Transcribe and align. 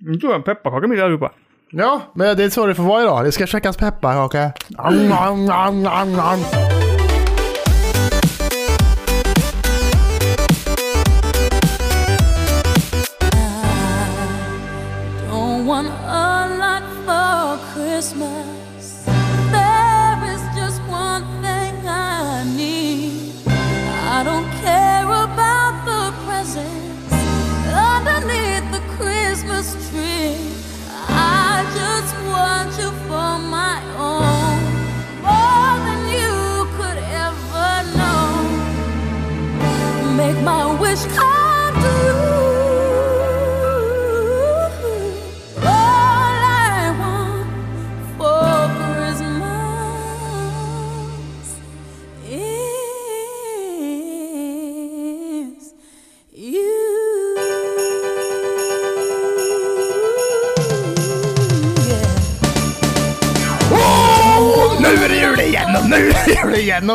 Nu 0.00 0.16
tog 0.16 0.30
jag 0.30 0.36
en 0.36 0.42
pepparkaka 0.42 0.86
mitt 0.86 0.98
i 0.98 1.02
allihopa. 1.02 1.32
Ja, 1.70 2.00
men 2.14 2.36
det 2.36 2.44
är 2.44 2.50
så 2.50 2.66
det 2.66 2.74
får 2.74 2.82
vara 2.82 3.02
idag. 3.02 3.24
Det 3.24 3.32
ska 3.32 3.46
käkas 3.46 3.76
pepparkaka. 3.76 4.52
Mm. 4.88 5.12
Mm, 5.12 5.50
mm, 5.50 6.79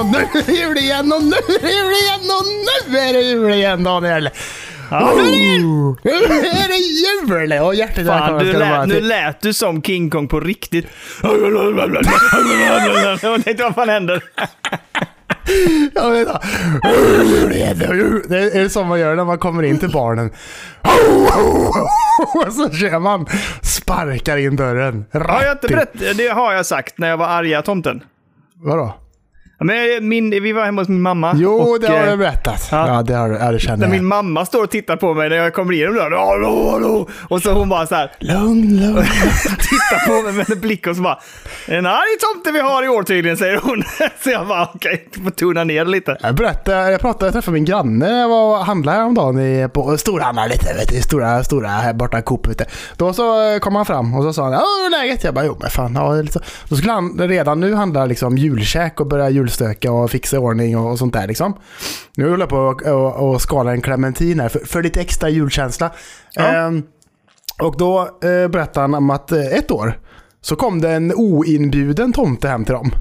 och 0.05 0.11
nu 0.11 0.17
är 0.39 0.45
det 0.45 0.51
jul 0.51 0.77
igen 0.77 1.11
och 1.13 1.23
nu 1.23 1.35
är 1.35 1.61
det 1.61 1.71
jul 1.71 1.93
igen 1.93 2.19
och 2.39 2.45
nu 2.91 2.97
är 2.97 3.13
det 3.13 3.21
jul 3.21 3.53
igen 3.53 3.83
Daniel. 3.83 4.29
Oh, 4.91 5.15
nu 6.03 6.11
är 6.11 6.67
det 6.67 6.77
jul 6.77 7.61
och 7.61 7.75
hjärtligt 7.75 8.07
Fan, 8.07 8.39
du 8.39 8.53
lät, 8.53 8.87
nu 8.87 9.01
lät 9.01 9.41
du 9.41 9.53
som 9.53 9.81
King 9.81 10.09
Kong 10.09 10.27
på 10.27 10.39
riktigt. 10.39 10.87
Jag 13.21 13.43
tänkte, 13.43 13.63
vad 13.63 13.75
fan 13.75 13.89
händer? 13.89 14.23
Jag 15.93 16.11
vet 16.11 16.27
inte. 16.27 17.87
Det 18.29 18.59
är 18.59 18.69
som 18.69 18.87
man 18.87 18.99
gör 18.99 19.15
när 19.15 19.25
man 19.25 19.37
kommer 19.37 19.63
in 19.63 19.79
till 19.79 19.91
barnen. 19.91 20.31
Och 22.35 22.53
så 22.53 22.69
kör 22.69 22.99
man 22.99 23.25
sparkar 23.61 24.37
in 24.37 24.55
dörren. 24.55 25.05
Har 25.13 25.43
jag 25.43 25.51
inte 25.51 25.67
Rätt 25.67 25.93
in. 25.93 25.99
berättat? 25.99 26.17
Det 26.17 26.27
har 26.27 26.53
jag 26.53 26.65
sagt 26.65 26.97
när 26.97 27.09
jag 27.09 27.17
var 27.17 27.27
arga 27.27 27.61
tomten. 27.61 28.03
Vadå? 28.55 28.93
Men 29.59 30.09
min, 30.09 30.29
vi 30.29 30.51
var 30.51 30.65
hemma 30.65 30.81
hos 30.81 30.87
min 30.87 31.01
mamma. 31.01 31.33
Jo, 31.35 31.51
och, 31.53 31.79
det 31.79 31.87
har 31.87 31.95
eh, 31.97 32.09
jag 32.09 32.19
berättat. 32.19 32.67
ja. 32.71 32.87
Ja, 32.87 33.01
det, 33.03 33.13
har, 33.13 33.29
ja, 33.29 33.51
det 33.51 33.59
känner 33.59 33.77
När 33.77 33.85
jag. 33.85 33.91
min 33.91 34.05
mamma 34.05 34.45
står 34.45 34.63
och 34.63 34.69
tittar 34.69 34.95
på 34.95 35.13
mig 35.13 35.29
när 35.29 35.35
jag 35.37 35.53
kommer 35.53 35.73
igenom 35.73 35.95
dörren. 35.95 36.19
Hallå, 36.19 36.69
hallå. 36.71 37.09
Och 37.29 37.41
så 37.41 37.51
hon 37.51 37.69
bara 37.69 37.87
så 37.87 37.95
här. 37.95 38.11
Lugn, 38.19 38.79
lugn. 38.79 38.95
tittar 39.59 40.07
på 40.07 40.21
mig 40.23 40.33
med 40.33 40.51
en 40.51 40.59
blick 40.61 40.87
och 40.87 40.95
så 40.95 41.01
bara. 41.01 41.19
En 41.67 41.85
arg 41.85 42.17
tomte 42.33 42.51
vi 42.51 42.59
har 42.59 42.83
i 42.83 42.87
år 42.87 43.03
tydligen, 43.03 43.37
säger 43.37 43.59
hon. 43.63 43.83
Så 44.23 44.29
jag 44.29 44.47
bara, 44.47 44.69
okej, 44.73 45.07
du 45.13 45.23
får 45.23 45.31
tona 45.31 45.63
ner 45.63 45.85
lite. 45.85 46.17
Jag 46.21 46.35
berättade, 46.35 46.91
jag 46.91 47.01
pratade, 47.01 47.25
jag 47.25 47.33
träffade 47.33 47.53
min 47.53 47.65
granne 47.65 48.07
när 48.09 48.19
jag 48.19 48.29
var 48.29 48.57
och 48.59 48.65
handlade 48.65 48.97
häromdagen 48.97 49.39
i, 49.39 49.69
på 49.73 49.97
storhandlaren 49.97 50.49
lite, 50.49 50.73
vet 50.73 50.89
du, 50.89 51.01
stora, 51.01 51.43
stora 51.43 51.67
här 51.67 51.93
borta 51.93 52.21
Coop 52.21 52.47
ute. 52.47 52.65
Då 52.97 53.13
så 53.13 53.51
eh, 53.53 53.59
kom 53.59 53.75
han 53.75 53.85
fram 53.85 54.13
och 54.15 54.23
så 54.23 54.33
sa 54.33 54.43
han, 54.43 54.51
ja 54.53 54.65
läget? 54.91 55.23
Jag 55.23 55.33
bara, 55.33 55.45
jo 55.45 55.57
men 55.61 55.69
fan, 55.69 55.95
ja, 55.95 56.13
lite. 56.13 56.39
Då 56.69 56.75
skulle 56.75 56.91
han 56.91 57.19
redan 57.19 57.59
nu 57.59 57.73
handla 57.73 58.05
liksom 58.05 58.37
julkäk 58.37 58.99
och 58.99 59.07
börja 59.07 59.29
julstöka 59.45 59.91
och 59.91 60.11
fixa 60.11 60.35
i 60.35 60.39
ordning 60.39 60.77
och, 60.77 60.91
och 60.91 60.99
sånt 60.99 61.13
där 61.13 61.27
liksom. 61.27 61.53
Nu 62.17 62.29
håller 62.29 62.43
jag 62.43 62.49
på 62.49 62.57
och, 62.57 62.81
och, 62.81 63.29
och 63.29 63.41
skala 63.41 63.71
en 63.71 63.81
clementin 63.81 64.39
här 64.39 64.49
för, 64.49 64.59
för 64.59 64.83
lite 64.83 65.01
extra 65.01 65.29
julkänsla. 65.29 65.91
Ja. 66.33 66.43
Ehm, 66.43 66.83
och 67.61 67.77
då 67.77 67.99
eh, 68.01 68.47
berättade 68.47 68.79
han 68.79 68.93
om 68.93 69.09
att 69.09 69.31
eh, 69.31 69.45
ett 69.45 69.71
år 69.71 69.99
så 70.41 70.55
kom 70.55 70.81
det 70.81 70.91
en 70.91 71.13
oinbjuden 71.15 72.13
tomte 72.13 72.47
hem 72.47 72.65
till 72.65 72.73
dem. 72.73 72.91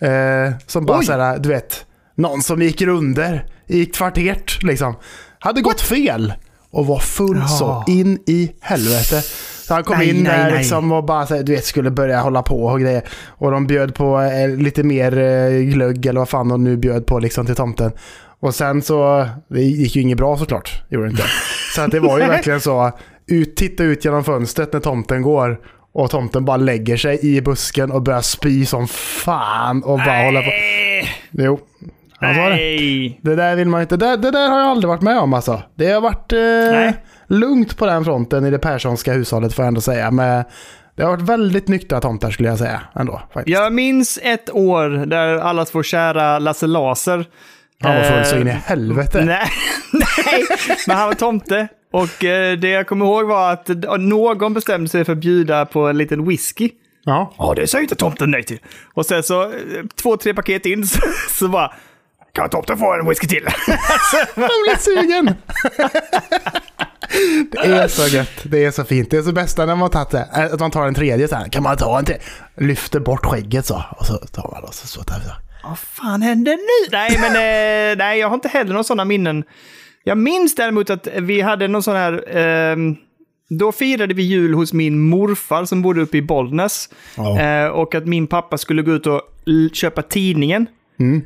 Eh, 0.00 0.52
som 0.66 0.86
bara 0.86 0.98
Oj. 0.98 1.04
såhär, 1.04 1.38
du 1.38 1.48
vet, 1.48 1.86
någon 2.14 2.42
som 2.42 2.62
gick 2.62 2.82
under 2.82 3.46
i 3.66 3.86
kvarteret 3.86 4.62
liksom. 4.62 4.94
Hade 5.38 5.60
gått 5.60 5.80
fel 5.80 6.34
och 6.70 6.86
var 6.86 6.98
full 6.98 7.38
Ja. 7.38 7.48
så 7.48 7.84
in 7.86 8.18
i 8.26 8.52
helvete. 8.60 9.22
Så 9.66 9.74
han 9.74 9.84
kom 9.84 9.98
Nej, 9.98 10.08
in 10.10 10.16
nej, 10.22 10.32
där 10.38 10.44
nej. 10.50 10.58
liksom 10.58 10.92
och 10.92 11.04
bara 11.04 11.26
så 11.26 11.42
du 11.42 11.52
vet, 11.54 11.64
skulle 11.64 11.90
börja 11.90 12.20
hålla 12.20 12.42
på 12.42 12.64
och 12.64 12.80
grejer. 12.80 13.02
Och 13.28 13.50
de 13.50 13.66
bjöd 13.66 13.94
på 13.94 14.20
eh, 14.20 14.48
lite 14.56 14.82
mer 14.82 15.18
eh, 15.18 15.60
glögg 15.62 16.06
eller 16.06 16.20
vad 16.20 16.28
fan 16.28 16.48
de 16.48 16.64
nu 16.64 16.76
bjöd 16.76 17.06
på 17.06 17.18
liksom 17.18 17.46
till 17.46 17.54
tomten. 17.54 17.92
Och 18.40 18.54
sen 18.54 18.82
så, 18.82 19.28
det 19.48 19.60
gick 19.60 19.96
ju 19.96 20.02
inget 20.02 20.18
bra 20.18 20.36
såklart, 20.36 20.82
gjorde 20.88 21.06
det 21.06 21.10
inte. 21.10 21.22
Så 21.74 21.82
att 21.82 21.90
det 21.90 22.00
var 22.00 22.18
ju 22.18 22.26
verkligen 22.26 22.60
så, 22.60 22.92
ut, 23.26 23.56
titta 23.56 23.84
ut 23.84 24.04
genom 24.04 24.24
fönstret 24.24 24.72
när 24.72 24.80
tomten 24.80 25.22
går. 25.22 25.58
Och 25.94 26.10
tomten 26.10 26.44
bara 26.44 26.56
lägger 26.56 26.96
sig 26.96 27.18
i 27.22 27.40
busken 27.40 27.90
och 27.92 28.02
börjar 28.02 28.20
spy 28.20 28.66
som 28.66 28.88
fan 28.88 29.82
och 29.82 29.98
bara 29.98 30.24
hålla 30.24 30.40
på. 30.40 30.46
Nej, 30.46 31.08
Jo, 31.30 31.60
han 32.18 32.34
sa 32.34 32.40
det. 32.40 32.48
nej. 32.50 33.20
Det 33.22 33.36
där 33.36 33.56
vill 33.56 33.68
man 33.68 33.80
inte. 33.80 33.96
Det, 33.96 34.16
det 34.16 34.30
där 34.30 34.48
har 34.48 34.58
jag 34.58 34.68
aldrig 34.68 34.88
varit 34.88 35.02
med 35.02 35.18
om 35.18 35.34
alltså. 35.34 35.62
Det 35.74 35.90
har 35.90 36.00
varit 36.00 36.32
eh, 36.32 36.38
Nej. 36.78 36.94
Lugnt 37.26 37.76
på 37.76 37.86
den 37.86 38.04
fronten 38.04 38.46
i 38.46 38.50
det 38.50 38.58
Perssonska 38.58 39.12
hushållet 39.12 39.54
får 39.54 39.62
jag 39.62 39.68
ändå 39.68 39.80
säga. 39.80 40.10
Men 40.10 40.44
det 40.96 41.02
har 41.02 41.10
varit 41.10 41.28
väldigt 41.28 41.68
nyktra 41.68 42.00
tomtar 42.00 42.30
skulle 42.30 42.48
jag 42.48 42.58
säga 42.58 42.80
ändå. 42.94 43.22
Faktiskt. 43.34 43.58
Jag 43.58 43.72
minns 43.72 44.18
ett 44.22 44.50
år 44.50 45.06
där 45.06 45.38
allas 45.38 45.74
vår 45.74 45.82
kära 45.82 46.38
Lasse 46.38 46.66
Laser. 46.66 47.26
Han 47.82 47.96
var 47.96 48.02
full 48.02 48.24
så 48.24 48.34
eh, 48.34 48.40
in 48.40 48.48
i 48.48 48.50
helvete. 48.50 49.24
Nej, 49.24 49.50
nej, 49.92 50.44
men 50.86 50.96
han 50.96 51.06
var 51.06 51.14
tomte. 51.14 51.68
Och 51.92 52.24
eh, 52.24 52.58
det 52.58 52.68
jag 52.68 52.86
kommer 52.86 53.06
ihåg 53.06 53.26
var 53.26 53.52
att 53.52 53.68
någon 53.98 54.54
bestämde 54.54 54.88
sig 54.88 55.04
för 55.04 55.12
att 55.12 55.18
bjuda 55.18 55.66
på 55.66 55.88
en 55.88 55.98
liten 55.98 56.28
whisky. 56.28 56.70
Ja. 57.04 57.34
Ja, 57.38 57.54
det 57.56 57.66
säger 57.66 57.82
inte 57.82 57.94
tomten 57.94 58.30
nej 58.30 58.42
till. 58.42 58.58
Och 58.94 59.06
sen 59.06 59.22
så, 59.22 59.42
eh, 59.42 59.50
två, 60.02 60.16
tre 60.16 60.34
paket 60.34 60.66
in, 60.66 60.86
så, 60.86 61.00
så 61.30 61.48
bara... 61.48 61.72
Kan 62.32 62.48
tomten 62.50 62.78
få 62.78 62.94
en 62.94 63.08
whisky 63.08 63.26
till? 63.26 63.44
Jag 64.34 64.34
blir 64.34 64.78
sugen! 64.78 65.34
Det 67.52 67.58
är 67.58 67.88
så 67.88 68.16
gött. 68.16 68.28
Det 68.42 68.64
är 68.64 68.70
så 68.70 68.84
fint. 68.84 69.10
Det 69.10 69.16
är 69.16 69.22
så 69.22 69.32
bästa 69.32 69.66
när 69.66 69.76
man 69.76 69.90
tagit 69.90 70.10
det. 70.10 70.28
eh, 70.36 70.44
Att 70.54 70.60
man 70.60 70.70
tar 70.70 70.86
en 70.86 70.94
tredje 70.94 71.28
så 71.28 71.34
här. 71.36 71.48
Kan 71.48 71.62
man 71.62 71.76
ta 71.76 71.98
en 71.98 72.04
till? 72.04 72.16
Lyfter 72.56 73.00
bort 73.00 73.26
skägget 73.26 73.66
så. 73.66 73.84
Och 73.98 74.06
så 74.06 74.16
tar 74.18 74.50
man 74.50 74.64
och 74.64 74.74
så, 74.74 74.86
så 74.86 75.02
så. 75.02 75.10
Vad 75.68 75.78
fan 75.78 76.22
hände 76.22 76.50
nu? 76.50 76.88
Nej, 76.92 77.18
men 77.20 77.30
eh, 77.30 77.96
nej, 77.98 78.18
jag 78.18 78.28
har 78.28 78.34
inte 78.34 78.48
heller 78.48 78.70
några 78.70 78.84
sådana 78.84 79.04
minnen. 79.04 79.44
Jag 80.04 80.18
minns 80.18 80.54
däremot 80.54 80.90
att 80.90 81.08
vi 81.20 81.40
hade 81.40 81.68
någon 81.68 81.82
sån 81.82 81.96
här... 81.96 82.36
ehm, 82.36 82.96
då 83.48 83.72
firade 83.72 84.14
vi 84.14 84.22
jul 84.22 84.54
hos 84.54 84.72
min 84.72 84.98
morfar 84.98 85.64
som 85.64 85.82
bodde 85.82 86.00
uppe 86.00 86.16
i 86.16 86.22
Bollnäs. 86.22 86.88
Ja. 87.16 87.40
Eh, 87.40 87.66
och 87.68 87.94
att 87.94 88.06
min 88.06 88.26
pappa 88.26 88.58
skulle 88.58 88.82
gå 88.82 88.92
ut 88.92 89.06
och 89.06 89.20
köpa 89.72 90.02
tidningen. 90.02 90.66
Mm. 91.00 91.22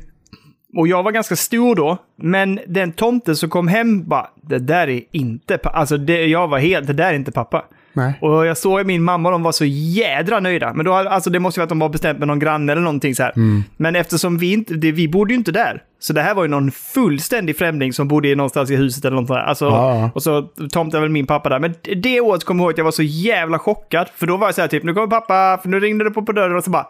Och 0.75 0.87
jag 0.87 1.03
var 1.03 1.11
ganska 1.11 1.35
stor 1.35 1.75
då, 1.75 1.97
men 2.15 2.59
den 2.67 2.91
tomten 2.91 3.35
som 3.35 3.49
kom 3.49 3.67
hem 3.67 4.07
bara, 4.07 4.27
det 4.41 4.59
där 4.59 4.89
är 4.89 5.01
inte 5.11 5.57
pappa. 5.57 5.77
Alltså 5.77 5.97
det, 5.97 6.25
jag 6.25 6.47
var 6.47 6.59
helt, 6.59 6.87
det 6.87 6.93
där 6.93 7.09
är 7.09 7.13
inte 7.13 7.31
pappa. 7.31 7.65
Nej. 7.93 8.13
Och 8.21 8.45
jag 8.45 8.57
såg 8.57 8.85
min 8.85 9.03
mamma 9.03 9.29
och 9.29 9.33
de 9.33 9.43
var 9.43 9.51
så 9.51 9.65
jädra 9.65 10.39
nöjda. 10.39 10.73
Men 10.73 10.85
då, 10.85 10.93
alltså 10.93 11.29
det 11.29 11.39
måste 11.39 11.59
ju 11.59 11.61
vara 11.61 11.63
att 11.63 11.69
de 11.69 11.79
var 11.79 11.89
bestämt 11.89 12.19
med 12.19 12.27
någon 12.27 12.39
granne 12.39 12.71
eller 12.71 12.81
någonting 12.81 13.15
så 13.15 13.23
här. 13.23 13.33
Mm. 13.35 13.63
Men 13.77 13.95
eftersom 13.95 14.37
vi 14.37 14.53
inte, 14.53 14.73
det, 14.73 14.91
vi 14.91 15.07
bodde 15.07 15.33
ju 15.33 15.37
inte 15.37 15.51
där. 15.51 15.83
Så 15.99 16.13
det 16.13 16.21
här 16.21 16.35
var 16.35 16.43
ju 16.43 16.49
någon 16.49 16.71
fullständig 16.71 17.57
främling 17.57 17.93
som 17.93 18.07
bodde 18.07 18.35
någonstans 18.35 18.71
i 18.71 18.75
huset 18.75 19.05
eller 19.05 19.15
något 19.15 19.27
där. 19.27 19.37
Alltså, 19.39 19.65
Ja. 19.65 20.11
Och 20.15 20.23
så 20.23 20.41
tomtade 20.71 21.01
väl 21.01 21.09
min 21.09 21.27
pappa 21.27 21.49
där. 21.49 21.59
Men 21.59 21.73
det 21.97 22.21
året 22.21 22.43
kommer 22.43 22.63
jag 22.63 22.65
ihåg 22.65 22.73
att 22.73 22.77
jag 22.77 22.85
var 22.85 22.91
så 22.91 23.03
jävla 23.03 23.59
chockad. 23.59 24.09
För 24.15 24.27
då 24.27 24.37
var 24.37 24.47
jag 24.47 24.55
så 24.55 24.61
här 24.61 24.67
typ, 24.67 24.83
nu 24.83 24.93
kommer 24.93 25.07
pappa, 25.07 25.59
för 25.61 25.69
nu 25.69 25.79
ringde 25.79 26.03
det 26.03 26.11
på, 26.11 26.21
på 26.25 26.31
dörren 26.31 26.57
och 26.57 26.63
så 26.63 26.69
bara, 26.71 26.87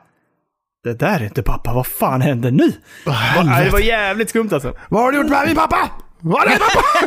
det 0.84 0.94
där 0.94 1.20
är 1.20 1.24
inte 1.24 1.44
pappa, 1.44 1.74
vad 1.74 1.88
fan 1.88 2.22
händer 2.22 2.52
nu? 2.52 2.74
helvete. 3.12 3.64
det 3.64 3.70
var 3.70 3.80
jävligt 3.80 4.30
skumt 4.30 4.50
alltså. 4.54 4.74
Vad 4.90 5.02
har 5.04 5.12
du 5.12 5.18
gjort 5.18 5.30
med 5.30 5.48
min 5.48 5.56
pappa? 5.56 5.90
Vad 6.20 6.40
har 6.42 6.50
med 6.50 6.60
pappa? 6.60 7.06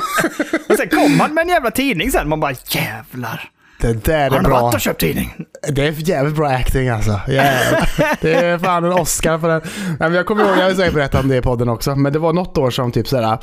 Och 0.72 0.76
sen 0.76 0.88
kom 0.88 1.20
han 1.20 1.34
med 1.34 1.42
en 1.42 1.48
jävla 1.48 1.70
tidning 1.70 2.10
sen. 2.10 2.28
Man 2.28 2.40
bara 2.40 2.52
jävlar. 2.68 3.50
Det 3.80 4.04
där 4.04 4.14
är 4.14 4.30
Han 4.30 4.44
har 4.44 4.50
bra. 4.50 4.60
varit 4.60 4.74
och 4.74 4.80
köpt 4.80 5.00
tidning. 5.00 5.34
Det 5.68 5.86
är 5.86 5.92
jävligt 6.08 6.34
bra 6.36 6.48
acting 6.48 6.88
alltså. 6.88 7.20
Jävlar. 7.28 7.88
Det 8.20 8.34
är 8.34 8.58
fan 8.58 8.84
en 8.84 8.92
Oscar 8.92 9.38
för 9.38 9.48
den. 9.48 9.60
Nej, 9.86 9.96
men 9.98 10.14
jag 10.14 10.26
kommer 10.26 10.44
ihåg, 10.44 10.58
jag 10.58 10.64
har 10.64 10.74
säkert 10.74 10.94
berättat 10.94 11.22
om 11.22 11.28
det 11.28 11.36
i 11.36 11.42
podden 11.42 11.68
också, 11.68 11.96
men 11.96 12.12
det 12.12 12.18
var 12.18 12.32
något 12.32 12.58
år 12.58 12.70
som 12.70 12.92
typ 12.92 13.08
sådär, 13.08 13.38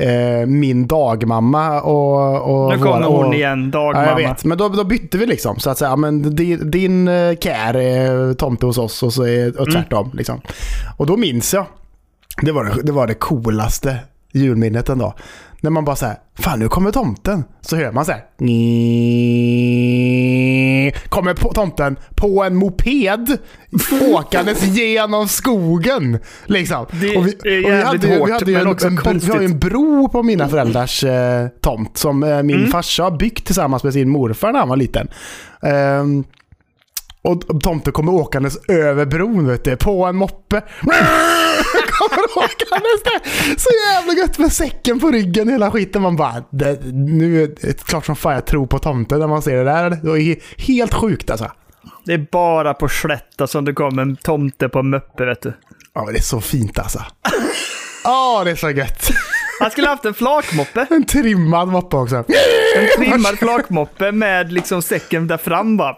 eh, 0.00 0.46
min 0.46 0.86
dagmamma 0.86 1.80
och... 1.80 2.64
och 2.64 2.72
Nu 2.76 2.82
kommer 2.84 3.06
hon 3.06 3.26
och- 3.26 3.34
igen, 3.34 3.70
Ja, 3.74 3.78
dagmamma. 3.80 4.06
jag 4.06 4.16
vet. 4.16 4.44
Men 4.44 4.58
då, 4.58 4.68
då 4.68 4.84
bytte 4.84 5.18
vi 5.18 5.26
liksom. 5.26 5.58
Så 5.58 5.70
att 5.70 5.78
säga, 5.78 5.96
men 5.96 6.36
din, 6.36 6.70
din 6.70 7.08
eh, 7.08 7.36
kär 7.36 7.76
är 7.76 8.34
tomte 8.34 8.66
hos 8.66 8.78
oss 8.78 9.02
och, 9.02 9.12
så 9.12 9.22
är, 9.26 9.60
och 9.60 9.70
tvärtom. 9.72 10.10
Liksom. 10.14 10.40
Och 10.96 11.06
då 11.06 11.16
minns 11.16 11.54
jag, 11.54 11.66
det 12.42 12.52
var 12.52 12.64
det, 12.64 12.82
det 12.82 12.92
var 12.92 13.06
det 13.06 13.14
coolaste 13.14 13.98
julminnet 14.32 14.88
dag. 14.98 15.12
När 15.60 15.70
man 15.70 15.84
bara 15.84 15.96
säger 15.96 16.16
fan 16.38 16.58
nu 16.58 16.68
kommer 16.68 16.90
tomten. 16.92 17.44
Så 17.60 17.76
hör 17.76 17.92
man 17.92 18.04
så 18.04 18.12
här. 18.12 18.22
kommer 21.08 21.34
på 21.34 21.52
tomten 21.52 21.96
på 22.14 22.44
en 22.44 22.54
moped 22.56 23.38
åkandes 24.14 24.62
genom 24.76 25.28
skogen. 25.28 26.18
Liksom. 26.46 26.86
Det 26.90 27.06
är 27.06 27.70
jävligt 27.70 28.04
ju- 28.04 28.18
hårt, 28.18 28.30
hade 28.30 28.50
ju 28.50 28.56
men 28.56 28.66
en, 28.66 28.72
också 28.72 28.86
en, 28.86 28.96
vi 28.96 29.02
har 29.04 29.12
ju 29.14 29.20
konstigt. 29.20 29.34
en 29.34 29.58
bro 29.58 30.08
på 30.08 30.22
mina 30.22 30.48
föräldrars 30.48 31.04
eh, 31.04 31.46
tomt 31.60 31.96
som 31.96 32.22
eh, 32.22 32.42
min 32.42 32.56
Mm. 32.56 32.70
farsa 32.70 33.02
har 33.02 33.10
byggt 33.10 33.46
tillsammans 33.46 33.84
med 33.84 33.92
sin 33.92 34.08
morfar 34.08 34.52
när 34.52 34.58
han 34.58 34.68
var 34.68 34.76
liten. 34.76 35.08
Ehm, 35.62 36.24
och 37.22 37.62
tomten 37.62 37.92
kommer 37.92 38.12
åkandes 38.12 38.56
över 38.68 39.06
bron 39.06 39.46
vet 39.48 39.64
du, 39.64 39.76
på 39.76 40.04
en 40.06 40.16
moppe. 40.16 40.62
kommer. 40.80 42.45
Så 43.56 43.68
jävla 43.92 44.12
gött 44.12 44.38
med 44.38 44.52
säcken 44.52 45.00
på 45.00 45.10
ryggen 45.10 45.48
hela 45.48 45.70
skiten. 45.70 46.02
Man 46.02 46.16
bara, 46.16 46.44
det, 46.50 46.80
nu 46.92 47.42
är 47.42 47.48
det 47.60 47.84
klart 47.84 48.06
som 48.06 48.16
fan 48.16 48.34
jag 48.34 48.46
tror 48.46 48.66
på 48.66 48.78
tomten 48.78 49.18
när 49.20 49.26
man 49.26 49.42
ser 49.42 49.56
det 49.56 49.64
där. 49.64 49.90
Det 49.90 50.10
är 50.10 50.16
he- 50.16 50.40
helt 50.58 50.94
sjukt 50.94 51.30
alltså. 51.30 51.50
Det 52.04 52.12
är 52.12 52.26
bara 52.32 52.74
på 52.74 52.88
slätta 52.88 53.46
som 53.46 53.64
det 53.64 53.72
kommer 53.72 54.02
en 54.02 54.16
tomte 54.16 54.68
på 54.68 54.82
möppe, 54.82 55.24
vet 55.24 55.42
du. 55.42 55.52
Ja, 55.94 56.08
det 56.12 56.18
är 56.18 56.22
så 56.22 56.40
fint 56.40 56.78
alltså. 56.78 57.02
Ja, 58.04 58.42
det 58.44 58.50
är 58.50 58.56
så 58.56 58.70
gött. 58.70 59.10
Han 59.60 59.70
skulle 59.70 59.88
haft 59.88 60.04
en 60.04 60.14
flakmoppe. 60.14 60.86
En 60.90 61.04
trimmad 61.04 61.68
moppe 61.68 61.96
också. 61.96 62.16
En 62.76 63.04
trimmad 63.04 63.38
flakmoppe 63.38 64.12
med 64.12 64.52
liksom 64.52 64.82
säcken 64.82 65.26
där 65.26 65.36
fram 65.36 65.76
bara. 65.76 65.96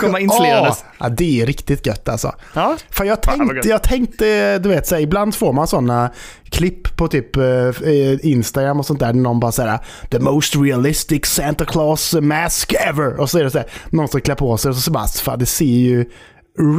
Komma 0.00 0.20
inslerandes. 0.20 0.84
Ja, 0.98 1.08
det 1.08 1.40
är 1.40 1.46
riktigt 1.46 1.86
gött 1.86 2.08
alltså. 2.08 2.34
Ja. 2.54 2.76
För 2.90 3.04
jag 3.04 3.18
Fan, 3.24 3.38
vad 3.38 3.48
tänkte, 3.48 3.68
jag 3.68 3.82
tänkte, 3.82 4.58
du 4.58 4.68
vet, 4.68 4.86
så 4.86 4.94
här, 4.94 5.02
ibland 5.02 5.34
får 5.34 5.52
man 5.52 5.66
sådana 5.66 6.10
klipp 6.50 6.96
på 6.96 7.08
typ 7.08 7.36
eh, 7.36 7.44
eh, 7.44 8.26
Instagram 8.26 8.78
och 8.78 8.86
sånt 8.86 9.00
där. 9.00 9.12
Någon 9.12 9.40
bara 9.40 9.52
säger 9.52 9.78
the 10.10 10.18
most 10.18 10.56
realistic 10.56 11.26
Santa 11.26 11.64
Claus 11.64 12.14
mask 12.14 12.72
ever. 12.88 13.20
Och 13.20 13.30
så 13.30 13.38
är 13.38 13.44
det 13.44 13.50
så 13.50 13.58
här, 13.58 13.66
någon 13.90 14.08
som 14.08 14.20
klär 14.20 14.34
på 14.34 14.56
sig 14.56 14.68
och 14.68 14.76
så 14.76 14.90
bara, 14.90 15.06
fan 15.06 15.38
det 15.38 15.46
ser 15.46 15.64
ju 15.64 16.04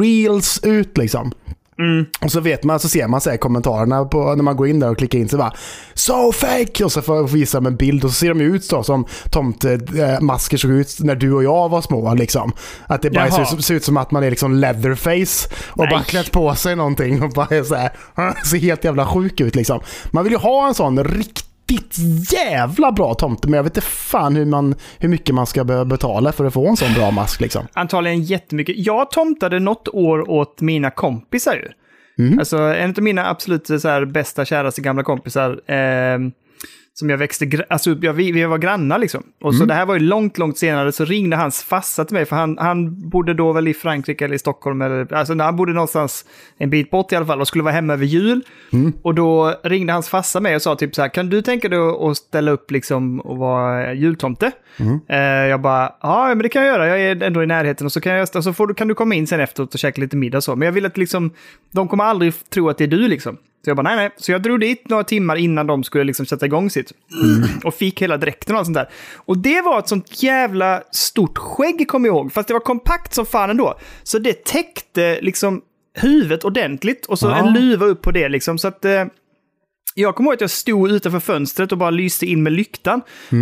reals 0.01 0.59
ut 0.63 0.97
liksom. 0.97 1.31
Mm. 1.79 2.05
Och 2.21 2.31
så 2.31 2.39
vet 2.39 2.63
man, 2.63 2.79
så 2.79 2.89
ser 2.89 3.07
man 3.07 3.21
så 3.21 3.37
kommentarerna 3.37 4.05
på, 4.05 4.35
när 4.35 4.43
man 4.43 4.55
går 4.55 4.67
in 4.67 4.79
där 4.79 4.89
och 4.89 4.97
klickar 4.97 5.19
in 5.19 5.29
så 5.29 5.37
bara 5.37 5.53
So 5.93 6.31
fake! 6.31 6.85
Och 6.85 6.91
så 6.91 7.01
får 7.01 7.15
jag 7.15 7.27
visa 7.27 7.57
dem 7.57 7.65
en 7.65 7.75
bild 7.75 8.03
och 8.03 8.09
så 8.09 8.15
ser 8.15 8.29
de 8.29 8.41
ut 8.41 8.63
så 8.63 8.83
som 8.83 9.05
tomtemasker 9.29 10.57
såg 10.57 10.71
ut 10.71 10.97
när 10.99 11.15
du 11.15 11.33
och 11.33 11.43
jag 11.43 11.69
var 11.69 11.81
små. 11.81 12.13
Liksom. 12.13 12.51
Att 12.87 13.01
det 13.01 13.09
bara 13.09 13.31
ser, 13.31 13.61
ser 13.61 13.75
ut 13.75 13.83
som 13.83 13.97
att 13.97 14.11
man 14.11 14.23
är 14.23 14.29
liksom 14.29 14.55
leatherface 14.55 15.49
och 15.67 15.77
Nej. 15.77 15.89
bara 15.89 16.03
klätt 16.03 16.31
på 16.31 16.55
sig 16.55 16.75
någonting 16.75 17.23
och 17.23 17.29
bara 17.29 17.47
är 17.55 17.63
så 17.63 17.75
här, 17.75 17.91
ser 18.45 18.57
helt 18.57 18.83
jävla 18.83 19.05
sjuk 19.05 19.41
ut 19.41 19.55
liksom. 19.55 19.79
Man 20.11 20.23
vill 20.23 20.33
ju 20.33 20.39
ha 20.39 20.67
en 20.67 20.73
sån 20.73 21.03
riktigt 21.69 22.33
jävla 22.33 22.91
bra 22.91 23.13
tomte 23.13 23.47
men 23.47 23.57
jag 23.57 23.63
vet 23.63 23.77
inte 23.77 23.87
fan 23.87 24.35
hur, 24.35 24.45
man, 24.45 24.75
hur 24.99 25.09
mycket 25.09 25.35
man 25.35 25.45
ska 25.45 25.63
behöva 25.63 25.85
betala 25.85 26.31
för 26.31 26.45
att 26.45 26.53
få 26.53 26.67
en 26.67 26.77
sån 26.77 26.93
bra 26.93 27.11
mask 27.11 27.41
liksom. 27.41 27.67
Antagligen 27.73 28.23
jättemycket. 28.23 28.75
Jag 28.77 29.11
tomtade 29.11 29.59
något 29.59 29.87
år 29.87 30.29
åt 30.29 30.61
mina 30.61 30.89
kompisar 30.89 31.53
ju. 31.53 31.67
Alltså 32.39 32.57
en 32.57 32.89
av 32.89 33.03
mina 33.03 33.29
absolut 33.29 33.67
så 33.67 33.87
här, 33.87 34.05
bästa, 34.05 34.45
käraste 34.45 34.81
gamla 34.81 35.03
kompisar. 35.03 35.61
ehm, 35.67 36.31
som 36.93 37.09
jag 37.09 37.17
växte, 37.17 37.65
alltså 37.69 37.97
ja, 38.01 38.11
vi, 38.11 38.31
vi 38.31 38.45
var 38.45 38.57
grannar 38.57 38.99
liksom. 38.99 39.23
Och 39.41 39.55
så 39.55 39.65
det 39.65 39.73
här 39.73 39.85
var 39.85 39.93
ju 39.93 39.99
långt, 39.99 40.37
långt 40.37 40.57
senare 40.57 40.91
så 40.91 41.05
ringde 41.05 41.35
hans 41.35 41.63
farsa 41.63 42.05
till 42.05 42.13
mig, 42.13 42.25
för 42.25 42.35
han, 42.35 42.57
han 42.57 43.09
bodde 43.09 43.33
då 43.33 43.53
väl 43.53 43.67
i 43.67 43.73
Frankrike 43.73 44.25
eller 44.25 44.35
i 44.35 44.39
Stockholm, 44.39 44.81
eller, 44.81 45.13
alltså 45.13 45.37
han 45.37 45.55
bodde 45.55 45.73
någonstans 45.73 46.25
en 46.57 46.69
bit 46.69 46.91
bort 46.91 47.11
i 47.11 47.15
alla 47.15 47.25
fall 47.25 47.41
och 47.41 47.47
skulle 47.47 47.63
vara 47.63 47.73
hemma 47.73 47.93
över 47.93 48.05
jul. 48.05 48.41
Och 49.01 49.15
då 49.15 49.55
ringde 49.63 49.93
hans 49.93 50.09
farsa 50.09 50.39
mig 50.39 50.55
och 50.55 50.61
sa 50.61 50.75
typ 50.75 50.95
så 50.95 51.01
här, 51.01 51.09
kan 51.09 51.29
du 51.29 51.41
tänka 51.41 51.69
dig 51.69 51.79
att 51.79 52.17
ställa 52.17 52.51
upp 52.51 52.71
liksom 52.71 53.19
och 53.19 53.37
vara 53.37 53.93
jultomte? 53.93 54.51
Eh, 55.09 55.17
jag 55.19 55.61
bara, 55.61 55.95
ja 56.01 56.27
men 56.27 56.39
det 56.39 56.49
kan 56.49 56.65
jag 56.65 56.73
göra, 56.73 56.87
jag 56.87 57.01
är 57.01 57.23
ändå 57.23 57.43
i 57.43 57.47
närheten 57.47 57.85
och 57.85 57.91
så 57.91 58.01
kan, 58.01 58.13
jag, 58.13 58.43
så 58.43 58.53
får 58.53 58.67
du, 58.67 58.73
kan 58.73 58.87
du 58.87 58.95
komma 58.95 59.15
in 59.15 59.27
sen 59.27 59.39
efteråt 59.39 59.73
och 59.73 59.79
käka 59.79 60.01
lite 60.01 60.17
middag 60.17 60.37
och 60.37 60.43
så. 60.43 60.55
Men 60.55 60.65
jag 60.65 60.73
vill 60.73 60.85
att 60.85 60.97
liksom, 60.97 61.31
de 61.73 61.87
kommer 61.87 62.03
aldrig 62.03 62.33
tro 62.49 62.69
att 62.69 62.77
det 62.77 62.83
är 62.83 62.87
du 62.87 63.07
liksom. 63.07 63.37
Så 63.63 63.69
jag 63.69 63.77
bara, 63.77 63.81
nej 63.83 63.95
nej. 63.95 64.09
Så 64.17 64.31
jag 64.31 64.41
drog 64.41 64.59
dit 64.59 64.89
några 64.89 65.03
timmar 65.03 65.35
innan 65.35 65.67
de 65.67 65.83
skulle 65.83 66.03
liksom 66.03 66.25
sätta 66.25 66.45
igång 66.45 66.69
sitt. 66.69 66.91
Och 67.63 67.73
fick 67.73 68.01
hela 68.01 68.17
dräkten 68.17 68.55
och 68.55 68.59
allt 68.59 68.65
sånt 68.67 68.75
där. 68.75 68.89
Och 69.15 69.37
det 69.37 69.61
var 69.61 69.79
ett 69.79 69.87
sånt 69.87 70.23
jävla 70.23 70.83
stort 70.91 71.37
skägg, 71.37 71.87
kommer 71.87 72.07
jag 72.09 72.15
ihåg. 72.15 72.33
Fast 72.33 72.47
det 72.47 72.53
var 72.53 72.61
kompakt 72.61 73.13
som 73.13 73.25
fan 73.25 73.49
ändå. 73.49 73.79
Så 74.03 74.19
det 74.19 74.45
täckte 74.45 75.19
liksom 75.21 75.61
huvudet 75.93 76.43
ordentligt 76.43 77.05
och 77.05 77.19
så 77.19 77.27
Ja. 77.27 77.35
en 77.35 77.53
luva 77.53 77.85
upp 77.85 78.01
på 78.01 78.11
det 78.11 78.29
liksom. 78.29 78.57
Så 78.57 78.67
att... 78.67 78.85
Eh, 78.85 79.05
jag 79.95 80.15
kommer 80.15 80.27
ihåg 80.27 80.33
att 80.33 80.41
jag 80.41 80.49
stod 80.49 80.91
utanför 80.91 81.19
fönstret 81.19 81.71
och 81.71 81.77
bara 81.77 81.89
lyste 81.89 82.25
in 82.25 82.43
med 82.43 82.53
lyktan. 82.53 83.01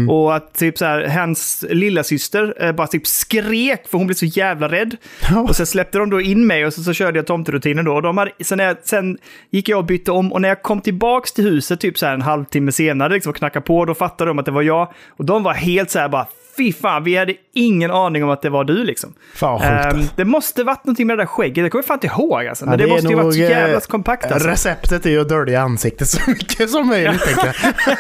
Och 0.10 0.36
att 0.36 0.54
typ 0.54 0.78
så 0.78 0.86
här, 0.86 1.08
hans 1.08 1.66
lilla 1.70 2.04
syster 2.04 2.64
eh, 2.64 2.72
bara 2.72 2.88
typ 2.88 3.08
skrek 3.08 3.88
för 3.88 3.98
hon 3.98 4.08
blev 4.08 4.16
så 4.16 4.26
jävla 4.26 4.70
rädd. 4.70 4.98
Ja. 5.30 5.40
Och 5.40 5.56
sen 5.56 5.66
släppte 5.66 5.98
de 5.98 6.10
då 6.10 6.22
in 6.22 6.48
mig 6.48 6.66
och 6.66 6.74
så, 6.74 6.84
så 6.84 6.94
körde 6.94 7.20
jag 7.20 7.28
tomterutinen 7.28 7.86
då. 7.86 7.96
Och 7.96 8.02
de 8.02 8.18
hade, 8.18 8.32
sen, 8.42 8.60
jag, 8.60 8.78
sen 8.84 9.18
gick 9.50 9.70
jag 9.70 9.80
och 9.80 9.86
bytte 9.86 10.12
om 10.12 10.34
och 10.34 10.42
när 10.42 10.50
jag 10.50 10.64
kom 10.64 10.82
tillbaks 10.82 11.32
till 11.32 11.44
huset 11.44 11.80
typ 11.80 11.98
så 11.98 12.06
här 12.06 12.14
en 12.14 12.22
halvtimme 12.22 12.72
senare 12.72 13.14
liksom, 13.14 13.30
och 13.30 13.36
knackade 13.36 13.66
på, 13.66 13.86
då 13.86 13.94
fattade 13.94 14.30
de 14.30 14.40
att 14.40 14.46
det 14.46 14.52
var 14.52 14.62
jag. 14.62 14.94
Och 15.10 15.26
de 15.26 15.44
var 15.44 15.54
helt 15.54 15.92
så 15.92 16.00
här 16.00 16.10
bara, 16.10 16.28
fy 16.60 16.74
fan, 16.74 17.04
vi 17.04 17.16
hade 17.16 17.34
ingen 17.54 17.92
aning 17.92 18.24
om 18.24 18.30
att 18.30 18.42
det 18.42 18.50
var 18.50 18.64
du 18.64 18.84
liksom. 18.84 19.14
Fan. 19.34 19.62
Ehm, 19.62 20.04
det 20.16 20.26
måste 20.26 20.64
varit 20.64 20.86
någonting 20.86 21.08
med 21.08 21.18
det 21.18 21.22
där 21.22 21.28
skägget, 21.28 21.66
det 21.66 21.70
kommer 21.70 21.84
jag 21.84 21.86
fan 21.88 21.96
inte 21.96 22.08
ihåg 22.08 22.48
alltså. 22.48 22.66
Men 22.66 22.72
Ja, 22.72 22.78
det, 22.78 22.84
är 22.84 22.88
måste 22.88 23.08
ju 23.08 23.16
varit 23.16 23.34
så 23.34 23.40
nog, 23.40 23.50
eh, 23.50 23.58
jävla 23.58 23.80
kompakt 23.80 24.32
alltså. 24.32 24.48
Receptet 24.48 25.06
är 25.06 25.10
ju 25.10 25.22
att 25.22 25.30
dölja 25.30 25.62
ansiktet 25.62 26.08
så 26.08 26.22
mycket 26.28 26.70
som 26.70 26.88
möjligt 26.88 27.22
tänker 27.22 27.46
jag. 27.46 27.56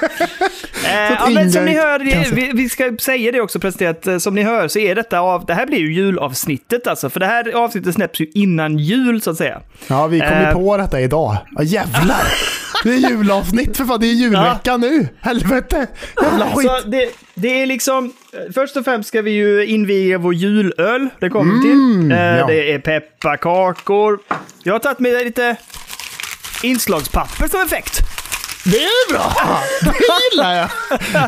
Eh, 0.85 1.11
att 1.11 1.19
ja, 1.19 1.29
men 1.29 1.51
som 1.51 1.65
ni 1.65 1.73
hör, 1.73 1.99
vi, 2.35 2.51
vi 2.53 2.69
ska 2.69 2.97
säga 2.99 3.31
det 3.31 3.41
också 3.41 3.59
presenterat, 3.59 4.07
eh, 4.07 4.17
som 4.17 4.35
ni 4.35 4.43
hör 4.43 4.67
så 4.67 4.79
är 4.79 4.95
detta 4.95 5.19
av, 5.19 5.45
det 5.45 5.53
här 5.53 5.65
blir 5.65 5.79
ju 5.79 5.93
julavsnittet 5.93 6.87
alltså, 6.87 7.09
för 7.09 7.19
det 7.19 7.25
här 7.25 7.51
avsnittet 7.55 7.95
släpps 7.95 8.21
ju 8.21 8.27
innan 8.33 8.77
jul 8.77 9.21
så 9.21 9.31
att 9.31 9.37
säga. 9.37 9.61
Ja, 9.87 10.07
vi 10.07 10.19
kom 10.19 10.27
ju 10.29 10.33
Eh. 10.43 10.53
på 10.53 10.77
detta 10.77 10.99
idag. 11.01 11.37
Ja, 11.57 11.63
jävlar! 11.63 12.21
Det 12.83 12.89
är 12.89 13.09
julavsnitt 13.09 13.77
för 13.77 13.85
fan, 13.85 13.99
det 13.99 14.07
är 14.07 14.13
julvecka 14.13 14.77
nu! 14.77 15.07
Helvete! 15.21 15.87
Jävla 16.21 16.45
skit! 16.51 16.67
Så 16.67 16.89
det, 16.89 17.09
det 17.35 17.61
är 17.61 17.65
liksom, 17.65 18.13
eh, 18.33 18.53
först 18.53 18.77
och 18.77 18.83
främst 18.85 19.07
ska 19.09 19.21
vi 19.21 19.31
ju 19.31 19.65
inviga 19.65 20.17
vår 20.17 20.33
julöl, 20.33 21.09
det 21.19 21.29
kommer 21.29 21.53
vi 21.55 21.61
till. 21.61 22.11
Eh, 22.11 22.17
ja. 22.39 22.47
Det 22.47 22.71
är 22.73 22.79
pepparkakor. 22.79 24.19
Jag 24.63 24.73
har 24.73 24.79
tagit 24.79 24.99
med 24.99 25.11
lite 25.25 25.55
inslagspapper 26.63 27.47
som 27.47 27.61
effekt. 27.61 27.99
Det 28.65 28.77
är 28.83 29.11
bra! 29.13 29.33
Det 29.81 29.93
gillar 30.35 30.53
jag! 30.53 30.69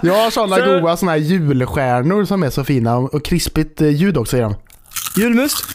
Jag 0.04 0.14
har 0.24 0.32
sådana 0.32 0.56
Så- 0.56 0.66
goda 0.66 0.98
såna 0.98 1.12
här 1.12 1.18
julstjärnor 1.20 2.26
som 2.26 2.44
är 2.44 2.50
så 2.50 2.64
fina 2.64 2.98
och 2.98 3.26
krispigt 3.26 3.82
eh, 3.82 3.90
ljud 3.90 4.18
också 4.18 4.38
i 4.38 4.40
dem. 4.40 4.56
Julmust. 5.16 5.66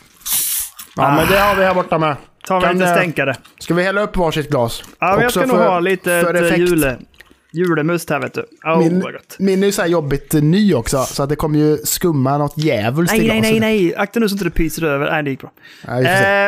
Ja, 0.97 1.11
men 1.17 1.29
det 1.29 1.39
har 1.39 1.55
vi 1.57 1.65
här 1.65 1.75
borta 1.75 1.99
med. 1.99 2.17
Ta 2.47 2.55
mig 2.55 2.63
Kan, 2.69 2.79
lite 2.79 2.91
eh, 2.91 2.97
stänkare. 2.97 3.37
Ska 3.59 3.75
vi 3.75 3.83
hälla 3.83 4.01
upp 4.01 4.17
varsitt 4.17 4.51
glas? 4.51 4.83
Ja, 5.01 5.13
men 5.13 5.21
jag 5.23 5.31
ska 5.31 5.47
nog 5.47 5.57
ha 5.57 5.81
lite 5.81 6.15
ett, 6.15 6.59
jule, 6.59 6.99
julemust 7.57 8.11
här 8.11 8.21
vet 8.21 8.35
du. 8.35 8.45
Åh, 8.65 8.79
Min, 8.79 9.01
vad 9.01 9.13
gott. 9.13 9.37
min 9.39 9.63
är 9.63 9.67
ju 9.67 9.73
så 9.73 9.83
här 9.83 9.89
jobbigt 9.89 10.33
ny 10.33 10.75
också, 10.75 10.99
så 11.03 11.23
att 11.23 11.29
det 11.29 11.37
kommer 11.37 11.59
ju 11.59 11.77
skumma 11.77 12.39
något 12.39 12.59
djävulskt 12.59 13.17
Nej, 13.19 13.29
nej, 13.29 13.41
nej, 13.41 13.61
nej. 13.61 13.95
Akta 13.97 14.21
nu 14.21 14.29
så 14.29 14.33
inte 14.35 14.45
det 14.45 14.51
pyser 14.51 14.85
över. 14.85 15.11
Nej, 15.11 15.23
det 15.23 15.31
gick 15.31 15.41
bra. 15.41 15.51
Se. 15.85 15.91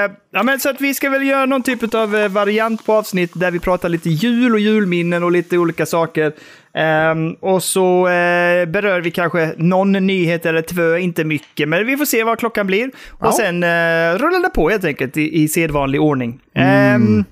Eh, 0.04 0.10
ja, 0.32 0.42
men 0.42 0.60
så 0.60 0.70
att 0.70 0.80
vi 0.80 0.94
ska 0.94 1.10
väl 1.10 1.26
göra 1.26 1.46
någon 1.46 1.62
typ 1.62 1.94
av 1.94 2.16
eh, 2.16 2.28
variant 2.28 2.86
på 2.86 2.92
avsnitt 2.92 3.30
där 3.34 3.50
vi 3.50 3.58
pratar 3.58 3.88
lite 3.88 4.10
jul 4.10 4.52
och 4.54 4.60
julminnen 4.60 5.22
och 5.24 5.32
lite 5.32 5.58
olika 5.58 5.86
saker. 5.86 6.32
Ehm, 6.74 7.32
och 7.32 7.62
så 7.62 8.08
eh, 8.08 8.66
berör 8.66 9.00
vi 9.00 9.10
kanske 9.10 9.54
någon 9.56 9.92
nyhet 9.92 10.46
eller 10.46 10.62
två, 10.62 10.96
inte 10.96 11.24
mycket, 11.24 11.68
men 11.68 11.86
vi 11.86 11.96
får 11.96 12.04
se 12.04 12.24
vad 12.24 12.38
klockan 12.38 12.66
blir. 12.66 12.88
Och 13.10 13.26
Ja. 13.26 13.32
sen 13.32 13.62
eh, 13.62 14.18
rullar 14.18 14.42
det 14.42 14.50
på 14.54 14.68
helt 14.70 14.84
enkelt 14.84 15.16
i, 15.16 15.42
i 15.42 15.48
sedvanlig 15.48 16.00
ordning. 16.00 16.40
Ehm, 16.54 17.24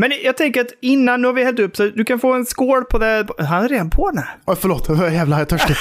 men 0.00 0.12
jag 0.24 0.36
tänker 0.36 0.60
att 0.60 0.72
innan, 0.80 1.20
nu 1.22 1.26
har 1.28 1.32
vi 1.34 1.44
hällt 1.44 1.58
upp, 1.58 1.76
så 1.76 1.86
du 1.94 2.04
kan 2.04 2.18
få 2.20 2.32
en 2.32 2.44
skål 2.46 2.84
på 2.84 2.98
det. 2.98 3.26
Han 3.38 3.64
är 3.64 3.68
redan 3.68 3.90
på 3.90 4.10
den 4.10 4.18
här. 4.18 4.36
Oj, 4.46 4.56
förlåt. 4.60 4.88
Jävlar, 5.12 5.36
jag 5.36 5.40
är 5.40 5.44
törstig. 5.44 5.76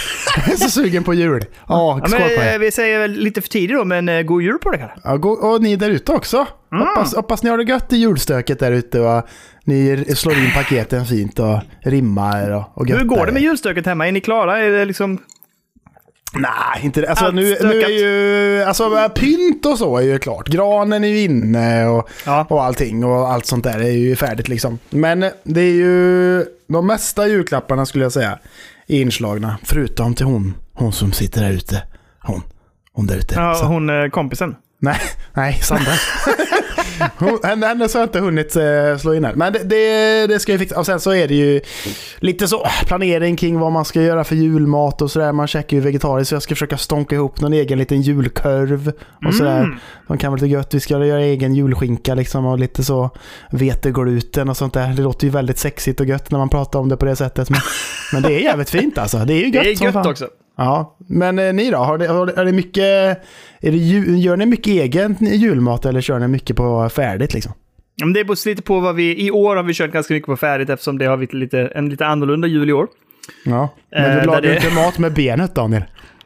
jag 0.46 0.54
är 0.54 0.58
så 0.58 0.70
sugen 0.70 1.04
på 1.04 1.14
jul. 1.14 1.46
Ja, 1.68 2.00
Ja, 2.02 2.08
skål 2.08 2.20
men, 2.20 2.28
på 2.38 2.42
eh, 2.44 2.54
er. 2.56 2.60
vi 2.60 2.72
säger 2.72 3.00
väl 3.00 3.12
lite 3.12 3.42
för 3.42 3.50
tidigt 3.50 3.78
då, 3.78 3.86
men 3.86 4.10
eh, 4.10 4.22
god 4.22 4.42
jul 4.42 4.58
på 4.58 4.72
dig. 4.72 4.94
Ja, 5.04 5.18
gå- 5.18 5.30
och 5.32 5.62
ni 5.62 5.76
där 5.76 5.90
ute 5.90 6.12
också. 6.12 6.48
Mm. 6.72 6.88
Hoppas, 6.88 7.16
hoppas 7.16 7.44
ni 7.44 7.50
har 7.50 7.58
det 7.58 7.64
gött 7.64 7.94
i 7.94 7.98
julstöket 7.98 8.60
där 8.60 8.72
ute 8.72 9.00
och 9.00 9.28
ni 9.64 10.06
slår 10.16 10.34
in 10.38 10.52
paketen 10.56 11.06
fint 11.06 11.40
och 11.40 11.60
rimmar 11.84 12.52
och, 12.52 12.64
och 12.78 12.88
Hur 12.88 13.04
går 13.04 13.26
det 13.26 13.32
med 13.32 13.42
julstöket 13.42 13.86
hemma? 13.86 14.08
Är 14.08 14.12
ni 14.12 14.22
klara? 14.22 14.60
Är 14.60 14.70
det 14.72 14.86
liksom... 14.86 15.18
Nej, 16.34 16.82
inte 16.82 17.02
det. 17.02 17.10
Alltså, 17.10 17.26
Allt 17.26 17.36
nu, 17.36 17.58
nu 17.62 17.82
är 17.82 17.90
ju... 17.90 18.64
Alltså 18.64 19.10
pynt 19.16 19.66
och 19.66 19.78
så 19.78 19.98
är 19.98 20.02
ju 20.02 20.20
klart. 20.20 20.48
Granen 20.48 21.04
är 21.04 21.08
ju 21.08 21.20
inne 21.24 21.86
och, 21.88 22.10
Ja. 22.26 22.46
och 22.50 22.64
allting 22.64 23.04
och 23.06 23.32
allt 23.32 23.46
sånt 23.46 23.64
där 23.64 23.80
är 23.80 23.92
ju 23.92 24.16
färdigt 24.16 24.48
liksom. 24.48 24.80
Men 24.90 25.20
det 25.44 25.62
är 25.62 25.74
ju... 25.74 26.46
De 26.68 26.88
mesta 26.88 27.28
julklapparna 27.28 27.86
skulle 27.86 28.06
jag 28.06 28.12
säga 28.12 28.40
är 28.88 29.02
inslagna. 29.02 29.58
Förutom 29.64 30.16
till 30.16 30.26
hon. 30.26 30.54
Hon 30.74 30.94
som 30.94 31.12
sitter 31.14 31.42
där 31.42 31.52
ute. 31.52 31.84
Hon. 32.22 32.42
Hon 32.94 33.08
där 33.08 33.16
ute. 33.18 33.36
Ja, 33.36 33.56
Så- 33.56 33.66
hon 33.66 33.90
eh, 33.90 34.10
kompisen. 34.10 34.56
Nej, 34.82 35.00
nej, 35.34 35.54
Sandra. 35.62 35.92
Hon- 37.18 37.40
Henne, 37.44 37.66
henne 37.68 37.90
så 37.90 37.98
har 37.98 38.02
jag 38.02 38.08
inte 38.08 38.20
hunnit 38.20 38.56
eh, 38.56 38.98
slå 39.00 39.14
in 39.14 39.26
än. 39.26 39.38
Men 39.38 39.54
det, 39.54 39.64
det, 39.64 40.28
det 40.28 40.40
ska 40.40 40.52
ju 40.52 40.58
fixa. 40.58 40.80
Och 40.80 40.86
sen 40.86 41.00
så 41.00 41.14
är 41.14 41.28
det 41.28 41.34
ju 41.36 41.62
lite 42.20 42.48
så 42.48 42.68
planering 42.88 43.36
kring 43.36 43.60
vad 43.60 43.72
man 43.72 43.86
ska 43.86 44.02
göra 44.02 44.24
för 44.24 44.36
julmat 44.36 45.02
och 45.02 45.12
sådär. 45.12 45.32
Man 45.32 45.48
käkar 45.48 45.78
ju 45.78 45.82
vegetariskt 45.84 46.30
så 46.30 46.36
jag 46.36 46.44
ska 46.44 46.56
försöka 46.56 46.78
stånka 46.78 47.16
ihop 47.16 47.42
någon 47.42 47.54
egen 47.54 47.80
liten 47.80 48.02
julkorv. 48.02 48.92
Och 49.28 49.34
sådär. 49.34 49.60
Mm. 49.60 49.76
De 50.08 50.18
kan 50.18 50.32
vara 50.32 50.42
lite 50.42 50.54
gött. 50.54 50.74
Vi 50.74 50.80
ska 50.80 51.06
göra 51.06 51.22
egen 51.22 51.56
julskinka 51.56 52.16
liksom 52.16 52.46
och 52.46 52.60
lite 52.60 52.84
så 52.84 53.10
vetegluten 53.52 54.50
och 54.50 54.58
sånt 54.58 54.74
där. 54.74 54.88
Det 54.88 55.02
låter 55.02 55.26
ju 55.26 55.32
väldigt 55.32 55.58
sexigt 55.58 56.00
och 56.00 56.06
gött 56.06 56.32
när 56.32 56.40
man 56.40 56.50
pratar 56.50 56.80
om 56.80 56.90
det 56.90 56.98
på 56.98 57.06
det 57.06 57.16
sättet. 57.16 57.50
Men, 57.50 57.60
men 58.14 58.22
det 58.22 58.34
är 58.34 58.40
jävligt 58.40 58.70
fint 58.70 58.98
alltså. 58.98 59.18
Det 59.18 59.34
är 59.34 59.38
ju 59.38 59.44
gött 59.50 59.64
Det 59.64 59.70
är 59.70 59.84
gött 59.86 60.06
också. 60.06 60.28
Ja, 60.60 60.98
men 61.08 61.40
eh, 61.40 61.54
ni 61.54 61.70
då? 61.72 61.78
Har 61.78 61.98
det, 61.98 62.08
har 62.08 62.46
det, 62.46 62.52
mycket, 62.52 62.84
är 63.62 63.72
det, 63.72 63.78
gör 64.18 64.38
ni 64.38 64.46
mycket 64.46 64.68
egen 64.68 65.16
julmat 65.22 65.86
eller 65.86 66.02
kör 66.02 66.20
ni 66.20 66.28
mycket 66.28 66.56
på 66.56 66.90
färdigt 66.90 67.34
liksom? 67.34 67.52
Ja, 67.96 68.06
men 68.06 68.14
Det 68.14 68.24
beror 68.24 68.48
lite 68.50 68.62
på 68.62 68.80
vad 68.80 68.96
vi... 68.96 69.26
I 69.26 69.32
år 69.32 69.56
har 69.56 69.64
vi 69.64 69.74
kört 69.74 69.92
ganska 69.92 70.14
mycket 70.14 70.28
på 70.28 70.38
färdigt 70.38 70.70
eftersom 70.70 70.98
det 70.98 71.06
har 71.06 71.18
blivit 71.18 71.34
lite, 71.34 71.60
en 71.76 71.90
lite 71.90 72.06
annorlunda 72.06 72.48
jul 72.48 72.70
i 72.70 72.74
år. 72.74 72.88
Ja. 73.46 73.70
Men 73.92 74.04
Eh, 74.06 74.10
du 74.14 74.20
där 74.20 74.26
lagar 74.26 74.42
det- 74.42 74.56
inte 74.56 74.74
mat 74.76 74.98
med 75.00 75.14
benet 75.14 75.56
Daniel? 75.56 75.84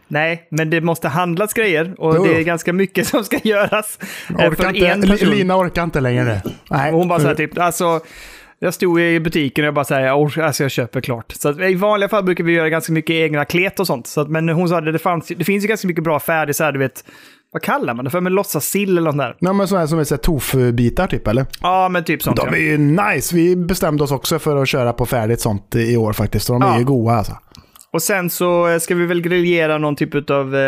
Nej, 0.07 0.47
men 0.51 0.69
det 0.69 0.81
måste 0.81 1.07
handlas 1.07 1.53
grejer 1.53 1.93
och 1.97 2.15
Jo. 2.15 2.23
det 2.25 2.35
är 2.39 2.41
ganska 2.43 2.73
mycket 2.73 3.07
som 3.13 3.23
ska 3.23 3.37
göras. 3.43 3.99
eh, 4.29 4.35
Orkar 4.35 4.51
för 4.63 4.75
inte, 4.75 4.87
en 4.87 5.01
person. 5.01 5.29
Lina 5.29 5.57
orkar 5.57 5.83
inte 5.83 6.01
längre. 6.01 6.41
Nej. 6.69 6.91
Och 6.91 6.97
hon 6.99 7.07
bara 7.07 7.19
så 7.19 7.27
här 7.27 7.35
typ, 7.35 7.57
alltså... 7.57 7.99
Jag 8.63 8.73
stod 8.73 9.01
i 9.01 9.19
butiken 9.19 9.63
och 9.63 9.67
jag 9.67 9.73
bara 9.73 9.85
säger 9.85 10.41
alltså 10.43 10.63
jag 10.63 10.71
köper 10.71 11.01
klart. 11.01 11.31
Så 11.31 11.49
att 11.49 11.59
I 11.59 11.75
vanliga 11.75 12.09
fall 12.09 12.23
brukar 12.23 12.43
vi 12.43 12.51
göra 12.53 12.69
ganska 12.69 12.93
mycket 12.93 13.13
egna 13.13 13.45
klet 13.45 13.79
och 13.79 13.87
sånt. 13.87 14.07
Så 14.07 14.21
att, 14.21 14.29
men 14.29 14.49
hon 14.49 14.69
sa 14.69 14.77
att 14.77 14.85
det, 14.85 14.99
fanns, 14.99 15.27
det 15.27 15.43
finns 15.43 15.63
ju 15.63 15.67
ganska 15.67 15.87
mycket 15.87 16.03
bra 16.03 16.19
färdigt 16.19 16.55
så 16.55 16.63
här, 16.63 16.71
du 16.71 16.79
vet, 16.79 17.03
vad 17.51 17.61
kallar 17.61 17.93
man 17.93 18.05
det 18.05 18.11
för? 18.11 18.21
Men 18.21 18.33
låtsassill 18.33 18.97
eller 18.97 19.11
något 19.11 19.17
där. 19.17 19.35
Nej, 19.39 19.53
men 19.53 19.67
sådana 19.67 19.79
här 19.81 19.87
som 19.87 19.99
är 19.99 20.03
så 20.03 20.17
tofu-bitar 20.17 21.07
typ 21.07 21.27
eller? 21.27 21.45
Ja, 21.61 21.89
men 21.89 22.03
typ 22.03 22.21
sånt. 22.23 22.37
De 22.37 22.47
ja. 22.47 22.55
är 22.55 22.61
ju 22.61 22.77
nice. 22.77 23.35
Vi 23.35 23.55
bestämde 23.55 24.03
oss 24.03 24.11
också 24.11 24.39
för 24.39 24.61
att 24.61 24.67
köra 24.67 24.93
på 24.93 25.05
färdigt 25.05 25.41
sånt 25.41 25.75
i 25.75 25.97
år 25.97 26.13
faktiskt. 26.13 26.49
Och 26.49 26.59
de 26.59 26.65
är 26.65 26.73
Ja. 26.73 26.79
ju 26.79 26.85
goda 26.85 27.15
alltså. 27.15 27.37
Och 27.93 28.01
sen 28.01 28.29
så 28.29 28.67
eh, 28.67 28.79
ska 28.79 28.95
vi 28.95 29.05
väl 29.05 29.21
griljera 29.21 29.77
någon 29.77 29.95
typ 29.95 30.29
av, 30.29 30.55
eh, 30.55 30.61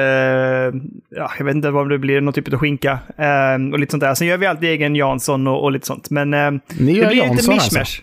ja, 1.10 1.32
jag 1.38 1.46
vet 1.46 1.55
inte 1.55 1.72
vad 1.72 1.89
det 1.89 1.98
blir, 2.00 2.22
någon 2.22 2.34
typ 2.34 2.53
av 2.53 2.60
skinka. 2.60 3.00
Eh, 3.17 3.72
och 3.74 3.79
lite 3.79 3.91
sånt 3.91 4.01
där. 4.01 4.15
Sen 4.15 4.27
gör 4.27 4.38
vi 4.38 4.46
alltid 4.46 4.70
egen 4.70 4.96
Jansson 4.96 5.48
och, 5.48 5.63
och 5.63 5.72
lite 5.72 5.88
sånt. 5.88 6.10
Men 6.10 6.34
eh, 6.34 6.51
Ni 6.51 6.60
det 6.77 6.91
gör 6.91 7.08
blir 7.10 7.17
Jansson 7.17 7.36
lite 7.38 7.51
alltså? 7.51 7.79
mishmash. 7.79 8.01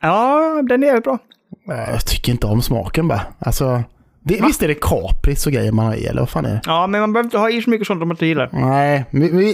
Ja, 0.00 0.62
den 0.68 0.82
är 0.82 1.00
bra. 1.00 1.18
Jag 1.66 2.06
tycker 2.06 2.32
inte 2.32 2.46
om 2.46 2.62
smaken 2.62 3.08
bara. 3.08 3.20
Alltså, 3.38 3.82
det, 4.24 4.40
visst 4.46 4.62
är 4.62 4.68
det 4.68 4.74
kapris 4.80 5.46
och 5.46 5.52
grejer 5.52 5.72
man 5.72 5.86
har 5.86 5.94
i 5.94 6.06
eller 6.06 6.20
vad 6.20 6.30
fan 6.30 6.44
är 6.44 6.50
det? 6.50 6.60
Ja, 6.66 6.86
men 6.86 7.00
man 7.00 7.12
behöver 7.12 7.26
inte 7.26 7.38
ha 7.38 7.50
i 7.50 7.62
så 7.62 7.70
mycket 7.70 7.86
sånt 7.86 8.02
om 8.02 8.08
man 8.08 8.14
inte 8.14 8.26
gillar. 8.26 8.48
Nej, 8.52 9.04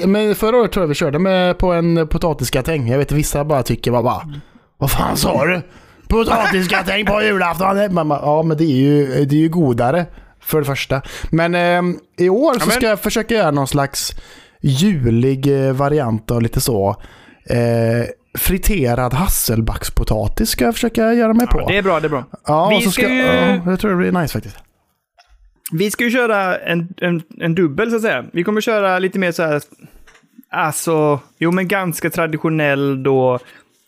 men 0.06 0.34
förra 0.34 0.56
året 0.56 0.72
tror 0.72 0.82
jag 0.82 0.88
vi 0.88 0.94
körde 0.94 1.18
med 1.18 1.58
på 1.58 1.72
en 1.72 2.08
potatisgratäng. 2.08 2.88
Jag 2.88 2.98
vet 2.98 3.12
vissa 3.12 3.44
bara 3.44 3.62
tycker 3.62 3.90
bara, 3.90 4.02
bara 4.02 4.22
vad 4.78 4.90
fan 4.90 5.16
sa 5.16 5.46
du? 5.46 5.62
Potatisgratäng 6.08 7.06
på 7.06 7.22
julafton? 7.22 7.94
Man 7.94 8.08
bara, 8.08 8.20
ja 8.22 8.42
men 8.42 8.56
det 8.56 8.64
är 8.64 8.76
ju, 8.76 9.24
det 9.24 9.36
är 9.36 9.40
ju 9.40 9.48
godare 9.48 10.06
för 10.40 10.58
det 10.58 10.64
första. 10.64 11.02
Men 11.30 11.54
eh, 11.54 11.82
i 12.18 12.28
år 12.28 12.52
så 12.54 12.66
men- 12.66 12.70
ska 12.70 12.86
jag 12.86 13.00
försöka 13.00 13.34
göra 13.34 13.50
någon 13.50 13.68
slags 13.68 14.12
julig 14.60 15.66
eh, 15.66 15.72
variant 15.72 16.30
av 16.30 16.42
lite 16.42 16.60
så. 16.60 16.88
Eh, 17.50 18.06
friterad 18.38 19.14
hasselbackspotatis 19.14 20.50
ska 20.50 20.64
jag 20.64 20.74
försöka 20.74 21.12
göra 21.12 21.34
mig 21.34 21.46
på. 21.46 21.60
Ja, 21.60 21.66
det 21.68 21.76
är 21.76 21.82
bra, 21.82 22.00
det 22.00 22.06
är 22.06 22.10
bra. 22.10 22.24
ja, 22.46 22.68
vi 22.68 22.80
ska 22.80 22.90
ska, 22.90 23.08
ju- 23.08 23.22
ja, 23.22 23.60
jag 23.66 23.80
tror 23.80 23.90
det 23.90 23.96
blir 23.96 24.12
nice 24.22 24.32
faktiskt. 24.32 24.56
Vi 25.72 25.90
ska 25.90 26.04
ju 26.04 26.10
köra 26.10 26.58
en, 26.58 26.88
en, 26.96 27.22
en 27.40 27.54
dubbel 27.54 27.90
så 27.90 27.96
att 27.96 28.02
säga. 28.02 28.24
Vi 28.32 28.44
kommer 28.44 28.60
köra 28.60 28.98
lite 28.98 29.18
mer 29.18 29.32
så 29.32 29.42
här, 29.42 29.60
alltså, 30.50 31.20
jo 31.38 31.50
men 31.50 31.68
ganska 31.68 32.10
traditionell 32.10 33.02
då, 33.02 33.38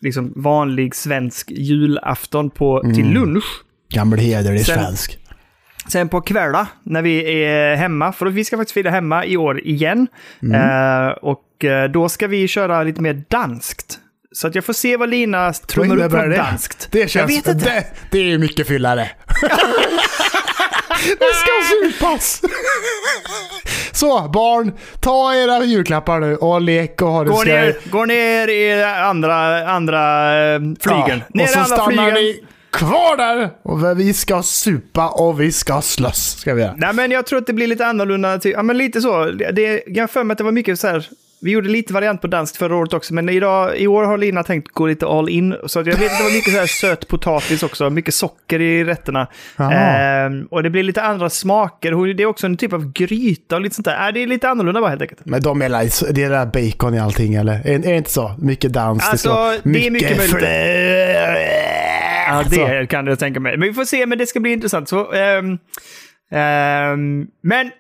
liksom 0.01 0.33
vanlig 0.37 0.95
svensk 0.95 1.51
julafton 1.51 2.51
på, 2.51 2.81
till 2.95 3.01
Mm. 3.05 3.15
lunch. 3.15 3.45
Gammal 3.95 4.19
hederlig 4.19 4.67
svensk. 4.67 5.19
Sen 5.89 6.09
på 6.09 6.21
kvällar 6.21 6.67
när 6.83 7.03
vi 7.03 7.43
är 7.45 7.77
hemma, 7.77 8.13
för 8.13 8.27
vi 8.27 8.45
ska 8.45 8.57
faktiskt 8.57 8.75
fira 8.75 8.91
hemma 8.91 9.25
i 9.27 9.37
år 9.37 9.61
igen. 9.61 10.07
Mm. 10.43 10.55
Eh, 11.07 11.09
och 11.13 11.65
eh, 11.65 11.91
då 11.91 12.09
ska 12.09 12.27
vi 12.27 12.49
köra 12.49 12.83
lite 12.83 13.01
mer 13.03 13.23
danskt. 13.29 13.99
Så 14.33 14.47
att 14.47 14.55
jag 14.55 14.65
får 14.65 14.73
se 14.73 14.97
vad 14.97 15.09
Lina 15.09 15.53
trummar 15.53 15.97
upp 16.05 16.13
det? 16.13 16.37
danskt. 16.37 16.89
Det 16.93 16.99
jag 17.01 17.11
känns... 17.11 17.31
vet 17.31 17.49
inte. 17.49 17.65
Det, 17.65 17.87
det 18.11 18.19
är 18.19 18.25
ju 18.25 18.39
mycket 18.39 18.67
fyllare. 18.67 19.11
det 21.19 21.35
ska 21.35 21.51
supas! 21.91 22.43
Så, 23.93 24.29
barn. 24.29 24.73
Ta 25.01 25.35
era 25.35 25.65
julklappar 25.65 26.21
nu 26.21 26.37
och 26.37 26.61
lek 26.61 27.03
och 27.03 27.09
ha 27.09 27.25
det 27.25 27.31
Gå 27.31 27.37
skoj. 27.37 27.53
ner, 27.53 27.77
gå 27.91 28.05
ner 28.05 28.49
i 28.49 28.83
andra, 28.83 29.69
andra 29.71 30.33
eh, 30.55 30.61
flygeln. 30.81 31.09
Ja, 31.09 31.25
ner 31.35 31.45
och 31.45 31.49
så 31.51 31.59
andra 31.59 31.77
stannar 31.77 32.13
ni 32.13 32.45
kvar 32.73 33.17
där. 33.17 33.51
Och 33.63 34.01
vi 34.01 34.15
ska 34.15 34.43
supa 34.43 35.09
och 35.09 35.41
vi 35.41 35.53
ska 35.53 35.83
slåss. 35.83 36.37
Ska 36.41 36.55
vi 36.55 36.63
göra. 36.63 36.75
Nej, 36.77 36.93
men 36.93 37.11
jag 37.11 37.27
tror 37.27 37.39
att 37.39 37.47
det 37.47 37.53
blir 37.53 37.67
lite 37.67 37.87
annorlunda. 37.87 38.41
Ja, 38.45 38.63
men 38.63 38.79
lite 38.79 39.01
så. 39.01 39.25
Det, 39.25 39.83
jag 39.87 40.03
har 40.03 40.09
för 40.09 40.25
mig 40.25 40.33
att 40.35 40.39
det 40.39 40.45
var 40.45 40.53
mycket 40.53 40.81
så 40.81 40.87
här. 40.89 41.09
Vi 41.43 41.51
gjorde 41.51 41.69
lite 41.69 41.93
variant 41.93 42.21
på 42.21 42.27
danskt 42.27 42.57
förra 42.57 42.77
året 42.77 42.93
också, 42.93 43.15
men 43.15 43.29
idag, 43.29 43.79
i 43.79 43.87
år 43.87 44.05
har 44.05 44.19
Lina 44.19 44.43
tänkt 44.43 44.69
gå 44.69 44.87
lite 44.87 45.07
all 45.07 45.29
in. 45.29 45.57
Så 45.67 45.81
att 45.81 45.87
jag 45.87 45.97
vet 45.97 46.13
att 46.13 46.19
det 46.19 46.25
var 46.25 46.33
mycket 46.33 46.53
så 46.53 46.59
här 46.59 46.67
söt 46.67 47.09
potatis 47.09 47.63
också, 47.63 47.91
mycket 47.91 48.15
socker 48.15 48.61
i 48.61 48.85
rätterna. 48.85 49.27
Ehm, 49.57 50.47
och 50.51 50.63
det 50.63 50.71
blir 50.71 50.83
lite 50.83 51.03
andra 51.03 51.31
smaker. 51.31 52.15
Det 52.15 52.23
är 52.23 52.27
också 52.27 52.47
en 52.47 52.57
typ 52.57 52.73
av 52.73 52.93
gryta 52.93 53.55
och 53.55 53.61
lite 53.61 53.75
sånt 53.75 53.85
där. 53.85 54.07
Äh, 54.07 54.13
det 54.15 54.23
är 54.23 54.27
lite 54.27 54.49
annorlunda 54.49 54.81
bara 54.81 54.91
helt 54.91 55.03
enkelt. 55.03 55.21
Men 55.25 55.43
de 55.43 55.63
är 55.63 55.69
det 56.13 56.23
är 56.23 56.31
där 56.31 56.47
bacon 56.47 56.95
i 56.95 56.99
allting 56.99 57.35
eller? 57.35 57.53
Är, 57.53 57.75
är 57.75 57.79
det 57.79 57.97
inte 57.97 58.11
så? 58.11 58.35
Mycket 58.39 58.73
dans. 58.73 59.09
Alltså, 59.09 59.29
ska 59.29 59.37
vara 59.37 59.57
det 59.63 59.87
är 59.87 59.91
mycket 59.91 60.17
möjligt. 60.17 60.49
Ja, 62.29 62.45
det 62.51 62.87
kan 62.87 63.07
jag 63.07 63.19
tänka 63.19 63.41
mig. 63.41 63.57
Men 63.57 63.69
vi 63.69 63.75
får 63.75 63.85
se, 63.85 64.07
men 64.07 64.19
det 64.19 64.27
ska 64.27 64.41
bli 64.41 64.53
intressant. 64.53 64.89
Så, 64.89 65.13
ehm, 65.13 65.59
ehm, 66.31 67.27
men 67.43 67.71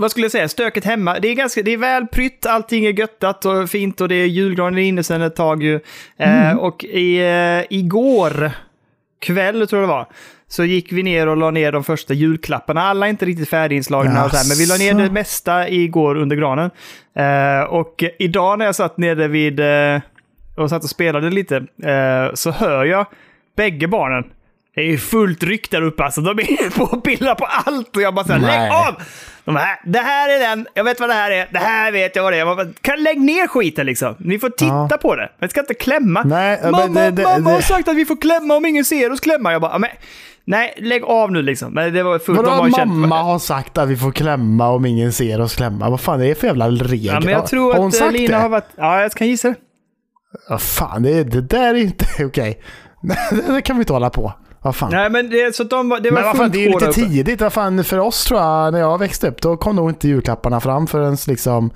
vad 0.00 0.10
skulle 0.10 0.24
jag 0.24 0.32
säga? 0.32 0.48
Stöket 0.48 0.84
hemma. 0.84 1.18
Det 1.18 1.28
är, 1.28 1.34
ganska, 1.34 1.62
det 1.62 1.70
är 1.70 1.76
väl 1.76 2.06
prytt, 2.06 2.46
allting 2.46 2.84
är 2.84 2.90
göttat 2.90 3.44
och 3.44 3.70
fint 3.70 4.00
och 4.00 4.08
det 4.08 4.14
är 4.14 4.26
julgranen 4.26 4.78
inne 4.78 5.02
sedan 5.02 5.22
ett 5.22 5.36
tag 5.36 5.62
ju. 5.62 5.80
Eh, 6.16 6.56
och 6.56 6.84
i, 6.84 7.18
eh, 7.18 7.76
igår 7.78 8.52
kväll, 9.20 9.66
tror 9.66 9.82
jag 9.82 9.88
det 9.88 9.92
var, 9.92 10.06
så 10.48 10.64
gick 10.64 10.92
vi 10.92 11.02
ner 11.02 11.26
och 11.26 11.36
la 11.36 11.50
ner 11.50 11.72
de 11.72 11.84
första 11.84 12.14
julklapparna. 12.14 12.82
Alla 12.82 13.06
är 13.06 13.10
inte 13.10 13.26
riktigt 13.26 13.48
färdiginslagna 13.48 14.24
och 14.24 14.30
så 14.30 14.36
här, 14.36 14.48
men 14.48 14.56
vi 14.56 14.66
la 14.66 14.76
ner 14.76 15.04
det 15.04 15.12
mesta 15.12 15.68
igår 15.68 16.16
under 16.16 16.36
granen. 16.36 16.70
Eh, 17.14 17.62
och 17.62 18.04
idag 18.18 18.58
när 18.58 18.64
jag 18.64 18.74
satt 18.74 18.98
nere 18.98 19.28
vid 19.28 19.60
eh, 19.60 20.00
och 20.56 20.70
satt 20.70 20.84
och 20.84 20.90
spelade 20.90 21.30
lite 21.30 21.56
eh, 21.56 22.34
så 22.34 22.50
hör 22.50 22.84
jag 22.84 23.06
bägge 23.56 23.88
barnen. 23.88 24.24
Det 24.74 24.80
är 24.92 24.96
fullt 24.96 25.42
ryck 25.42 25.70
där 25.70 25.82
uppe 25.82 26.04
alltså. 26.04 26.20
De 26.20 26.30
är 26.38 26.70
på 26.78 26.84
och 26.84 27.04
pillar 27.04 27.34
på 27.34 27.44
allt 27.44 27.96
och 27.96 28.02
jag 28.02 28.14
bara 28.14 28.24
såhär, 28.26 28.40
lägg 28.40 28.72
av! 28.72 28.94
De 29.44 29.56
här, 29.56 29.80
det 29.84 29.98
här 29.98 30.28
är 30.28 30.38
den, 30.38 30.66
jag 30.74 30.84
vet 30.84 31.00
vad 31.00 31.08
det 31.08 31.14
här 31.14 31.30
är, 31.30 31.48
det 31.52 31.58
här 31.58 31.92
vet 31.92 32.16
jag 32.16 32.22
vad 32.22 32.32
det 32.32 32.36
är. 32.36 32.46
Jag 32.46 32.56
bara, 32.56 32.66
kan 32.80 33.02
lägg 33.02 33.20
ner 33.20 33.46
skiten 33.46 33.86
liksom. 33.86 34.14
Ni 34.18 34.38
får 34.38 34.48
titta 34.50 34.88
Ja. 34.90 34.98
på 35.02 35.16
det. 35.16 35.28
Jag 35.38 35.50
ska 35.50 35.60
inte 35.60 35.74
klämma. 35.74 36.22
Nej, 36.22 36.58
mamma, 36.64 37.00
det- 37.00 37.10
det- 37.10 37.22
mamma 37.22 37.50
har 37.50 37.56
det- 37.56 37.62
sagt 37.62 37.88
att 37.88 37.96
vi 37.96 38.04
får 38.04 38.16
klämma 38.16 38.54
om 38.56 38.66
ingen 38.66 38.84
ser 38.84 39.12
oss 39.12 39.20
klämma. 39.20 39.52
Jag 39.52 39.60
bara, 39.62 39.78
men, 39.78 39.90
nej, 40.44 40.74
lägg 40.78 41.04
av 41.04 41.32
nu 41.32 41.42
liksom. 41.42 41.72
Men 41.74 41.92
det 41.94 42.02
var 42.02 42.18
fullt. 42.18 42.36
Vadå 42.38 42.50
har 42.50 42.70
känt- 42.70 42.92
mamma 42.94 43.22
har 43.22 43.38
sagt 43.38 43.78
att 43.78 43.88
vi 43.88 43.96
får 43.96 44.12
klämma 44.12 44.68
om 44.68 44.86
ingen 44.86 45.12
ser 45.12 45.40
oss 45.40 45.56
klämma? 45.56 45.90
Vad 45.90 46.00
fan 46.00 46.20
är 46.22 46.28
det 46.28 46.34
för 46.34 46.46
jävla 46.46 46.68
regel? 46.68 47.04
Ja, 47.14 47.20
men 47.20 47.28
jag 47.32 47.46
tror 47.46 47.72
har 47.72 47.78
hon 47.80 47.88
att 47.88 47.94
eh, 47.94 47.98
sagt 47.98 48.12
Lina 48.12 48.36
det? 48.36 48.42
har 48.42 48.48
varit... 48.48 48.68
Ja, 48.76 49.00
jag 49.02 49.12
kan 49.12 49.26
gissa 49.26 49.48
det. 49.48 49.54
Ja, 50.48 50.58
fan, 50.58 51.02
det, 51.02 51.24
det 51.24 51.40
där 51.40 51.74
är 51.74 51.78
inte 51.78 52.06
okej. 52.24 52.60
det 53.30 53.52
där 53.52 53.60
kan 53.60 53.76
vi 53.76 53.80
inte 53.82 53.92
hålla 53.92 54.10
på. 54.10 54.32
Vad 54.62 54.76
fan. 54.76 54.90
Nej, 54.92 55.10
men 55.10 55.30
det, 55.30 55.56
så 55.56 55.64
de, 55.64 55.88
det 55.88 55.94
var 55.94 56.00
men 56.10 56.22
vad 56.24 56.36
fan, 56.36 56.50
det 56.50 56.58
är 56.58 56.68
ju 56.68 56.72
lite 56.72 56.92
tidigt. 56.92 57.40
Vad 57.40 57.52
fan, 57.52 57.84
för 57.84 57.98
oss 57.98 58.24
tror 58.24 58.40
jag, 58.40 58.72
när 58.72 58.80
jag 58.80 58.98
växte 58.98 59.28
upp, 59.28 59.42
då 59.42 59.56
kom 59.56 59.76
nog 59.76 59.90
inte 59.90 60.08
julklapparna 60.08 60.60
fram 60.60 60.86
förrän 60.86 61.16
liksom 61.26 61.70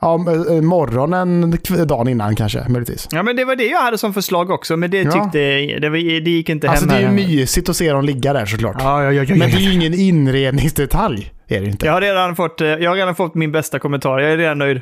ja, 0.00 0.14
m- 0.50 0.66
morgonen 0.66 1.58
dagen 1.86 2.08
innan 2.08 2.36
kanske, 2.36 2.64
möjligtvis. 2.68 3.08
Ja, 3.10 3.22
men 3.22 3.36
det 3.36 3.44
var 3.44 3.56
det 3.56 3.66
jag 3.66 3.80
hade 3.82 3.98
som 3.98 4.14
förslag 4.14 4.50
också, 4.50 4.76
men 4.76 4.90
det 4.90 5.02
Ja. 5.02 5.12
tyckte... 5.12 5.38
Det, 5.80 5.88
var, 5.88 5.96
det 6.24 6.30
gick 6.30 6.48
inte 6.48 6.70
Alltså 6.70 6.86
hem 6.88 6.96
det 6.96 7.06
är 7.06 7.08
ju 7.24 7.28
mysigt 7.36 7.68
att 7.68 7.76
se 7.76 7.92
dem 7.92 8.04
ligga 8.04 8.32
där 8.32 8.46
såklart. 8.46 8.76
Ja, 8.78 9.04
ja, 9.04 9.12
ja, 9.12 9.22
ja, 9.28 9.36
Men 9.36 9.50
det 9.50 9.56
ja. 9.56 9.56
är 9.58 9.62
ju 9.62 9.72
ingen 9.74 9.94
inredningsdetalj. 9.94 11.32
Är 11.48 11.60
det 11.60 11.66
inte. 11.66 11.86
Jag 11.86 11.92
har, 11.92 12.00
redan 12.00 12.36
fått, 12.36 12.60
eh, 12.60 12.66
jag 12.68 12.90
har 12.90 12.96
redan 12.96 13.14
fått 13.14 13.34
min 13.34 13.52
bästa 13.52 13.78
kommentar. 13.78 14.18
Jag 14.18 14.32
är 14.32 14.36
redan 14.36 14.58
nöjd. 14.58 14.80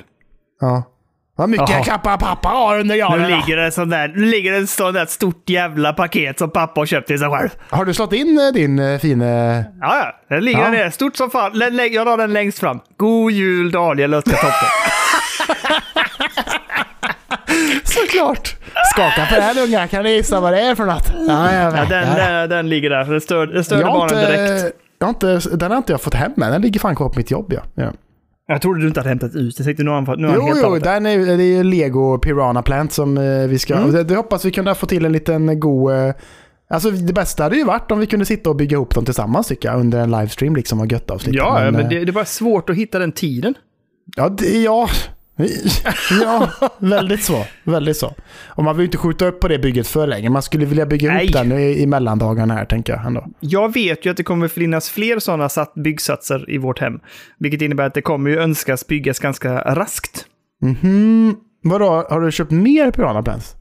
Ja. 0.61 0.83
Vad 1.41 1.49
mycket 1.49 1.69
Jaha. 1.71 1.85
klappar 1.85 2.17
pappa 2.17 2.49
har 2.49 2.79
under 2.81 2.95
Nu 2.95 3.01
granen. 3.01 3.31
ligger 3.31 3.57
det 3.57 3.73
sån 3.73 3.91
där, 3.91 4.09
nu 4.09 4.25
ligger 4.27 4.53
det 4.61 4.67
sån 4.67 4.95
där 4.95 5.07
stort 5.07 5.51
jävla 5.51 5.93
paket 5.93 6.39
som 6.39 6.51
pappa 6.51 6.81
har 6.81 6.87
köpt 6.87 7.07
till 7.09 7.19
sig 7.19 7.29
själv. 7.29 7.49
Har 7.71 7.85
du 7.85 7.95
slått 7.95 8.13
in 8.13 8.39
eh, 8.39 8.53
din 8.55 8.79
eh, 8.79 8.99
fina... 8.99 9.57
Ja, 9.57 9.63
ja. 9.81 10.13
Den 10.29 10.45
ligger 10.45 10.59
Ja. 10.59 10.65
där 10.65 10.73
nere. 10.73 10.91
Stort 10.91 11.17
som 11.17 11.31
fan. 11.31 11.53
Jag 11.93 12.05
la 12.07 12.17
den 12.17 12.33
längst 12.33 12.59
fram. 12.59 12.81
God 12.97 13.33
jul 13.33 13.71
Daniel 13.71 14.15
Östertoppe. 14.15 14.55
Såklart! 17.85 18.57
Skaka 18.95 19.27
på 19.27 19.35
den 19.35 19.59
unga, 19.69 19.89
kan 19.89 20.03
ni 20.05 20.11
gissa 20.11 20.41
vad 20.41 20.53
det 20.53 20.61
är 20.61 20.75
för 20.75 20.87
något? 20.87 21.13
Ja, 21.29 21.53
jag 21.53 21.65
Ja, 21.65 21.71
vet. 21.71 21.89
den, 21.89 22.09
Ja. 22.09 22.15
den, 22.31 22.51
den 22.51 22.69
ligger 22.69 22.91
där. 22.91 23.05
Den 23.05 23.21
störde, 23.21 23.53
den 23.55 23.65
störde 23.65 23.85
barnen 23.85 24.25
direkt. 24.31 24.75
jag 24.99 25.09
inte, 25.09 25.41
den 25.57 25.71
har 25.71 25.79
inte 25.79 25.93
jag 25.93 26.01
fått 26.01 26.15
hem 26.15 26.33
än. 26.43 26.53
Den 26.53 26.63
ligger 26.63 26.81
fan 26.81 26.97
kvar 26.97 27.09
på 27.09 27.15
mitt 27.19 27.31
jobb. 27.31 27.53
Ja. 27.53 27.61
Ja. 27.75 27.93
Jag 28.53 28.63
trodde 28.63 28.81
du 28.81 28.89
inte 28.89 29.01
hade 29.01 29.09
hämtat 29.09 29.35
ut. 29.35 29.59
Jag 29.59 29.65
tänkte 29.65 29.83
nu 29.83 29.91
har 29.91 30.03
han, 30.03 30.21
nu 30.21 30.27
har 30.27 30.35
han 30.35 30.59
Jo, 30.63 30.75
det. 30.75 30.81
den 30.81 31.07
är, 31.07 31.19
det 31.37 31.45
är 31.45 31.57
ju 31.57 31.63
Lego 31.63 32.19
Piranha 32.19 32.63
Plant 32.63 32.93
som 32.93 33.19
eh, 33.19 33.47
vi 33.49 33.59
ska... 33.59 33.75
Mm. 33.75 33.93
Det, 33.93 34.05
det 34.05 34.17
hoppas 34.17 34.45
vi 34.45 34.51
kunna 34.51 34.75
få 34.75 34.87
till 34.87 35.05
en 35.05 35.13
liten 35.13 35.61
god... 35.61 35.93
eh, 35.93 36.15
Alltså 36.73 36.91
det 36.91 37.13
bästa 37.13 37.43
hade 37.43 37.57
ju 37.57 37.65
varit 37.65 37.91
om 37.91 37.99
vi 37.99 38.07
kunde 38.07 38.25
sitta 38.27 38.51
och 38.51 38.57
bygga 38.57 38.75
ihop 38.77 38.95
dem 38.95 39.05
tillsammans 39.05 39.47
tycker 39.47 39.69
jag, 39.69 39.81
under 39.81 40.01
en 40.01 40.11
livestream 40.11 40.57
liksom 40.57 40.81
och 40.81 40.93
götta 40.93 41.15
oss 41.15 41.27
lite. 41.27 41.39
Ja, 41.39 41.71
men, 41.71 41.81
eh, 41.81 41.89
det, 41.89 42.05
det 42.05 42.13
var 42.13 42.25
svårt 42.25 42.71
att 42.71 42.77
hitta 42.77 42.99
den 42.99 43.13
tiden. 43.13 43.55
Ja, 44.17 44.29
det, 44.29 44.63
ja. 44.63 44.89
Ja, 46.23 46.51
väldigt 46.79 47.25
så. 47.25 47.45
Väldigt 47.65 47.97
så. 47.97 48.15
Och 48.47 48.65
man 48.65 48.77
vill 48.77 48.85
inte 48.85 48.99
skjuta 48.99 49.27
upp 49.27 49.41
på 49.41 49.49
det 49.49 49.59
bygget 49.59 49.87
för 49.89 50.07
länge. 50.07 50.31
Man 50.31 50.43
skulle 50.43 50.67
vilja 50.67 50.87
bygga 50.87 51.13
Nej. 51.13 51.25
ihop 51.25 51.33
den 51.33 51.53
i, 51.53 51.83
i 51.83 51.87
mellandagarna 51.87 52.55
här, 52.55 52.65
tänker 52.65 52.93
jag 52.93 53.07
ändå. 53.07 53.27
Jag 53.41 53.75
vet 53.75 54.07
ju 54.07 54.11
att 54.11 54.17
det 54.17 54.23
kommer 54.23 54.49
finnas 54.49 54.91
fler 54.91 55.19
sådana 55.19 55.49
sat- 55.49 55.75
byggsatser 55.75 56.51
i 56.51 56.59
vårt 56.59 56.79
hem. 56.79 57.01
Vilket 57.39 57.63
innebär 57.63 57.85
att 57.85 57.95
det 57.95 58.03
kommer 58.03 58.31
ju 58.31 58.39
önskas 58.39 58.87
byggas 58.87 59.19
ganska 59.19 59.59
raskt. 59.75 60.25
Mhm. 60.63 61.37
Vadå, 61.63 62.07
har 62.11 62.21
du 62.21 62.33
köpt 62.33 62.51
mer 62.51 62.91
Piranha 62.91 63.23
Plants? 63.23 63.55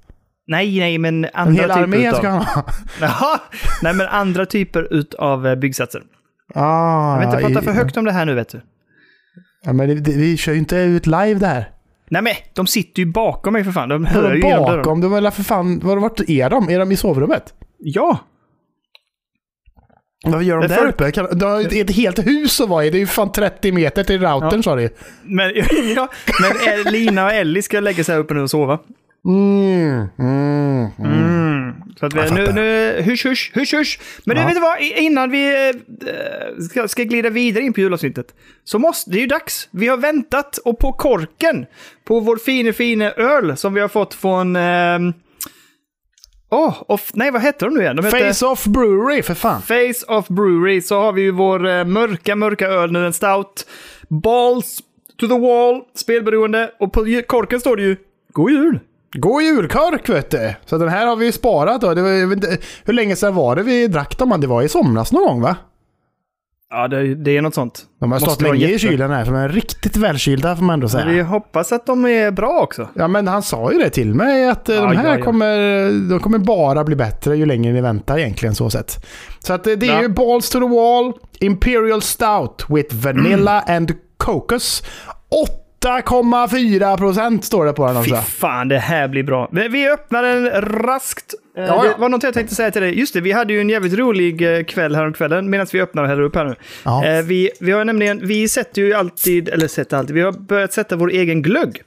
Nej, 0.48 0.80
nej, 0.80 0.98
men 0.98 1.26
En 1.26 1.32
andra 1.34 1.54
hel 1.62 1.70
typer 1.70 1.84
armé 1.84 2.08
utav... 2.08 2.18
ska 2.18 2.30
han 2.30 2.42
ha. 2.46 2.66
Jaha! 3.02 3.40
Nej, 3.84 3.94
men 3.94 4.08
andra 4.08 4.46
typer 4.46 4.94
utav 4.94 5.48
eh, 5.48 5.56
byggsatser. 5.56 6.02
Ah, 6.56 7.12
Jag 7.12 7.20
vill 7.20 7.28
inte 7.28 7.48
prata 7.54 7.62
i- 7.62 7.66
för 7.66 7.72
högt 7.82 7.98
om 7.98 8.06
det 8.06 8.12
här 8.12 8.26
nu, 8.26 8.34
vet 8.36 8.50
du. 8.50 8.62
Ja, 9.66 9.74
men 9.74 9.90
det, 9.90 9.96
det, 9.96 10.12
vi 10.12 10.38
kör 10.38 10.52
ju 10.54 10.60
inte 10.60 10.76
ut 10.76 11.06
live 11.06 11.34
där. 11.34 11.72
Nej, 12.10 12.22
men 12.22 12.34
de 12.54 12.68
sitter 12.68 13.00
ju 13.00 13.06
bakom 13.06 13.54
mig 13.54 13.64
för 13.64 13.72
fan. 13.72 13.90
De 13.90 14.06
Hör 14.06 14.34
ju 14.34 14.42
genom 14.42 14.64
bakom, 14.78 15.02
de 15.02 15.14
är 15.14 15.32
för 15.32 15.44
fan... 15.44 15.80
Var, 15.80 15.98
vart 15.98 16.20
är 16.30 16.50
de? 16.50 16.70
Är 16.70 16.80
de 16.80 16.92
i 16.92 16.96
sovrummet? 16.96 17.54
Ja! 17.78 18.20
Vad 20.26 20.44
gör 20.44 20.58
de 20.58 20.68
Det 20.68 20.74
är 20.74 20.78
där 20.78 20.84
för- 20.86 20.90
uppe? 20.90 21.12
Kan, 21.12 21.38
de 21.40 21.46
har 21.46 21.82
ett 21.82 21.96
helt 21.96 22.20
hus 22.28 22.62
att 22.62 22.70
vara 22.70 22.86
i. 22.86 22.90
Det 22.90 22.98
är 22.98 23.00
ju 23.00 23.08
fan 23.08 23.32
30 23.32 23.72
meter 23.72 24.04
till 24.04 24.22
routern 24.22 24.64
sa 24.64 24.76
du 24.76 24.90
Men, 25.24 25.52
ja, 25.96 26.08
men 26.42 26.52
eh, 26.86 26.92
Lina 26.92 27.26
och 27.26 27.34
Ellie 27.34 27.62
ska 27.62 27.80
lägga 27.80 28.04
sig 28.04 28.16
här 28.16 28.20
uppe 28.22 28.34
nu 28.34 28.42
och 28.42 28.50
sova. 28.50 28.80
Mm, 29.26 30.08
mm, 30.20 30.88
mm. 31.00 31.14
Mm. 31.14 31.74
Så 32.00 32.06
att 32.06 32.14
vi, 32.14 32.32
nu, 32.32 32.52
nu, 32.54 33.02
husch, 33.06 33.26
husch, 33.26 33.52
husch, 33.56 33.74
husch. 33.74 34.00
Men 34.26 34.36
du, 34.36 34.42
Ja. 34.42 34.48
vet 34.48 34.56
du 34.56 34.62
vad? 34.62 34.80
Innan 34.82 35.32
vi 35.32 35.70
eh, 35.70 36.64
ska, 36.70 36.88
ska 36.88 37.04
glida 37.04 37.30
vidare 37.30 37.64
in 37.64 37.74
på 37.74 37.80
julavsnittet. 37.80 38.34
Så 38.64 38.80
måste, 38.80 39.12
det 39.12 39.18
är 39.18 39.22
ju 39.22 39.28
dags. 39.28 39.68
Vi 39.72 39.88
har 39.88 39.98
väntat 39.98 40.58
och 40.58 40.80
på 40.80 40.94
korken 40.94 41.66
på 42.04 42.20
vår 42.20 42.38
fine, 42.38 42.74
fine 42.74 43.02
öl 43.02 43.58
som 43.58 43.74
vi 43.74 43.82
har 43.82 43.88
fått 43.88 44.14
från... 44.14 44.56
ehm, 44.56 45.14
Åh, 46.52 46.84
off, 46.88 47.12
nej 47.14 47.32
vad 47.32 47.42
heter 47.42 47.66
de 47.66 47.76
nu 47.76 47.82
igen? 47.82 47.96
De 47.96 48.06
heter 48.06 48.34
Face 48.34 48.46
Off 48.46 48.66
Brewery, 48.66 49.22
för 49.24 49.34
fan. 49.34 49.62
Face 49.62 50.06
of 50.18 50.28
Brewery. 50.28 50.82
Så 50.82 51.00
har 51.02 51.14
vi 51.14 51.22
ju 51.22 51.32
vår 51.32 51.68
eh, 51.68 51.86
mörka, 51.86 52.36
mörka 52.36 52.68
öl 52.68 52.92
nu, 52.92 53.06
en 53.06 53.14
stout. 53.14 53.66
Balls 54.10 54.80
to 55.18 55.28
the 55.28 55.40
wall, 55.40 55.82
spelberoende. 55.96 56.72
Och 56.80 56.94
på 56.94 57.22
korken 57.28 57.60
står 57.60 57.76
det 57.76 57.84
ju 57.84 57.96
God 58.34 58.52
Jul. 58.52 58.80
God 59.12 59.44
julkork 59.44 60.10
vet 60.10 60.32
du. 60.32 60.54
Så 60.66 60.78
den 60.78 60.90
här 60.90 61.08
har 61.08 61.16
vi 61.16 61.32
sparat 61.32 61.82
då. 61.82 61.94
Det 61.94 62.02
var, 62.02 62.34
inte, 62.34 62.58
hur 62.86 62.94
länge 62.94 63.16
sedan 63.16 63.36
var 63.36 63.56
det 63.56 63.64
vi 63.64 63.88
drack 63.88 64.18
dem? 64.18 64.42
Det 64.42 64.48
var 64.48 64.62
i 64.62 64.70
somras 64.70 65.12
någon 65.12 65.24
gång 65.24 65.42
va? 65.42 65.56
Ja, 66.72 66.88
det, 66.88 67.16
det 67.16 67.38
är 67.38 67.42
något 67.42 67.54
sånt. 67.54 67.86
De 68.00 68.12
har 68.12 68.20
stått 68.20 68.42
länge 68.42 68.68
i 68.68 68.80
kylen 68.80 69.12
här, 69.12 69.26
för 69.26 69.32
de 69.32 69.38
är 69.38 69.50
riktigt 69.50 69.98
välkylda 69.98 70.56
får 70.56 70.64
man 70.64 70.74
ändå 70.74 70.90
säga. 70.90 71.06
Vi 71.06 71.22
hoppas 71.22 71.72
att 71.72 71.86
de 71.86 72.06
är 72.06 72.32
bra 72.32 72.60
också. 72.62 72.88
Ja 72.94 73.08
men 73.08 73.28
han 73.28 73.44
sa 73.44 73.72
ju 73.72 73.78
det 73.78 73.90
till 73.90 74.16
mig 74.16 74.50
att 74.50 74.70
eh, 74.70 74.76
Ja, 74.76 74.82
de 74.82 74.98
här 74.98 75.08
ja, 75.08 75.18
ja. 75.18 75.26
Kommer, 75.26 76.10
de 76.10 76.20
kommer 76.20 76.38
bara 76.38 76.84
bli 76.84 76.96
bättre 76.96 77.38
ju 77.38 77.46
längre 77.46 77.74
ni 77.74 77.82
väntar 77.82 78.18
egentligen 78.18 78.56
så 78.56 78.70
sett. 78.70 79.06
Så 79.40 79.54
att 79.54 79.68
eh, 79.68 79.74
det 79.74 79.88
är 79.88 80.02
ju 80.02 80.10
Balls 80.10 80.50
to 80.50 80.60
the 80.60 80.68
Wall, 80.68 81.14
Imperial 81.40 82.02
Stout 82.02 82.66
with 82.70 82.96
Vanilla 82.96 83.62
and 83.62 83.92
Cocos. 84.18 84.84
8,4 85.86 86.98
procent 86.98 87.46
står 87.46 87.66
det 87.66 87.74
på 87.74 87.88
den 87.88 88.04
Fy 88.04 88.12
också. 88.12 88.22
fan, 88.24 88.68
det 88.68 88.78
här 88.80 89.08
blir 89.08 89.24
bra. 89.24 89.50
Vi- 89.52 89.90
öppnar 89.90 90.24
den 90.24 90.62
raskt. 90.62 91.34
Eh, 91.58 91.64
Ja, 91.64 91.66
ja. 91.68 91.84
Det 91.84 92.02
var 92.02 92.10
något 92.10 92.24
jag 92.24 92.34
tänkte 92.34 92.56
säga 92.56 92.72
till 92.72 92.82
dig. 92.82 93.00
Just 93.00 93.14
det, 93.14 93.22
vi 93.22 93.32
hade 93.32 93.54
ju 93.54 93.62
en 93.62 93.70
jävligt 93.70 93.94
rolig 93.94 94.58
eh, 94.58 94.64
kväll 94.64 94.96
häromkvällen 94.96 95.50
medan 95.50 95.68
vi 95.74 95.82
öppnar 95.82 96.04
och 96.04 96.10
häller 96.10 96.22
upp 96.24 96.36
här 96.36 96.46
nu. 96.46 96.56
Ja. 96.86 97.06
Eh, 97.06 97.22
Vi, 97.26 97.50
vi 97.60 97.72
har 97.72 97.86
nämligen, 97.86 98.28
vi 98.28 98.48
sätter 98.48 98.82
ju 98.82 98.94
alltid, 98.94 99.50
eller 99.50 99.68
sätter 99.68 99.98
alltid, 99.98 100.16
vi 100.16 100.22
har 100.22 100.32
börjat 100.32 100.74
sätta 100.74 100.96
vår 100.96 101.12
egen 101.12 101.42
glögg. 101.42 101.82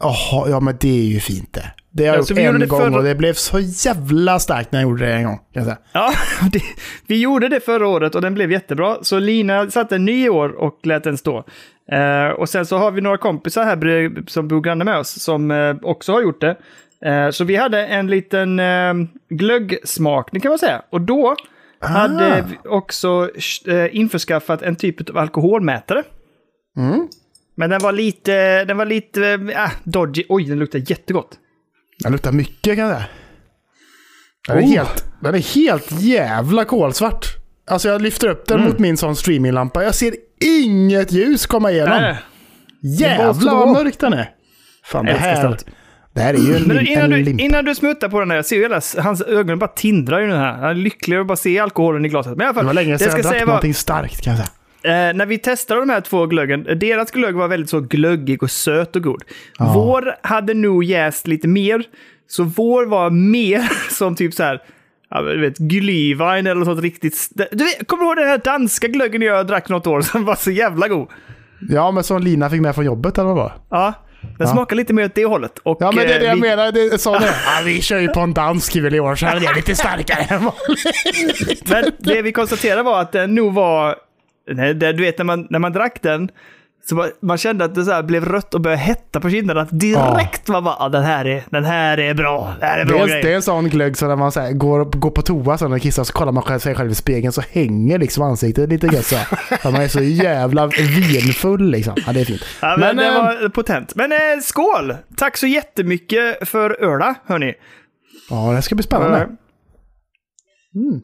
Jaha, 0.00 0.48
ja 0.50 0.60
men 0.60 0.76
det 0.80 0.88
är 0.88 1.04
ju 1.04 1.20
fint 1.20 1.52
det. 1.54 1.64
Det 1.92 2.06
har 2.06 2.14
jag 2.14 2.20
Ja, 2.22 2.24
så 2.26 2.32
gjort 2.34 2.40
en 2.62 2.68
gång 2.68 2.80
förra- 2.80 2.96
och 2.98 3.04
det 3.04 3.14
blev 3.14 3.32
så 3.34 3.58
jävla 3.60 4.38
starkt 4.38 4.72
när 4.72 4.80
jag 4.80 4.88
gjorde 4.90 5.06
det 5.06 5.12
en 5.12 5.24
gång. 5.24 5.36
Kan 5.36 5.44
jag 5.52 5.64
säga. 5.64 5.78
Ja, 5.92 6.12
det, 6.52 6.62
vi 7.06 7.20
gjorde 7.20 7.48
det 7.48 7.60
förra 7.60 7.88
året 7.88 8.14
och 8.14 8.22
den 8.22 8.34
blev 8.34 8.52
jättebra. 8.52 8.96
Så 9.02 9.18
Lina 9.18 9.70
satte 9.70 9.94
en 9.94 10.04
ny 10.04 10.28
år 10.28 10.48
och 10.48 10.78
lät 10.82 11.04
den 11.04 11.16
stå. 11.18 11.44
Eh, 11.92 12.28
och 12.28 12.48
sen 12.48 12.66
så 12.66 12.76
har 12.76 12.90
vi 12.90 13.00
några 13.00 13.18
kompisar 13.18 13.64
här 13.64 14.30
som 14.30 14.48
bor 14.48 14.60
granne 14.60 14.84
med 14.84 14.98
oss 14.98 15.22
som 15.22 15.50
eh, 15.50 15.76
också 15.82 16.12
har 16.12 16.22
gjort 16.22 16.40
det. 16.40 16.56
Eh, 17.04 17.30
så 17.30 17.44
vi 17.44 17.56
hade 17.56 17.86
en 17.86 18.06
liten 18.06 18.58
eh, 18.60 18.94
glöggsmakning 19.28 20.40
kan 20.42 20.48
man 20.48 20.58
säga. 20.58 20.82
Och 20.90 21.00
då 21.00 21.36
hade 21.80 22.44
vi 22.48 22.68
också 22.68 23.30
eh, 23.66 23.96
införskaffat 23.96 24.62
en 24.62 24.76
typ 24.76 25.10
av 25.10 25.18
alkoholmätare. 25.18 26.02
Mm. 26.76 27.08
Men 27.54 27.70
den 27.70 27.80
var 27.82 27.92
lite, 27.92 28.64
den 28.64 28.76
var 28.76 28.86
lite 28.86 29.28
äh, 29.54 29.70
dodgy. 29.84 30.24
Oj, 30.28 30.44
den 30.44 30.58
luktar 30.58 30.78
jättegott. 30.90 31.38
Den 32.02 32.12
luktar 32.12 32.32
mycket 32.32 32.76
kan 32.76 32.88
säga. 32.88 33.04
Den 34.48 34.58
är, 34.58 34.62
Oh. 34.62 34.68
helt, 34.68 35.04
den 35.20 35.34
är 35.34 35.54
helt 35.54 35.92
jävla 36.00 36.64
kolsvart. 36.64 37.39
Alltså 37.70 37.88
jag 37.88 38.02
lyfter 38.02 38.28
upp 38.28 38.46
den 38.46 38.58
Mm. 38.58 38.70
mot 38.70 38.78
min 38.78 38.96
sån 38.96 39.16
streaminglampa. 39.16 39.84
Jag 39.84 39.94
ser 39.94 40.14
inget 40.40 41.12
ljus 41.12 41.46
komma 41.46 41.70
igenom. 41.70 42.00
Nej. 42.00 42.16
Jävlar 42.82 43.56
vad 43.56 43.68
mörk 43.68 43.98
den 43.98 44.12
är. 44.12 44.30
Fan 44.84 45.04
det 45.04 45.12
här, 45.12 45.36
stout. 45.36 45.66
det 46.14 46.20
här 46.20 46.34
är 46.34 46.38
ju 46.38 46.56
en, 46.56 46.62
Men 46.62 46.76
lim, 46.76 46.86
innan 46.86 47.04
en 47.04 47.10
du, 47.10 47.16
limpa. 47.22 47.42
innan 47.42 47.64
du 47.64 47.74
smuttar 47.74 48.08
på 48.08 48.20
den 48.20 48.30
här, 48.30 48.36
jag 48.36 48.46
ser 48.46 48.56
ju 48.56 48.62
hela, 48.62 48.80
hans 48.98 49.22
ögon 49.22 49.58
bara 49.58 49.68
tindrar 49.68 50.20
ju 50.20 50.26
nu 50.26 50.34
här. 50.36 50.52
Han 50.52 50.70
är 50.70 50.74
lycklig 50.74 51.14
över 51.16 51.20
att 51.20 51.26
bara 51.28 51.36
se 51.36 51.58
alkoholen 51.58 52.04
i 52.04 52.08
glaset. 52.08 52.36
Men 52.36 52.40
i 52.40 52.44
alla 52.44 52.54
fall, 52.54 52.64
Det 52.64 52.66
var 52.66 52.74
länge 52.74 52.98
sedan 52.98 53.08
jag 53.08 53.18
jag 53.18 53.20
ska 53.20 53.28
drack 53.28 53.32
säga 53.36 53.46
var, 53.46 53.52
någonting 53.52 53.74
starkt 53.74 54.20
kan 54.24 54.36
jag 54.36 54.46
säga. 54.82 55.08
eh, 55.08 55.14
när 55.16 55.26
vi 55.26 55.38
testade 55.38 55.80
de 55.80 55.90
här 55.90 56.00
två 56.00 56.26
glöggen, 56.26 56.66
eh, 56.66 56.76
deras 56.76 57.10
glögg 57.10 57.34
var 57.34 57.48
väldigt 57.48 57.70
så 57.70 57.80
glöggig 57.80 58.42
och 58.42 58.50
söt 58.50 58.96
och 58.96 59.02
god. 59.02 59.22
Vår 59.58 60.14
hade 60.22 60.54
nog 60.54 60.84
jäst 60.84 61.26
lite 61.26 61.48
mer, 61.48 61.82
så 62.28 62.44
vår 62.44 62.86
var 62.86 63.10
mer 63.10 63.68
som 63.90 64.16
typ 64.16 64.34
så 64.34 64.42
här, 64.42 64.62
ja, 65.10 65.22
men 65.22 65.32
du 65.34 65.40
vet, 65.40 65.58
Glühwein 65.58 66.50
eller 66.50 66.64
något 66.64 66.82
riktigt... 66.82 67.28
Du 67.52 67.64
vet, 67.64 67.86
kommer 67.86 68.02
du 68.02 68.08
ihåg 68.08 68.16
den 68.16 68.28
här 68.28 68.38
danska 68.38 68.88
glöggen 68.88 69.22
jag 69.22 69.46
drack 69.46 69.68
något 69.68 69.86
år 69.86 70.00
som 70.00 70.24
var 70.24 70.34
så 70.34 70.50
jävla 70.50 70.88
god? 70.88 71.08
Ja 71.68 71.90
men 71.90 72.04
som 72.04 72.22
Lina 72.22 72.50
fick 72.50 72.60
med 72.60 72.74
från 72.74 72.84
jobbet 72.84 73.18
eller 73.18 73.28
vad 73.28 73.36
det 73.36 73.40
var? 73.42 73.52
Ja, 73.70 73.92
den 74.38 74.48
smakar 74.48 74.76
lite 74.76 74.92
mer 74.92 75.04
åt 75.04 75.14
det 75.14 75.24
hållet. 75.24 75.58
Och, 75.58 75.76
Ja 75.80 75.92
men 75.92 76.06
det 76.06 76.14
är 76.14 76.18
det 76.20 76.24
eh, 76.24 76.28
jag 76.28 76.34
vi- 76.34 76.40
menar. 76.40 76.72
Det 76.72 76.80
är 76.80 76.96
sån 76.98 77.14
ja, 77.22 77.30
vi 77.64 77.82
kör 77.82 77.98
ju 77.98 78.08
på 78.08 78.20
en 78.20 78.34
dansk 78.34 78.76
väl 78.76 78.94
i 78.94 79.00
år 79.00 79.14
så 79.14 79.26
här 79.26 79.36
är 79.36 79.40
det 79.40 79.54
lite 79.54 79.74
starkare 79.76 80.22
än 80.34 80.44
vanligt. 80.44 81.70
Men 81.70 81.84
det 81.98 82.22
vi 82.22 82.32
konstaterade 82.32 82.82
var 82.82 83.00
att 83.00 83.12
den 83.12 83.34
nog 83.34 83.54
var... 83.54 83.96
Nej, 84.50 84.74
det, 84.74 84.92
du 84.92 85.02
vet 85.02 85.18
när 85.18 85.24
man, 85.24 85.46
när 85.50 85.58
man 85.58 85.72
drack 85.72 86.02
den, 86.02 86.28
så 86.88 87.10
man 87.22 87.38
kände 87.38 87.64
att 87.64 87.74
det 87.74 87.84
så 87.84 87.90
här 87.92 88.02
blev 88.02 88.24
rött 88.24 88.54
och 88.54 88.60
började 88.60 88.82
hetta 88.82 89.20
på 89.20 89.30
kinderna. 89.30 89.60
Att 89.60 89.68
direkt 89.80 90.48
var 90.48 90.62
bara, 90.62 90.76
ah, 90.78 90.88
den, 90.88 91.02
här 91.04 91.24
är, 91.24 91.44
den 91.50 91.64
här 91.64 91.98
är 91.98 92.14
bra. 92.14 92.54
Det 92.60 92.66
här 92.66 92.78
är 92.78 92.84
Det 92.84 92.92
bra 92.92 93.02
är, 93.02 93.06
grejer. 93.06 93.22
det 93.22 93.30
är 93.32 93.36
en 93.36 93.42
sån 93.42 93.68
glögg 93.68 93.96
så 93.96 94.06
när 94.08 94.16
man 94.16 94.32
så 94.32 94.40
här, 94.40 94.52
går, 94.52 94.84
går 94.84 95.10
på 95.10 95.22
toa 95.22 95.58
så 95.58 95.64
när 95.64 95.68
man 95.70 95.80
kissar 95.80 96.04
så 96.04 96.12
kollar 96.12 96.32
man 96.32 96.42
själv- 96.42 96.58
sig 96.60 96.74
själv 96.74 96.90
i 96.90 96.94
spegeln 96.94 97.32
så 97.32 97.40
hänger 97.50 97.98
liksom 97.98 98.22
ansiktet 98.22 98.68
lite 98.68 98.86
gött 98.86 99.06
så 99.06 99.16
här. 99.16 99.28
Man 99.72 99.82
är 99.82 99.88
så 99.88 100.02
jävla 100.02 100.66
vinfull 100.66 101.70
liksom. 101.70 101.94
Ja 102.06 102.12
det 102.12 102.20
är 102.20 102.24
fint. 102.24 102.42
Ja, 102.62 102.76
men, 102.78 102.80
Men, 102.80 102.96
det 102.96 103.06
eh, 103.06 103.14
var 103.14 103.48
potent. 103.48 103.94
Men 103.94 104.12
eh, 104.12 104.18
skål! 104.42 104.96
Tack 105.16 105.36
så 105.36 105.46
jättemycket 105.46 106.48
för 106.48 106.84
öla, 106.84 107.14
hörni. 107.26 107.54
Ja 108.30 108.52
det 108.52 108.62
ska 108.62 108.74
bli 108.74 108.82
spännande. 108.84 109.28
Mm. 110.74 111.00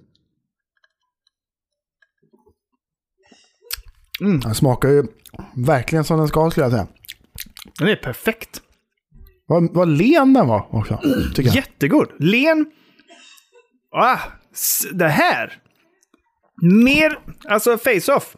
Den 4.40 4.54
smakar 4.54 4.88
ju 4.88 5.04
verkligen 5.55 6.05
som 6.05 6.18
den 6.18 6.29
ska 6.29 6.51
skulle 6.51 6.64
jag 6.64 6.72
säga. 6.72 6.87
Den 7.79 7.88
är 7.88 7.96
perfekt. 7.96 8.61
Vad, 9.46 9.75
vad 9.75 9.88
len 9.88 10.33
den 10.33 10.49
var 10.49 10.66
också. 10.70 11.01
Tycker 11.35 11.42
jag. 11.42 11.55
Jättegod. 11.55 12.09
Len. 12.18 12.66
Ah, 13.96 14.18
det 14.92 15.09
här. 15.09 15.53
Mer, 16.62 17.18
alltså 17.49 17.79
face-off. 17.79 18.37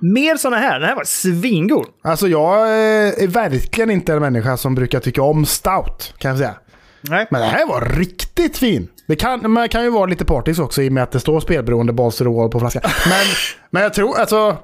Mer 0.00 0.36
såna 0.36 0.56
här. 0.56 0.80
Den 0.80 0.88
här 0.88 0.96
var 0.96 1.04
svingod. 1.04 1.86
Alltså 2.02 2.28
jag 2.28 2.68
eh, 2.68 3.22
är 3.22 3.26
verkligen 3.26 3.90
inte 3.90 4.12
en 4.12 4.20
människa 4.20 4.56
som 4.56 4.74
brukar 4.74 5.00
tycka 5.00 5.22
om 5.22 5.46
stout 5.46 6.14
kan 6.18 6.28
jag 6.28 6.38
säga. 6.38 6.54
Nej. 7.00 7.26
Men 7.30 7.40
det 7.40 7.46
här 7.46 7.66
var 7.66 7.80
riktigt 7.80 8.58
fin. 8.58 8.88
Det 9.08 9.16
kan, 9.16 9.50
man 9.50 9.68
kan 9.68 9.84
ju 9.84 9.90
vara 9.90 10.06
lite 10.06 10.24
partisk 10.24 10.60
också 10.60 10.82
i 10.82 10.88
och 10.88 10.92
med 10.92 11.02
att 11.02 11.12
det 11.12 11.20
står 11.20 11.40
spelberoende 11.40 11.92
Wall 11.92 12.50
på 12.50 12.60
flaskan. 12.60 12.82
Men, 12.84 13.26
men 13.70 13.82
jag 13.82 13.94
tror, 13.94 14.18
alltså... 14.18 14.56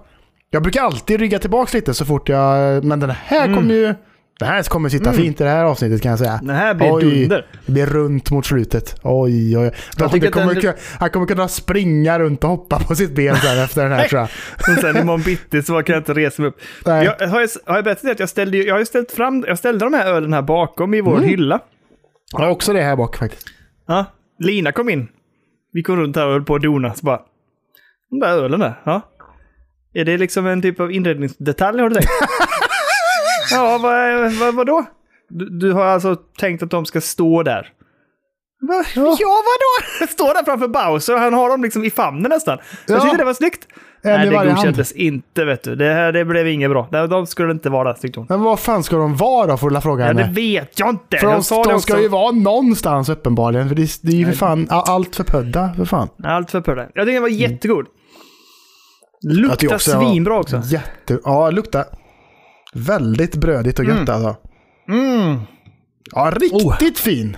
Jag 0.51 0.63
brukar 0.63 0.83
alltid 0.83 1.21
rygga 1.21 1.39
tillbaka 1.39 1.77
lite 1.77 1.95
så 1.95 2.05
fort 2.05 2.29
jag... 2.29 2.85
Men 2.85 3.01
den 3.01 3.11
här 3.11 3.55
kommer 3.55 3.75
ju... 3.75 3.95
Det 4.39 4.45
här 4.45 4.63
kommer 4.63 4.89
sitta 4.89 5.13
fint 5.13 5.41
i 5.41 5.45
det 5.45 5.51
här 5.51 5.65
avsnittet 5.65 6.03
kan 6.03 6.11
jag 6.11 6.19
säga. 6.19 6.41
Det 6.43 6.53
här 6.53 6.75
blir 6.75 6.93
Oj. 6.95 7.03
dunder. 7.21 7.47
Det 7.67 7.73
blir 7.73 7.87
runt 7.87 8.31
mot 8.31 8.47
slutet. 8.47 9.01
Oj, 9.03 9.59
oj. 9.59 9.71
Jag 9.99 10.07
att 10.07 10.33
kommer, 10.33 10.53
den- 10.55 10.61
kunna- 10.61 10.75
han 11.01 11.11
kommer 11.11 11.27
kunna 11.27 11.49
springa 11.49 12.19
runt 12.19 12.45
och 12.45 12.51
hoppa 12.51 12.79
på 12.79 12.95
sitt 12.95 13.15
ben 13.15 13.37
sen 13.37 13.59
efter 13.59 13.83
den 13.83 13.93
här 13.93 14.09
tror 14.09 14.21
jag. 14.21 14.29
Och 14.77 14.81
sen 14.81 14.97
imorgon 14.97 15.23
bitti 15.23 15.63
så 15.63 15.83
kan 15.83 15.93
jag 15.93 16.01
inte 16.01 16.15
resa 16.15 16.43
mig 16.43 16.49
upp. 16.49 16.57
Nej. 16.87 17.05
Jag, 17.19 17.29
har, 17.29 17.41
jag, 17.41 17.49
har 17.67 17.75
jag 17.75 17.85
berättat 17.85 18.11
att 18.11 18.21
jag 18.21 18.29
ställde, 18.29 18.57
jag 18.59 18.75
har 18.75 18.85
ställt 18.85 19.13
fram, 19.13 19.45
jag 19.49 19.59
ställde 19.59 19.85
de 19.85 19.93
här 19.95 20.07
ölen 20.15 20.33
här 20.33 20.43
bakom 20.43 20.95
i 20.95 21.01
vår 21.01 21.17
Mm. 21.17 21.29
hylla. 21.29 21.61
Jag 22.33 22.39
har 22.39 22.49
också 22.51 22.73
det 22.73 22.83
här 22.83 22.97
bak 22.97 23.17
faktiskt. 23.17 23.47
Ja, 23.87 24.05
Lina 24.39 24.73
kom 24.73 24.89
in. 24.89 25.09
Vi 25.73 25.83
kom 25.83 25.97
runt 25.97 26.17
här 26.17 26.27
och 26.27 26.33
höll 26.33 26.45
på 26.45 26.55
att 26.55 26.63
dona. 26.63 26.95
Så 26.95 27.07
bara, 27.07 27.21
de 28.11 28.21
där 28.21 28.29
ölen 28.29 28.61
där, 28.61 28.81
ja. 28.85 29.01
Är 29.97 30.05
det 30.05 30.19
liksom 30.19 30.47
en 30.47 30.63
typ 30.63 30.81
av 30.81 30.93
inredningsdetalj 30.93 31.81
har 31.81 31.89
du 31.89 31.95
tänkt? 31.95 32.09
ja, 33.53 33.79
vad, 33.83 34.33
vad, 34.33 34.55
vadå? 34.55 34.85
Du, 35.29 35.49
du 35.59 35.73
har 35.73 35.85
alltså 35.85 36.17
tänkt 36.17 36.63
att 36.63 36.71
de 36.71 36.85
ska 36.87 37.01
stå 37.01 37.43
där? 37.43 37.69
Va? 38.61 38.85
Ja, 38.95 39.03
vadå? 39.19 40.07
Står 40.13 40.35
där 40.35 40.45
framför 40.45 40.69
Bowser, 40.69 41.17
han 41.17 41.35
har 41.35 41.49
dem 41.51 41.63
liksom 41.63 41.85
i 41.85 41.91
famnen 41.91 42.29
nästan. 42.31 42.59
Jag 42.87 42.97
Ja. 42.99 43.01
tyckte 43.03 43.17
det 43.19 43.25
var 43.25 43.35
snyggt. 43.35 43.67
En 44.03 44.13
Nej, 44.13 44.27
det 44.29 44.35
varje 44.37 44.51
hand. 44.51 44.57
godkändes 44.67 44.93
inte 44.93 45.45
vet 45.45 45.63
du. 45.63 45.75
Det, 45.77 45.93
här, 45.93 46.13
det 46.13 46.25
blev 46.25 46.49
inget 46.49 46.71
bra. 46.71 46.89
De- 46.93 47.09
De 47.09 47.27
skulle 47.27 47.53
inte 47.53 47.71
vara 47.71 47.93
där 47.93 48.01
tyckte 48.01 48.21
hon. 48.21 48.27
Men 48.29 48.41
vad 48.41 48.61
fan 48.61 48.83
ska 48.83 48.97
de 48.97 49.17
vara 49.17 49.47
då, 49.47 49.57
får 49.57 49.71
du 49.71 49.81
fråga 49.81 50.07
Ja, 50.07 50.13
det 50.13 50.23
henne? 50.23 50.35
vet 50.35 50.79
jag 50.79 50.89
inte. 50.89 51.19
För 51.19 51.27
jag 51.27 51.43
de, 51.43 51.63
de 51.63 51.75
också. 51.75 51.79
ska 51.79 52.01
ju 52.01 52.09
vara 52.09 52.33
någonstans 52.33 53.09
uppenbarligen. 53.09 53.69
För 53.69 53.75
det, 53.77 53.89
det 54.03 54.13
är 54.13 54.17
ju 54.17 54.25
för 54.27 54.33
fan 54.33 54.67
allt 54.71 55.17
för 55.17 55.25
pödda. 55.25 55.73
För 55.77 55.85
fan. 55.85 56.09
Allt 56.25 56.51
för 56.51 56.61
purre. 56.61 56.89
Jag 56.95 57.05
tycker 57.05 57.13
den 57.13 57.23
var 57.23 57.29
jättegod. 57.29 57.87
Luktar 59.29 59.75
också 59.75 59.99
var 59.99 60.09
svinbra 60.11 60.39
också. 60.39 60.63
Jätte... 60.65 61.19
Ja, 61.25 61.51
luktar 61.51 61.85
väldigt 62.75 63.35
brödigt 63.37 63.79
och 63.79 63.85
gött 63.85 64.09
alltså. 64.09 64.37
Mm. 64.89 65.39
Ja, 66.13 66.33
riktigt 66.37 66.99
fin. 66.99 67.37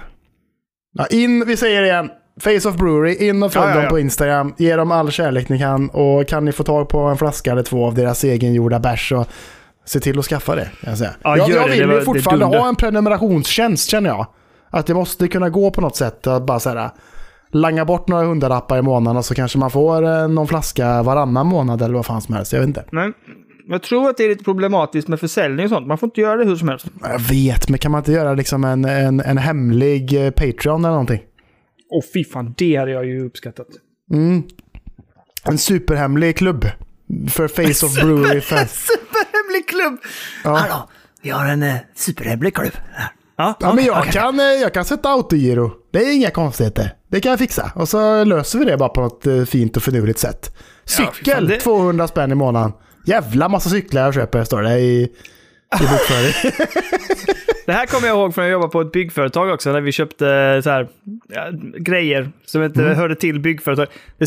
Ja, 0.93 1.07
in, 1.07 1.45
vi 1.47 1.57
säger 1.57 1.81
det 1.83 1.87
igen. 1.89 2.11
Face 2.41 2.69
of 2.69 2.77
Brewery, 2.77 3.29
in 3.29 3.43
och 3.43 3.53
följ 3.53 3.65
Ja, 3.65 3.69
ja, 3.71 3.75
dem 3.75 3.85
ja. 3.85 3.91
på 3.91 3.99
Instagram. 3.99 4.55
Ge 4.59 4.77
dem 4.77 4.93
all 4.93 5.11
kärlek 5.11 5.49
ni 5.49 5.59
kan. 5.59 5.89
Och 5.91 6.29
kan 6.29 6.45
ni 6.45 6.53
få 6.53 6.63
tag 6.65 6.89
på 6.89 6.99
en 6.99 7.17
flaska 7.17 7.53
eller 7.53 7.63
två 7.63 7.87
av 7.87 7.95
deras 7.95 8.25
egengjorda 8.25 8.79
bärs 8.81 9.09
så 9.09 9.25
se 9.85 10.01
till 10.01 10.19
att 10.19 10.25
skaffa 10.25 10.55
det. 10.55 10.65
Kan 10.81 10.91
jag 10.91 10.99
säga. 10.99 11.11
Ja, 11.23 11.37
jag 11.37 11.51
jag 11.51 11.69
vill 11.69 11.79
Det 11.79 11.87
var- 11.87 11.93
ju 11.95 11.99
det 11.99 12.05
fortfarande 12.05 12.45
dunder. 12.45 12.59
ha 12.59 12.69
en 12.69 12.77
prenumerationstjänst 12.77 13.89
känner 13.91 14.11
jag. 14.11 14.27
Att 14.71 14.87
det 14.87 14.95
måste 14.95 15.29
kunna 15.29 15.49
gå 15.51 15.71
på 15.71 15.81
något 15.81 15.97
sätt 15.97 16.27
att 16.27 16.43
bara 16.47 16.61
så 16.61 16.69
här, 16.71 16.91
langa 17.51 17.85
bort 17.85 18.09
några 18.09 18.25
hundralappar 18.25 18.79
i 18.79 18.83
månaden 18.83 19.17
och 19.17 19.25
så 19.25 19.35
kanske 19.35 19.59
man 19.59 19.71
får 19.71 20.03
eh, 20.03 20.29
någon 20.29 20.49
flaska 20.49 21.03
varannan 21.03 21.47
månad 21.47 21.83
eller 21.83 21.95
vad 21.95 22.07
fan 22.07 22.21
som 22.21 22.35
helst. 22.35 22.53
Jag 22.53 22.61
vet 22.61 22.69
inte. 22.69 22.85
Men 22.91 23.15
jag 23.67 23.83
tror 23.83 24.11
att 24.11 24.17
det 24.17 24.25
är 24.25 24.29
lite 24.29 24.45
problematiskt 24.45 25.09
med 25.09 25.21
försäljning 25.21 25.65
och 25.65 25.71
sånt. 25.71 25.87
Man 25.87 25.99
får 25.99 26.07
inte 26.07 26.21
göra 26.21 26.37
det 26.37 26.45
hur 26.45 26.57
som 26.57 26.69
helst. 26.69 26.87
Jag 27.03 27.19
vet, 27.19 27.69
men 27.69 27.79
kan 27.79 27.93
man 27.93 27.99
inte 28.01 28.13
göra 28.13 28.35
liksom 28.35 28.65
en, 28.65 28.85
en, 28.85 29.21
en 29.21 29.39
hemlig 29.39 30.25
eh, 30.27 30.31
Patreon 30.31 30.85
eller 30.85 30.93
någonting? 30.93 31.21
Åh 31.91 32.05
fy 32.15 32.25
fan, 32.25 32.55
det 32.57 32.77
hade 32.77 32.91
jag 32.91 33.07
ju 33.07 33.27
uppskattat. 33.27 33.67
Mm. 34.13 34.43
En 35.45 35.59
superhemlig 35.59 36.37
klubb. 36.37 36.67
För 37.31 37.49
Face 37.49 37.87
of 37.87 37.95
Brewery 38.03 38.41
fans. 38.41 38.87
Superhemlig 38.87 39.69
klubb! 39.69 39.99
Ja. 40.45 40.57
Hallå, 40.57 40.89
vi 41.23 41.31
har 41.31 41.47
en 41.47 41.63
eh, 41.63 41.75
superhemlig 41.95 42.55
klubb. 42.55 42.73
Ja, 43.39 43.55
Ja, 43.61 43.73
men 43.75 43.85
jag 43.85 43.99
okej. 43.99 44.13
kan, 44.13 44.41
eh, 44.41 44.47
jag 44.47 44.75
kan 44.75 44.85
sätta 44.85 45.09
autogiro. 45.09 45.71
Det 45.93 45.99
är 45.99 46.15
inga 46.17 46.31
konstigheter. 46.31 46.95
Det 47.11 47.21
kan 47.21 47.31
jag 47.31 47.39
fixa. 47.39 47.73
Och 47.75 47.89
så 47.89 48.25
löser 48.25 48.59
vi 48.59 48.65
det 48.65 48.77
bara 48.77 48.89
på 48.89 49.01
något 49.01 49.27
eh, 49.27 49.43
fint 49.45 49.77
och 49.77 49.83
finurligt 49.83 50.19
sätt. 50.19 50.57
Ja, 50.99 51.13
Cykel, 51.17 51.49
det- 51.49 51.57
200 51.61 52.09
spänn 52.09 52.33
i 52.33 52.35
månaden. 52.35 52.73
Jävla 53.07 53.49
massa 53.49 53.71
cyklar 53.71 54.03
jag 54.03 54.15
köper, 54.15 54.45
står 54.45 54.63
det 54.63 54.79
i, 54.79 55.03
i 55.03 55.09
bokföring. 55.81 56.53
Det 57.67 57.73
här 57.73 57.87
kommer 57.87 58.09
jag 58.09 58.17
ihåg 58.17 58.35
från 58.35 58.45
jag 58.45 58.53
jobbade 58.53 58.71
på 58.73 58.81
ett 58.81 58.93
byggföretag 58.93 59.51
också, 59.51 59.73
när 59.73 59.81
vi 59.81 59.93
köpte 59.93 60.61
så 60.65 60.71
här, 60.71 60.89
ja, 61.29 61.49
grejer 61.79 62.31
som 62.47 62.63
inte 62.63 62.83
Mm. 62.83 62.97
hörde 62.97 63.15
till 63.15 63.41
byggföretag. 63.41 63.87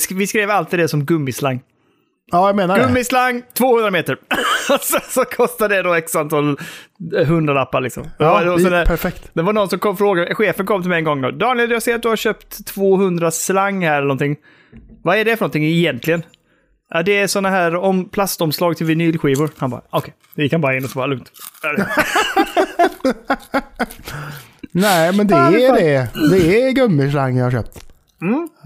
Vi 0.09 0.27
skrev 0.27 0.49
alltid 0.51 0.79
det 0.79 0.87
som 0.87 1.05
gummislang. 1.05 1.61
Ja, 2.31 2.47
jag 2.47 2.55
menar 2.55 2.77
det. 2.79 2.83
Gummislang, 2.85 3.41
200 3.53 3.91
meter. 3.91 4.17
så, 4.79 4.97
så 5.09 5.25
kostar 5.25 5.69
det 5.69 5.81
då 5.81 5.93
x 5.93 6.15
antal 6.15 6.57
eh, 7.17 7.25
hundralappar 7.27 7.81
liksom. 7.81 8.03
Ja, 8.17 8.51
och 8.51 8.59
det 8.59 8.65
är 8.67 8.69
när- 8.71 8.85
perfekt. 8.85 9.29
Det 9.33 9.41
var 9.41 9.53
någon 9.53 9.69
som 9.69 9.79
kom 9.79 9.91
och 9.91 9.97
frågade, 9.97 10.35
chefen 10.35 10.65
kom 10.65 10.81
till 10.81 10.89
mig 10.89 10.97
en 10.97 11.03
gång 11.03 11.21
då. 11.21 11.31
Daniel, 11.31 11.71
jag 11.71 11.83
ser 11.83 11.95
att 11.95 12.01
du 12.01 12.09
har 12.09 12.15
köpt 12.15 12.65
200 12.67 13.31
slang 13.31 13.85
här 13.85 13.93
eller 13.97 14.01
någonting. 14.07 14.35
Vad 15.03 15.17
är 15.17 15.25
det 15.25 15.37
för 15.37 15.43
någonting 15.43 15.63
egentligen? 15.65 16.23
Ja, 16.93 17.03
det 17.03 17.17
är 17.19 17.27
sådana 17.27 17.49
här 17.49 17.75
om, 17.75 18.09
plastomslag 18.09 18.77
till 18.77 18.85
vinylskivor. 18.85 19.49
Han 19.57 19.69
bara, 19.69 19.81
okej. 19.89 20.13
Vi 20.35 20.49
kan 20.49 20.61
bara 20.61 20.77
in 20.77 20.83
och 20.83 20.89
så 20.89 20.99
bara 20.99 21.07
lugnt. 21.07 21.31
Nej, 24.71 25.13
men 25.13 25.27
det 25.27 25.35
Ja, 25.35 25.49
det 25.51 25.65
är 25.65 25.73
det. 25.73 26.09
Det 26.31 26.61
är 26.67 26.71
gummislang 26.71 27.37
jag 27.37 27.43
har 27.45 27.51
köpt. 27.51 27.85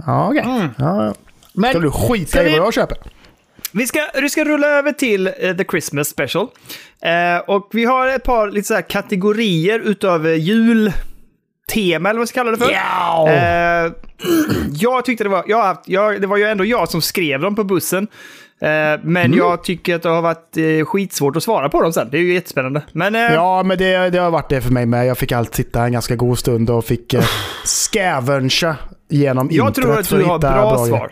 Ja, 0.06 0.28
okej. 0.28 0.44
Ja, 0.46 0.72
ja. 0.78 1.02
Mm. 1.02 1.14
Men 1.54 1.70
Ska 1.72 1.80
du 1.80 1.92
skita 1.92 2.42
i 2.42 2.46
vi- 2.46 2.58
vad 2.60 2.68
jag 2.68 2.74
köper? 2.74 2.98
Vi 3.78 3.88
ska, 3.88 4.00
du 4.14 4.30
ska 4.30 4.44
rulla 4.44 4.68
över 4.68 4.92
till 4.92 5.28
eh, 5.28 5.56
The 5.58 5.64
Christmas 5.64 6.08
Special. 6.08 6.48
Eh, 7.02 7.38
och 7.48 7.70
vi 7.74 7.86
har 7.86 8.08
ett 8.08 8.24
par 8.24 8.52
lite 8.52 8.68
så 8.68 8.74
här 8.74 8.82
kategorier 8.82 9.80
utav 9.80 10.26
uh, 10.28 10.36
jultema, 10.36 12.10
eller 12.10 12.18
vad 12.20 12.30
ska 12.30 12.40
jag 12.40 12.46
kalla 12.48 12.58
det 12.58 12.66
för. 12.66 12.72
Ja! 12.74 13.30
Eh, 13.30 13.92
jag 14.72 15.06
tyckte 15.06 15.24
det 15.24 15.30
var, 15.30 15.44
jag, 15.48 15.64
haft- 15.64 15.84
jag, 15.90 16.22
det 16.22 16.28
var 16.28 16.38
ju 16.38 16.44
ändå 16.44 16.66
jag 16.66 16.90
som 16.90 17.02
skrev 17.02 17.42
dem 17.42 17.56
på 17.56 17.64
bussen. 17.64 18.08
Eh, 18.62 18.68
men 19.04 19.18
Mm. 19.18 19.38
jag 19.38 19.64
tycker 19.64 19.96
att 19.96 20.02
det 20.04 20.10
har 20.10 20.22
varit 20.22 20.58
eh, 20.58 20.86
skitsvårt 20.86 21.36
att 21.36 21.44
svara 21.44 21.70
på 21.70 21.82
dem 21.82 21.94
sen. 21.94 22.08
Det 22.12 22.18
är 22.18 22.22
ju 22.22 22.34
jättespännande. 22.34 22.82
Men 22.92 23.16
eh, 23.16 23.22
Ja, 23.22 23.64
men 23.64 23.78
det, 23.78 24.10
det 24.10 24.18
har 24.20 24.32
varit 24.32 24.50
det 24.50 24.62
för 24.62 24.72
mig 24.72 24.86
med. 24.86 25.08
Jag 25.08 25.18
fick 25.18 25.32
allt 25.32 25.56
sitta 25.56 25.84
en 25.84 25.92
ganska 25.92 26.16
god 26.16 26.40
stund 26.40 26.70
och 26.70 26.86
fick 26.86 27.14
eh, 27.14 27.24
genom 29.10 29.48
jag 29.52 29.68
internet 29.68 29.74
tror 29.76 30.00
att 30.00 30.10
du 30.10 30.24
har 30.24 30.40
bra, 30.40 30.76
grejer. 30.84 30.98
svar. 30.98 31.12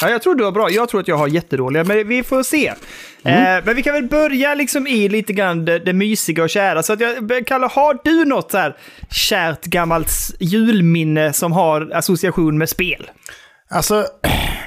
Ja, 0.00 0.10
jag 0.10 0.22
tror 0.22 0.34
du 0.34 0.44
har 0.44 0.52
bra. 0.52 0.70
Jag 0.70 0.88
tror 0.88 1.00
att 1.00 1.08
jag 1.08 1.16
har 1.16 1.28
jättedåliga, 1.28 1.84
men 1.84 2.08
vi 2.08 2.22
får 2.22 2.42
se. 2.42 2.74
Mm. 3.22 3.58
Eh, 3.58 3.64
men 3.64 3.76
vi 3.76 3.82
kan 3.82 3.94
väl 3.94 4.08
börja 4.08 4.54
liksom 4.54 4.86
i 4.86 5.08
lite 5.08 5.32
grann 5.32 5.64
det, 5.64 5.78
det 5.78 5.92
mysiga 5.92 6.42
och 6.42 6.50
kära. 6.50 6.82
Så 6.82 6.92
att 6.92 7.00
jag, 7.00 7.46
Kalle, 7.46 7.66
har 7.66 7.98
du 8.04 8.24
något 8.24 8.50
så 8.50 8.58
här 8.58 8.76
kärt 9.10 9.64
gammalt 9.64 10.10
julminne 10.40 11.32
som 11.32 11.52
har 11.52 11.90
association 11.94 12.58
med 12.58 12.68
spel? 12.68 13.10
Alltså, 13.70 14.06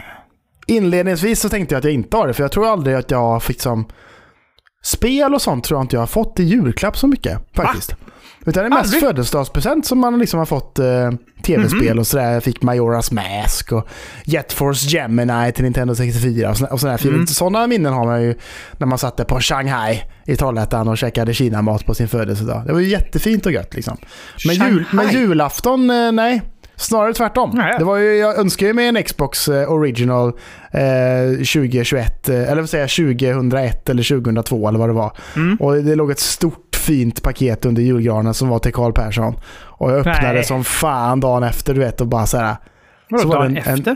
inledningsvis 0.67 1.39
så 1.39 1.49
tänkte 1.49 1.75
jag 1.75 1.79
att 1.79 1.85
jag 1.85 1.93
inte 1.93 2.17
har 2.17 2.27
det, 2.27 2.33
för 2.33 2.43
jag 2.43 2.51
tror 2.51 2.67
aldrig 2.67 2.95
att 2.95 3.11
jag 3.11 3.43
fick 3.43 3.61
som... 3.61 3.85
Spel 4.83 5.33
och 5.33 5.41
sånt 5.41 5.63
tror 5.63 5.77
jag 5.77 5.83
inte 5.83 5.95
jag 5.95 6.01
har 6.01 6.07
fått 6.07 6.39
i 6.39 6.43
julklapp 6.43 6.97
så 6.97 7.07
mycket, 7.07 7.39
faktiskt. 7.55 7.95
Utan 8.45 8.63
det 8.63 8.67
är 8.67 8.81
mest 8.81 8.99
födelsedagspresent 8.99 9.85
som 9.85 9.99
man 9.99 10.19
liksom 10.19 10.39
har 10.39 10.45
fått 10.45 10.79
eh, 10.79 11.11
tv-spel 11.41 11.89
Mhm. 11.89 11.99
och 11.99 12.07
sådär. 12.07 12.31
Jag 12.31 12.43
fick 12.43 12.61
Majoras 12.61 13.11
Mask 13.11 13.71
och 13.71 13.87
Jet 14.25 14.53
Force 14.53 14.87
Gemini 14.89 15.51
till 15.51 15.63
Nintendo 15.63 15.95
64 15.95 16.49
och 16.49 16.57
sådär. 16.57 16.73
Och 16.73 16.79
sådär. 16.79 17.07
Mm. 17.07 17.27
Sådana 17.27 17.67
minnen 17.67 17.93
har 17.93 18.05
man 18.05 18.21
ju 18.23 18.35
när 18.77 18.87
man 18.87 18.97
satt 18.97 19.17
där 19.17 19.23
på 19.23 19.39
Shanghai 19.39 20.03
i 20.25 20.35
Trollhättan 20.35 20.87
och 20.87 20.97
käkade 20.97 21.33
Kina-mat 21.33 21.85
på 21.85 21.93
sin 21.95 22.07
födelsedag. 22.07 22.63
Det 22.65 22.73
var 22.73 22.79
ju 22.79 22.87
jättefint 22.87 23.45
och 23.45 23.51
gött 23.51 23.73
liksom. 23.73 23.97
Men, 24.45 24.55
jul, 24.55 24.85
men 24.91 25.09
julafton, 25.09 25.89
eh, 25.89 26.11
nej. 26.11 26.41
Snarare 26.75 27.13
tvärtom. 27.13 27.51
Nej. 27.53 27.75
Det 27.79 27.83
var 27.85 27.97
ju, 27.97 28.15
jag 28.17 28.37
önskar 28.39 28.67
ju 28.67 28.73
mig 28.73 28.87
en 28.87 29.03
Xbox 29.03 29.47
eh, 29.47 29.71
Original 29.71 30.27
eh, 30.71 30.81
2021, 31.37 32.29
eh, 32.29 32.35
eller 32.35 32.61
vad 32.61 32.69
säger 32.69 32.83
jag, 32.83 33.17
2001 33.17 33.89
eller 33.89 34.03
2002 34.03 34.67
eller 34.67 34.79
vad 34.79 34.89
det 34.89 34.93
var. 34.93 35.17
Mm. 35.35 35.57
Och 35.57 35.75
det 35.75 35.95
låg 35.95 36.11
ett 36.11 36.19
stort 36.19 36.60
fint 36.81 37.23
paket 37.23 37.65
under 37.65 37.81
julgranen 37.81 38.33
som 38.33 38.49
var 38.49 38.59
till 38.59 38.73
Karl 38.73 38.91
Persson. 38.93 39.35
Och 39.63 39.91
jag 39.91 39.97
öppnade 39.99 40.33
Nej. 40.33 40.43
som 40.43 40.63
fan 40.63 41.19
dagen 41.19 41.43
efter, 41.43 41.73
du 41.73 41.79
vet, 41.79 42.01
och 42.01 42.07
bara 42.07 42.25
så 42.25 42.37
här. 42.37 42.55
Vadå, 43.09 43.29
dagen 43.29 43.57
en- 43.57 43.57
efter? 43.57 43.95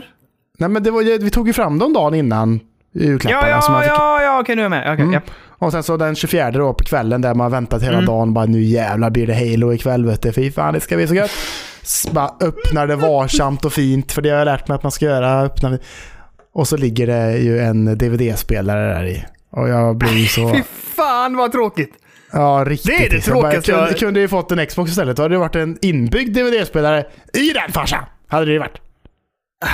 Nej 0.58 0.68
men 0.68 0.82
det 0.82 0.90
var, 0.90 1.02
vi 1.22 1.30
tog 1.30 1.46
ju 1.46 1.52
fram 1.52 1.78
dem 1.78 1.92
dagen 1.92 2.14
innan 2.14 2.60
julklapparna. 2.92 3.48
Ja, 3.48 3.60
som 3.60 3.72
man 3.72 3.82
ja, 3.82 3.88
fick. 3.88 3.98
ja, 4.00 4.22
ja, 4.22 4.40
okej, 4.40 4.56
nu 4.56 4.60
är 4.62 4.64
jag 4.64 4.70
med. 4.70 4.92
Okej, 4.92 5.02
Mm. 5.04 5.12
ja. 5.14 5.20
Och 5.58 5.72
sen 5.72 5.82
så 5.82 5.96
den 5.96 6.14
24 6.14 6.50
då 6.50 6.74
på 6.74 6.84
kvällen 6.84 7.20
där 7.20 7.34
man 7.34 7.50
väntat 7.50 7.82
hela 7.82 7.92
Mm. 7.92 8.04
dagen. 8.06 8.34
Bara 8.34 8.46
nu 8.46 8.62
jävlar 8.62 9.10
blir 9.10 9.26
det 9.26 9.34
Halo 9.34 9.72
ikväll 9.72 10.06
vet 10.06 10.22
du. 10.22 10.32
Fy 10.32 10.50
fan 10.52 10.74
det 10.74 10.80
ska 10.80 10.96
bli 10.96 11.06
så 11.06 11.14
gött. 11.14 11.30
Bara 12.10 12.30
öppnar 12.40 12.86
det 12.86 12.96
varsamt 12.96 13.64
och 13.64 13.72
fint. 13.72 14.12
För 14.12 14.22
det 14.22 14.30
har 14.30 14.38
jag 14.38 14.44
lärt 14.44 14.68
mig 14.68 14.74
att 14.74 14.82
man 14.82 14.92
ska 14.92 15.04
göra. 15.04 15.40
Öppna. 15.42 15.78
Och 16.54 16.68
så 16.68 16.76
ligger 16.76 17.06
det 17.06 17.38
ju 17.38 17.58
en 17.58 17.98
DVD-spelare 17.98 18.94
där 18.94 19.04
i. 19.06 19.24
Och 19.50 19.68
jag 19.68 19.96
blir 19.96 20.26
så... 20.34 20.54
Fy 20.54 20.62
fan 20.96 21.36
vad 21.36 21.52
tråkigt! 21.52 21.92
Ja, 22.32 22.64
riktigt. 22.66 22.98
Det 22.98 23.06
är 23.06 23.10
det 23.10 23.20
tråkigaste 23.20 23.72
kunde, 23.72 23.88
jag- 23.90 23.98
kunde 23.98 24.20
ju 24.20 24.28
fått 24.28 24.52
en 24.52 24.66
Xbox 24.66 24.90
istället. 24.90 25.16
Då 25.16 25.22
hade 25.22 25.34
det 25.34 25.38
varit 25.38 25.56
en 25.56 25.78
inbyggd 25.82 26.36
DVD-spelare 26.36 27.04
i 27.34 27.52
den 27.52 27.72
farsan. 27.72 28.04
Hade 28.28 28.46
det 28.46 28.52
ju 28.52 28.58
varit. 28.58 28.78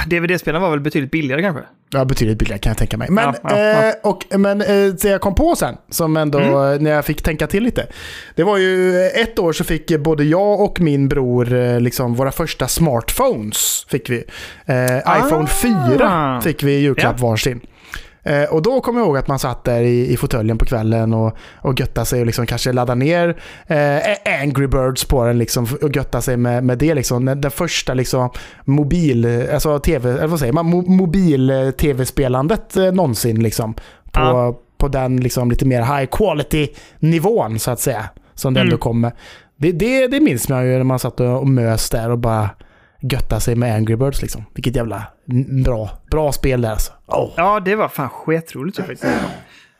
DVD-spelaren 0.07 0.62
var 0.62 0.71
väl 0.71 0.81
betydligt 0.81 1.11
billigare 1.11 1.43
kanske? 1.43 1.62
Ja, 1.91 2.05
betydligt 2.05 2.38
billigare 2.38 2.59
kan 2.59 2.71
jag 2.71 2.77
tänka 2.79 2.97
mig. 2.97 3.11
Men, 3.11 3.25
Ja, 3.25 3.35
ja, 3.43 3.59
ja. 3.59 3.88
Eh, 3.88 3.95
och, 4.03 4.25
men 4.38 4.61
eh, 4.61 4.67
det 5.03 5.05
jag 5.05 5.21
kom 5.21 5.35
på 5.35 5.57
sen, 5.57 5.77
som 5.91 6.17
ändå, 6.17 6.38
Mm. 6.38 6.75
eh, 6.75 6.81
när 6.81 6.91
jag 6.91 7.05
fick 7.05 7.23
tänka 7.23 7.47
till 7.47 7.62
lite. 7.62 7.87
Det 8.35 8.43
var 8.43 8.57
ju 8.59 9.07
ett 9.07 9.38
år 9.38 9.53
så 9.53 9.65
fick 9.65 9.99
både 10.01 10.25
jag 10.25 10.61
och 10.61 10.81
min 10.81 11.09
bror 11.09 11.81
liksom 11.81 12.15
våra 12.15 12.33
första 12.33 12.69
smartphones. 12.69 13.87
Fick 13.88 14.11
vi. 14.11 14.25
Eh, 14.67 14.75
Ah. 15.05 15.27
iPhone 15.27 15.47
4 15.47 16.41
fick 16.45 16.62
vi 16.62 16.73
i 16.73 16.81
julklapp 16.81 17.21
varsin. 17.21 17.61
Eh, 18.25 18.45
och 18.45 18.63
då 18.63 18.81
kommer 18.81 19.01
jag 19.01 19.07
ihåg 19.07 19.17
att 19.17 19.29
man 19.29 19.39
satt 19.39 19.65
där 19.65 19.81
i, 19.81 20.13
i 20.13 20.17
fåtöljen 20.17 20.59
på 20.59 20.65
kvällen 20.65 21.15
och, 21.15 21.37
och 21.57 21.81
göttade 21.81 22.07
sig 22.07 22.21
och 22.21 22.27
liksom 22.27 22.47
kanske 22.47 22.73
ladda 22.73 22.95
ner 22.95 23.37
eh, 23.67 24.41
Angry 24.43 24.67
Birds 24.67 25.05
på 25.05 25.25
den 25.27 25.39
liksom, 25.39 25.67
och 25.83 25.97
götta 25.97 26.21
sig 26.21 26.37
med, 26.37 26.65
med 26.65 26.79
det. 26.79 26.95
Liksom. 26.95 27.25
Den, 27.25 27.41
den 27.41 27.51
första 27.51 27.95
liksom, 27.95 28.31
mobil, 28.65 29.47
alltså 29.53 29.79
tv, 29.79 30.11
eller 30.11 30.27
vad 30.27 30.39
säger 30.39 30.53
man, 30.53 30.67
Mo, 30.67 30.83
mobil-tv-spelandet 31.63 32.77
eh, 32.77 32.93
någonsin. 32.93 33.43
Liksom, 33.43 33.75
på, 33.75 33.81
Ja. 34.21 34.59
på 34.79 34.89
den 34.89 35.17
liksom, 35.17 35.51
lite 35.51 35.65
mer 35.65 35.83
high 35.83 36.07
quality-nivån 36.11 37.59
så 37.59 37.71
att 37.71 37.81
säga. 37.81 38.05
Som 38.35 38.55
det 38.55 38.61
Mm. 38.61 38.69
ändå 38.69 38.79
kom 38.79 39.01
med. 39.01 39.13
Det, 39.57 39.73
det, 39.73 40.07
det 40.07 40.21
minns 40.21 40.49
man 40.49 40.67
ju 40.67 40.77
när 40.77 40.85
man 40.85 40.99
satt 40.99 41.21
och 41.21 41.49
mös 41.49 41.91
där 41.91 42.11
och 42.11 42.19
bara 42.19 42.51
götta 43.01 43.41
sig 43.41 43.55
med 43.55 43.75
Angry 43.75 43.97
Birds 43.97 44.23
liksom. 44.23 44.45
Vilket 44.55 44.77
jävla 44.77 45.03
bra, 45.64 45.90
bra 46.11 46.33
spel 46.33 46.62
där 46.62 46.71
alltså. 46.71 46.92
Åh. 47.07 47.31
Ja, 47.37 47.61
det 47.61 47.75
var 47.75 47.88
fan 47.88 48.09
skitroligt 48.09 48.77
faktiskt. 48.77 49.05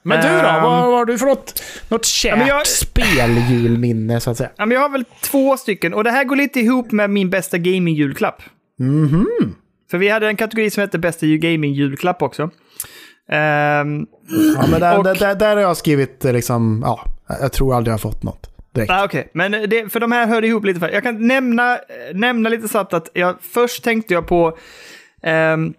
Men 0.03 0.21
du 0.23 0.29
då? 0.29 0.35
Ehm. 0.49 0.63
vad, 0.63 0.87
vad 0.87 0.99
har 0.99 1.05
du 1.05 1.19
för 1.19 1.27
något, 1.27 1.63
något 1.89 2.05
kärt 2.05 2.39
men 2.39 2.47
jag- 2.47 2.67
speljulminne 2.67 4.21
så 4.21 4.31
att 4.31 4.37
säga? 4.37 4.51
Ja, 4.57 4.67
men 4.67 4.75
jag 4.75 4.81
har 4.83 4.89
väl 4.89 5.05
två 5.25 5.57
stycken 5.57 5.95
och 5.95 6.05
det 6.05 6.11
här 6.11 6.25
går 6.25 6.37
lite 6.37 6.61
ihop 6.61 6.93
med 6.93 7.11
min 7.11 7.31
bästa 7.31 7.59
gaming-julklapp. 7.59 8.43
Mhm. 8.79 9.27
För 9.91 9.99
vi 9.99 10.09
hade 10.09 10.27
en 10.29 10.37
kategori 10.37 10.71
som 10.71 10.81
hette 10.81 10.99
bästa 10.99 11.27
gaming-julklapp 11.27 12.23
också. 12.23 12.43
Ehm, 13.31 14.07
Ja, 14.57 14.67
men 14.71 14.81
där, 14.81 14.99
Och- 14.99 15.05
där, 15.05 15.15
där, 15.15 15.35
där 15.35 15.57
har 15.57 15.63
jag 15.63 15.77
skrivit 15.77 16.25
eh, 16.25 16.33
liksom, 16.33 16.83
ja, 16.85 17.01
jag 17.41 17.53
tror 17.53 17.75
aldrig 17.75 17.91
jag 17.93 17.95
har 17.95 17.99
fått 18.11 18.23
något 18.23 18.51
direkt. 18.75 18.91
Ah, 18.93 19.05
Okej, 19.05 19.31
men 19.35 19.53
det, 19.53 19.93
för 19.93 20.01
de 20.01 20.13
här 20.13 20.27
hör 20.27 20.45
ihop 20.45 20.65
lite. 20.65 20.81
För. 20.81 20.89
Jag 20.89 21.03
kan 21.03 21.27
nämna, 21.29 21.79
nämna 22.15 22.49
lite 22.49 22.69
snabbt 22.69 22.95
att 22.95 23.09
jag, 23.13 23.37
först 23.41 23.85
tänkte 23.85 24.15
jag 24.15 24.27
på 24.27 24.59
ehm, 25.23 25.75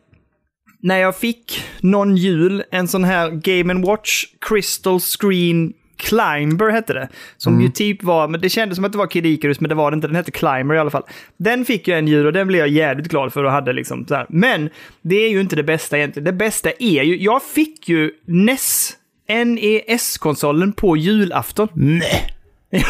när 0.82 0.98
jag 0.98 1.18
fick 1.18 1.64
någon 1.82 2.18
jul 2.18 2.64
en 2.72 2.88
sån 2.88 3.04
här 3.04 3.30
Game 3.30 3.86
Watch 3.88 4.26
Crystal 4.42 5.00
Screen 5.00 5.74
Climber 5.98 6.70
hette 6.70 6.94
det. 6.94 7.10
Som 7.38 7.62
ju 7.62 7.70
typ 7.70 8.04
var, 8.04 8.28
men 8.28 8.42
det 8.42 8.50
kändes 8.50 8.76
som 8.76 8.86
att 8.86 8.92
det 8.92 8.98
var 8.98 9.08
Kid 9.08 9.26
Icarus, 9.26 9.60
men 9.60 9.70
det 9.70 9.76
var 9.76 9.92
det 9.92 9.96
inte. 9.96 10.08
Den 10.08 10.16
hette 10.16 10.32
Climber 10.32 10.76
i 10.76 10.80
alla 10.80 10.90
fall. 10.90 11.04
Den 11.38 11.66
fick 11.66 11.88
jag 11.88 12.00
en 12.00 12.08
jul 12.08 12.26
och 12.26 12.34
den 12.34 12.48
blev 12.48 12.60
jag 12.60 12.70
jävligt 12.70 13.08
glad 13.08 13.34
för 13.34 13.44
och 13.44 13.52
hade 13.52 13.74
liksom 13.74 14.06
så 14.08 14.16
här. 14.16 14.26
Men 14.30 14.70
det 15.02 15.16
är 15.16 15.30
ju 15.30 15.42
inte 15.42 15.56
det 15.56 15.64
bästa 15.64 15.98
egentligen. 15.98 16.26
Det 16.26 16.34
bästa 16.34 16.72
är 16.80 17.04
ju, 17.04 17.18
jag 17.18 17.44
fick 17.44 17.90
ju 17.90 18.12
NES, 18.26 18.94
NES-konsolen 19.28 20.74
på 20.74 20.98
julafton. 20.98 21.68
Nej. 21.74 22.30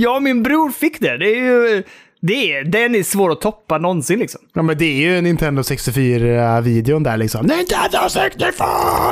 Ja, 0.00 0.20
min 0.20 0.42
bror 0.42 0.70
fick 0.70 1.00
det. 1.00 1.16
Det 1.16 1.26
är 1.26 1.42
ju... 1.42 1.82
Det 2.20 2.52
är, 2.52 2.64
den 2.64 2.94
är 2.94 3.02
svår 3.02 3.32
att 3.32 3.40
toppa 3.40 3.78
någonsin 3.78 4.18
liksom. 4.18 4.40
Ja, 4.52 4.62
men 4.62 4.78
det 4.78 4.84
är 4.84 5.00
ju 5.14 5.20
Nintendo 5.20 5.62
64-videon 5.62 7.02
där 7.02 7.16
liksom. 7.16 7.46
Nintendo 7.46 8.08
64! 8.08 8.52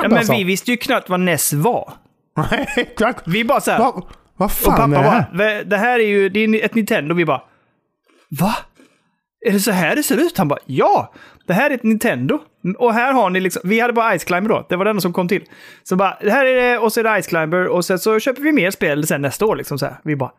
Ja, 0.02 0.08
men 0.10 0.24
vi 0.30 0.44
visste 0.44 0.70
ju 0.70 0.76
knappt 0.76 1.08
vad 1.08 1.20
NES 1.20 1.52
var. 1.52 1.92
Nej, 2.50 2.66
exakt. 2.76 3.22
Vi 3.28 3.44
bara 3.44 3.60
så 3.60 3.70
här... 3.70 3.78
Vad 3.78 4.02
vad 4.38 4.46
och 4.46 4.52
fan 4.52 4.76
pappa 4.76 4.84
är 4.84 4.88
det 5.02 5.08
här? 5.10 5.26
bara, 5.32 5.54
"Va- 5.58 5.62
det 5.64 5.76
här 5.76 5.98
är 5.98 6.04
ju 6.06 6.28
det 6.28 6.40
är 6.44 6.64
ett 6.64 6.74
Nintendo. 6.74 7.14
Vi 7.14 7.24
bara, 7.24 7.42
va? 8.40 8.54
Är 9.46 9.52
det 9.52 9.60
så 9.60 9.70
här 9.70 9.96
det 9.96 10.02
ser 10.02 10.16
ut? 10.16 10.38
Han 10.38 10.48
bara, 10.48 10.58
ja! 10.66 11.12
Det 11.46 11.52
här 11.54 11.70
är 11.70 11.74
ett 11.74 11.82
Nintendo. 11.82 12.38
Och 12.78 12.94
här 12.94 13.12
har 13.12 13.30
ni 13.30 13.40
liksom, 13.40 13.62
vi 13.64 13.80
hade 13.80 13.92
bara 13.92 14.18
Ice 14.18 14.24
Climber 14.24 14.48
då, 14.50 14.66
det 14.68 14.76
var 14.76 14.84
den 14.84 15.00
som 15.00 15.12
kom 15.12 15.28
till. 15.28 15.42
Så 15.82 15.96
bara, 15.96 16.18
det 16.22 16.30
här 16.30 16.44
är 16.46 16.54
det, 16.70 16.78
och 16.78 16.92
så 16.92 17.00
är 17.00 17.04
det 17.04 17.22
Ice 17.22 17.26
Climber, 17.26 17.66
och 17.68 17.84
sen 17.84 17.98
så 17.98 18.18
köper 18.20 18.42
vi 18.42 18.52
mer 18.52 18.70
spel 18.70 19.06
sen 19.06 19.22
nästa 19.22 19.46
år 19.46 19.56
liksom 19.56 19.78
så 19.78 19.86
här. 19.86 19.94
Vi 20.04 20.16
bara, 20.16 20.30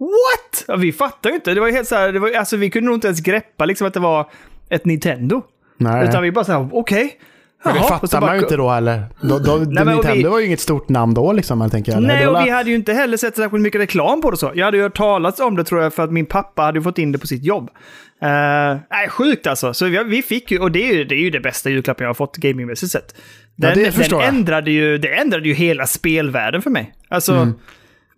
what? 0.00 0.64
Ja, 0.68 0.76
vi 0.76 0.92
fattar 0.92 1.30
ju 1.30 1.36
inte, 1.36 1.54
det 1.54 1.60
var 1.60 1.70
helt 1.70 1.88
så 1.88 1.94
här, 1.94 2.12
det 2.12 2.18
var, 2.18 2.30
alltså 2.32 2.56
vi 2.56 2.70
kunde 2.70 2.86
nog 2.86 2.96
inte 2.96 3.06
ens 3.06 3.20
greppa 3.20 3.64
liksom 3.64 3.86
att 3.86 3.94
det 3.94 4.00
var 4.00 4.30
ett 4.70 4.84
Nintendo. 4.84 5.42
Nej. 5.76 6.08
Utan 6.08 6.22
vi 6.22 6.32
bara 6.32 6.44
så 6.44 6.52
här, 6.52 6.68
okej. 6.72 7.18
Det 7.64 7.70
Jaha. 7.70 7.82
Så 7.82 7.88
fattar 7.88 8.20
man 8.20 8.36
ju 8.36 8.42
inte 8.42 8.56
då 8.56 8.68
heller. 8.68 9.04
Då, 9.22 9.38
då, 9.38 9.52
och 9.52 9.60
Nintendo 9.60 10.12
vi- 10.14 10.22
var 10.22 10.38
ju 10.38 10.46
inget 10.46 10.60
stort 10.60 10.88
namn 10.88 11.14
då 11.14 11.32
liksom, 11.32 11.60
jag 11.60 11.70
tänker. 11.70 12.00
Nej, 12.00 12.20
Det 12.24 12.28
och 12.30 12.46
vi 12.46 12.50
hade 12.50 12.70
ju 12.70 12.76
inte 12.76 12.92
heller 12.92 13.16
sett 13.16 13.36
särskilt 13.36 13.62
mycket 13.62 13.80
reklam 13.80 14.20
på 14.20 14.30
det 14.30 14.36
så. 14.36 14.52
Jag 14.54 14.64
hade 14.64 14.76
ju 14.76 14.82
hört 14.82 14.96
talas 14.96 15.40
om 15.40 15.56
det 15.56 15.64
tror 15.64 15.82
jag 15.82 15.94
för 15.94 16.04
att 16.04 16.12
min 16.12 16.26
pappa 16.26 16.62
hade 16.62 16.82
fått 16.82 16.98
in 16.98 17.12
det 17.12 17.18
på 17.18 17.26
sitt 17.26 17.44
jobb. 17.44 17.70
Uh, 18.22 18.28
nej, 18.90 19.08
sjukt 19.08 19.46
alltså. 19.46 19.74
Så 19.74 19.84
vi, 19.86 20.04
vi 20.04 20.22
fick 20.22 20.50
ju, 20.50 20.58
och 20.58 20.72
det 20.72 20.90
är 20.90 20.94
ju 20.94 21.04
det, 21.04 21.14
är 21.14 21.20
ju 21.20 21.30
det 21.30 21.40
bästa 21.40 21.70
julklappen 21.70 22.04
jag 22.04 22.08
har 22.08 22.14
fått 22.14 22.36
gamingmässigt 22.36 22.92
sett. 22.92 23.14
Den, 23.56 23.78
det 23.78 23.92
förstår 23.92 24.20
den 24.20 24.28
ändrade 24.34 24.70
ju, 24.70 24.98
det 24.98 25.08
ändrade 25.08 25.48
ju 25.48 25.54
hela 25.54 25.86
spelvärlden 25.86 26.62
för 26.62 26.70
mig. 26.70 26.94
Alltså, 27.08 27.32
Mm. 27.32 27.54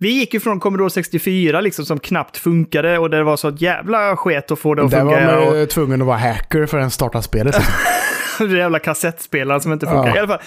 Vi 0.03 0.09
gick 0.11 0.35
ju 0.35 0.41
från 0.41 0.61
Commodore 0.61 0.91
64 0.91 1.61
liksom 1.61 1.85
som 1.85 1.99
knappt 1.99 2.37
funkade 2.37 2.99
och 2.99 3.11
det 3.11 3.23
var 3.23 3.37
så 3.37 3.49
ett 3.49 3.61
jävla 3.61 4.17
sket 4.17 4.51
att 4.51 4.59
få 4.59 4.75
det 4.75 4.85
att 4.85 4.91
Där 4.91 5.05
var 5.05 5.12
funka. 5.17 5.37
man 5.51 5.62
och- 5.62 5.69
tvungen 5.69 6.01
att 6.01 6.07
vara 6.07 6.17
hacker 6.19 6.67
för 6.67 6.79
att 6.79 6.93
starta 6.93 7.23
spelet. 7.23 7.57
Det 8.38 8.57
jävla 8.59 8.79
kassettspelaren 8.79 9.61
som 9.61 9.73
inte 9.73 9.87
funkar. 9.87 10.09
Ja. 10.09 10.17
I 10.17 10.19
alla 10.19 10.29
fall. 10.29 10.41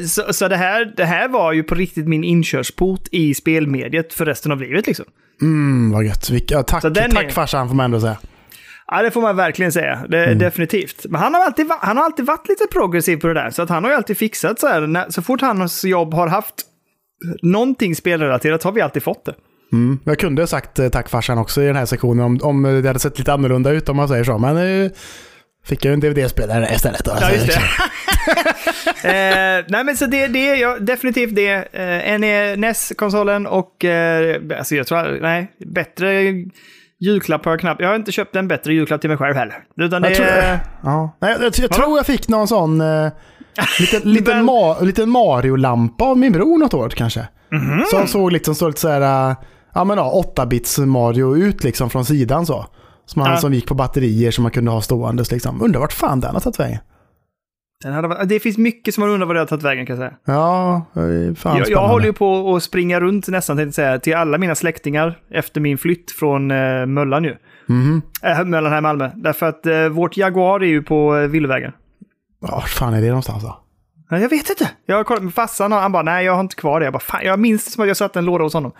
Eh, 0.00 0.04
så 0.06 0.32
så 0.32 0.48
det, 0.48 0.56
här, 0.56 0.92
det 0.96 1.04
här 1.04 1.28
var 1.28 1.52
ju 1.52 1.62
på 1.62 1.74
riktigt 1.74 2.08
min 2.08 2.24
inkörsport 2.24 3.00
i 3.10 3.34
spelmediet 3.34 4.14
för 4.14 4.24
resten 4.24 4.52
av 4.52 4.60
livet. 4.60 4.86
Liksom. 4.86 5.04
Mm, 5.42 5.92
vad 5.92 6.04
gött. 6.04 6.30
Vilka, 6.30 6.62
tack, 6.62 6.82
den 6.82 7.10
tack 7.10 7.24
är- 7.24 7.30
farsan 7.30 7.68
får 7.68 7.74
man 7.74 7.84
ändå 7.84 8.00
säga. 8.00 8.16
Ja, 8.86 9.02
det 9.02 9.10
får 9.10 9.20
man 9.22 9.36
verkligen 9.36 9.72
säga. 9.72 9.98
Det, 10.08 10.24
Mm. 10.24 10.38
Definitivt. 10.38 11.06
Men 11.08 11.20
han 11.20 11.34
har, 11.34 11.44
alltid, 11.44 11.66
han 11.80 11.96
har 11.96 12.04
alltid 12.04 12.26
varit 12.26 12.48
lite 12.48 12.64
progressiv 12.72 13.16
på 13.16 13.26
det 13.26 13.34
där. 13.34 13.50
Så 13.50 13.62
att 13.62 13.68
han 13.68 13.84
har 13.84 13.90
ju 13.90 13.96
alltid 13.96 14.18
fixat 14.18 14.60
så 14.60 14.66
här. 14.66 14.80
När, 14.80 15.10
så 15.10 15.22
fort 15.22 15.40
hans 15.40 15.84
jobb 15.84 16.14
har 16.14 16.26
haft 16.26 16.54
någonting 17.42 17.96
spelrelaterat 17.96 18.62
har 18.62 18.72
vi 18.72 18.80
alltid 18.80 19.02
fått 19.02 19.24
det. 19.24 19.34
Mm. 19.72 19.98
Jag 20.04 20.18
kunde 20.18 20.42
ha 20.42 20.46
sagt 20.46 20.78
eh, 20.78 20.88
tack 20.88 21.08
farsan 21.08 21.38
också 21.38 21.62
i 21.62 21.66
den 21.66 21.76
här 21.76 21.86
sektionen 21.86 22.24
om, 22.24 22.40
om 22.42 22.62
det 22.62 22.88
hade 22.88 22.98
sett 22.98 23.18
lite 23.18 23.32
annorlunda 23.32 23.70
ut 23.70 23.88
om 23.88 23.96
man 23.96 24.08
säger 24.08 24.24
så. 24.24 24.38
Men 24.38 24.54
nu 24.54 24.90
fick 25.64 25.84
jag 25.84 25.94
en 25.94 26.00
DVD-spelare 26.00 26.68
istället. 26.74 27.04
Då, 27.04 27.12
Ja, 27.20 27.30
just 27.30 27.46
det. 27.46 27.52
eh, 29.08 29.64
nej, 29.68 29.84
men 29.84 29.96
så 29.96 30.06
det, 30.06 30.26
det 30.26 30.48
är 30.50 30.56
ja, 30.56 30.78
definitivt 30.80 31.34
det. 31.34 31.74
Eh, 31.74 32.18
NES-konsolen 32.58 33.46
och 33.46 33.84
eh, 33.84 34.40
alltså 34.58 34.74
jag 34.74 34.86
tror, 34.86 35.18
nej, 35.20 35.52
bättre 35.66 36.32
julklapp 37.00 37.44
har 37.44 37.52
jag 37.52 37.60
knappt. 37.60 37.80
Jag 37.80 37.88
har 37.88 37.96
inte 37.96 38.12
köpt 38.12 38.36
en 38.36 38.48
bättre 38.48 38.74
julklapp 38.74 39.00
till 39.00 39.10
mig 39.10 39.16
själv 39.16 39.36
heller. 39.36 39.64
Utan 39.76 40.02
det 40.02 40.08
Jag 40.08 40.16
tror, 40.16 40.26
är... 40.26 40.58
ja. 40.82 41.16
Nej, 41.20 41.36
jag, 41.40 41.52
jag 41.56 41.70
tror 41.70 41.98
jag 41.98 42.06
fick 42.06 42.28
någon 42.28 42.48
sån 42.48 42.80
eh, 42.80 43.12
liten, 43.80 44.00
liten, 44.12 44.44
ma, 44.44 44.80
liten 44.80 45.10
Mario-lampa 45.10 46.04
av 46.04 46.18
min 46.18 46.32
bror 46.32 46.58
något 46.58 46.74
år 46.74 46.88
kanske. 46.88 47.28
Mhm. 47.52 47.84
Som 47.90 48.06
såg 48.06 48.32
liksom 48.32 48.54
så 48.54 48.68
lite 48.68 48.80
så 48.80 48.88
här, 48.88 49.30
eh, 49.30 49.36
ja 49.74 49.84
men 49.84 49.96
ja, 49.98 50.22
8-bits 50.36 50.78
Mario 50.78 51.36
ut 51.36 51.64
liksom 51.64 51.90
från 51.90 52.04
sidan 52.04 52.46
så. 52.46 52.66
Som, 53.06 53.22
han, 53.22 53.30
Ja. 53.30 53.36
som 53.36 53.54
gick 53.54 53.66
på 53.66 53.74
batterier 53.74 54.30
som 54.30 54.42
man 54.42 54.50
kunde 54.52 54.70
ha 54.70 54.80
ståendes 54.80 55.30
liksom. 55.32 55.62
Undrar 55.62 55.80
vart 55.80 55.92
fan 55.92 56.20
den 56.20 56.34
har 56.34 56.40
tagit 56.40 56.60
vägen. 56.60 56.78
Den 57.84 57.92
hade, 57.92 58.08
varit- 58.08 58.28
det 58.28 58.40
finns 58.40 58.58
mycket 58.58 58.94
som 58.94 59.00
man 59.00 59.10
undrar 59.10 59.26
vad 59.26 59.36
det 59.36 59.40
har 59.40 59.46
tagit 59.46 59.62
vägen 59.64 59.86
kan 59.86 59.96
jag 59.96 60.00
säga. 60.10 60.36
Ja, 60.36 60.84
fan 61.36 61.58
Jag, 61.58 61.70
jag 61.70 61.88
håller 61.88 62.06
ju 62.06 62.12
på 62.12 62.54
att 62.56 62.62
springa 62.62 63.00
runt 63.00 63.28
nästan 63.28 63.58
jag 63.58 63.74
säga, 63.74 63.98
till 63.98 64.14
alla 64.14 64.38
mina 64.38 64.54
släktingar 64.54 65.18
efter 65.30 65.60
min 65.60 65.78
flytt 65.78 66.10
från 66.10 66.50
eh, 66.50 66.86
Möllan 66.86 67.24
ju. 67.24 67.36
Mhm. 67.68 68.02
Äh, 68.22 68.44
Möllan 68.44 68.72
här 68.72 68.78
i 68.78 68.82
Malmö. 68.82 69.10
Därför 69.16 69.46
att 69.46 69.66
eh, 69.66 69.88
vårt 69.88 70.16
Jaguar 70.16 70.60
är 70.62 70.66
ju 70.66 70.82
på 70.82 71.16
eh, 71.16 71.26
villovägen. 71.28 71.72
Ja, 72.42 72.60
fan 72.60 72.94
är 72.94 73.00
det 73.00 73.08
någonstans 73.08 73.42
då? 73.42 73.58
Ja, 74.10 74.18
Jag 74.18 74.28
vet 74.28 74.50
inte. 74.50 74.70
Jag 74.86 74.96
har 74.96 75.04
kollat 75.04 75.22
med 75.22 75.34
farsan 75.34 75.72
och 75.72 75.78
han 75.78 75.92
bara, 75.92 76.02
nej 76.02 76.24
jag 76.24 76.32
har 76.32 76.40
inte 76.40 76.56
kvar 76.56 76.80
det. 76.80 76.86
Jag 76.86 76.92
bara, 76.92 77.00
fan, 77.00 77.20
jag 77.24 77.38
minns 77.38 77.64
det 77.64 77.70
som 77.70 77.82
att 77.82 77.88
jag 77.88 77.96
satt 77.96 78.16
en 78.16 78.24
låda 78.24 78.44
hos 78.44 78.54
honom. 78.54 78.72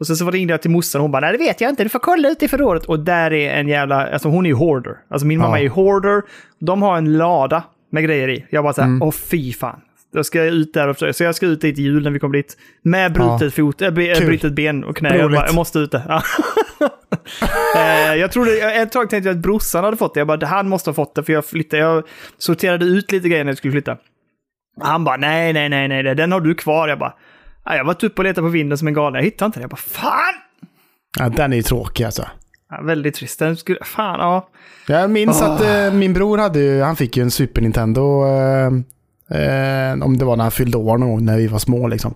Och 0.00 0.06
sen 0.06 0.16
så 0.16 0.30
ringde 0.30 0.52
jag 0.52 0.62
till 0.62 0.70
morsan 0.70 0.98
och 1.00 1.02
hon 1.04 1.10
bara, 1.12 1.20
nej 1.20 1.32
det 1.32 1.38
vet 1.38 1.60
jag 1.60 1.70
inte, 1.70 1.82
du 1.82 1.88
får 1.88 1.98
kolla 1.98 2.28
ut 2.28 2.42
i 2.42 2.48
förrådet. 2.48 2.84
Och 2.84 3.00
där 3.00 3.32
är 3.32 3.50
en 3.60 3.68
jävla, 3.68 4.06
alltså 4.12 4.28
hon 4.28 4.46
är 4.46 4.50
ju 4.50 4.56
hoarder. 4.56 4.96
Alltså 5.10 5.26
min 5.26 5.38
mamma 5.38 5.56
Ja. 5.56 5.58
är 5.58 5.62
ju 5.62 5.68
hoarder. 5.68 6.22
De 6.60 6.82
har 6.82 6.96
en 6.96 7.18
lada 7.18 7.62
med 7.92 8.04
grejer 8.04 8.28
i. 8.28 8.46
Jag 8.50 8.64
bara 8.64 8.72
så 8.72 8.82
här, 8.82 8.98
åh 9.02 9.12
fy 9.12 9.52
fan. 9.52 9.80
Då 10.12 10.24
ska 10.24 10.38
jag 10.38 10.46
ut 10.48 10.74
där 10.74 10.88
och 10.88 10.96
försöka. 10.96 11.12
Så 11.12 11.24
jag 11.24 11.34
ska 11.34 11.46
ut 11.46 11.60
dit 11.60 11.78
i 11.78 11.82
jul 11.82 12.02
när 12.02 12.10
vi 12.10 12.18
kommer 12.18 12.36
dit. 12.36 12.56
Med 12.82 13.12
brutet 13.12 13.54
fot, 13.54 13.82
äh, 13.82 13.90
brutet 13.90 14.52
ben 14.52 14.84
och 14.84 14.96
knä. 14.96 15.16
Jag, 15.16 15.30
bara, 15.32 15.46
jag 15.46 15.54
måste 15.54 15.78
ut 15.78 15.90
där. 15.92 16.02
Eh, 17.76 18.14
jag 18.14 18.32
trodde, 18.32 18.72
ett 18.74 18.92
tag 18.92 19.10
tänkte 19.10 19.28
jag 19.28 19.36
att 19.36 19.42
brorsan 19.42 19.84
hade 19.84 19.96
fått 19.96 20.14
det. 20.14 20.20
Jag 20.20 20.26
bara, 20.26 20.46
han 20.46 20.68
måste 20.68 20.90
ha 20.90 20.94
fått 20.94 21.14
det 21.14 21.22
för 21.24 21.32
jag 21.32 21.44
flyttade. 21.44 21.82
Jag 21.82 22.04
sorterade 22.38 22.84
ut 22.84 23.12
lite 23.12 23.28
grejer 23.28 23.44
när 23.44 23.50
jag 23.50 23.58
skulle 23.58 23.72
flytta. 23.72 23.96
Han 24.80 25.04
bara, 25.04 25.16
nej, 25.16 25.52
nej, 25.52 25.68
nej, 25.68 25.88
nej, 25.88 26.02
den 26.14 26.32
har 26.32 26.40
du 26.40 26.54
kvar. 26.54 26.88
Jag 26.88 26.98
bara, 26.98 27.14
"Ja, 27.64 27.76
jag 27.76 27.84
var 27.84 28.04
uppe 28.04 28.16
och 28.16 28.24
letade 28.24 28.46
på 28.46 28.48
vinden 28.50 28.78
som 28.78 28.88
en 28.88 28.94
galen. 28.94 29.14
Jag 29.18 29.24
hittade 29.24 29.46
inte 29.46 29.58
den. 29.58 29.62
Jag 29.62 29.70
bara, 29.70 29.76
fan! 29.76 30.34
Ja, 31.18 31.28
den 31.28 31.52
är 31.52 31.56
ju 31.56 31.62
tråkig 31.62 32.04
alltså. 32.04 32.26
Ja, 32.70 32.80
väldigt 32.82 33.14
trist. 33.14 33.38
Den 33.38 33.56
skulle, 33.56 33.78
fan, 33.84 34.20
ja. 34.20 34.48
Jag 34.86 35.10
minns 35.10 35.42
Åh. 35.42 35.50
att 35.50 35.60
eh, 35.60 35.92
min 35.92 36.12
bror 36.12 36.38
hade 36.38 36.58
ju, 36.60 36.82
han 36.82 36.96
fick 36.96 37.16
ju 37.16 37.22
en 37.22 37.30
Super 37.30 37.62
Nintendo. 37.62 38.24
Eh, 38.26 38.66
eh, 39.40 40.02
om 40.02 40.18
det 40.18 40.24
var 40.24 40.36
när 40.36 40.44
han 40.44 40.50
fyllde 40.50 40.78
år 40.78 40.98
någon 40.98 41.08
gång 41.10 41.24
när 41.24 41.36
vi 41.36 41.46
var 41.46 41.58
små 41.58 41.88
liksom. 41.88 42.14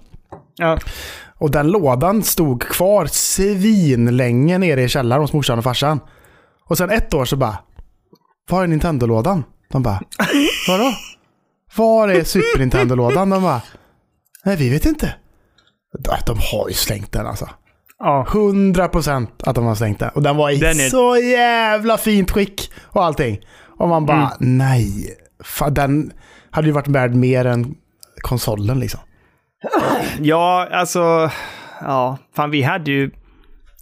ja. 0.56 0.78
Och 1.38 1.50
den 1.50 1.68
lådan 1.70 2.22
stod 2.22 2.62
kvar 2.62 3.06
svinlänge 3.06 4.58
nere 4.58 4.82
i 4.82 4.88
källaren 4.88 5.22
hos 5.22 5.32
morsan 5.32 5.58
och 5.58 5.64
farsan. 5.64 6.00
Och 6.68 6.78
sen 6.78 6.90
ett 6.90 7.14
år 7.14 7.24
så 7.24 7.36
bara, 7.36 7.58
var 8.50 8.62
är 8.62 8.66
Nintendo-lådan? 8.66 9.44
De 9.70 9.82
bara, 9.82 10.00
vadå? 10.68 10.92
Var 11.76 12.08
är 12.08 12.24
Super 12.24 12.58
Nintendo-lådan? 12.58 13.30
De 13.30 13.42
bara, 13.42 13.62
nej 14.44 14.56
vi 14.56 14.68
vet 14.70 14.86
inte. 14.86 15.14
De 16.26 16.38
har 16.52 16.68
ju 16.68 16.74
slängt 16.74 17.12
den 17.12 17.26
alltså. 17.26 17.48
ja. 17.98 18.26
100% 18.30 19.26
att 19.44 19.54
de 19.54 19.64
har 19.64 19.74
slängt 19.74 19.98
den. 19.98 20.08
Och 20.14 20.22
den 20.22 20.36
var 20.36 20.50
i 20.50 20.56
Den 20.58 20.80
är- 20.80 20.88
så 20.88 21.16
jävla 21.16 21.98
fint 21.98 22.30
skick 22.30 22.70
och 22.84 23.04
allting. 23.04 23.38
Och 23.78 23.88
man 23.88 24.06
bara, 24.06 24.30
Mm. 24.40 24.58
nej. 24.58 25.16
fan, 25.44 25.74
den 25.74 26.12
hade 26.50 26.66
ju 26.66 26.72
varit 26.72 26.88
värd 26.88 27.14
mer 27.14 27.44
än 27.44 27.74
konsolen 28.22 28.80
liksom. 28.80 29.00
Ja, 30.20 30.68
alltså... 30.72 31.30
Ja, 31.80 32.18
fan 32.36 32.50
vi 32.50 32.62
hade 32.62 32.90
ju... 32.90 33.10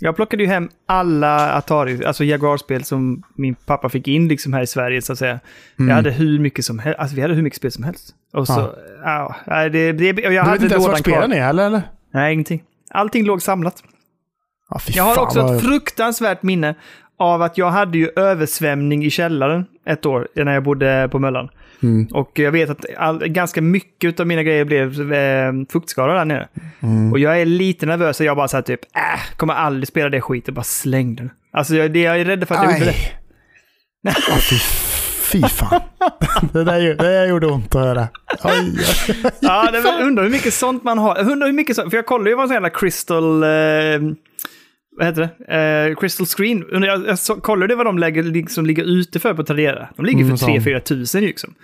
Jag 0.01 0.17
plockade 0.17 0.43
ju 0.43 0.49
hem 0.49 0.69
alla 0.87 1.53
Atari, 1.53 2.05
alltså 2.05 2.25
Jaguar-spel 2.25 2.85
som 2.85 3.23
min 3.37 3.55
pappa 3.55 3.89
fick 3.89 4.09
in 4.09 4.29
liksom 4.29 4.53
här 4.53 4.63
i 4.63 4.67
Sverige 4.67 5.03
så 5.03 5.13
att 5.13 5.19
säga. 5.19 5.41
Jag 5.77 5.95
hade 5.95 6.11
hur 6.11 6.39
mycket 6.39 6.65
som 6.65 6.79
helst, 6.79 7.01
alltså 7.01 7.17
vi 7.17 7.23
hade 7.23 7.35
hur 7.35 7.43
mycket 7.43 7.57
spel 7.57 7.73
som 7.73 7.85
helst. 7.85 8.15
Och 8.33 8.47
så, 8.47 8.75
ja, 9.05 9.37
ja 9.47 9.69
det, 9.69 9.93
det, 9.93 10.05
jag 10.07 10.33
Du 10.33 10.39
hade 10.39 10.53
vet 10.53 10.63
inte 10.63 10.75
ens 10.75 10.87
vart 10.89 10.99
spelen 10.99 11.33
är 11.33 11.49
eller? 11.49 11.83
Nej, 12.15 12.33
ingenting. 12.33 12.63
Allting 12.91 13.25
låg 13.27 13.43
samlat. 13.43 13.83
Fy 14.81 14.93
Jag 14.97 15.05
har 15.05 15.19
också 15.23 15.43
vad- 15.43 15.57
ett 15.57 15.63
fruktansvärt 15.63 16.43
minne 16.43 16.75
av 17.19 17.43
att 17.43 17.59
jag 17.59 17.71
hade 17.71 17.99
ju 17.99 18.11
översvämning 18.17 19.05
i 19.05 19.11
källaren 19.11 19.65
ett 19.87 20.07
år 20.07 20.29
när 20.35 20.55
jag 20.55 20.63
bodde 20.63 21.09
på 21.13 21.19
Möllan. 21.19 21.49
Mm. 21.83 22.07
Och 22.07 22.39
jag 22.39 22.53
vet 22.53 22.71
att 22.71 22.85
all, 22.97 23.19
ganska 23.29 23.63
mycket 23.63 24.21
av 24.21 24.27
mina 24.27 24.43
grejer 24.43 24.65
blev 24.65 25.13
eh, 25.13 25.53
fuktskador 25.73 26.15
där 26.15 26.25
nere. 26.25 26.49
Mm. 26.81 27.13
Och 27.13 27.19
jag 27.19 27.41
är 27.41 27.47
lite 27.47 27.87
nervös 27.87 28.21
och 28.21 28.27
jag 28.27 28.37
bara 28.37 28.49
så 28.49 28.57
här 28.57 28.63
typ, 28.63 28.81
äh, 28.97 29.37
kommer 29.37 29.55
aldrig 29.55 29.89
spela 29.89 30.09
det 30.09 30.21
skiten, 30.21 30.55
bara 30.55 30.63
släng 30.65 31.15
den. 31.17 31.31
Alltså 31.53 31.75
jag, 31.75 31.93
det, 31.93 32.01
jag 32.01 32.21
är 32.21 32.25
rädd 32.25 32.49
för 32.49 32.55
att 32.55 32.65
jag 32.65 32.73
gjorde 32.79 32.85
det. 32.85 32.95
Aj. 34.11 34.41
Fy, 34.51 34.57
fy 35.23 35.43
fan. 35.49 35.81
det, 36.53 36.65
där, 36.65 36.79
ju- 36.81 36.95
det 36.95 37.13
där 37.19 37.27
gjorde 37.29 37.47
ont 37.47 37.75
att 37.75 37.83
höra. 37.83 38.09
Oj. 38.45 38.79
Ja, 39.41 39.71
det 39.71 40.05
undrar 40.05 40.23
hur 40.23 40.31
mycket 40.31 40.55
sånt 40.55 40.85
man 40.85 40.99
har. 40.99 41.31
Undrar 41.31 41.47
hur 41.47 41.55
mycket 41.55 41.77
sånt, 41.77 41.91
för 41.91 41.99
jag 41.99 42.07
kollar 42.07 42.27
ju 42.29 42.35
vad 42.35 42.43
en 42.43 42.49
sån 42.49 42.55
jävla 42.55 42.71
crystal... 42.71 43.43
Eh, 43.43 43.49
vad 44.99 45.07
heter 45.07 45.29
det? 45.49 45.89
Eh, 45.91 45.97
crystal 45.97 46.27
screen. 46.27 46.65
Jag, 46.73 47.07
jag 47.07 47.19
så, 47.19 47.35
kollar 47.37 47.67
det 47.67 47.75
vad 47.75 47.87
de 47.87 47.99
lägger, 47.99 48.23
liksom, 48.23 48.67
ligger 48.67 48.85
ute 48.85 49.21
för 49.21 49.35
på 49.35 49.45
Tradera. 49.45 49.89
De 49.97 50.07
ligger 50.07 50.21
Mm, 50.25 50.31
för 50.31 50.47
sån. 50.47 50.51
3-4 50.51 50.79
tusen 50.81 51.21
liksom. 51.25 51.55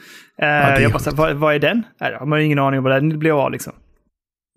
Eh, 0.42 0.48
är 0.48 0.80
jag 0.80 0.92
bara, 0.92 0.98
så 0.98 1.10
vad, 1.14 1.32
vad 1.36 1.54
är 1.54 1.58
den? 1.58 1.82
Nej, 2.00 2.10
jag 2.12 2.18
har 2.26 2.38
ingen 2.38 2.58
aning 2.58 2.78
om 2.78 2.84
vad 2.84 2.92
den 2.92 3.18
blev 3.18 3.36
av 3.36 3.52
liksom. 3.52 3.72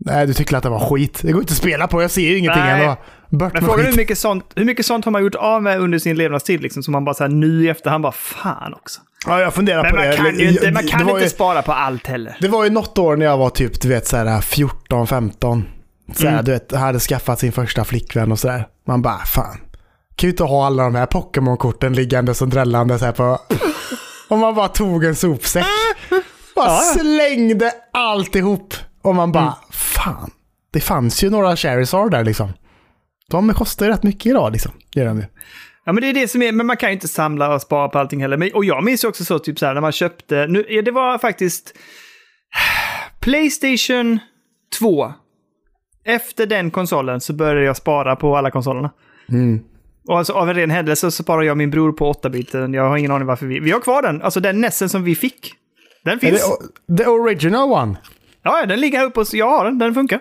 Nej, 0.05 0.27
du 0.27 0.33
tycker 0.33 0.57
att 0.57 0.63
det 0.63 0.69
var 0.69 0.79
skit. 0.79 1.19
Det 1.23 1.31
går 1.31 1.41
inte 1.41 1.51
att 1.51 1.57
spela 1.57 1.87
på. 1.87 2.01
Jag 2.01 2.11
ser 2.11 2.21
ju 2.21 2.37
ingenting 2.37 2.63
Nej. 2.63 2.81
ändå. 2.83 2.97
Bort 3.29 3.53
Men 3.53 3.61
frågan 3.61 3.79
är 3.85 3.89
hur 3.89 3.97
mycket, 3.97 4.17
sånt, 4.17 4.45
hur 4.55 4.65
mycket 4.65 4.85
sånt 4.85 5.05
har 5.05 5.11
man 5.11 5.23
gjort 5.23 5.35
av 5.35 5.63
med 5.63 5.79
under 5.79 5.99
sin 5.99 6.15
levnadstid 6.17 6.61
liksom, 6.61 6.83
som 6.83 6.91
man 6.91 7.05
bara 7.05 7.13
så 7.15 7.23
här, 7.23 7.31
nu 7.31 7.63
i 7.65 7.69
efterhand 7.69 8.01
bara 8.03 8.11
fan 8.11 8.73
också. 8.73 9.01
Ja, 9.27 9.41
jag 9.41 9.53
funderar 9.53 9.81
Men 9.83 9.91
på 9.91 9.97
man 9.97 10.05
det. 10.07 10.15
kan 10.17 10.39
ju 10.39 10.49
inte, 10.49 10.71
man 10.71 10.83
kan 10.87 11.09
inte 11.09 11.23
ju- 11.23 11.29
spara 11.29 11.61
på 11.61 11.71
allt 11.71 12.07
heller. 12.07 12.37
Det 12.39 12.47
var 12.47 12.63
ju 12.63 12.69
något 12.69 12.97
år 12.97 13.15
när 13.17 13.25
jag 13.25 13.37
var 13.37 13.49
typ, 13.49 13.81
du 13.81 13.89
vet, 13.89 14.07
så 14.07 14.17
här 14.17 14.41
14, 14.41 15.07
15. 15.07 15.63
Så 16.15 16.23
här, 16.23 16.33
Mm. 16.33 16.45
du 16.45 16.51
vet, 16.51 16.71
hade 16.71 16.99
skaffat 16.99 17.39
sin 17.39 17.51
första 17.51 17.83
flickvän 17.85 18.31
och 18.31 18.39
sådär. 18.39 18.67
Man 18.87 19.01
bara, 19.01 19.17
fan. 19.17 19.57
Kan 20.15 20.27
ju 20.27 20.31
inte 20.31 20.43
ha 20.43 20.65
alla 20.65 20.83
de 20.83 20.95
här 20.95 21.05
Pokémon-korten 21.05 21.93
liggande 21.93 22.33
som 22.33 22.49
drällande 22.49 22.99
så 22.99 23.05
här 23.05 23.11
på... 23.11 23.39
Och 24.29 24.37
man 24.37 24.55
bara 24.55 24.67
tog 24.67 25.03
en 25.03 25.15
sopsäck. 25.15 25.65
Bara 26.55 26.67
Ja, 26.67 26.79
slängde 26.99 27.71
alltihop. 27.93 28.73
Och 29.01 29.15
man 29.15 29.31
bara, 29.31 29.57
fan. 29.71 30.31
Det 30.73 30.79
fanns 30.79 31.23
ju 31.23 31.29
några 31.29 31.55
Charizard 31.55 32.11
där 32.11 32.23
liksom. 32.23 32.53
De 33.29 33.53
kostar 33.53 33.85
ju 33.85 33.91
rätt 33.91 34.03
mycket 34.03 34.25
idag 34.25 34.51
liksom. 34.51 34.71
Gör 34.95 35.05
de 35.05 35.17
ju. 35.17 35.25
Ja, 35.85 35.91
men 35.93 36.01
det 36.01 36.09
är 36.09 36.13
det 36.13 36.27
som 36.27 36.41
är, 36.41 36.51
men 36.51 36.65
man 36.65 36.77
kan 36.77 36.89
ju 36.89 36.93
inte 36.93 37.07
samla 37.07 37.53
och 37.55 37.61
spara 37.61 37.89
på 37.89 37.99
allting 37.99 38.21
heller. 38.21 38.37
Men, 38.37 38.53
och 38.53 38.65
jag 38.65 38.83
minns 38.83 39.03
ju 39.03 39.07
också 39.07 39.25
så, 39.25 39.39
typ 39.39 39.59
så 39.59 39.65
här, 39.65 39.73
när 39.73 39.81
man 39.81 39.91
köpte, 39.91 40.47
nu, 40.49 40.81
det 40.85 40.91
var 40.91 41.17
faktiskt 41.17 41.73
Playstation 43.19 44.19
2. 44.79 45.13
Efter 46.05 46.45
den 46.45 46.71
konsolen 46.71 47.21
så 47.21 47.33
började 47.33 47.65
jag 47.65 47.77
spara 47.77 48.15
på 48.15 48.37
alla 48.37 48.51
konsolerna. 48.51 48.91
Mm. 49.29 49.59
Och 50.07 50.17
alltså 50.17 50.33
av 50.33 50.49
en 50.49 50.55
ren 50.55 50.69
händelse 50.69 51.11
så 51.11 51.23
sparar 51.23 51.41
jag 51.41 51.57
min 51.57 51.71
bror 51.71 51.91
på 51.91 52.13
8-biten. 52.13 52.73
Jag 52.73 52.89
har 52.89 52.97
ingen 52.97 53.11
aning 53.11 53.27
varför 53.27 53.45
vi... 53.45 53.59
Vi 53.59 53.71
har 53.71 53.79
kvar 53.79 54.01
den, 54.01 54.21
alltså 54.21 54.39
den 54.39 54.61
Nessen 54.61 54.89
som 54.89 55.03
vi 55.03 55.15
fick. 55.15 55.53
Den 56.03 56.19
finns. 56.19 56.57
det 56.87 56.97
the 56.97 57.09
original 57.09 57.71
one? 57.71 57.97
Ja, 58.43 58.65
den 58.65 58.79
ligger 58.79 58.97
här 58.97 59.05
uppe 59.05 59.19
och 59.19 59.27
jag 59.33 59.49
har 59.49 59.65
den, 59.65 59.77
den 59.77 59.93
funkar. 59.93 60.19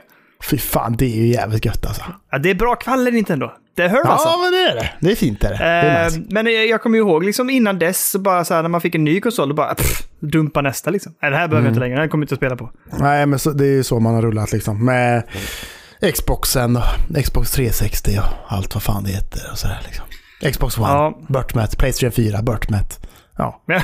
Fy 0.51 0.59
fan, 0.59 0.97
det 0.97 1.05
är 1.05 1.16
ju 1.16 1.27
jävligt 1.27 1.64
gött 1.64 1.87
alltså. 1.87 2.03
Ja, 2.31 2.38
det 2.38 2.51
är 2.51 2.55
bra 2.55 2.75
kvaller 2.75 3.12
Nintendo. 3.12 3.51
Det 3.83 3.88
hör 3.88 4.01
Ja, 4.05 4.11
alltså. 4.11 4.29
men 4.38 4.53
det 4.53 4.59
är 4.71 4.75
det. 4.75 4.90
Det 5.01 5.11
är 5.12 5.16
fint 5.16 5.45
är 5.45 5.51
det. 5.51 5.57
det 5.57 5.64
är 5.64 5.99
Eh, 6.01 6.05
nice. 6.05 6.21
Men 6.31 6.47
jag 6.47 6.66
jag 6.66 6.83
kommer 6.83 6.99
ju 6.99 7.05
ihåg 7.05 7.25
liksom 7.25 7.51
innan 7.51 7.79
dess, 7.79 8.16
bara 8.19 8.45
så 8.45 8.55
här, 8.55 8.62
när 8.62 8.69
man 8.69 8.81
fick 8.81 8.95
en 8.95 9.05
ny 9.05 9.21
konsol, 9.21 9.49
då 9.49 9.55
bara 9.55 9.75
pff, 9.75 10.03
dumpa 10.21 10.61
nästa 10.61 10.90
liksom. 10.90 11.14
Nej, 11.23 11.31
det 11.31 11.37
här 11.37 11.49
behöver 11.49 11.66
jag 11.69 11.71
inte 11.73 11.81
längre, 11.81 12.01
den 12.01 12.09
kommer 12.09 12.23
jag 12.23 12.25
inte 12.25 12.35
att 12.35 12.38
spela 12.38 12.57
på. 12.57 12.71
Nej, 13.01 13.27
men 13.27 13.38
så, 13.38 13.51
det 13.51 13.64
är 13.64 13.73
ju 13.73 13.83
så 13.83 14.01
man 14.01 14.14
har 14.14 14.23
rullat 14.23 14.53
liksom. 14.53 14.85
Med 14.85 15.23
Xboxen 16.14 16.77
och 16.77 16.83
Xbox 17.25 17.51
360 17.53 18.11
och 18.19 18.53
allt 18.57 18.75
vad 18.75 18.83
fan 18.83 19.05
det 19.05 19.11
heter 19.11 19.40
och 19.53 19.59
sådär 19.59 19.79
liksom. 19.85 20.05
Xbox 20.53 20.79
One, 20.79 20.88
Ja. 20.88 21.19
Burtmet, 21.29 21.79
Playstation 21.79 22.12
4, 22.12 22.43
Burtmet. 22.43 23.07
Ja. 23.37 23.62
Men 23.66 23.75
jag, 23.77 23.83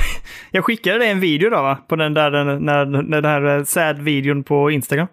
jag 0.51 0.65
skickade 0.65 0.97
dig 0.97 1.09
en 1.09 1.19
video 1.19 1.49
då, 1.49 1.61
va? 1.61 1.77
På 1.89 1.95
den 1.95 2.13
där, 2.13 2.31
den, 2.31 2.65
när, 2.65 2.85
när 2.85 3.21
den 3.21 3.31
här 3.31 3.57
eh, 3.57 3.63
sad-videon 3.63 4.43
på 4.43 4.71
Instagram. 4.71 5.07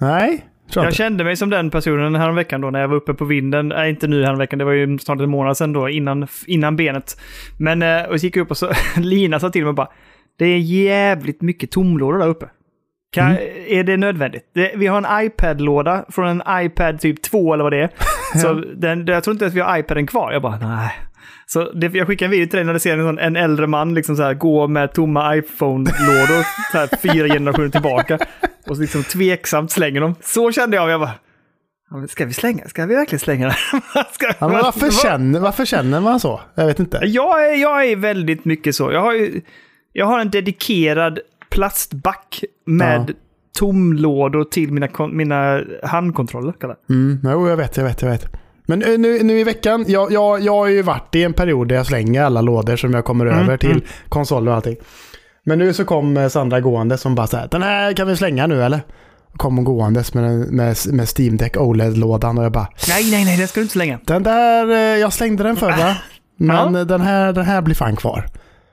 Nej, 0.00 0.44
jag 0.74 0.84
Jag 0.84 0.94
kände 0.94 1.24
mig 1.24 1.36
som 1.36 1.50
den 1.50 1.70
personen 1.70 2.14
häromveckan 2.14 2.60
då 2.60 2.70
när 2.70 2.80
jag 2.80 2.88
var 2.88 2.96
uppe 2.96 3.14
på 3.14 3.24
vinden. 3.24 3.68
Nej, 3.68 3.90
inte 3.90 4.06
nu 4.06 4.24
häromveckan, 4.24 4.58
det 4.58 4.64
var 4.64 4.72
ju 4.72 4.98
snart 4.98 5.20
en 5.20 5.30
månad 5.30 5.56
sedan 5.56 5.72
då, 5.72 5.88
innan, 5.88 6.26
innan 6.46 6.76
benet. 6.76 7.20
Men, 7.58 7.82
eh, 7.82 8.02
och 8.02 8.20
så 8.20 8.26
gick 8.26 8.36
jag 8.36 8.42
upp 8.42 8.50
och 8.50 8.56
så, 8.56 8.70
Lina 8.96 9.40
sa 9.40 9.50
till 9.50 9.64
mig 9.64 9.72
bara, 9.72 9.88
det 10.38 10.44
är 10.44 10.58
jävligt 10.58 11.42
mycket 11.42 11.70
tomlådor 11.70 12.18
där 12.18 12.28
uppe. 12.28 12.46
Kan, 13.12 13.36
Är 13.66 13.84
det 13.84 13.96
nödvändigt? 13.96 14.50
Det, 14.54 14.72
vi 14.76 14.86
har 14.86 14.98
en 14.98 15.26
iPad-låda 15.26 16.04
från 16.08 16.40
en 16.40 16.64
iPad 16.64 17.00
typ 17.00 17.22
2 17.22 17.54
eller 17.54 17.64
vad 17.64 17.72
det 17.72 17.82
är. 17.82 17.90
Så 18.38 18.52
den, 18.54 19.06
jag 19.06 19.24
tror 19.24 19.34
inte 19.34 19.46
att 19.46 19.54
vi 19.54 19.60
har 19.60 19.78
iPaden 19.78 20.06
kvar. 20.06 20.32
Jag 20.32 20.42
bara, 20.42 20.58
nej. 20.58 20.90
Så 21.52 21.72
det, 21.72 21.94
jag 21.94 22.06
skickar 22.06 22.26
en 22.26 22.30
video 22.30 22.46
till 22.48 22.56
dig 22.56 22.64
när 22.64 22.72
du 22.72 22.78
ser 22.80 22.98
en, 22.98 23.04
sån, 23.04 23.18
en 23.18 23.36
äldre 23.36 23.66
man 23.66 23.94
liksom 23.94 24.16
så 24.16 24.22
här, 24.22 24.34
gå 24.34 24.66
med 24.68 24.92
tomma 24.92 25.36
iPhone-lådor 25.36 26.70
så 26.72 26.78
här, 26.78 26.88
fyra 27.02 27.28
generationer 27.34 27.68
tillbaka. 27.68 28.18
Och 28.66 28.76
så 28.76 28.82
liksom 28.82 29.02
tveksamt 29.02 29.70
slänger 29.70 30.00
dem. 30.00 30.14
Så 30.20 30.52
kände 30.52 30.76
jag. 30.76 30.90
Jag 30.90 31.00
bara, 31.00 31.12
ska 32.08 32.24
vi 32.26 32.32
slänga? 32.32 32.68
Ska 32.68 32.86
vi 32.86 32.94
verkligen 32.94 33.20
slänga 33.20 33.46
den? 33.46 33.80
Ja, 34.40 34.48
varför, 34.48 34.90
känner, 34.90 35.40
varför 35.40 35.64
känner 35.64 36.00
man 36.00 36.20
så? 36.20 36.40
Jag 36.54 36.66
vet 36.66 36.80
inte. 36.80 37.00
jag, 37.02 37.50
är, 37.52 37.54
jag 37.62 37.84
är 37.84 37.96
väldigt 37.96 38.44
mycket 38.44 38.74
så. 38.74 38.92
Jag 38.92 39.00
har, 39.00 39.12
ju, 39.12 39.40
jag 39.92 40.06
har 40.06 40.20
en 40.20 40.30
dedikerad 40.30 41.18
plastback 41.50 42.44
med 42.66 43.04
Ja. 43.08 43.14
tomlådor 43.58 44.44
till 44.44 44.72
mina, 44.72 44.88
mina 45.08 45.62
handkontroller. 45.82 46.54
Mm, 46.90 47.20
jo, 47.24 47.48
jag 47.48 47.56
vet, 47.56 47.76
jag 47.76 47.84
vet, 47.84 48.02
jag 48.02 48.10
vet. 48.10 48.26
Men 48.68 48.82
eh, 48.82 48.98
nu, 48.98 49.22
nu 49.22 49.40
i 49.40 49.44
veckan, 49.44 49.84
jag, 49.88 50.12
jag, 50.12 50.40
jag 50.40 50.52
har 50.52 50.66
ju 50.66 50.82
varit 50.82 51.14
i 51.14 51.24
en 51.24 51.32
period 51.32 51.68
där 51.68 51.76
jag 51.76 51.86
slänger 51.86 52.22
alla 52.22 52.40
lådor 52.40 52.76
som 52.76 52.94
jag 52.94 53.04
kommer 53.04 53.26
över 53.26 53.56
till 53.56 53.70
mm. 53.70 53.82
konsoler 54.08 54.50
och 54.50 54.56
allting. 54.56 54.76
Men 55.44 55.58
nu 55.58 55.72
så 55.72 55.84
kom 55.84 56.16
eh, 56.16 56.28
Sandra 56.28 56.60
gående 56.60 56.98
som 56.98 57.14
bara 57.14 57.26
så 57.26 57.36
här, 57.36 57.48
den 57.50 57.62
här 57.62 57.92
kan 57.92 58.06
vi 58.08 58.16
slänga 58.16 58.46
nu 58.46 58.64
eller? 58.64 58.80
Kom 59.36 59.56
hon 59.56 59.64
gåendes 59.64 60.14
med, 60.14 60.52
med, 60.52 60.76
med 60.92 61.08
Steam 61.18 61.36
Deck 61.36 61.56
OLED-lådan 61.56 62.38
och 62.38 62.44
jag 62.44 62.52
bara, 62.52 62.68
Nej, 62.88 63.10
nej, 63.10 63.24
nej, 63.24 63.36
den 63.38 63.48
ska 63.48 63.60
du 63.60 63.62
inte 63.62 63.72
slänga. 63.72 63.98
den 64.04 64.22
där, 64.22 64.70
eh, 64.70 65.00
jag 65.00 65.12
slängde 65.12 65.42
den 65.42 65.56
förra. 65.56 65.96
Men 66.36 66.74
Ja. 66.74 66.84
den, 66.84 67.00
här, 67.00 67.32
den 67.32 67.44
här 67.44 67.62
blir 67.62 67.74
fan 67.74 67.96
kvar. 67.96 68.26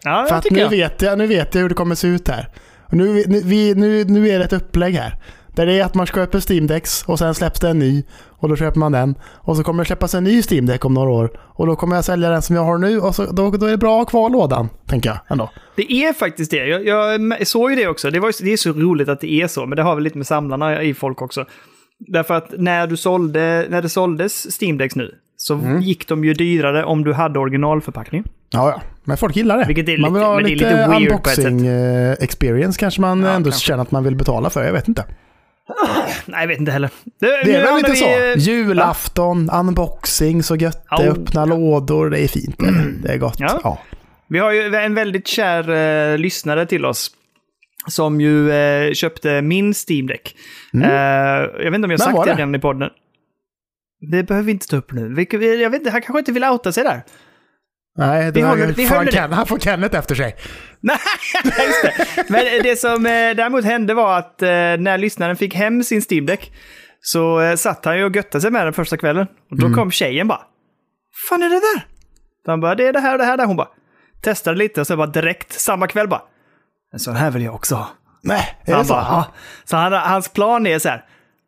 Ja, 0.03 0.25
För 0.29 0.35
att 0.35 0.51
nu 0.51 0.59
jag. 0.59 0.69
vet, 0.69 1.01
jag, 1.01 1.17
nu 1.17 1.27
vet 1.27 1.55
jag 1.55 1.61
hur 1.61 1.69
det 1.69 1.75
kommer 1.75 1.95
se 1.95 2.07
ut 2.07 2.27
här. 2.27 2.49
Och 2.87 2.93
nu, 2.93 3.23
nu, 3.27 3.41
vi, 3.43 3.75
nu, 3.75 4.03
nu 4.03 4.29
är 4.29 4.39
det 4.39 4.45
ett 4.45 4.53
upplägg 4.53 4.95
här. 4.95 5.19
Där 5.55 5.65
det 5.65 5.79
är 5.79 5.85
att 5.85 5.95
man 5.95 6.05
köper 6.05 6.51
Steam 6.51 6.67
Decks 6.67 7.03
och 7.03 7.19
sen 7.19 7.35
släpps 7.35 7.59
det 7.59 7.69
en 7.69 7.79
ny. 7.79 8.03
Och 8.29 8.49
då 8.49 8.55
köper 8.55 8.79
man 8.79 8.91
den. 8.91 9.15
Och 9.23 9.57
så 9.57 9.63
kommer 9.63 9.83
det 9.83 9.87
släppas 9.87 10.13
en 10.15 10.23
ny 10.23 10.41
Steam 10.51 10.65
Deck 10.65 10.85
om 10.85 10.93
några 10.93 11.09
år. 11.09 11.29
Och 11.37 11.67
då 11.67 11.75
kommer 11.75 11.95
jag 11.95 12.05
sälja 12.05 12.29
den 12.29 12.41
som 12.41 12.55
jag 12.55 12.63
har 12.63 12.77
nu. 12.77 12.99
Och 12.99 13.15
så, 13.15 13.25
då, 13.31 13.51
då 13.51 13.65
är 13.65 13.71
det 13.71 13.77
bra 13.77 13.93
att 13.93 13.99
ha 13.99 14.09
kvar 14.09 14.29
lådan, 14.29 14.69
tänker 14.87 15.09
jag 15.09 15.17
ändå. 15.29 15.49
Det 15.75 15.91
är 15.93 16.13
faktiskt 16.13 16.51
det. 16.51 16.65
Jag, 16.65 16.85
jag 16.85 17.47
såg 17.47 17.69
ju 17.71 17.75
det 17.75 17.87
också. 17.87 18.11
Det, 18.11 18.19
var, 18.19 18.43
det 18.43 18.53
är 18.53 18.57
så 18.57 18.69
roligt 18.71 19.09
att 19.09 19.21
det 19.21 19.31
är 19.33 19.47
så, 19.47 19.65
men 19.65 19.75
det 19.75 19.81
har 19.83 19.95
väl 19.95 20.03
lite 20.03 20.17
med 20.17 20.27
samlarna 20.27 20.83
i 20.83 20.93
folk 20.93 21.21
också. 21.21 21.45
Därför 21.99 22.33
att 22.33 22.53
när, 22.57 22.87
du 22.87 22.97
sålde, 22.97 23.65
när 23.69 23.81
det 23.81 23.89
såldes 23.89 24.61
Steam 24.61 24.77
Decks 24.77 24.95
nu, 24.95 25.11
så 25.37 25.53
Mm. 25.53 25.81
gick 25.81 26.07
de 26.07 26.25
ju 26.25 26.33
dyrare 26.33 26.83
om 26.83 27.03
du 27.03 27.13
hade 27.13 27.39
originalförpackning. 27.39 28.23
Ja, 28.49 28.69
ja. 28.69 28.81
Men 29.03 29.17
folk 29.17 29.35
gillar 29.35 29.57
det. 29.57 29.65
Vilket 29.67 29.89
är 29.89 29.97
man 29.97 30.13
vill 30.13 30.21
lite- 30.21 30.25
ha 30.27 30.39
lite, 30.39 30.55
lite 30.55 30.95
unboxing 30.97 31.67
eh, 31.67 32.11
experience 32.11 32.79
kanske 32.79 33.01
man 33.01 33.21
Ja, 33.23 33.29
ändå 33.29 33.49
kanske. 33.49 33.65
känner 33.67 33.81
att 33.81 33.91
man 33.91 34.03
vill 34.03 34.15
betala 34.15 34.49
för. 34.49 34.63
Jag 34.63 34.73
vet 34.73 34.87
inte. 34.87 35.03
Nej, 36.25 36.41
jag 36.41 36.47
vet 36.47 36.59
inte 36.59 36.71
heller. 36.71 36.89
Det 37.19 37.25
är 37.27 37.45
nu 37.45 37.51
väl 37.53 37.75
lite 37.75 37.91
vi, 37.91 37.97
så. 37.97 38.05
eh, 38.05 38.37
Julafton, 38.37 39.49
unboxing, 39.49 40.43
så 40.43 40.55
gött. 40.55 40.85
Ja. 40.89 41.03
Öppna 41.03 41.45
lådor, 41.45 42.09
det 42.09 42.19
är 42.19 42.27
fint. 42.27 42.59
Det, 42.59 42.91
det 43.03 43.13
är 43.13 43.17
gott. 43.17 43.35
Ja. 43.39 43.59
Ja. 43.63 43.79
Vi 44.27 44.39
har 44.39 44.51
ju 44.51 44.75
en 44.75 44.95
väldigt 44.95 45.27
kär 45.27 45.69
eh, 46.13 46.17
lyssnare 46.17 46.65
till 46.65 46.85
oss. 46.85 47.11
Som 47.87 48.21
ju 48.21 48.51
eh, 48.51 48.93
köpte 48.93 49.41
min 49.41 49.73
Steam 49.89 50.07
Deck. 50.07 50.35
Eh, 50.73 50.81
jag 50.83 51.71
vet 51.71 51.75
inte 51.75 51.85
om 51.85 51.91
jag 51.91 51.97
har 51.99 52.05
sagt 52.05 52.15
Mm. 52.15 52.25
det 52.25 52.31
det? 52.31 52.37
redan 52.37 52.55
i 52.55 52.59
podden. 52.59 52.89
Det 54.11 54.23
behöver 54.23 54.45
vi 54.45 54.51
inte 54.51 54.67
ta 54.67 54.77
upp 54.77 54.91
nu. 54.91 55.25
Jag 55.61 55.69
vet 55.69 55.79
inte, 55.79 55.91
han 55.91 56.01
kanske 56.01 56.19
inte 56.19 56.31
vill 56.31 56.43
outa 56.43 56.71
sig 56.71 56.83
där. 56.83 57.01
Nej, 57.97 58.31
det 58.31 58.43
håller- 58.43 58.67
vi 58.67 58.73
får 58.87 58.95
han, 58.95 59.05
håller. 59.05 59.11
Ken, 59.11 59.33
han 59.33 59.45
får 59.45 59.59
Kenneth 59.59 59.97
efter 59.97 60.15
sig. 60.15 60.35
Nej, 60.79 60.97
just 61.43 61.81
det. 61.83 62.23
Men 62.29 62.63
det 62.63 62.79
som 62.79 63.05
eh, 63.05 63.11
däremot 63.11 63.65
hände 63.65 63.93
var 63.93 64.17
att 64.17 64.41
eh, 64.41 64.47
när 64.49 64.97
lyssnaren 64.97 65.35
fick 65.35 65.53
hem 65.55 65.83
sin 65.83 66.01
Steam 66.11 66.25
Deck 66.25 66.51
så 67.01 67.41
eh, 67.41 67.55
satt 67.55 67.85
han 67.85 67.97
ju 67.97 68.03
och 68.05 68.15
göttade 68.15 68.41
sig 68.41 68.51
med 68.51 68.65
den 68.65 68.73
första 68.73 68.97
kvällen. 68.97 69.27
Och 69.51 69.59
då 69.59 69.73
kom 69.73 69.91
tjejen 69.91 70.27
bara. 70.27 70.41
fan 71.29 71.43
är 71.43 71.49
det 71.49 71.55
där? 71.55 71.85
Så 72.45 72.51
han 72.51 72.61
bara, 72.61 72.75
det 72.75 72.87
är 72.87 72.93
det 72.93 72.99
här 72.99 73.11
och 73.11 73.17
det 73.19 73.25
här 73.25 73.37
där. 73.37 73.45
Hon 73.45 73.55
bara, 73.55 73.67
testade 74.21 74.57
lite 74.57 74.81
och 74.81 74.87
så 74.87 74.97
bara 74.97 75.07
direkt 75.07 75.53
samma 75.53 75.87
kväll 75.87 76.07
bara. 76.07 76.21
en 76.93 76.99
sån 76.99 77.15
här 77.15 77.31
vill 77.31 77.43
jag 77.43 77.55
också 77.55 77.75
ha. 77.75 77.87
Nej, 78.23 78.57
är 78.65 78.77
det 78.77 78.85
så? 78.85 78.93
bara, 78.93 79.25
så 79.65 79.77
han, 79.77 79.93
hans 79.93 80.29
plan 80.29 80.67
är 80.67 80.79
så 80.79 80.89
här, 80.89 81.05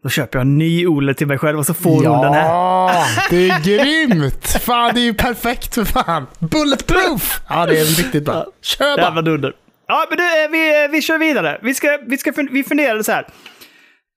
då 0.07 0.11
köper 0.11 0.39
jag 0.39 0.41
en 0.41 0.57
ny 0.57 0.87
Ole 0.87 1.13
till 1.13 1.27
mig 1.27 1.37
själv 1.37 1.59
och 1.59 1.65
så 1.65 1.73
får 1.73 2.07
hon 2.07 2.21
den 2.21 2.33
här. 2.33 2.47
Ja, 2.49 3.05
det 3.29 3.49
är 3.49 3.59
grymt! 3.59 4.47
Fan, 4.47 4.91
det 4.93 5.01
är 5.01 5.03
ju 5.03 5.13
perfekt 5.13 5.75
för 5.75 5.85
fan. 5.85 6.27
Bulletproof! 6.39 7.41
Ja, 7.49 7.65
det 7.65 7.79
är 7.79 7.85
riktigt 7.85 8.25
bra. 8.25 8.45
Kör 8.61 8.97
bara! 8.97 9.21
dunder. 9.21 9.53
Ja, 9.87 10.05
men 10.09 10.17
du, 10.17 10.23
eh, 10.23 10.49
vi, 10.51 10.83
eh, 10.83 10.91
vi 10.91 11.01
kör 11.01 11.17
vidare. 11.17 11.59
Vi, 11.63 11.73
ska, 11.73 11.97
vi, 12.07 12.17
ska, 12.17 12.33
vi 12.51 12.63
funderade 12.63 13.03
så 13.03 13.11
här. 13.11 13.27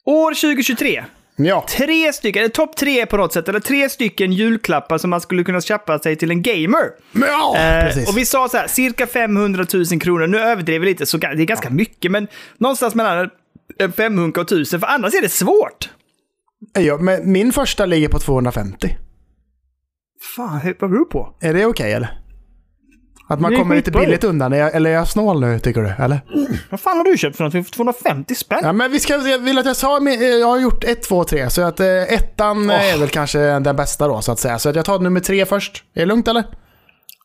År 0.04 0.34
2023. 0.34 1.04
Ja, 1.36 1.66
Tre 1.68 2.12
stycken, 2.12 2.40
eller 2.40 2.50
topp 2.50 2.76
tre 2.76 3.06
på 3.06 3.16
något 3.16 3.32
sätt, 3.32 3.48
eller 3.48 3.60
tre 3.60 3.88
stycken 3.88 4.32
julklappar 4.32 4.98
som 4.98 5.10
man 5.10 5.20
skulle 5.20 5.44
kunna 5.44 5.60
köpa 5.60 5.98
sig 5.98 6.16
till 6.16 6.30
en 6.30 6.42
gamer. 6.42 6.90
ja 7.12 7.56
Eh, 7.56 8.08
och 8.08 8.18
vi 8.18 8.26
sa 8.26 8.48
så 8.48 8.56
här, 8.56 8.66
cirka 8.66 9.06
500 9.06 9.66
000 9.72 10.00
kronor. 10.00 10.26
Nu 10.26 10.38
överdriver 10.38 10.86
vi 10.86 10.86
lite, 10.86 11.06
så 11.06 11.16
det 11.16 11.26
är 11.26 11.34
ganska 11.34 11.70
mycket, 11.70 12.10
men 12.10 12.28
någonstans 12.58 12.94
mellan 12.94 13.30
en 13.78 13.92
500 13.92 14.40
och 14.40 14.46
1000, 14.46 14.80
för 14.80 14.86
annars 14.86 15.14
är 15.14 15.22
det 15.22 15.28
svårt. 15.28 15.90
Ja, 16.78 16.98
men 16.98 17.32
min 17.32 17.52
första 17.52 17.86
ligger 17.86 18.08
på 18.08 18.18
250. 18.18 18.96
Fan, 20.36 20.60
vad 20.80 20.90
beror 20.90 21.04
det 21.04 21.10
på? 21.12 21.36
Är 21.40 21.54
det 21.54 21.66
okej 21.66 21.92
eller? 21.92 22.20
Att 23.28 23.40
man 23.40 23.56
kommer 23.56 23.76
lite 23.76 23.90
billigt 23.90 24.24
undan. 24.24 24.52
Är 24.52 24.56
jag, 24.56 24.74
eller 24.74 24.90
är 24.90 24.94
jag 24.94 25.08
snål 25.08 25.40
nu, 25.40 25.58
tycker 25.58 25.82
du? 25.82 26.04
Eller? 26.04 26.20
Vad 26.70 26.80
fan 26.80 26.96
har 26.96 27.04
du 27.04 27.18
köpt 27.18 27.36
för 27.36 27.44
något 27.44 27.52
för 27.52 27.62
250 27.62 28.34
spänn? 28.34 28.60
Ja, 28.62 28.72
men 28.72 28.92
vi 28.92 29.00
ska, 29.00 29.16
jag 29.28 29.38
vill 29.38 29.58
att 29.58 29.66
jag 29.66 29.76
sa, 29.76 30.08
eh, 30.08 30.24
jag 30.24 30.46
har 30.46 30.58
gjort 30.60 30.84
ett, 30.84 31.02
två, 31.02 31.24
tre. 31.24 31.50
Så 31.50 31.62
att 31.62 31.80
eh, 31.80 31.86
ettan 32.02 32.70
eh, 32.70 32.94
är 32.94 32.98
väl 32.98 33.08
kanske 33.08 33.38
den 33.38 33.76
bästa 33.76 34.08
då, 34.08 34.20
så 34.20 34.32
att 34.32 34.38
säga. 34.38 34.58
Så 34.58 34.68
att 34.68 34.76
jag 34.76 34.84
tar 34.84 34.98
nummer 34.98 35.20
tre 35.20 35.46
först. 35.46 35.84
Är 35.94 36.00
det 36.00 36.06
lugnt 36.06 36.28
eller? 36.28 36.44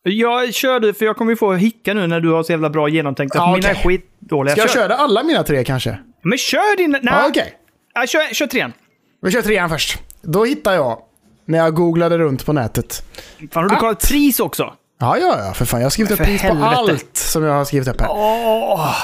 Jag 0.03 0.53
kör 0.53 0.79
du, 0.79 0.93
för 0.93 1.05
jag 1.05 1.17
kommer 1.17 1.31
ju 1.31 1.35
få 1.35 1.53
hicka 1.53 1.93
nu 1.93 2.07
när 2.07 2.19
du 2.19 2.31
har 2.31 2.43
så 2.43 2.51
jävla 2.51 2.69
bra 2.69 2.89
genomtänkt. 2.89 3.35
Ja, 3.35 3.55
Mina 3.55 3.69
är 3.69 3.75
skitdåliga. 3.75 4.51
Ska 4.55 4.61
jag 4.61 4.69
Kör. 4.69 4.79
köra 4.81 4.95
alla 4.95 5.23
mina 5.23 5.43
tre 5.43 5.63
kanske? 5.63 5.99
Men 6.29 6.37
kör 6.37 6.77
din... 6.77 6.97
Nej, 7.01 7.25
okej. 7.29 7.53
Ja, 7.93 8.07
kör, 8.07 8.33
kör 8.33 8.47
trean. 8.47 8.73
Vi 9.21 9.31
kör 9.31 9.41
trean 9.41 9.69
först. 9.69 9.99
Då 10.21 10.45
hittar 10.45 10.73
jag, 10.73 10.99
när 11.45 11.57
jag 11.57 11.73
googlade 11.75 12.17
runt 12.17 12.45
på 12.45 12.53
nätet. 12.53 13.03
Fan, 13.51 13.63
har 13.63 13.69
du 13.69 13.75
Att- 13.75 13.79
kollat 13.81 14.07
pris 14.07 14.39
också? 14.39 14.73
Ja, 14.99 15.17
ja, 15.17 15.37
ja, 15.45 15.53
för 15.53 15.65
fan. 15.65 15.79
Jag 15.79 15.85
har 15.85 15.89
skrivit 15.91 16.11
upp 16.11 16.19
pris 16.19 16.41
på 16.41 16.47
allt 16.47 17.17
som 17.17 17.43
jag 17.43 17.53
har 17.53 17.65
skrivit 17.65 17.87
upp 17.87 18.01
här. 18.01 18.09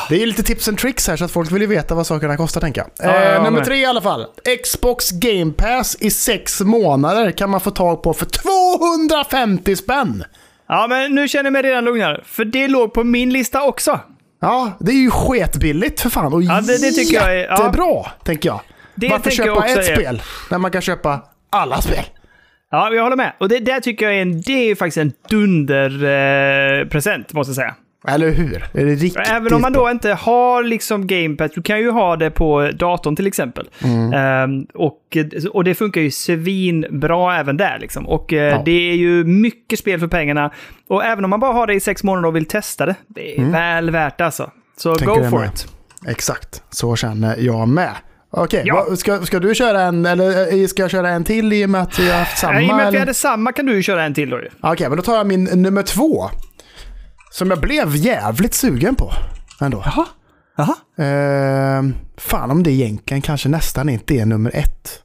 Det 0.09 0.15
är 0.15 0.19
ju 0.19 0.25
lite 0.25 0.43
tips 0.43 0.67
and 0.67 0.77
tricks 0.77 1.07
här, 1.07 1.17
så 1.17 1.25
att 1.25 1.31
folk 1.31 1.51
vill 1.51 1.61
ju 1.61 1.67
veta 1.67 1.95
vad 1.95 2.07
sakerna 2.07 2.37
kostar, 2.37 2.61
tänker 2.61 2.81
jag. 2.81 3.09
Ja, 3.09 3.15
ja, 3.15 3.21
eh, 3.21 3.31
ja, 3.31 3.37
nummer 3.37 3.51
men. 3.51 3.63
tre 3.63 3.77
i 3.77 3.85
alla 3.85 4.01
fall. 4.01 4.25
Xbox 4.63 5.11
Game 5.11 5.51
Pass 5.51 5.97
i 5.99 6.11
sex 6.11 6.61
månader 6.61 7.31
kan 7.31 7.49
man 7.49 7.61
få 7.61 7.71
tag 7.71 8.03
på 8.03 8.13
för 8.13 8.25
250 8.25 9.75
spänn. 9.75 10.23
Ja, 10.67 10.87
men 10.89 11.15
nu 11.15 11.27
känner 11.27 11.43
jag 11.43 11.53
mig 11.53 11.61
redan 11.61 11.85
lugnare. 11.85 12.21
För 12.25 12.45
det 12.45 12.67
låg 12.67 12.93
på 12.93 13.03
min 13.03 13.33
lista 13.33 13.63
också. 13.63 13.99
Ja, 14.41 14.71
det 14.79 14.91
är 14.91 14.95
ju 14.95 15.11
sketbilligt 15.11 16.01
för 16.01 16.09
fan. 16.09 16.33
Och 16.33 16.43
Ja, 16.43 16.61
det- 16.61 16.81
det 16.81 16.91
tycker 16.91 17.15
jag 17.15 17.39
är- 17.39 17.45
ja. 17.47 17.63
jättebra, 17.65 18.05
tänker 18.23 18.49
jag. 18.49 18.59
Det 18.95 19.09
Varför 19.09 19.31
köpa 19.31 19.65
ett 19.67 19.77
är- 19.77 19.95
spel 19.95 20.21
när 20.51 20.57
man 20.57 20.71
kan 20.71 20.81
köpa 20.81 21.21
alla 21.49 21.81
spel? 21.81 22.03
Ja, 22.71 22.93
jag 22.93 23.03
håller 23.03 23.15
med. 23.15 23.33
Och 23.39 23.49
det 23.49 23.59
där 23.59 23.79
tycker 23.79 24.05
jag 24.05 24.15
är, 24.17 24.21
en, 24.21 24.41
det 24.41 24.53
är 24.53 24.65
ju 24.65 24.75
faktiskt 24.75 24.97
en 24.97 25.11
dunderpresent, 25.29 27.31
eh, 27.31 27.35
måste 27.35 27.49
jag 27.49 27.55
säga. 27.55 27.75
Eller 28.07 28.31
hur? 28.31 28.55
Är 28.73 28.85
det 28.85 28.91
riktigt 28.95 29.27
Även 29.27 29.53
om 29.53 29.61
man 29.61 29.73
då 29.73 29.89
inte 29.91 30.13
har 30.13 30.63
liksom 30.63 31.07
Game 31.07 31.35
Pass, 31.35 31.51
du 31.55 31.61
kan 31.61 31.79
ju 31.79 31.91
ha 31.91 32.15
det 32.15 32.31
på 32.31 32.69
datorn 32.73 33.15
till 33.15 33.27
exempel. 33.27 33.69
Mm. 33.83 34.13
Ehm, 34.13 34.65
och, 34.73 35.17
och 35.53 35.63
det 35.63 35.75
funkar 35.75 36.01
ju 36.01 36.11
svinbra 36.11 37.37
även 37.39 37.57
där 37.57 37.77
liksom. 37.81 38.07
Och 38.07 38.33
eh, 38.33 38.39
Ja. 38.43 38.61
det 38.65 38.91
är 38.91 38.95
ju 38.95 39.23
mycket 39.23 39.79
spel 39.79 39.99
för 39.99 40.07
pengarna. 40.07 40.51
Och 40.89 41.03
även 41.05 41.23
om 41.23 41.29
man 41.29 41.39
bara 41.39 41.53
har 41.53 41.67
det 41.67 41.73
i 41.73 41.79
sex 41.79 42.03
månader 42.03 42.27
och 42.27 42.35
vill 42.35 42.45
testa 42.45 42.85
det, 42.85 42.95
det 43.07 43.39
är 43.39 43.45
väl 43.51 43.89
värt 43.91 44.17
det 44.17 44.25
alltså. 44.25 44.51
Så 44.77 44.89
Mm. 44.89 44.97
Tänker 44.99 45.21
go 45.23 45.29
for 45.29 45.39
med. 45.39 45.47
it. 45.49 45.67
Exakt, 46.07 46.63
så 46.69 46.95
känner 46.95 47.35
jag 47.39 47.67
med. 47.67 47.91
Okej, 48.33 48.63
Ja. 48.65 48.85
ska, 48.95 49.19
ska 49.19 49.39
du 49.39 49.55
köra 49.55 49.81
en, 49.81 50.05
eller 50.05 50.53
eh, 50.61 50.67
ska 50.67 50.81
jag 50.81 50.91
köra 50.91 51.09
en 51.09 51.23
till 51.23 51.53
i 51.53 51.65
och 51.65 51.69
med 51.69 51.81
att 51.81 51.99
vi 51.99 52.11
har 52.11 52.19
haft 52.19 52.37
samma? 52.37 52.53
Nej, 52.53 52.67
men 52.67 52.87
att 52.87 52.93
vi 52.93 52.97
hade 52.99 53.13
samma 53.13 53.51
kan 53.51 53.65
du 53.65 53.75
ju 53.75 53.83
köra 53.83 54.03
en 54.03 54.13
till 54.13 54.29
då. 54.29 54.39
Okej, 54.61 54.89
men 54.89 54.97
då 54.97 55.03
tar 55.03 55.15
jag 55.17 55.27
min 55.27 55.43
nummer 55.43 55.83
två. 55.83 56.29
Som 57.31 57.49
jag 57.49 57.59
blev 57.61 57.95
jävligt 57.95 58.53
sugen 58.53 58.95
på. 58.95 59.13
Ändå. 59.61 59.83
Jaha. 59.85 60.05
Jaha. 60.57 60.75
Ehm, 61.07 61.95
fan 62.17 62.51
om 62.51 62.63
det 62.63 62.71
egentligen 62.71 63.21
kanske 63.21 63.49
nästan 63.49 63.89
inte 63.89 64.13
är 64.13 64.25
nummer 64.25 64.51
ett. 64.55 65.01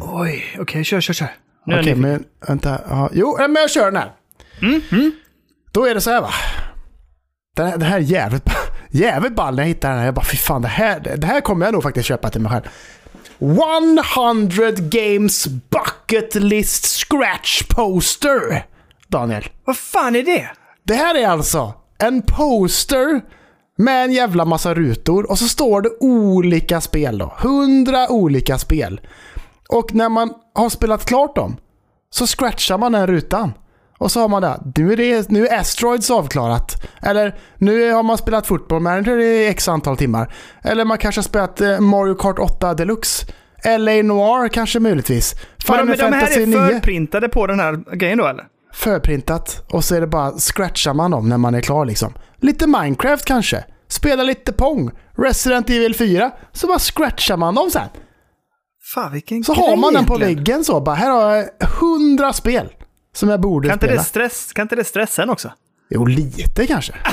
Oj, 0.00 0.44
okej, 0.58 0.84
kör, 0.84 1.00
kör, 1.00 1.14
kör. 1.14 1.24
Är 1.26 1.30
Okej, 1.66 1.76
nyfiken. 1.76 2.00
men 2.00 2.24
vänta. 2.48 2.80
Ja, 2.88 3.10
jo, 3.12 3.36
men 3.38 3.54
jag 3.54 3.70
kör 3.70 3.84
den 3.90 3.96
här. 3.96 4.12
Mm, 4.62 5.12
Då 5.72 5.84
är 5.86 5.94
det 5.94 6.00
så 6.00 6.10
här 6.10 6.20
va. 6.20 6.30
Den 7.56 7.66
här, 7.66 7.72
den 7.78 7.88
här 7.88 7.96
är 7.96 8.00
jävligt, 8.00 8.50
jävligt 8.90 9.34
ball 9.34 9.54
när 9.56 9.62
jag 9.62 9.68
hittar 9.68 9.88
den 9.90 9.98
här. 9.98 10.04
Jag 10.06 10.14
bara 10.14 10.24
fy 10.24 10.36
fan, 10.36 10.62
det 10.62 10.68
här, 10.68 11.00
det 11.16 11.26
här 11.26 11.40
kommer 11.40 11.66
jag 11.66 11.72
nog 11.72 11.82
faktiskt 11.82 12.06
köpa 12.08 12.30
till 12.30 12.40
mig 12.40 12.52
själv. 12.52 12.64
100 13.38 14.70
Games 14.78 15.46
Bucket 15.46 16.34
List 16.34 16.86
Scratch 16.86 17.62
Poster. 17.62 18.64
Daniel. 19.08 19.44
Vad 19.64 19.76
fan 19.76 20.16
är 20.16 20.22
det? 20.22 20.48
Det 20.86 20.94
här 20.94 21.14
är 21.14 21.28
alltså 21.28 21.74
en 21.98 22.22
poster 22.22 23.20
med 23.76 24.04
en 24.04 24.12
jävla 24.12 24.44
massa 24.44 24.74
rutor 24.74 25.30
och 25.30 25.38
så 25.38 25.48
står 25.48 25.80
det 25.80 25.90
olika 26.00 26.80
spel 26.80 27.18
då. 27.18 27.34
100 27.40 28.06
olika 28.10 28.58
spel. 28.58 29.00
Och 29.68 29.94
när 29.94 30.08
man 30.08 30.34
har 30.54 30.68
spelat 30.68 31.04
klart 31.04 31.36
dem 31.36 31.56
så 32.10 32.26
scratchar 32.26 32.78
man 32.78 32.92
den 32.92 33.06
rutan. 33.06 33.52
Och 33.98 34.12
så 34.12 34.20
har 34.20 34.28
man 34.28 34.42
det. 34.42 34.60
Nu 34.76 34.92
är, 34.92 34.96
det, 34.96 35.30
nu 35.30 35.46
är 35.46 35.60
Asteroids 35.60 36.10
avklarat. 36.10 36.82
Eller 37.02 37.38
nu 37.56 37.92
har 37.92 38.02
man 38.02 38.18
spelat 38.18 38.46
Football 38.46 38.80
Manager 38.80 39.18
i 39.18 39.46
x 39.46 39.68
antal 39.68 39.96
timmar. 39.96 40.34
Eller 40.62 40.84
man 40.84 40.98
kanske 40.98 41.18
har 41.18 41.24
spelat 41.24 41.60
eh, 41.60 41.80
Mario 41.80 42.14
Kart 42.14 42.38
8 42.38 42.74
Deluxe. 42.74 43.26
LA 43.64 44.02
Noir 44.02 44.48
kanske 44.48 44.80
möjligtvis. 44.80 45.34
Men 45.68 45.86
de, 45.86 45.96
de 45.96 46.02
här 46.02 46.10
Fantasy 46.10 46.42
är 46.42 46.46
9 46.46 46.58
förprintade 46.58 47.28
på 47.28 47.46
den 47.46 47.60
här 47.60 47.96
grejen 47.96 48.18
då 48.18 48.26
eller? 48.26 48.44
Förprintat 48.76 49.62
och 49.72 49.84
så 49.84 49.94
är 49.94 50.00
det 50.00 50.06
bara 50.06 50.32
scratchar 50.32 50.94
man 50.94 51.10
dem 51.10 51.28
när 51.28 51.38
man 51.38 51.54
är 51.54 51.60
klar 51.60 51.84
liksom. 51.84 52.12
Lite 52.40 52.66
Minecraft 52.66 53.24
kanske. 53.24 53.64
Spela 53.88 54.22
lite 54.22 54.52
Pong. 54.52 54.90
Resident 55.18 55.70
Evil 55.70 55.94
4. 55.94 56.30
Så 56.52 56.66
bara 56.66 56.78
scratchar 56.78 57.36
man 57.36 57.54
dem 57.54 57.70
sen. 57.70 57.88
Fan 58.94 59.12
vilken 59.12 59.44
Så 59.44 59.54
har 59.54 59.76
man 59.76 59.94
den 59.94 60.04
på 60.06 60.14
egentligen. 60.14 60.36
väggen 60.44 60.64
så. 60.64 60.80
Bara, 60.80 60.94
här 60.96 61.10
har 61.10 61.34
jag 61.34 61.48
100 61.80 62.32
spel 62.32 62.68
som 63.14 63.28
jag 63.28 63.40
borde 63.40 63.68
Kan 63.68 63.74
inte, 63.76 63.86
spela. 63.86 64.00
det 64.00 64.04
stress, 64.06 64.52
kan 64.52 64.62
inte 64.62 64.76
det 64.76 64.84
stressa 64.84 65.22
en 65.22 65.30
också? 65.30 65.52
Jo, 65.90 66.04
lite 66.04 66.66
kanske. 66.66 66.92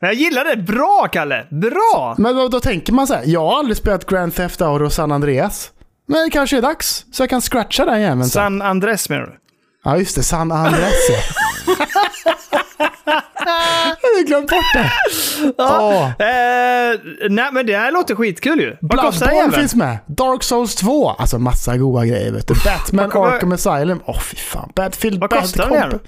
Men 0.00 0.08
jag 0.08 0.14
gillar 0.14 0.44
det. 0.44 0.62
Bra, 0.62 1.08
Kalle! 1.12 1.46
Bra! 1.50 2.14
Men 2.18 2.36
då, 2.36 2.48
då 2.48 2.60
tänker 2.60 2.92
man 2.92 3.06
så 3.06 3.14
här. 3.14 3.22
Jag 3.26 3.40
har 3.40 3.58
aldrig 3.58 3.76
spelat 3.76 4.06
Grand 4.06 4.34
Theft 4.34 4.62
Auto 4.62 4.90
San 4.90 5.12
Andreas. 5.12 5.70
Men 6.08 6.24
det 6.24 6.30
kanske 6.30 6.56
är 6.58 6.62
dags. 6.62 7.06
Så 7.12 7.22
jag 7.22 7.30
kan 7.30 7.40
scratcha 7.40 7.84
den 7.84 8.00
jäveln. 8.00 8.24
San 8.24 8.62
Andres 8.62 9.08
menar 9.08 9.22
du? 9.26 9.32
Ja, 9.84 9.96
just 9.96 10.16
det. 10.16 10.22
San 10.22 10.52
Andreas 10.52 10.92
ja. 11.10 11.16
jag 14.02 14.08
hade 14.14 14.22
glömt 14.26 14.50
bort 14.50 14.64
det. 14.74 14.90
Åh. 15.58 16.04
Eh, 16.04 16.98
nej, 17.30 17.48
men 17.52 17.66
det 17.66 17.76
här 17.76 17.92
låter 17.92 18.14
skitkul 18.14 18.60
ju. 18.60 18.76
Vad 18.80 19.00
kostar 19.00 19.26
Bloodborne 19.26 19.52
finns 19.58 19.74
med. 19.74 19.98
Dark 20.06 20.42
Souls 20.42 20.74
2. 20.74 21.10
Alltså 21.10 21.38
massa 21.38 21.76
goda 21.76 22.06
grejer 22.06 22.32
vet 22.32 22.48
du. 22.48 22.54
Batman 22.64 23.10
vad- 23.14 23.32
Arkham 23.34 23.52
Asylum. 23.52 24.00
Åh 24.06 24.20
fy 24.20 24.36
fan. 24.36 24.72
Battlefield 24.74 25.20
Vad 25.20 25.30
Bad 25.30 25.40
kostar 25.40 25.70
den? 25.70 25.98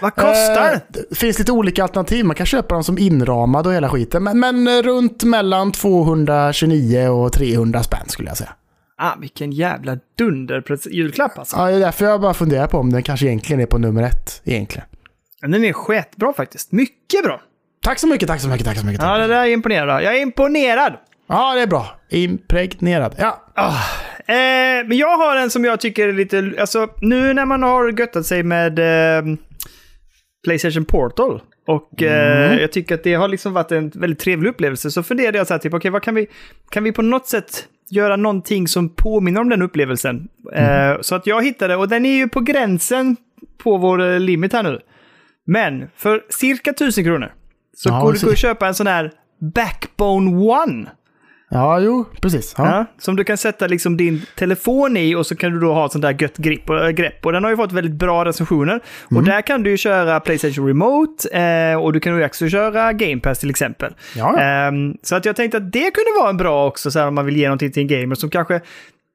Vad 0.00 0.14
kostar 0.14 0.72
Eh, 0.72 0.78
det 1.10 1.14
finns 1.18 1.38
lite 1.38 1.52
olika 1.52 1.82
alternativ. 1.82 2.24
Man 2.24 2.36
kan 2.36 2.46
köpa 2.46 2.74
dem 2.74 2.84
som 2.84 2.98
inramade 2.98 3.68
och 3.68 3.74
hela 3.74 3.88
skiten. 3.88 4.22
Men, 4.24 4.40
men 4.40 4.68
eh, 4.68 4.82
runt 4.82 5.24
mellan 5.24 5.72
229 5.72 7.08
och 7.08 7.32
300 7.32 7.82
spänn 7.82 8.08
skulle 8.08 8.28
jag 8.28 8.36
säga. 8.36 8.52
Ah, 8.96 9.14
vilken 9.20 9.52
jävla 9.52 9.98
dunder 10.18 10.64
julklapp 10.90 11.38
alltså. 11.38 11.56
Ja, 11.56 11.66
det 11.66 11.76
är 11.76 11.80
därför 11.80 12.04
jag 12.04 12.20
bara 12.20 12.34
funderar 12.34 12.66
på 12.66 12.78
om 12.78 12.92
den 12.92 13.02
kanske 13.02 13.26
egentligen 13.26 13.60
är 13.60 13.66
på 13.66 13.78
nummer 13.78 14.02
ett. 14.02 14.42
Egentligen. 14.44 14.88
Den 15.40 15.64
är 15.64 15.72
skitbra 15.72 16.32
faktiskt. 16.32 16.72
Mycket 16.72 17.24
bra. 17.24 17.40
Tack 17.82 17.98
så 17.98 18.06
mycket, 18.06 18.28
tack 18.28 18.40
så 18.40 18.48
mycket, 18.48 18.66
tack 18.66 18.78
så 18.78 18.86
mycket. 18.86 19.02
Ja, 19.02 19.12
Ja, 19.12 19.18
det 19.18 19.34
där 19.34 19.42
är 19.44 19.50
imponerad. 19.50 20.02
Jag 20.02 20.16
är 20.16 20.22
imponerad. 20.22 20.92
ja 21.28 21.54
det 21.54 21.60
är 21.62 21.66
bra. 21.66 21.86
Impregnerad. 22.10 23.14
Ja. 23.18 23.40
Eh, 24.26 24.86
men 24.86 24.96
jag 24.96 25.16
har 25.16 25.36
en 25.36 25.50
som 25.50 25.64
jag 25.64 25.80
tycker 25.80 26.08
är 26.08 26.12
lite... 26.12 26.52
Alltså, 26.60 26.88
nu 27.00 27.34
när 27.34 27.44
man 27.44 27.62
har 27.62 28.00
göttat 28.00 28.26
sig 28.26 28.42
med 28.42 28.78
eh, 28.78 29.24
Playstation 30.44 30.84
Portal 30.84 31.42
och 31.66 32.02
eh, 32.02 32.60
jag 32.60 32.72
tycker 32.72 32.94
att 32.94 33.04
det 33.04 33.14
har 33.14 33.28
liksom 33.28 33.52
varit 33.52 33.72
en 33.72 33.88
väldigt 33.94 34.18
trevlig 34.18 34.50
upplevelse 34.50 34.90
så 34.90 35.02
funderade 35.02 35.38
jag 35.38 35.46
så 35.46 35.54
här, 35.54 35.58
typ, 35.58 35.74
okej, 35.74 35.90
vad 35.90 36.02
kan 36.02 36.14
vi... 36.14 36.26
Kan 36.70 36.84
vi 36.84 36.92
på 36.92 37.02
något 37.02 37.26
sätt 37.26 37.64
göra 37.94 38.16
någonting 38.16 38.68
som 38.68 38.88
påminner 38.88 39.40
om 39.40 39.48
den 39.48 39.62
upplevelsen? 39.62 40.28
Eh, 40.54 41.00
så 41.00 41.14
att 41.14 41.26
jag 41.26 41.44
hittade, 41.44 41.76
och 41.76 41.88
den 41.88 42.06
är 42.06 42.16
ju 42.16 42.28
på 42.28 42.40
gränsen 42.40 43.16
på 43.58 43.76
vår 43.76 44.02
eh, 44.02 44.20
limit 44.20 44.52
här 44.52 44.62
nu. 44.62 44.80
Men 45.46 45.88
för 45.96 46.22
cirka 46.28 46.70
1000 46.70 47.04
kronor 47.04 47.32
så 47.76 47.88
Ja, 47.88 48.00
går 48.00 48.12
det 48.12 48.32
att 48.32 48.38
köpa 48.38 48.66
en 48.66 48.74
sån 48.74 48.86
här 48.86 49.12
Backbone 49.54 50.30
One. 50.36 50.90
Ja, 51.54 51.80
jo, 51.80 52.04
precis. 52.22 52.54
Ja. 52.58 52.64
Ja, 52.66 52.84
som 52.98 53.16
du 53.16 53.24
kan 53.24 53.36
sätta 53.36 53.66
liksom 53.66 53.96
din 53.96 54.22
telefon 54.38 54.96
i 54.96 55.14
och 55.14 55.26
så 55.26 55.36
kan 55.36 55.52
du 55.52 55.60
då 55.60 55.72
ha 55.72 55.86
ett 55.86 55.92
sånt 55.92 56.02
där 56.02 56.16
gött 56.22 56.36
grepp 56.36 56.70
och, 56.70 56.84
äh, 56.84 56.90
grepp. 56.90 57.26
Och 57.26 57.32
den 57.32 57.44
har 57.44 57.50
ju 57.50 57.56
fått 57.56 57.72
väldigt 57.72 57.94
bra 57.94 58.24
recensioner. 58.24 58.80
Och 59.04 59.12
Mm. 59.12 59.24
där 59.24 59.40
kan 59.42 59.62
du 59.62 59.70
ju 59.70 59.76
köra 59.76 60.20
Playstation 60.20 60.66
Remote 60.66 61.28
eh, 61.38 61.76
och 61.82 61.92
du 61.92 62.00
kan 62.00 62.16
ju 62.18 62.24
också 62.24 62.48
köra 62.48 62.92
Game 62.92 63.20
Pass 63.20 63.38
till 63.38 63.50
exempel. 63.50 63.92
Ja. 64.16 64.38
Ehm, 64.38 64.94
så 65.02 65.16
att 65.16 65.24
jag 65.24 65.36
tänkte 65.36 65.56
att 65.56 65.72
det 65.72 65.90
kunde 65.90 66.10
vara 66.20 66.30
en 66.30 66.36
bra 66.36 66.66
också 66.66 66.90
så 66.90 66.98
här, 66.98 67.08
om 67.08 67.14
man 67.14 67.26
vill 67.26 67.36
ge 67.36 67.46
någonting 67.46 67.72
till 67.72 67.80
en 67.82 67.88
gamer 68.00 68.14
som 68.14 68.30
kanske 68.30 68.60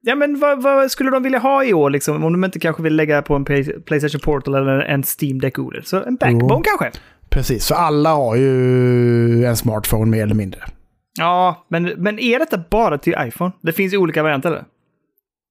Ja, 0.02 0.14
men 0.14 0.38
vad, 0.38 0.62
vad 0.62 0.90
skulle 0.90 1.10
de 1.10 1.22
vilja 1.22 1.38
ha 1.38 1.64
i 1.64 1.74
år 1.74 1.90
liksom? 1.90 2.24
Om 2.24 2.32
de 2.32 2.44
inte 2.44 2.58
kanske 2.58 2.82
vill 2.82 2.96
lägga 2.96 3.22
på 3.22 3.34
en 3.34 3.44
Play- 3.44 3.80
Playstation 3.86 4.20
Portal 4.20 4.54
eller 4.54 4.78
en 4.80 5.02
Steam 5.20 5.40
Deck 5.40 5.58
OLED. 5.58 5.86
Så 5.86 6.02
en 6.04 6.16
Backbone 6.16 6.62
kanske? 6.64 6.90
Precis, 7.30 7.68
för 7.68 7.74
alla 7.74 8.10
har 8.10 8.36
ju 8.36 9.44
en 9.44 9.56
smartphone 9.56 10.10
mer 10.10 10.22
eller 10.22 10.34
mindre. 10.34 10.60
Ja, 11.20 11.66
men, 11.68 11.82
men 11.82 12.18
är 12.18 12.38
detta 12.38 12.60
bara 12.70 12.98
till 12.98 13.14
iPhone? 13.18 13.52
Det 13.60 13.72
finns 13.72 13.92
ju 13.92 13.98
olika 13.98 14.22
varianter. 14.22 14.50
Eller? 14.50 14.64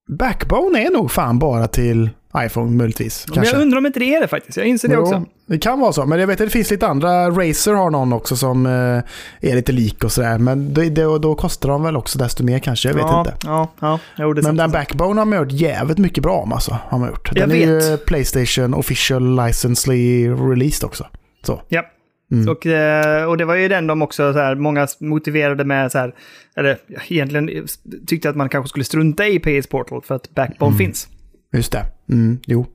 Backbone 0.09 0.85
är 0.85 0.91
nog 0.91 1.11
fan 1.11 1.39
bara 1.39 1.67
till 1.67 2.09
iPhone 2.37 2.71
möjligtvis. 2.71 3.25
Men 3.27 3.35
Kanske. 3.35 3.55
jag 3.55 3.61
undrar 3.61 3.77
om 3.77 3.85
inte 3.85 3.99
det 3.99 4.15
är 4.15 4.21
det 4.21 4.27
faktiskt. 4.27 4.57
Jag 4.57 4.67
inser 4.67 4.87
det 4.87 4.93
Jo, 4.93 5.01
också. 5.01 5.25
Det 5.45 5.57
kan 5.57 5.79
vara 5.79 5.93
så, 5.93 6.05
men 6.05 6.19
jag 6.19 6.27
vet 6.27 6.41
att 6.41 6.47
det 6.47 6.51
finns 6.51 6.71
lite 6.71 6.87
andra. 6.87 7.29
Razer 7.29 7.73
har 7.73 7.89
någon 7.89 8.13
också 8.13 8.35
som 8.35 8.65
eh, 8.65 9.51
är 9.51 9.55
lite 9.55 9.71
lik 9.71 10.03
och 10.03 10.11
sådär. 10.11 10.37
Men 10.37 10.73
det, 10.73 10.89
det, 10.89 11.19
då 11.19 11.35
kostar 11.35 11.69
de 11.69 11.83
väl 11.83 11.97
också 11.97 12.19
desto 12.19 12.43
mer 12.43 12.59
kanske, 12.59 12.89
jag 12.89 12.95
vet 12.95 13.03
ja, 13.03 13.19
inte. 13.19 13.33
Ja, 13.43 13.67
ja. 13.79 13.99
Jo, 14.17 14.33
Men 14.33 14.43
sant. 14.43 14.57
den 14.57 14.71
Backbone 14.71 15.21
har 15.21 15.25
man 15.25 15.39
gjort 15.39 15.51
jävligt 15.51 15.97
mycket 15.97 16.23
bra 16.23 16.33
om 16.35 16.53
alltså. 16.53 16.77
Har 16.89 16.99
man 16.99 17.09
gjort. 17.09 17.31
Den 17.33 17.49
Jag 17.49 17.59
är 17.59 17.65
ju 17.65 17.75
vet. 17.75 18.05
Playstation 18.05 18.73
official 18.73 19.45
licensely 19.45 20.29
released 20.29 20.87
också. 20.87 21.07
Så. 21.45 21.61
Ja. 21.67 21.83
Mm. 22.31 22.49
Och, 22.49 22.65
eh, 22.65 23.25
och 23.25 23.37
det 23.37 23.45
var 23.45 23.55
ju 23.55 23.67
den 23.67 23.87
de 23.87 24.01
också, 24.01 24.33
så 24.33 24.39
här, 24.39 24.55
många 24.55 24.87
motiverade 24.99 25.65
med, 25.65 25.91
så 25.91 25.97
här, 25.97 26.15
eller 26.55 26.77
ja, 26.87 26.99
egentligen 27.07 27.67
tyckte 28.07 28.29
att 28.29 28.35
man 28.35 28.49
kanske 28.49 28.69
skulle 28.69 28.85
strunta 28.85 29.27
i 29.27 29.39
PS 29.39 29.67
Portal 29.67 30.01
för 30.01 30.15
att 30.15 30.35
Backbone 30.35 30.77
finns. 30.77 31.07
Just 31.53 31.71
det. 31.71 31.85
Mm, 32.09 32.39
jo. 32.45 32.65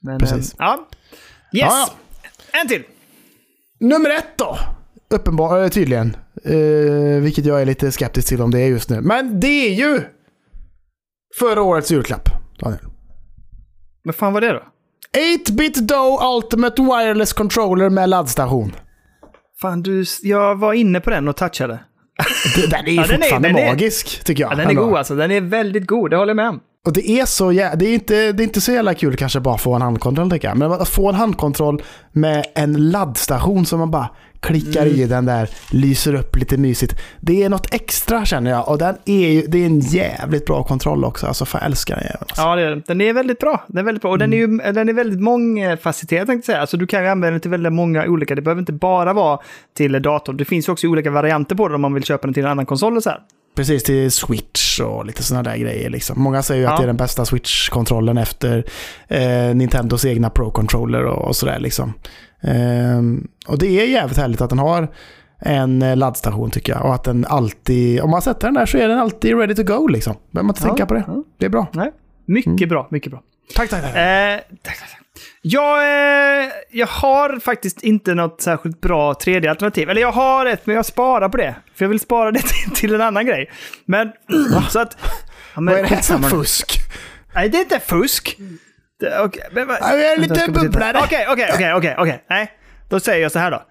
Men, 0.00 0.18
Precis. 0.18 0.52
eh, 0.52 0.56
ja. 0.58 0.88
Yes! 1.52 1.64
Ja, 1.70 1.88
En 2.62 2.68
till! 2.68 2.82
Nummer 3.80 4.10
ett 4.10 4.26
då. 4.36 4.58
Uppenbarligen, 5.10 5.70
tydligen. 5.70 6.16
Eh, 6.44 7.22
vilket 7.22 7.44
jag 7.44 7.62
är 7.62 7.66
lite 7.66 7.92
skeptisk 7.92 8.28
till 8.28 8.42
om 8.42 8.50
det 8.50 8.60
är 8.60 8.66
just 8.66 8.90
nu. 8.90 9.00
Men 9.00 9.40
det 9.40 9.46
är 9.68 9.74
ju 9.74 10.00
förra 11.38 11.62
årets 11.62 11.90
julklapp. 11.90 12.28
Daniel. 12.58 12.80
Vad 14.04 14.14
fan 14.14 14.32
var 14.32 14.40
det 14.40 14.52
då? 14.52 14.62
8-bit 15.46 15.88
Doe 15.88 16.36
Ultimate 16.36 16.82
Wireless 16.82 17.32
Controller 17.32 17.90
med 17.90 18.08
laddstation. 18.08 18.72
Fan, 19.60 19.82
du, 19.82 20.04
jag 20.22 20.56
var 20.58 20.72
inne 20.72 21.00
på 21.00 21.10
den 21.10 21.28
och 21.28 21.36
touchade. 21.36 21.78
Den 22.70 22.86
är 22.86 22.90
ju 22.90 22.94
Ja, 22.94 23.02
den 23.06 23.10
är- 23.16 23.16
fortfarande 23.20 23.48
den 23.48 23.56
är- 23.58 23.66
magisk, 23.66 24.24
tycker 24.24 24.42
jag. 24.42 24.52
Ja, 24.52 24.56
den 24.56 24.70
är 24.70 24.74
god 24.74 24.96
alltså. 24.96 25.14
Den 25.14 25.30
är 25.30 25.40
väldigt 25.40 25.86
god, 25.86 26.10
det 26.10 26.16
håller 26.16 26.30
jag 26.30 26.36
med 26.36 26.48
om. 26.48 26.60
Och 26.86 26.92
det 26.92 27.10
är 27.10 27.24
så 27.26 27.50
det 27.50 27.62
är, 27.62 27.94
inte, 27.94 28.32
det 28.32 28.42
är 28.42 28.44
inte 28.44 28.60
så 28.60 28.72
jävla 28.72 28.94
kul 28.94 29.16
kanske 29.16 29.40
bara 29.40 29.58
få 29.58 29.74
en 29.74 29.82
handkontroll 29.82 30.30
tycker 30.30 30.48
jag. 30.48 30.58
Men 30.58 30.72
att 30.72 30.88
få 30.88 31.08
en 31.08 31.14
handkontroll 31.14 31.82
med 32.12 32.44
en 32.54 32.90
laddstation 32.90 33.66
som 33.66 33.78
man 33.78 33.90
bara 33.90 34.08
klickar 34.40 34.82
Mm. 34.86 35.00
i 35.00 35.04
den 35.04 35.26
där, 35.26 35.48
lyser 35.72 36.14
upp 36.14 36.36
lite 36.36 36.56
mysigt. 36.56 36.94
Det 37.20 37.42
är 37.42 37.48
något 37.48 37.74
extra 37.74 38.24
känner 38.24 38.50
jag. 38.50 38.68
Och 38.68 38.78
den 38.78 38.94
är 39.04 39.28
ju, 39.28 39.42
det 39.42 39.58
är 39.58 39.66
en 39.66 39.80
jävligt 39.80 40.46
bra 40.46 40.62
kontroll 40.62 41.04
också. 41.04 41.26
Alltså 41.26 41.44
fan 41.44 41.58
jag 41.62 41.66
älskar 41.70 41.94
den 41.94 42.04
jäveln. 42.04 42.24
Alltså. 42.28 42.42
Ja, 42.42 42.56
det 42.56 42.62
är, 42.62 42.82
den. 42.86 43.00
är 43.00 43.12
väldigt 43.12 43.38
bra. 43.38 43.64
Den 43.66 43.78
är 43.78 43.82
väldigt 43.82 44.02
bra. 44.02 44.10
Och 44.10 44.18
den 44.18 44.32
är 44.32 44.36
ju 44.36 44.46
den 44.46 44.88
är 44.88 44.92
väldigt 44.92 45.20
mångfacetterad 45.20 46.26
tänkte 46.26 46.52
jag 46.52 46.54
säga. 46.54 46.60
Alltså 46.60 46.76
du 46.76 46.86
kan 46.86 47.02
ju 47.02 47.08
använda 47.08 47.30
den 47.30 47.40
till 47.40 47.50
väldigt 47.50 47.72
många 47.72 48.06
olika. 48.06 48.34
Det 48.34 48.42
behöver 48.42 48.60
inte 48.62 48.72
bara 48.72 49.12
vara 49.12 49.38
till 49.76 50.02
datorn. 50.02 50.36
Det 50.36 50.44
finns 50.44 50.68
ju 50.68 50.72
också 50.72 50.86
olika 50.86 51.10
varianter 51.10 51.56
på 51.56 51.68
den 51.68 51.74
om 51.74 51.80
man 51.80 51.94
vill 51.94 52.04
köpa 52.04 52.26
den 52.26 52.34
till 52.34 52.44
en 52.44 52.50
annan 52.50 52.66
konsol 52.66 52.96
och 52.96 53.02
så 53.02 53.10
här. 53.10 53.20
Precis 53.56 53.82
till 53.82 54.10
Switch 54.10 54.80
och 54.80 55.06
lite 55.06 55.22
sådana 55.22 55.50
där 55.50 55.56
grejer. 55.56 55.90
Liksom. 55.90 56.20
Många 56.22 56.42
säger 56.42 56.60
ju 56.60 56.66
att 56.66 56.72
Ja. 56.72 56.76
det 56.78 56.82
är 56.82 56.86
den 56.86 56.96
bästa 56.96 57.24
Switch-kontrollen 57.24 58.18
efter 58.18 58.64
eh, 59.08 59.54
Nintendos 59.54 60.04
egna 60.04 60.30
Pro-controller 60.30 61.04
och, 61.04 61.28
och 61.28 61.36
sådär. 61.36 61.58
Liksom. 61.60 61.92
Ehm, 62.42 63.28
och 63.46 63.58
det 63.58 63.66
är 63.80 63.86
jävligt 63.86 64.18
härligt 64.18 64.40
att 64.40 64.50
den 64.50 64.58
har 64.58 64.88
en 65.38 65.82
eh, 65.82 65.96
laddstation 65.96 66.50
tycker 66.50 66.72
jag. 66.72 66.84
Och 66.84 66.94
att 66.94 67.04
den 67.04 67.24
alltid, 67.28 68.00
om 68.00 68.10
man 68.10 68.22
sätter 68.22 68.46
den 68.46 68.54
där 68.54 68.66
så 68.66 68.78
är 68.78 68.88
den 68.88 68.98
alltid 68.98 69.38
ready 69.38 69.54
to 69.54 69.62
go 69.62 69.86
liksom. 69.88 70.16
Behöver 70.30 70.46
man 70.46 70.50
inte 70.56 70.62
Ja, 70.62 70.68
tänka 70.68 70.86
på 70.86 70.94
det. 70.94 71.04
ja. 71.06 71.22
Det 71.38 71.46
är 71.46 71.50
bra. 71.50 71.66
Nej. 71.72 71.92
Mycket 72.26 72.46
Mm. 72.56 72.68
bra, 72.68 72.88
mycket 72.90 73.10
bra. 73.10 73.22
Tack, 73.54 73.70
tack, 73.70 73.82
tack. 73.82 73.96
Eh, 73.96 74.36
tack, 74.62 74.78
tack, 74.78 74.90
tack. 74.90 75.00
Jag, 75.42 75.78
eh, 75.78 76.50
jag 76.70 76.86
har 76.86 77.40
faktiskt 77.40 77.82
inte 77.82 78.14
något 78.14 78.40
särskilt 78.42 78.80
bra 78.80 79.12
3D-alternativ. 79.12 79.90
Eller 79.90 80.00
jag 80.00 80.12
har 80.12 80.46
ett, 80.46 80.66
men 80.66 80.76
jag 80.76 80.86
sparar 80.86 81.28
på 81.28 81.36
det. 81.36 81.54
För 81.74 81.84
jag 81.84 81.88
vill 81.90 82.00
spara 82.00 82.30
det 82.30 82.42
till, 82.64 82.70
till 82.74 82.94
en 82.94 83.00
annan 83.00 83.26
grej. 83.26 83.50
Men, 83.84 84.12
så 84.70 84.78
att... 84.78 84.96
Ja, 85.54 85.60
men 85.60 85.74
Vad 85.74 85.84
är 85.84 85.88
det 85.88 85.94
här 85.94 86.18
för 86.18 86.18
fusk? 86.36 86.78
Nej, 87.34 87.48
det 87.48 87.58
är 87.58 87.62
inte 87.62 87.80
fusk. 87.80 88.36
Det, 89.00 89.20
okay, 89.20 89.42
men, 89.52 89.68
jag 89.68 90.00
är 90.00 90.16
lite 90.16 90.50
bubblare. 90.50 90.98
Okej, 91.04 91.26
okej, 91.30 91.94
okej. 91.98 92.24
Nej, 92.30 92.52
då 92.88 93.00
säger 93.00 93.22
jag 93.22 93.32
så 93.32 93.38
här 93.38 93.50
då. 93.50 93.62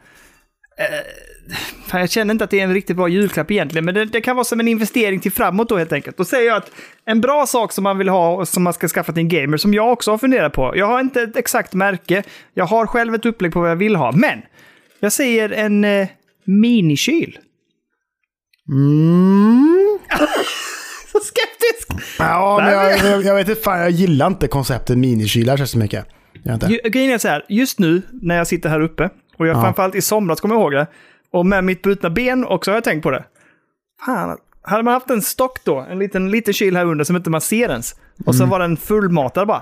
Eh, 0.80 2.00
jag 2.00 2.10
känner 2.12 2.32
inte 2.34 2.44
att 2.44 2.50
det 2.50 2.60
är 2.60 2.64
en 2.64 2.74
riktigt 2.74 2.96
bra 2.98 3.08
julklapp 3.08 3.52
egentligen, 3.52 3.86
men 3.86 3.94
det, 3.94 4.06
det 4.06 4.22
kan 4.22 4.36
vara 4.36 4.44
som 4.44 4.60
en 4.60 4.68
investering 4.68 5.20
till 5.20 5.32
framåt 5.32 5.70
då 5.70 5.78
helt 5.78 5.94
enkelt. 5.94 6.18
Då 6.18 6.26
säger 6.26 6.48
jag 6.48 6.58
att 6.58 6.72
en 7.06 7.22
bra 7.22 7.46
sak 7.48 7.72
som 7.72 7.84
man 7.84 7.98
vill 7.98 8.10
ha 8.10 8.30
och 8.36 8.48
som 8.48 8.64
man 8.64 8.74
ska 8.74 8.88
skaffa 8.88 9.12
till 9.14 9.22
en 9.22 9.30
gamer, 9.30 9.58
som 9.58 9.74
jag 9.74 9.92
också 9.92 10.12
har 10.12 10.18
funderat 10.18 10.54
på. 10.54 10.74
Jag 10.78 10.86
har 10.86 11.00
inte 11.00 11.22
ett 11.22 11.36
exakt 11.38 11.74
märke, 11.74 12.24
jag 12.54 12.66
har 12.66 12.88
själv 12.88 13.16
ett 13.16 13.26
upplägg 13.26 13.54
på 13.54 13.60
vad 13.62 13.70
jag 13.70 13.76
vill 13.76 13.96
ha, 13.96 14.12
men 14.12 14.42
jag 15.00 15.12
säger 15.14 15.50
en 15.50 15.84
eh, 15.84 16.08
minikyl. 16.46 17.40
Mm. 18.72 20.00
Så 21.12 21.20
skeptisk! 21.20 22.06
Ja, 22.20 22.60
men 22.64 22.74
jag, 22.74 22.98
jag, 23.12 23.24
jag 23.24 23.36
vet 23.36 23.50
inte, 23.50 23.62
fan, 23.62 23.80
jag 23.80 23.90
gillar 23.92 24.28
inte 24.28 24.48
konceptet 24.48 24.98
minikylar 24.98 25.58
så 25.58 25.78
mycket. 25.78 26.06
Jag 26.44 26.54
inte. 26.54 26.66
Ju- 26.68 26.90
Grejen 26.90 27.12
är 27.12 27.18
så 27.18 27.28
här, 27.28 27.46
just 27.50 27.80
nu 27.80 28.02
när 28.22 28.36
jag 28.38 28.48
sitter 28.48 28.70
här 28.70 28.82
uppe, 28.82 29.10
och 29.38 29.48
jag 29.48 29.58
Ja. 29.58 29.62
framförallt 29.62 29.96
i 29.96 30.02
somras 30.02 30.42
kommer 30.42 30.56
jag 30.56 30.62
ihåg 30.62 30.72
det, 30.72 30.88
och 31.32 31.46
med 31.46 31.64
mitt 31.64 31.82
brutna 31.82 32.10
ben 32.10 32.46
också 32.46 32.72
har 32.72 32.76
jag 32.76 32.84
tänkt 32.84 33.04
på 33.04 33.12
det. 33.12 33.24
Fan, 34.06 34.38
hade 34.62 34.84
man 34.84 34.94
haft 34.94 35.10
en 35.10 35.22
stock 35.22 35.60
då, 35.64 35.86
en 35.92 36.00
liten, 36.00 36.32
liten 36.32 36.54
kyl 36.54 36.76
här 36.76 36.86
under 36.86 37.06
som 37.06 37.16
inte 37.16 37.30
man 37.30 37.42
ser 37.42 37.70
ens, 37.70 37.96
och 38.26 38.36
så 38.36 38.46
var 38.46 38.60
den 38.60 38.78
fullmatad 38.78 39.48
bara. 39.48 39.62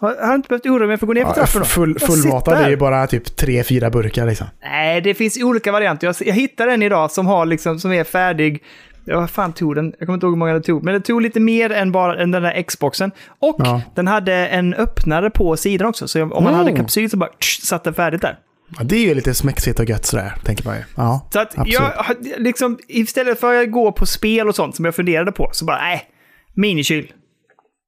Jag 0.00 0.16
hade 0.16 0.34
inte 0.34 0.48
behövt 0.48 0.66
oroa 0.66 0.86
mig 0.86 0.96
för 0.96 1.06
att 1.06 1.08
gå 1.08 1.12
ner 1.12 1.20
för 1.22 1.28
Ja, 1.28 1.34
trappan 1.34 1.60
då. 1.60 1.64
full, 1.64 1.98
fullmatad 1.98 2.58
är 2.58 2.68
ju 2.70 2.76
bara 2.76 3.06
typ 3.06 3.36
tre, 3.36 3.64
fyra 3.64 3.90
burkar 3.90 4.26
liksom. 4.26 4.46
Nej, 4.62 5.00
det 5.00 5.14
finns 5.14 5.42
olika 5.42 5.72
varianter. 5.72 6.06
Jag, 6.06 6.16
jag 6.20 6.34
hittade 6.34 6.72
en 6.72 6.82
idag 6.82 7.10
som, 7.10 7.26
har 7.26 7.46
liksom, 7.46 7.78
som 7.80 7.92
är 7.92 8.04
färdig. 8.04 8.62
Vad 9.04 9.30
fan 9.30 9.52
tog 9.52 9.74
den? 9.74 9.92
Jag 9.98 10.06
kommer 10.06 10.14
inte 10.14 10.26
ihåg 10.26 10.32
hur 10.32 10.38
många 10.38 10.52
det 10.54 10.60
tog. 10.60 10.82
Men 10.84 10.94
det 10.94 11.00
tog 11.00 11.22
lite 11.22 11.40
mer 11.40 11.72
än 11.72 11.92
bara 11.92 12.22
än 12.22 12.30
den 12.30 12.42
där 12.42 12.62
Xboxen. 12.62 13.10
Och 13.38 13.56
Ja. 13.58 13.80
den 13.94 14.06
hade 14.06 14.34
en 14.46 14.74
öppnare 14.74 15.30
på 15.30 15.56
sidan 15.56 15.88
också. 15.88 16.08
Så 16.08 16.22
om 16.22 16.28
man 16.28 16.38
Mm. 16.46 16.54
hade 16.54 16.72
kapsyl 16.76 17.10
så 17.10 17.16
bara 17.16 17.30
tsch, 17.40 17.60
satt 17.62 17.84
den 17.84 17.94
färdigt 17.94 18.20
där. 18.22 18.38
Ja, 18.78 18.84
det 18.84 18.96
är 18.96 19.00
ju 19.00 19.14
lite 19.14 19.34
smexigt 19.34 19.80
och 19.80 19.88
gött 19.88 20.06
sådär, 20.06 20.34
tänker 20.44 20.64
man 20.64 20.76
ju. 20.76 20.82
Ja, 20.96 21.28
Så 21.32 21.40
att 21.40 21.58
absolut. 21.58 21.72
jag, 21.72 22.16
liksom, 22.38 22.78
istället 22.88 23.40
för 23.40 23.62
att 23.62 23.72
gå 23.72 23.92
på 23.92 24.06
spel 24.06 24.48
och 24.48 24.54
sånt 24.54 24.76
som 24.76 24.84
jag 24.84 24.94
funderade 24.94 25.32
på, 25.32 25.50
så 25.52 25.64
bara 25.64 25.78
nej, 25.78 26.10
minikyl. 26.54 27.12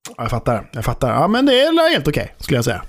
Ja, 0.08 0.14
jag 0.22 0.30
fattar. 0.30 0.70
Jag 0.72 0.84
fattar. 0.84 1.10
Ja, 1.10 1.28
men 1.28 1.46
det 1.46 1.60
är 1.60 1.92
helt 1.92 2.08
okej, 2.08 2.34
skulle 2.38 2.56
jag 2.58 2.64
säga. 2.64 2.82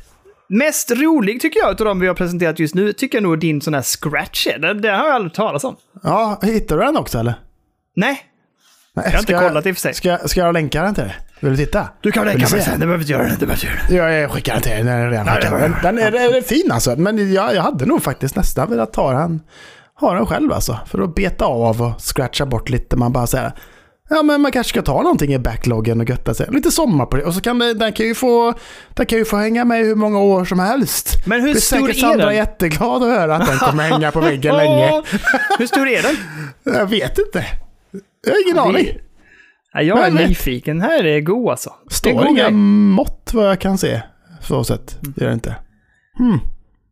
Mest 0.50 0.92
rolig 0.92 1.42
tycker 1.42 1.60
jag 1.60 1.70
av 1.70 1.76
de 1.76 2.00
vi 2.00 2.08
har 2.08 2.14
presenterat 2.14 2.60
just 2.60 2.76
nu, 2.76 2.94
tycker 2.94 3.18
jag 3.18 3.24
nog 3.24 3.40
din 3.40 3.62
sån 3.62 3.74
här 3.74 3.82
scratch 3.82 4.48
är. 4.48 4.60
Den, 4.60 4.82
den 4.82 5.00
har 5.00 5.06
jag 5.06 5.16
aldrig 5.16 5.34
talas 5.34 5.64
om. 5.64 5.76
Ja, 6.04 6.40
hittar 6.44 6.78
du 6.78 6.84
den 6.84 6.98
också 6.98 7.20
eller? 7.20 7.34
Nej, 7.96 8.22
Nej, 8.94 9.06
jag 9.06 9.12
har 9.12 9.20
inte 9.20 9.34
kollat 9.34 9.66
i 9.66 9.72
och 9.72 9.76
för 9.76 9.82
sig. 9.82 9.94
Ska, 9.94 10.18
ska 10.18 10.40
jag 10.40 10.54
länka 10.54 10.84
den 10.84 10.96
till 10.96 11.04
dig? 11.04 11.16
Vill 11.42 11.52
du 11.52 11.66
titta? 11.66 11.88
Du 12.02 12.12
kan 12.12 12.28
du 12.28 12.34
mig 12.38 12.48
se? 12.48 12.62
sen, 12.62 12.80
det 12.80 12.86
behöver 12.86 13.00
inte 13.04 13.12
göra 13.12 13.24
det. 13.24 13.30
det, 13.40 13.46
behöver 13.46 13.54
inte 13.54 13.68
göra 13.68 13.80
det. 13.90 13.96
Ja, 13.96 14.20
jag 14.20 14.32
skickar 14.32 14.54
den 14.54 14.62
till 14.62 14.72
dig. 14.72 14.84
Den 14.84 14.88
är 14.94 15.10
redan 15.10 15.26
skickad. 15.36 15.52
Den, 15.62 15.76
den 15.84 16.00
är, 16.00 16.12
den 16.12 16.22
är 16.36 16.42
fin 16.42 16.72
alltså. 16.72 16.96
Men 16.96 17.34
jag, 17.34 17.56
jag 17.56 17.62
hade 17.62 17.86
nog 17.86 18.04
faktiskt 18.04 18.36
nästan 18.36 18.70
velat 18.70 18.94
ta 18.94 19.12
den, 19.14 19.42
ha 20.00 20.14
den 20.14 20.26
själv 20.26 20.54
alltså. 20.54 20.80
För 20.86 21.02
att 21.02 21.16
beta 21.16 21.46
av 21.46 21.82
och 21.82 22.02
scratcha 22.02 22.46
bort 22.46 22.70
lite. 22.70 22.96
Man 22.96 23.12
bara 23.14 23.28
säger 23.28 23.52
Ja 24.14 24.24
men 24.24 24.42
man 24.42 24.52
kanske 24.52 24.70
ska 24.70 24.82
ta 24.82 25.02
någonting 25.02 25.34
i 25.34 25.40
backloggen 25.40 26.02
och 26.02 26.10
götta 26.10 26.34
sig. 26.34 26.48
Lite 26.52 26.72
sommar 26.72 27.06
på 27.06 27.18
det. 27.18 27.24
Och 27.24 27.34
så 27.34 27.42
kan 27.42 27.60
det, 27.60 27.74
den 27.74 27.94
kan 27.94 28.06
ju 28.06 28.16
få, 28.16 28.54
den 28.94 29.06
kan 29.06 29.18
ju 29.20 29.26
få 29.26 29.38
hänga 29.38 29.66
med 29.66 29.86
hur 29.86 29.96
många 29.96 30.20
år 30.20 30.46
som 30.46 30.60
helst. 30.60 31.16
Men 31.26 31.42
hur 31.42 31.52
Blir 31.52 31.62
stor 31.62 31.78
säkert 31.78 31.96
är 31.96 32.00
Sandra 32.00 32.26
den? 32.26 32.36
jätteglad 32.36 33.04
att 33.04 33.10
höra 33.20 33.36
att 33.36 33.48
den 33.48 33.58
kommer 33.58 33.84
hänga 33.84 34.12
på 34.12 34.20
väggen 34.20 34.58
länge. 34.58 35.02
Hur 35.60 35.66
stor 35.68 35.88
är 35.88 36.02
den? 36.02 36.16
Jag 36.76 36.86
vet 36.86 37.18
inte. 37.18 37.46
Jag 38.26 38.34
har 38.34 38.44
ingen 38.48 38.60
aning. 38.60 38.98
Ja, 39.74 39.82
jag 39.82 40.08
är 40.08 40.12
Men- 40.12 40.28
nyfiken. 40.28 40.82
Här 40.82 41.04
är 41.06 41.20
god 41.20 41.50
alltså. 41.50 41.74
Står 41.90 42.28
inga 42.28 42.44
grej. 42.44 42.52
mått 42.52 43.32
vad 43.34 43.50
jag 43.50 43.60
kan 43.60 43.78
se. 43.78 44.02
Så 44.42 44.64
sett. 44.64 44.98
Det 45.02 45.22
gör 45.22 45.28
det 45.28 45.34
inte. 45.34 45.56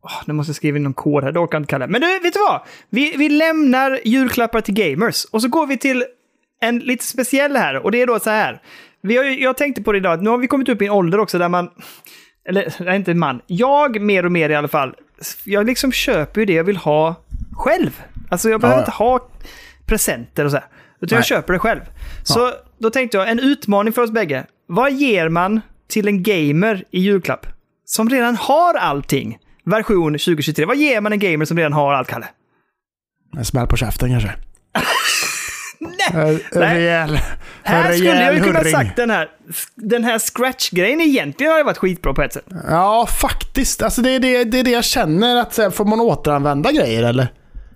Åh, 0.02 0.22
nu 0.26 0.34
måste 0.34 0.50
jag 0.50 0.56
skriva 0.56 0.76
in 0.76 0.82
någon 0.82 0.94
kod 0.94 1.24
här, 1.24 1.32
det 1.32 1.38
orkar 1.40 1.56
jag 1.58 1.60
inte 1.62 1.70
kalla. 1.70 1.86
Men 1.86 2.00
du, 2.00 2.06
vet 2.06 2.32
du 2.34 2.40
vad? 2.48 2.60
Vi, 2.90 3.16
vi 3.16 3.28
lämnar 3.28 4.00
julklappar 4.04 4.60
till 4.60 4.74
gamers 4.74 5.24
och 5.24 5.42
så 5.42 5.48
går 5.48 5.66
vi 5.66 5.76
till 5.78 6.04
en 6.60 6.78
lite 6.78 7.04
speciell 7.04 7.56
här 7.56 7.76
och 7.84 7.90
det 7.92 8.02
är 8.02 8.06
då 8.06 8.18
så 8.20 8.30
här. 8.30 8.62
Vi 9.02 9.16
har, 9.16 9.24
jag 9.24 9.56
tänkte 9.56 9.82
på 9.82 9.92
det 9.92 9.98
idag, 9.98 10.22
nu 10.22 10.30
har 10.30 10.38
vi 10.38 10.46
kommit 10.46 10.68
upp 10.68 10.82
i 10.82 10.86
en 10.86 10.90
ålder 10.92 11.18
också 11.20 11.38
där 11.38 11.48
man, 11.48 11.70
eller 12.48 12.74
nej, 12.84 12.96
inte 12.96 13.14
man, 13.14 13.40
jag 13.46 14.00
mer 14.00 14.24
och 14.24 14.32
mer 14.32 14.50
i 14.50 14.54
alla 14.54 14.68
fall, 14.68 14.94
jag 15.44 15.66
liksom 15.66 15.92
köper 15.92 16.40
ju 16.40 16.44
det 16.44 16.52
jag 16.52 16.64
vill 16.64 16.76
ha 16.76 17.14
själv. 17.52 18.02
Alltså 18.28 18.50
jag 18.50 18.60
behöver 18.60 18.78
Ja, 18.78 18.82
inte 18.82 18.90
ha 18.96 19.28
presenter 19.86 20.44
och 20.44 20.50
så 20.50 20.56
här. 20.56 20.66
Utan 21.02 21.16
jag 21.16 21.20
Nej. 21.20 21.24
köper 21.28 21.52
det 21.52 21.58
själv. 21.58 21.80
Så 22.24 22.50
då 22.78 22.90
tänkte 22.90 23.16
jag, 23.16 23.28
en 23.30 23.38
utmaning 23.38 23.92
för 23.92 24.02
oss 24.02 24.10
bägge. 24.10 24.46
Vad 24.66 24.92
ger 24.92 25.28
man 25.28 25.60
till 25.88 26.08
en 26.08 26.22
gamer 26.22 26.84
i 26.90 27.00
julklapp? 27.00 27.46
Som 27.84 28.08
redan 28.10 28.36
har 28.36 28.74
allting. 28.74 29.38
Version 29.64 30.12
2023. 30.12 30.64
Vad 30.64 30.76
ger 30.76 31.00
man 31.00 31.12
en 31.12 31.18
gamer 31.18 31.44
som 31.44 31.56
redan 31.56 31.72
har 31.72 31.92
allt, 31.94 32.08
Kalle? 32.08 32.26
En 33.36 33.44
smäll 33.44 33.66
på 33.66 33.76
käften 33.76 34.10
kanske. 34.10 34.32
Nej! 35.80 36.44
En 36.52 36.60
rejäl, 36.60 37.10
en 37.10 37.18
Här 37.62 37.92
skulle 37.92 38.24
jag 38.24 38.34
ju 38.34 38.40
kunna 38.40 38.58
hurring. 38.58 38.72
sagt 38.72 38.96
den 38.96 39.10
här, 39.10 39.28
den 39.74 40.04
här 40.04 40.18
scratch-grejen 40.18 41.00
egentligen 41.00 41.52
har 41.52 41.58
ju 41.58 41.64
varit 41.64 41.78
skitbra 41.78 42.14
på 42.14 42.22
ett 42.22 42.32
sätt. 42.32 42.44
Ja, 42.68 43.06
faktiskt. 43.20 43.82
Alltså 43.82 44.02
det 44.02 44.10
är 44.10 44.20
det, 44.20 44.44
det, 44.44 44.58
är 44.58 44.64
det 44.64 44.70
jag 44.70 44.84
känner. 44.84 45.36
att 45.36 45.56
här, 45.58 45.70
Får 45.70 45.84
man 45.84 46.00
återanvända 46.00 46.72
grejer 46.72 47.02
eller? 47.02 47.28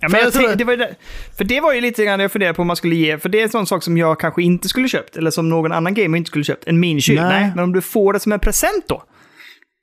Ja, 0.05 0.09
men 0.09 0.20
jag 0.34 0.50
jag 0.50 0.59
det 0.59 0.64
var 0.64 0.76
det, 0.76 0.94
för 1.36 1.44
det 1.44 1.61
var 1.61 1.72
ju 1.72 1.80
lite 1.80 2.05
grann 2.05 2.20
jag 2.20 2.32
funderade 2.32 2.55
på 2.55 2.62
om 2.62 2.66
man 2.66 2.76
skulle 2.76 2.94
ge, 2.96 3.18
för 3.18 3.28
det 3.28 3.38
är 3.38 3.42
en 3.42 3.48
sån 3.48 3.66
sak 3.66 3.82
som 3.82 3.96
jag 3.98 4.20
kanske 4.20 4.42
inte 4.42 4.68
skulle 4.68 4.88
köpt, 4.88 5.16
eller 5.16 5.30
som 5.30 5.48
någon 5.48 5.72
annan 5.72 5.94
gamer 5.94 6.18
inte 6.18 6.28
skulle 6.28 6.44
köpt, 6.44 6.64
en 6.68 6.80
minikyl. 6.80 7.14
Nej. 7.20 7.40
Nej. 7.40 7.52
men 7.55 7.64
om 7.64 7.72
du 7.72 7.80
får 7.80 8.12
det 8.12 8.20
som 8.20 8.32
en 8.32 8.40
present 8.40 8.84
då? 8.88 9.02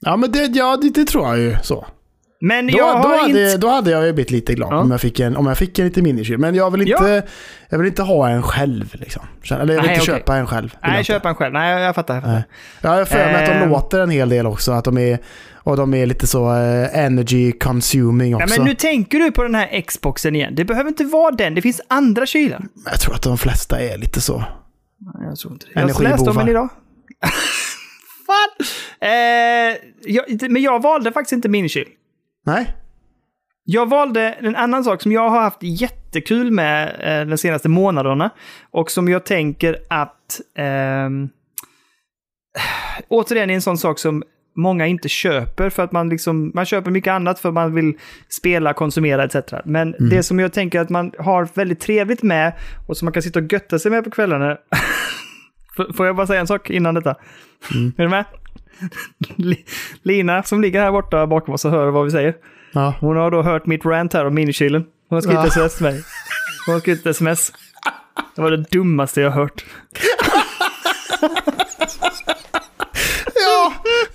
Ja, 0.06 0.18
men 0.18 0.32
det, 0.32 0.40
ja, 0.46 0.78
det, 0.82 0.90
det 0.90 1.06
tror 1.06 1.28
jag 1.28 1.38
ju 1.40 1.56
så. 1.64 1.86
Men 2.44 2.68
Då, 2.68 2.78
jag 2.78 3.02
då, 3.02 3.08
hade, 3.08 3.30
inte... 3.30 3.58
då 3.58 3.68
hade 3.70 3.92
jag 3.92 4.06
ju 4.06 4.14
blivit 4.14 4.32
lite 4.32 4.54
glad 4.54 4.74
Ja. 4.74 4.78
om, 4.78 4.92
jag 4.92 5.02
fick 5.02 5.20
en, 5.20 5.38
om 5.38 5.46
jag 5.48 5.58
fick 5.58 5.80
en 5.80 5.86
liten 5.86 6.04
minikyl. 6.04 6.38
Men 6.38 6.56
jag 6.56 6.72
vill 6.72 6.82
inte, 6.82 7.24
jag 7.70 7.78
vill 7.78 7.88
inte 7.88 8.04
ha 8.04 8.30
en 8.30 8.44
själv. 8.44 8.90
Liksom. 8.94 9.24
Eller 9.52 9.58
jag 9.60 9.66
vill 9.68 9.76
Nej, 9.76 9.86
inte 9.90 9.92
okej. 9.94 10.06
köpa 10.20 10.36
en 10.38 10.48
själv. 10.48 10.76
Nej, 10.84 11.04
köpa 11.04 11.30
en 11.30 11.36
själv. 11.36 11.54
Nej, 11.54 11.84
jag 11.84 11.96
fattar. 11.96 12.14
Jag 12.14 12.22
fattar. 12.24 12.34
Nej. 12.34 12.44
Ja, 12.82 12.90
jag 12.90 12.98
har 12.98 13.06
för 13.06 13.18
mig 13.18 13.36
att 13.36 13.46
de 13.46 13.52
Ehm. 13.52 13.70
låter 13.70 14.00
en 14.00 14.10
hel 14.10 14.30
del 14.30 14.48
också. 14.48 14.72
Att 14.72 14.86
de 14.86 14.98
är, 14.98 15.20
och 15.64 15.78
de 15.78 15.94
är 15.94 16.06
lite 16.06 16.28
så 16.28 16.56
eh, 16.56 17.00
energy 17.00 17.52
consuming 17.52 18.32
Ja, 18.32 18.44
också. 18.44 18.60
men 18.60 18.68
nu 18.68 18.76
tänker 18.76 19.20
du 19.20 19.32
på 19.32 19.44
den 19.44 19.56
här 19.56 19.82
Xboxen 19.82 20.36
igen. 20.36 20.56
Det 20.56 20.66
behöver 20.66 20.90
inte 20.90 21.04
vara 21.04 21.32
den. 21.32 21.56
Det 21.56 21.62
finns 21.62 21.82
andra 21.88 22.26
kylar. 22.26 22.64
Jag 22.86 23.00
tror 23.00 23.16
att 23.16 23.24
de 23.24 23.38
flesta 23.38 23.80
är 23.82 23.98
lite 23.98 24.22
så. 24.22 24.44
Jag 25.28 25.38
tror 25.38 25.54
inte 25.54 25.66
det. 25.74 25.80
Jag 25.80 26.02
läste 26.02 26.30
om 26.30 26.38
den 26.38 26.48
idag. 26.50 26.70
Fan! 28.28 28.68
Eh, 29.02 29.78
jag, 30.06 30.52
men 30.52 30.62
jag 30.62 30.82
valde 30.82 31.12
faktiskt 31.12 31.34
inte 31.34 31.50
minikyl. 31.50 31.88
Nej? 32.46 32.76
Jag 33.64 33.90
valde 33.90 34.22
en 34.32 34.56
annan 34.56 34.84
sak 34.84 35.02
som 35.02 35.12
jag 35.12 35.30
har 35.30 35.40
haft 35.42 35.58
jättekul 35.62 36.52
med 36.52 36.96
eh, 37.22 37.28
de 37.28 37.38
senaste 37.38 37.70
månaderna. 37.70 38.30
Och 38.72 38.92
som 38.92 39.10
jag 39.10 39.26
tänker 39.26 39.78
att... 39.90 40.42
ehm, 40.58 41.30
återigen 43.08 43.50
är 43.50 43.54
en 43.54 43.62
sån 43.62 43.78
sak 43.78 44.00
som 44.00 44.24
många 44.56 44.88
inte 44.88 45.10
köper 45.10 45.70
för 45.70 45.84
att 45.84 45.92
man 45.92 46.10
liksom... 46.10 46.52
Man 46.56 46.66
köper 46.66 46.92
mycket 46.92 47.12
annat 47.12 47.40
för 47.40 47.50
att 47.50 47.56
man 47.56 47.76
vill 47.76 47.94
spela, 48.30 48.74
konsumera 48.74 49.24
etc. 49.24 49.36
Men 49.66 49.96
det 50.10 50.24
som 50.24 50.40
jag 50.40 50.54
tänker 50.54 50.80
att 50.80 50.90
man 50.90 51.12
har 51.20 51.48
väldigt 51.54 51.80
trevligt 51.80 52.24
med 52.24 52.54
och 52.88 52.98
som 52.98 53.06
man 53.06 53.14
kan 53.14 53.24
sitta 53.24 53.40
och 53.40 53.54
götta 53.54 53.80
sig 53.80 53.92
med 53.92 54.04
på 54.04 54.12
kvällarna. 54.12 54.58
Får 55.96 56.06
jag 56.06 56.16
bara 56.16 56.28
säga 56.28 56.40
en 56.40 56.48
sak 56.48 56.70
innan 56.70 56.94
detta? 56.96 57.10
Är 57.98 58.04
du 58.04 58.10
med? 58.10 58.26
Li- 59.36 59.66
Lina 60.04 60.44
som 60.44 60.62
ligger 60.62 60.82
här 60.82 60.92
borta 60.92 61.28
bakom 61.28 61.54
oss 61.54 61.66
och 61.66 61.72
hör 61.72 61.88
vad 61.92 62.06
vi 62.06 62.12
säger. 62.12 62.36
Ja. 62.74 62.94
Hon 63.00 63.18
har 63.18 63.32
då 63.32 63.42
hört 63.42 63.66
mitt 63.66 63.86
rant 63.86 64.14
här 64.14 64.26
om 64.26 64.34
minikylen. 64.36 64.86
Hon 65.10 65.16
har 65.16 65.22
skrivit 65.22 65.40
Ja. 65.40 65.48
sms 65.48 65.76
till 65.76 65.84
mig. 65.86 66.04
Hon 66.66 66.74
har 66.74 66.80
skrivit 66.80 67.06
sms. 67.06 67.54
Det 68.36 68.42
var 68.42 68.52
det 68.52 68.58
dummaste 68.72 69.22
jag 69.22 69.32
hört. 69.32 69.66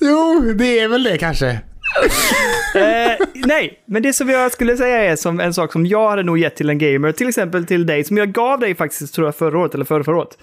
jo, 0.01 0.53
det 0.55 0.79
är 0.79 0.89
väl 0.89 1.03
det 1.03 1.19
kanske. 1.19 1.61
Eh, 2.75 3.27
nej, 3.35 3.83
men 3.87 4.03
det 4.03 4.13
som 4.13 4.29
jag 4.29 4.53
skulle 4.53 4.77
säga 4.77 5.13
är 5.13 5.17
som 5.17 5.41
en 5.41 5.55
sak 5.55 5.73
som 5.73 5.87
jag 5.87 6.11
hade 6.11 6.23
nog 6.23 6.39
gett 6.39 6.57
till 6.57 6.71
en 6.71 6.79
gamer, 6.79 7.13
till 7.13 7.29
exempel 7.29 7.67
till 7.67 7.87
dig, 7.87 8.05
som 8.05 8.17
jag 8.17 8.33
gav 8.33 8.61
dig 8.61 8.75
faktiskt, 8.75 9.15
tror 9.15 9.27
jag, 9.27 9.37
förra 9.37 9.59
året 9.59 9.75
eller 9.75 9.85
förra, 9.85 10.05
förra 10.05 10.17
året. 10.17 10.39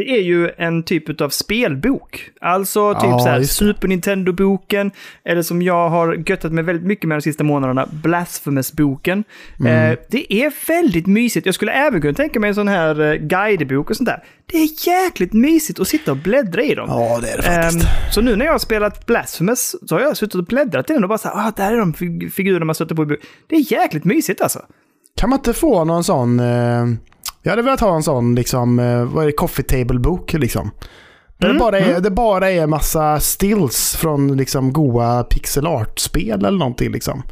Det 0.00 0.10
är 0.10 0.22
ju 0.22 0.50
en 0.58 0.82
typ 0.82 1.20
av 1.20 1.28
spelbok. 1.28 2.30
Alltså 2.40 2.94
typ 2.94 3.02
Ja, 3.02 3.18
så 3.18 3.28
här. 3.28 3.42
Super 3.42 3.88
Nintendo-boken, 3.88 4.90
eller 5.24 5.42
som 5.42 5.62
jag 5.62 5.88
har 5.88 6.14
göttat 6.14 6.52
mig 6.52 6.64
väldigt 6.64 6.86
mycket 6.86 7.08
med 7.08 7.18
de 7.18 7.22
sista 7.22 7.44
månaderna, 7.44 7.86
Blasphemous-boken. 7.92 9.24
Mm. 9.60 9.92
Eh, 9.92 9.98
det 10.10 10.32
är 10.34 10.52
väldigt 10.66 11.06
mysigt. 11.06 11.46
Jag 11.46 11.54
skulle 11.54 11.72
även 11.72 12.00
kunna 12.00 12.14
tänka 12.14 12.40
mig 12.40 12.48
en 12.48 12.54
sån 12.54 12.68
här 12.68 13.00
eh, 13.00 13.14
guidebok 13.14 13.90
och 13.90 13.96
sånt 13.96 14.08
där. 14.08 14.24
Det 14.46 14.56
är 14.58 14.68
jäkligt 14.88 15.32
mysigt 15.32 15.80
att 15.80 15.88
sitta 15.88 16.10
och 16.10 16.16
bläddra 16.16 16.62
i 16.62 16.74
dem. 16.74 16.86
Ja, 16.88 17.18
det 17.22 17.30
är 17.30 17.36
det 17.36 17.42
faktiskt. 17.42 17.84
Ehm, 17.84 17.90
så 18.12 18.20
nu 18.20 18.36
när 18.36 18.44
jag 18.44 18.52
har 18.52 18.58
spelat 18.58 19.06
Blasphemous 19.06 19.76
så 19.88 19.94
har 19.94 20.02
jag 20.02 20.16
suttit 20.16 20.34
och 20.34 20.44
bläddrat 20.44 20.90
i 20.90 20.92
den 20.92 21.02
och 21.02 21.08
bara 21.08 21.18
så 21.18 21.28
här, 21.28 21.48
ah, 21.48 21.52
där 21.56 21.72
är 21.72 21.78
de 21.78 21.92
fig- 21.94 22.30
figurerna 22.30 22.64
man 22.64 22.74
stöter 22.74 22.94
på 22.94 23.02
i 23.02 23.06
bu-" 23.06 23.20
Det 23.46 23.56
är 23.56 23.72
jäkligt 23.72 24.04
mysigt 24.04 24.40
alltså. 24.40 24.60
Kan 25.16 25.30
man 25.30 25.38
inte 25.38 25.52
få 25.52 25.84
någon 25.84 26.04
sån... 26.04 26.40
Eh, 26.40 26.84
jag 27.42 27.50
hade 27.52 27.62
velat 27.62 27.80
ha 27.80 27.94
en 27.96 28.02
sån, 28.02 28.34
liksom, 28.34 28.78
eh, 28.78 29.04
vad 29.04 29.22
är 29.22 29.26
det, 29.26 29.32
coffee 29.32 29.62
table-bok 29.62 30.32
liksom. 30.32 30.70
Där 31.38 31.46
Mm, 31.48 31.56
det, 31.58 31.60
bara 31.64 31.78
är, 31.78 32.00
det 32.00 32.10
bara 32.10 32.50
är 32.50 32.66
massa 32.66 33.20
stills 33.20 33.96
från 33.96 34.36
liksom 34.36 34.72
goa 34.72 35.22
pixel 35.24 35.66
art-spel 35.66 36.44
eller 36.44 36.58
någonting 36.58 36.92
liksom. 36.92 37.22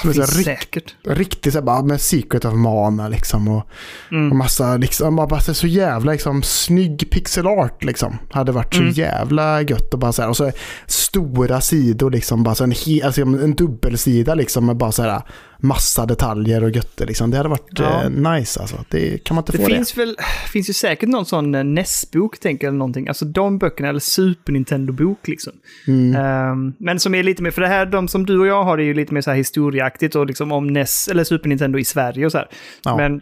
Som 0.00 0.10
är 0.10 0.14
så 0.14 0.20
rikt- 0.22 0.44
säkert. 0.44 0.94
Riktigt 1.06 1.52
så 1.52 1.62
bara 1.62 1.82
med 1.82 2.00
Secret 2.00 2.44
of 2.44 2.54
Mana 2.54 3.08
liksom. 3.08 3.48
Och, 3.48 3.66
Mm. 4.10 4.30
och 4.30 4.36
massa 4.36 4.76
liksom, 4.76 5.16
bara, 5.16 5.26
bara 5.26 5.40
så 5.40 5.66
jävla 5.66 6.12
liksom 6.12 6.42
snygg 6.42 7.10
pixel 7.10 7.46
art 7.46 7.84
liksom. 7.84 8.18
Hade 8.30 8.52
varit 8.52 8.74
så 8.74 8.80
Mm. 8.80 8.92
jävla 8.92 9.62
gött 9.62 9.94
och 9.94 10.00
bara 10.00 10.12
så 10.12 10.22
här. 10.22 10.28
Och 10.28 10.36
så 10.36 10.50
stora 10.86 11.60
sidor 11.60 12.10
liksom. 12.10 12.42
Bara 12.42 12.54
så 12.54 12.64
en, 12.64 12.72
he, 12.72 13.02
alltså 13.04 13.20
en 13.22 13.54
dubbelsida 13.54 14.34
liksom 14.34 14.66
med 14.66 14.76
bara 14.76 14.92
så 14.92 15.02
här 15.02 15.22
massa 15.60 16.06
detaljer 16.06 16.64
och 16.64 16.70
götter 16.70 17.06
liksom. 17.06 17.30
Det 17.30 17.36
hade 17.36 17.48
varit 17.48 17.68
Ja. 17.70 18.02
eh, 18.02 18.10
nice 18.10 18.60
alltså. 18.60 18.84
Det 18.88 19.24
kan 19.24 19.34
man 19.34 19.42
inte 19.42 19.52
Det 19.52 19.58
få 19.58 19.64
finns 19.64 19.96
väl, 19.98 20.16
finns 20.52 20.68
ju 20.68 20.72
säkert 20.72 21.08
någon 21.08 21.26
sån 21.26 21.54
eh, 21.54 21.64
NES-bok, 21.64 22.38
tänker 22.38 22.66
jag, 22.66 22.70
eller 22.70 22.78
någonting. 22.78 23.08
Alltså 23.08 23.24
de 23.24 23.58
böckerna, 23.58 23.88
eller 23.88 24.00
Super 24.00 24.52
Nintendo-bok 24.52 25.28
liksom. 25.28 25.52
det. 25.86 25.92
Mm. 25.92 26.16
Ehm, 26.16 26.74
men 26.78 27.00
som 27.00 27.14
är 27.14 27.22
lite 27.22 27.42
mer, 27.42 27.50
för 27.50 27.62
det 27.62 27.68
här, 27.68 27.86
de 27.86 28.08
som 28.08 28.26
du 28.26 28.38
och 28.40 28.46
jag 28.46 28.64
har, 28.64 28.78
är 28.78 28.82
ju 28.82 28.94
lite 28.94 29.14
mer 29.14 29.20
så 29.20 29.30
här 29.30 29.36
historieaktigt 29.36 30.14
och 30.14 30.26
liksom 30.26 30.52
om 30.52 30.66
NES, 30.66 31.08
eller 31.08 31.24
Super 31.24 31.48
Nintendo 31.48 31.78
i 31.78 31.84
Sverige 31.84 32.26
och 32.26 32.32
så 32.32 32.38
här. 32.38 32.48
Ja. 32.84 32.96
Men 32.96 33.20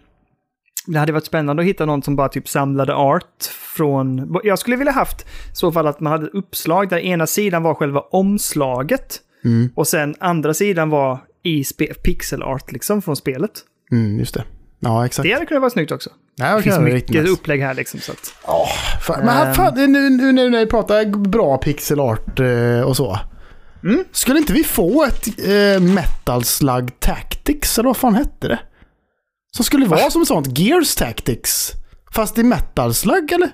det 0.87 0.99
hade 0.99 1.13
varit 1.13 1.27
spännande 1.27 1.63
att 1.63 1.69
hitta 1.69 1.87
någon 1.87 2.03
som 2.03 2.17
bara 2.17 2.29
typ 2.29 2.49
samlade 2.49 2.95
art 2.95 3.45
från... 3.77 4.37
Jag 4.45 4.59
skulle 4.59 4.77
vilja 4.77 4.93
haft 4.93 5.21
i 5.23 5.27
så 5.57 5.73
fall 5.73 5.87
att 5.87 6.01
man 6.01 6.13
hade 6.13 6.27
uppslag 6.27 6.89
där 6.89 6.99
ena 6.99 7.27
sidan 7.27 7.63
var 7.63 7.75
själva 7.75 8.01
omslaget 8.01 9.21
Mm. 9.45 9.71
och 9.75 9.89
sen 9.89 10.15
andra 10.21 10.55
sidan 10.55 10.91
var 10.91 11.19
i 11.47 11.65
pixel 12.05 12.43
art 12.43 12.73
liksom 12.73 13.03
från 13.03 13.17
spelet. 13.17 13.53
Mm, 13.93 14.19
just 14.19 14.35
det. 14.35 14.45
Ja, 14.81 15.07
exakt. 15.07 15.25
Det 15.25 15.33
hade 15.33 15.47
kunnat 15.47 15.61
vara 15.61 15.71
snyggt 15.71 15.93
också. 15.93 16.11
Ja, 16.37 16.57
Det 16.57 16.63
finns 16.63 16.79
mycket 16.79 17.11
nice. 17.11 17.29
upplägg 17.33 17.61
här 17.61 17.75
liksom. 17.75 18.01
Så 18.01 18.13
att, 18.13 18.35
Fan, 19.03 19.19
men 19.19 19.29
här, 19.29 19.47
Ehm. 19.47 19.55
fan, 19.55 19.75
nu, 19.75 19.87
nu, 20.11 20.33
nu 20.33 20.51
när 20.51 20.59
vi 20.59 20.67
pratar 20.67 21.05
bra 21.29 21.59
pixel 21.59 22.01
art 22.01 22.41
eh, 22.41 22.81
och 22.81 22.97
så. 22.97 23.19
Mm. 23.85 24.05
Skulle 24.13 24.39
inte 24.39 24.53
vi 24.53 24.65
få 24.65 25.05
ett 25.05 25.27
eh, 25.49 25.81
Metal 25.81 26.45
Slug 26.45 27.01
Tactics, 27.01 27.79
eller 27.79 27.89
vad 27.89 27.97
fan 27.97 28.15
hette 28.15 28.49
det? 28.49 28.59
Som 29.57 29.65
skulle 29.65 29.87
vara 29.87 30.11
som 30.11 30.23
ett 30.23 30.29
sånt 30.29 30.59
Gears 30.59 30.95
Tactics. 30.95 31.73
Fast 32.15 32.39
i 32.39 32.43
Metal 32.43 32.95
Slug, 32.95 33.33
eller? 33.33 33.51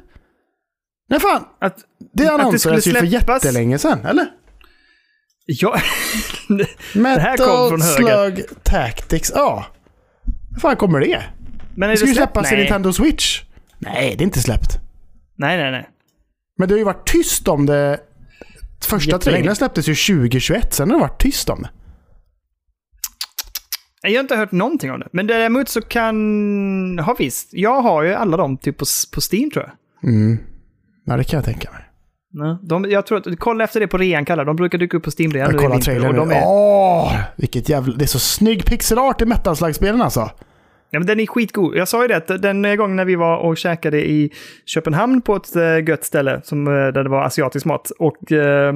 Nej 1.08 1.20
fan, 1.20 1.44
att, 1.60 1.76
det 2.14 2.28
annonserades 2.28 2.86
ju 2.86 2.92
för 2.92 3.06
jättelänge 3.06 3.78
sedan, 3.78 3.98
eller? 4.06 4.26
Ja, 5.46 5.76
här 6.94 7.36
kom 7.36 7.68
från 7.68 7.80
höger. 7.80 8.34
Slug 8.34 8.46
Tactics, 8.62 9.32
ja. 9.34 9.66
Hur 10.50 10.60
fan 10.60 10.76
kommer 10.76 11.00
det? 11.00 11.22
men 11.74 11.88
är 11.88 11.92
Det 11.92 11.96
ska 11.96 12.08
ju 12.08 12.14
släppas 12.14 12.52
i. 12.52 12.56
Nintendo 12.56 12.92
Switch. 12.92 13.42
Nej, 13.78 14.14
det 14.18 14.22
är 14.22 14.26
inte 14.26 14.40
släppt. 14.40 14.78
Nej, 15.36 15.56
nej, 15.56 15.70
nej. 15.70 15.88
Men 16.58 16.68
det 16.68 16.74
har 16.74 16.78
ju 16.78 16.84
varit 16.84 17.06
tyst 17.06 17.48
om 17.48 17.66
det. 17.66 18.00
Första 18.84 19.18
trailern 19.18 19.56
släpptes 19.56 19.88
ju 19.88 19.94
2021, 19.94 20.74
sen 20.74 20.90
har 20.90 20.98
det 20.98 21.00
varit 21.00 21.20
tyst 21.20 21.48
om 21.48 21.62
det. 21.62 21.70
Jag 24.02 24.12
har 24.12 24.20
inte 24.20 24.36
hört 24.36 24.52
någonting 24.52 24.90
om 24.92 25.00
det. 25.00 25.08
Men 25.12 25.26
däremot 25.26 25.68
så 25.68 25.80
kan... 25.80 26.98
Ha 26.98 27.14
visst. 27.18 27.48
Jag 27.52 27.82
har 27.82 28.02
ju 28.02 28.14
alla 28.14 28.36
dem 28.36 28.56
typ 28.56 28.78
på, 28.78 28.84
på 29.12 29.20
Steam 29.32 29.50
tror 29.50 29.64
jag. 29.64 30.10
Mm. 30.10 30.38
Ja, 31.04 31.16
det 31.16 31.24
kan 31.24 31.36
jag 31.36 31.44
tänka 31.44 31.70
mig. 31.70 31.80
De, 32.62 32.86
jag 32.90 33.06
tror 33.06 33.18
att, 33.18 33.38
kolla 33.38 33.64
efter 33.64 33.80
det 33.80 33.86
på 33.86 33.98
rean, 33.98 34.24
Kalle. 34.24 34.44
De 34.44 34.56
brukar 34.56 34.78
dyka 34.78 34.96
upp 34.96 35.02
på 35.02 35.10
Steam-rean 35.10 35.50
Jag 35.50 35.60
nu 35.60 35.64
i 35.66 35.70
vinter. 35.70 36.08
och 36.08 36.14
de 36.14 36.30
är, 36.30 36.42
Åh, 36.46 37.14
vilket 37.36 37.68
jävla... 37.68 37.96
Det 37.96 38.04
är 38.04 38.06
så 38.06 38.18
snygg 38.18 38.64
pixelart 38.66 39.20
i 39.22 39.24
metal-slagspelen 39.26 40.02
alltså. 40.02 40.30
ja, 40.90 40.98
men 40.98 41.06
Den 41.06 41.20
är 41.20 41.26
skitgod. 41.26 41.76
Jag 41.76 41.88
sa 41.88 42.02
ju 42.02 42.08
det, 42.08 42.16
att 42.16 42.42
den 42.42 42.76
gången 42.76 42.96
när 42.96 43.04
vi 43.04 43.14
var 43.16 43.36
och 43.36 43.56
käkade 43.56 44.10
i 44.10 44.30
Köpenhamn 44.66 45.22
på 45.22 45.36
ett 45.36 45.56
äh, 45.56 45.88
gött 45.88 46.04
ställe, 46.04 46.40
som, 46.44 46.66
eh, 46.66 46.72
där 46.72 47.02
det 47.04 47.08
var 47.10 47.22
asiatisk 47.22 47.66
mat. 47.66 47.90
Och 47.98 48.32
eh, 48.32 48.72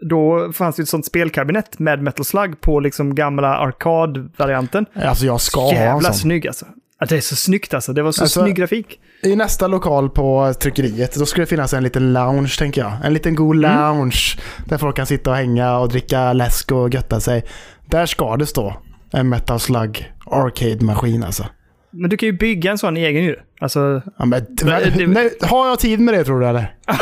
då 0.00 0.52
fanns 0.52 0.76
det 0.76 0.82
ett 0.82 0.88
sånt 0.88 1.06
spelkabinett 1.06 1.78
med 1.78 2.02
Metal 2.02 2.24
Slug 2.24 2.60
på 2.60 2.80
liksom 2.80 3.14
gamla 3.14 3.56
arkadvarianten. 3.56 4.86
Alltså 4.94 5.26
jag 5.26 5.40
ska 5.40 5.60
ha 5.60 5.68
en 5.68 5.74
Jävla 5.74 6.00
sån. 6.00 6.14
snygg 6.14 6.46
alltså. 6.46 6.66
Ja, 7.04 7.08
det 7.08 7.16
är 7.16 7.20
så 7.20 7.36
snyggt 7.36 7.74
alltså. 7.74 7.92
Det 7.92 8.02
var 8.02 8.12
så 8.12 8.22
Alltså- 8.22 8.40
snygg 8.42 8.56
grafik. 8.56 9.00
I 9.22 9.36
nästa 9.36 9.66
lokal 9.66 10.10
på 10.10 10.54
tryckeriet, 10.60 11.14
då 11.14 11.26
ska 11.26 11.40
det 11.40 11.46
finnas 11.46 11.74
en 11.74 11.82
liten 11.82 12.12
lounge 12.12 12.54
tänker 12.58 12.80
jag. 12.80 12.92
En 13.04 13.14
liten 13.14 13.34
god 13.34 13.56
lounge. 13.56 14.36
Där 14.68 14.78
folk 14.78 14.96
kan 14.96 15.06
sitta 15.06 15.30
och 15.30 15.36
hänga 15.36 15.76
och 15.78 15.88
dricka 15.88 16.32
läsk 16.32 16.72
och 16.72 16.94
götta 16.94 17.20
sig. 17.20 17.44
Där 17.90 18.06
ska 18.06 18.36
det 18.36 18.46
stå 18.46 18.76
en 19.12 19.28
Metal 19.28 19.60
Slug 19.60 20.12
Arcade-maskin 20.26 21.24
alltså. 21.24 21.46
Men 21.90 22.10
du 22.10 22.16
kan 22.16 22.26
ju 22.26 22.32
bygga 22.32 22.70
en 22.70 22.78
sån 22.78 22.96
egen 22.96 23.24
ju. 23.24 23.36
Alltså, 23.60 24.02
Ja, 24.18 24.24
men, 24.24 24.44
det- 24.48 25.06
nej, 25.06 25.30
har 25.42 25.68
jag 25.68 25.78
tid 25.78 26.00
med 26.00 26.14
det 26.14 26.24
tror 26.24 26.40
du 26.40 26.46
eller? 26.46 26.74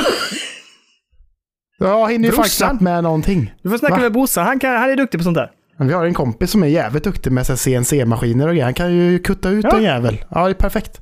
Jag 1.78 2.12
hinner 2.12 2.28
ju 2.28 2.34
faktiskt 2.34 2.80
med 2.80 3.03
någonting. 3.03 3.53
du 3.62 3.70
får 3.70 3.78
snacka 3.78 3.94
Va? 3.94 4.00
med 4.00 4.12
brorsan, 4.12 4.46
han, 4.46 4.59
kan- 4.59 4.76
han 4.76 4.90
är 4.90 4.96
duktig 4.96 5.20
på 5.20 5.24
sånt 5.24 5.34
där. 5.34 5.50
Men 5.77 5.89
vi 5.89 5.95
har 5.95 6.07
en 6.07 6.14
kompis 6.14 6.51
som 6.51 6.62
är 6.62 6.66
jävligt 6.66 7.05
duktig 7.05 7.33
med 7.33 7.45
CNC-maskiner 7.47 8.47
och 8.47 8.53
grejer. 8.53 8.64
Han 8.64 8.75
kan 8.75 8.95
ju 8.95 9.18
kutta 9.18 9.49
ut 9.51 9.64
Ja. 9.64 9.77
en 9.77 9.83
jävel. 9.83 10.25
Ja, 10.31 10.45
det 10.45 10.51
är 10.51 10.55
perfekt. 10.55 11.01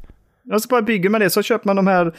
Och 0.53 0.63
så 0.63 0.69
bara 0.69 0.83
bygger 0.83 1.11
man 1.11 1.21
det, 1.21 1.31
så 1.31 1.43
köper 1.43 1.67
man 1.67 1.77
de 1.77 1.87
här... 1.87 2.13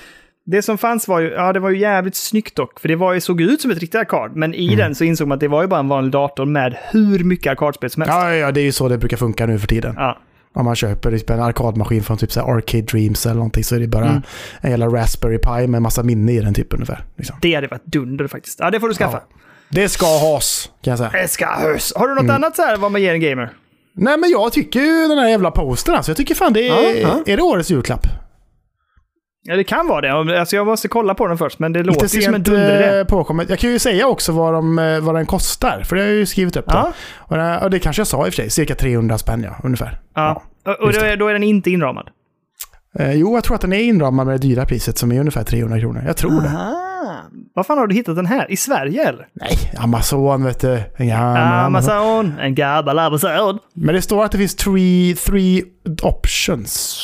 Det 0.45 0.61
som 0.61 0.77
fanns 0.77 1.07
var 1.07 1.19
ju, 1.19 1.29
ja 1.29 1.53
det 1.53 1.59
var 1.59 1.69
ju 1.69 1.77
jävligt 1.79 2.15
snyggt 2.15 2.55
dock, 2.55 2.79
för 2.79 2.87
det 2.87 2.95
var 2.95 3.13
ju, 3.13 3.21
såg 3.21 3.41
ut 3.41 3.61
som 3.61 3.71
ett 3.71 3.79
riktigt 3.79 3.99
arkad, 4.01 4.35
men 4.35 4.53
i 4.53 4.75
den 4.75 4.95
så 4.95 5.03
insåg 5.03 5.27
man 5.27 5.35
att 5.35 5.39
det 5.39 5.47
var 5.47 5.61
ju 5.61 5.67
bara 5.67 5.79
en 5.79 5.87
vanlig 5.87 6.11
dator 6.11 6.45
med 6.45 6.77
hur 6.91 7.23
mycket 7.23 7.51
arkadspel 7.51 7.89
som 7.89 8.01
helst. 8.01 8.13
Ja, 8.15 8.29
ja, 8.29 8.35
ja, 8.35 8.51
det 8.51 8.61
är 8.61 8.63
ju 8.63 8.71
så 8.71 8.89
det 8.89 8.97
brukar 8.97 9.17
funka 9.17 9.45
nu 9.45 9.59
för 9.59 9.67
tiden. 9.67 9.93
Ja. 9.97 10.17
Om 10.53 10.65
man 10.65 10.75
köper 10.75 11.11
typ 11.11 11.29
en 11.29 11.39
arkadmaskin 11.39 12.03
från 12.03 12.17
typ 12.17 12.31
så 12.31 12.41
Arcade 12.41 12.83
Dreams 12.83 13.25
eller 13.25 13.35
någonting 13.35 13.63
så 13.63 13.75
är 13.75 13.79
det 13.79 13.87
bara 13.87 14.05
Mm. 14.09 14.21
en 14.61 14.69
jävla 14.71 14.87
Raspberry 14.87 15.37
Pi 15.37 15.67
med 15.67 15.81
massa 15.81 16.03
minne 16.03 16.31
i 16.31 16.39
den 16.39 16.53
typ 16.53 16.73
ungefär. 16.73 17.03
Liksom. 17.15 17.35
Det 17.41 17.53
hade 17.55 17.67
varit 17.67 17.85
dunder 17.85 18.27
faktiskt. 18.27 18.59
Ja, 18.59 18.71
det 18.71 18.79
får 18.79 18.87
du 18.87 18.93
skaffa. 18.93 19.21
Det 19.71 19.89
ska 19.89 20.05
has, 20.35 20.69
kan 20.83 20.91
jag 20.91 20.97
säga. 20.97 21.09
Det 21.21 21.27
ska 21.27 21.45
hörs. 21.45 21.93
Har 21.95 22.07
du 22.07 22.11
Mm. 22.11 22.25
något 22.25 22.33
annat 22.35 22.55
så 22.55 22.61
här 22.61 22.77
vad 22.77 22.91
man 22.91 23.01
ger 23.01 23.13
en 23.13 23.21
gamer? 23.21 23.49
Nej, 23.95 24.17
men 24.17 24.29
jag 24.29 24.53
tycker 24.53 24.79
ju 24.79 25.07
den 25.07 25.17
här 25.17 25.29
jävla 25.29 25.51
postern 25.51 25.95
alltså. 25.95 26.09
Jag 26.11 26.17
tycker 26.17 26.35
fan 26.35 26.53
det 26.53 26.67
är... 26.67 26.83
Ja, 26.83 26.91
ja. 26.91 27.23
Är 27.33 27.37
det 27.37 27.43
årets 27.43 27.69
julklapp? 27.71 28.01
Ja, 29.43 29.55
det 29.55 29.63
kan 29.63 29.87
vara 29.87 30.01
det. 30.23 30.39
Alltså, 30.39 30.55
jag 30.55 30.65
måste 30.67 30.87
kolla 30.87 31.13
på 31.15 31.27
den 31.27 31.37
först, 31.37 31.59
men 31.59 31.73
det 31.73 31.83
låter 31.83 32.15
ju 32.15 32.21
som 32.21 32.33
en 32.33 32.43
dunderidé. 32.43 32.99
eh, 32.99 33.05
påkommet. 33.05 33.49
Jag 33.49 33.59
kan 33.59 33.69
ju 33.71 33.79
säga 33.79 34.07
också 34.07 34.31
vad, 34.31 34.53
de, 34.53 34.79
eh, 34.79 34.99
vad 34.99 35.15
den 35.15 35.25
kostar, 35.25 35.83
för 35.85 35.95
det 35.95 36.01
har 36.01 36.07
jag 36.07 36.17
ju 36.17 36.25
skrivit 36.25 36.55
upp. 36.55 36.65
Ja. 36.67 36.73
Ja. 36.73 36.93
Och, 37.17 37.37
det, 37.37 37.59
och 37.63 37.69
det 37.69 37.79
kanske 37.79 37.99
jag 37.99 38.07
sa 38.07 38.17
i 38.17 38.29
och 38.29 38.33
för 38.33 38.41
sig, 38.41 38.49
cirka 38.49 38.75
300 38.75 39.17
spänn 39.17 39.43
ja, 39.43 39.55
ungefär. 39.63 39.99
Ja. 40.15 40.43
Och 40.65 40.79
och 40.79 40.93
då 40.93 40.99
är, 40.99 41.17
då 41.17 41.27
är 41.27 41.33
den 41.33 41.43
inte 41.43 41.71
inramad. 41.71 42.07
Eh, 42.99 43.13
jo, 43.13 43.35
jag 43.35 43.43
tror 43.43 43.55
att 43.55 43.61
den 43.61 43.73
är 43.73 43.79
inramad 43.83 44.25
med 44.27 44.33
det 44.41 44.47
dyra 44.47 44.65
priset 44.65 44.97
som 44.97 45.11
är 45.11 45.19
ungefär 45.19 45.43
300 45.43 45.79
kronor. 45.79 46.03
Jag 46.07 46.17
tror 46.17 46.41
det. 46.41 46.51
Var 47.53 47.63
fan 47.63 47.77
har 47.77 47.87
du 47.87 47.95
hittat 47.95 48.15
den 48.15 48.25
här? 48.25 48.51
I 48.51 48.57
Sverige 48.57 49.07
eller? 49.09 49.27
Nej, 49.33 49.71
Amazon 49.77 50.43
vet 50.43 50.59
du. 50.59 50.81
Ja, 50.97 51.37
Amazon, 51.65 52.33
en 52.39 52.55
gammal 52.55 52.99
Amazon. 52.99 53.59
Men 53.73 53.95
det 53.95 54.01
står 54.01 54.25
att 54.25 54.31
det 54.31 54.37
finns 54.37 54.55
three, 54.55 55.15
three 55.15 55.63
options. 56.03 56.97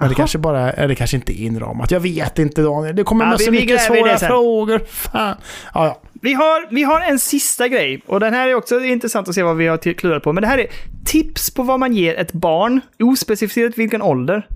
Men 0.00 0.08
det 0.08 0.14
kanske 0.14 0.38
bara, 0.38 0.72
eller 0.72 0.88
det 0.88 0.94
kanske 0.94 1.16
inte 1.16 1.40
är 1.40 1.44
inramat. 1.44 1.90
Jag 1.90 2.00
vet 2.00 2.38
inte 2.38 2.62
Daniel. 2.62 2.96
Det 2.96 3.04
kommer 3.04 3.26
Ja, 3.30 3.38
så 3.38 3.50
mycket 3.50 3.80
svåra 3.80 4.18
frågor. 4.18 4.80
Fan. 4.88 5.36
Ja, 5.74 5.86
ja. 5.86 6.00
Vi 6.22 6.32
har, 6.34 6.74
vi 6.74 6.82
har 6.82 7.00
en 7.00 7.18
sista 7.18 7.68
grej, 7.68 8.02
och 8.06 8.20
den 8.20 8.34
här 8.34 8.48
är 8.48 8.54
också 8.54 8.80
intressant 8.80 9.28
att 9.28 9.34
se 9.34 9.42
vad 9.42 9.56
vi 9.56 9.66
har 9.66 9.94
klurat 9.94 10.22
på. 10.22 10.32
Men 10.32 10.42
det 10.42 10.46
här 10.48 10.58
är 10.58 10.66
tips 11.04 11.54
på 11.54 11.62
vad 11.62 11.80
man 11.80 11.92
ger 11.92 12.14
ett 12.14 12.32
barn, 12.32 12.80
ospecificerat 12.98 13.78
vilken 13.78 14.02
ålder, 14.02 14.46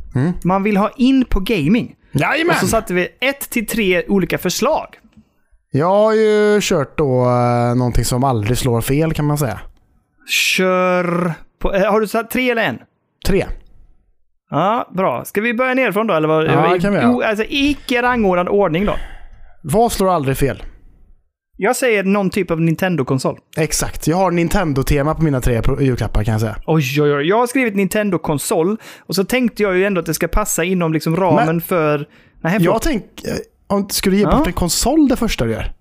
man 0.44 0.62
vill 0.62 0.76
ha 0.76 0.90
in 0.96 1.24
på 1.24 1.40
gaming. 1.40 1.94
Jajamän! 2.12 2.54
Och 2.54 2.60
så 2.60 2.66
satte 2.66 2.94
vi 2.94 3.08
ett 3.20 3.50
till 3.50 3.66
tre 3.66 4.04
olika 4.08 4.38
förslag. 4.38 4.86
Jag 5.76 5.86
har 5.90 6.14
ju 6.14 6.58
kört 6.62 6.98
då 6.98 7.24
uh, 7.24 7.74
någonting 7.76 8.04
som 8.04 8.24
aldrig 8.24 8.58
slår 8.58 8.80
fel 8.80 9.12
kan 9.14 9.24
man 9.24 9.38
säga. 9.38 9.60
Kör 10.28 11.32
på... 11.58 11.74
eh, 11.74 11.90
har 11.92 12.00
du 12.00 12.06
satt 12.06 12.30
tre 12.30 12.50
eller 12.50 12.62
en? 12.62 12.78
Tre. 13.26 13.46
Ja, 14.50 14.90
bra. 14.96 15.24
Ska 15.24 15.40
vi 15.40 15.54
börja 15.54 15.74
nerifrån 15.74 16.06
då? 16.06 16.14
Eller 16.14 16.28
vad? 16.28 16.44
Ja, 16.44 16.72
det 16.74 16.80
kan 16.80 16.92
vi 16.92 16.98
göra. 16.98 17.10
O- 17.10 17.22
Alltså 17.24 17.44
icke 17.48 18.02
rangordnad 18.02 18.48
ordning 18.48 18.84
då. 18.86 18.94
Vad 19.62 19.92
slår 19.92 20.10
aldrig 20.10 20.36
fel? 20.36 20.62
Jag 21.56 21.76
säger 21.76 22.02
någon 22.04 22.30
typ 22.30 22.50
av 22.50 22.60
Nintendo-konsol. 22.60 23.38
Exakt. 23.56 24.06
Jag 24.06 24.16
har 24.16 24.30
Nintendo-tema 24.30 25.14
på 25.14 25.22
mina 25.22 25.40
tre 25.40 25.62
pro- 25.62 25.80
julklappar 25.80 26.24
kan 26.24 26.32
jag 26.32 26.40
säga. 26.40 26.56
Oj, 26.66 27.02
oj, 27.02 27.14
oj. 27.14 27.28
Jag 27.28 27.38
har 27.38 27.46
skrivit 27.46 27.74
Nintendo-konsol 27.76 28.76
och 29.06 29.14
så 29.14 29.24
tänkte 29.24 29.62
jag 29.62 29.76
ju 29.76 29.84
ändå 29.84 30.00
att 30.00 30.06
det 30.06 30.14
ska 30.14 30.28
passa 30.28 30.64
inom 30.64 30.92
liksom 30.92 31.16
ramen 31.16 31.46
Men- 31.46 31.60
för... 31.60 31.98
Nej, 32.40 32.52
Jag 32.52 32.62
förlåt. 32.62 32.82
tänker... 32.82 33.28
eh, 33.30 33.34
Om 33.74 33.88
ska 33.88 34.10
du 34.10 34.16
ge 34.16 34.22
Ja. 34.22 34.30
bort 34.38 34.46
en 34.46 34.52
konsol 34.52 35.08
det 35.08 35.16
första 35.16 35.44
du 35.44 35.50
gör? 35.52 35.72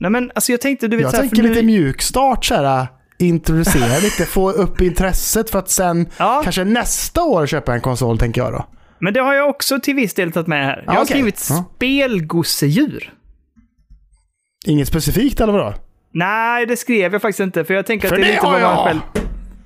Nej, 0.00 0.10
men 0.10 0.30
alltså 0.34 0.52
jag 0.52 0.60
tänkte, 0.60 0.88
du 0.88 0.96
vet 0.96 1.02
Jag 1.04 1.10
här, 1.12 1.18
tänker 1.18 1.36
för 1.36 1.42
nu- 1.42 1.48
lite 1.48 1.62
mjukstart 1.62 2.44
så 2.44 2.54
här. 2.54 2.86
Introducera 3.18 3.98
lite, 4.02 4.24
få 4.24 4.50
upp 4.50 4.80
intresset 4.80 5.50
för 5.50 5.58
att 5.58 5.70
sen 5.70 6.08
Ja. 6.18 6.40
kanske 6.44 6.64
nästa 6.64 7.22
år 7.22 7.46
köpa 7.46 7.74
en 7.74 7.80
konsol 7.80 8.18
tänker 8.18 8.40
jag 8.40 8.52
då. 8.52 8.66
Men 8.98 9.14
det 9.14 9.20
har 9.20 9.34
jag 9.34 9.48
också 9.48 9.80
till 9.80 9.94
viss 9.94 10.14
del 10.14 10.32
tagit 10.32 10.46
med 10.46 10.64
här. 10.64 10.82
Jag 10.86 10.92
har 10.92 10.98
okej. 11.02 11.06
skrivit 11.06 11.46
Ja. 11.50 11.64
spelgosedjur. 11.76 13.12
Inget 14.66 14.88
specifikt 14.88 15.40
eller 15.40 15.52
vadå? 15.52 15.74
Nej, 16.14 16.66
det 16.66 16.76
skrev 16.76 17.12
jag 17.12 17.22
faktiskt 17.22 17.40
inte, 17.40 17.64
för 17.64 17.74
jag 17.74 17.86
tänker 17.86 18.06
att 18.08 18.14
För 18.14 18.16
det 18.20 18.26
är 18.26 18.32
lite 18.32 18.44
vad 18.46 18.60
man 18.62 18.84
själv... 18.84 19.00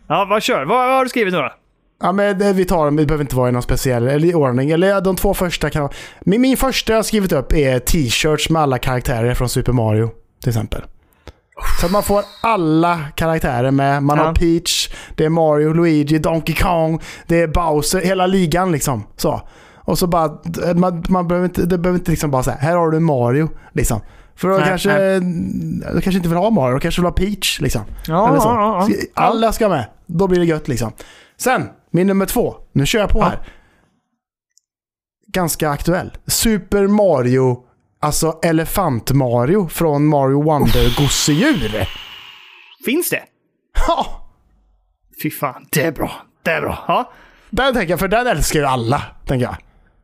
Ja, 0.08 0.26
vad 0.30 0.42
kör? 0.42 0.64
Vad, 0.64 0.86
vad 0.88 0.96
har 0.96 1.04
du 1.04 1.08
skrivit 1.08 1.32
nu 1.34 1.38
då? 1.40 1.52
Ja 2.02 2.12
men 2.12 2.38
det, 2.38 2.52
vi 2.52 2.64
tar 2.64 2.84
dem, 2.84 2.96
det 2.96 3.06
behöver 3.06 3.24
inte 3.24 3.36
vara 3.36 3.48
i 3.48 3.52
någon 3.52 3.62
speciell 3.62 4.08
eller 4.08 4.28
i 4.28 4.34
ordning. 4.34 4.70
Eller 4.70 4.88
ja, 4.88 5.00
de 5.00 5.16
två 5.16 5.34
första 5.34 5.70
kan. 5.70 5.88
Min, 6.20 6.40
min 6.40 6.56
första 6.56 6.92
jag 6.92 6.98
har 6.98 7.02
skrivit 7.02 7.32
upp 7.32 7.52
är 7.52 7.78
t-shirts 7.78 8.50
med 8.50 8.62
alla 8.62 8.78
karaktärer 8.78 9.34
från 9.34 9.48
Super 9.48 9.72
Mario. 9.72 10.10
Till 10.40 10.48
exempel. 10.50 10.82
Så 11.80 11.86
att 11.86 11.92
man 11.92 12.02
får 12.02 12.24
alla 12.42 13.00
karaktärer 13.14 13.70
med. 13.70 14.02
Man 14.02 14.18
Ja. 14.18 14.24
har 14.24 14.34
Peach, 14.34 14.88
det 15.16 15.24
är 15.24 15.28
Mario, 15.28 15.72
Luigi, 15.72 16.18
Donkey 16.18 16.54
Kong, 16.54 17.00
det 17.26 17.40
är 17.40 17.46
Bowser, 17.48 18.00
hela 18.00 18.26
ligan 18.26 18.72
liksom. 18.72 19.04
Så. 19.16 19.40
Och 19.84 19.98
så 19.98 20.06
bara, 20.06 20.32
man, 20.74 21.04
man 21.08 21.28
behöver 21.28 21.46
inte, 21.48 21.62
det 21.66 21.78
behöver 21.78 21.98
inte 21.98 22.10
liksom 22.10 22.30
bara 22.30 22.42
säga 22.42 22.56
här 22.60 22.76
har 22.76 22.90
du 22.90 23.00
Mario. 23.00 23.48
Liksom. 23.72 24.00
För 24.36 24.48
då 24.48 24.54
Nej, 24.56 24.68
kanske, 24.68 25.18
du 25.94 26.00
kanske 26.02 26.16
inte 26.16 26.28
vill 26.28 26.38
ha 26.38 26.50
Mario, 26.50 26.74
du 26.74 26.80
kanske 26.80 27.00
vill 27.00 27.06
ha 27.06 27.12
Peach 27.12 27.60
liksom. 27.60 27.82
Ja, 28.06 28.28
Eller 28.28 28.38
så. 28.40 28.48
ja, 28.48 28.86
ja. 28.88 28.94
Alla 29.14 29.52
ska 29.52 29.68
med. 29.68 29.84
Då 30.06 30.28
blir 30.28 30.38
det 30.40 30.46
gött 30.46 30.68
liksom. 30.68 30.92
Sen, 31.40 31.68
min 31.92 32.06
nummer 32.06 32.26
två. 32.26 32.54
Nu 32.72 32.86
kör 32.86 32.98
jag 33.00 33.10
på 33.10 33.18
Ja. 33.18 33.24
här. 33.24 33.38
Ganska 35.26 35.70
aktuell. 35.70 36.10
Super 36.26 36.86
Mario, 36.86 37.64
alltså 38.00 38.38
Elefant-Mario 38.42 39.68
från 39.68 40.06
Mario 40.06 40.42
Wonder 40.42 40.96
gosedjur. 41.02 41.88
Finns 42.84 43.10
det? 43.10 43.22
Ha! 43.86 44.06
Fy 45.22 45.30
fan, 45.30 45.66
det 45.72 45.82
är 45.82 45.92
bra. 45.92 46.10
Det 46.42 46.50
är 46.50 46.60
bra. 46.60 46.84
Ja, 46.88 47.12
Den 47.50 47.74
tänker 47.74 47.90
jag, 47.90 48.00
för 48.00 48.08
den 48.08 48.26
älskar 48.26 48.60
ju 48.60 48.66
alla, 48.66 49.02
tänker 49.26 49.46
jag. 49.46 49.56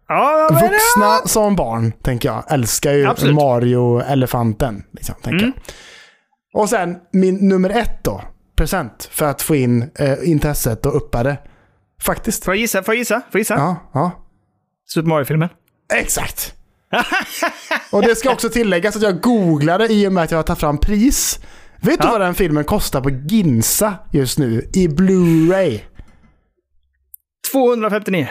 ja 0.08 0.48
Vuxna 0.50 1.18
som 1.28 1.56
barn, 1.56 1.92
tänker 1.92 2.28
jag, 2.28 2.44
älskar 2.52 2.92
ju 2.92 3.06
Absolut. 3.06 3.34
Mario-elefanten. 3.34 4.82
Liksom, 4.92 5.14
tänker 5.22 5.44
Mm. 5.44 5.52
Och 6.54 6.68
sen 6.68 6.96
min 7.12 7.48
nummer 7.48 7.70
ett 7.70 8.04
då. 8.04 8.22
Present 8.56 9.08
för 9.12 9.26
att 9.26 9.42
få 9.42 9.56
in 9.56 9.90
eh, 9.98 10.18
intresset 10.24 10.86
och 10.86 10.96
uppa 10.96 11.22
det. 11.22 11.36
Faktiskt. 12.02 12.44
Får 12.44 12.54
jag 12.54 12.60
gissa? 12.60 12.82
Får 12.82 12.94
jag 12.94 12.98
gissa? 12.98 13.14
Får 13.14 13.24
jag 13.32 13.40
gissa? 13.40 13.54
Ja, 13.54 13.90
ja. 13.94 14.24
Super 14.88 15.08
Mario-filmen. 15.08 15.48
Exakt! 15.94 16.54
och 17.92 18.02
det 18.02 18.14
ska 18.16 18.30
också 18.32 18.48
tilläggas 18.48 18.96
att 18.96 19.02
jag 19.02 19.20
googlade 19.20 19.92
i 19.92 20.08
och 20.08 20.12
med 20.12 20.24
att 20.24 20.30
jag 20.30 20.38
har 20.38 20.42
tagit 20.42 20.60
fram 20.60 20.78
pris. 20.78 21.38
Vet 21.80 22.00
du 22.00 22.06
Ja. 22.06 22.12
vad 22.12 22.20
den 22.20 22.34
filmen 22.34 22.64
kostar 22.64 23.00
på 23.00 23.10
Ginsa 23.10 23.94
just 24.12 24.38
nu 24.38 24.70
i 24.74 24.88
Blu-ray? 24.88 25.80
259. 27.52 28.28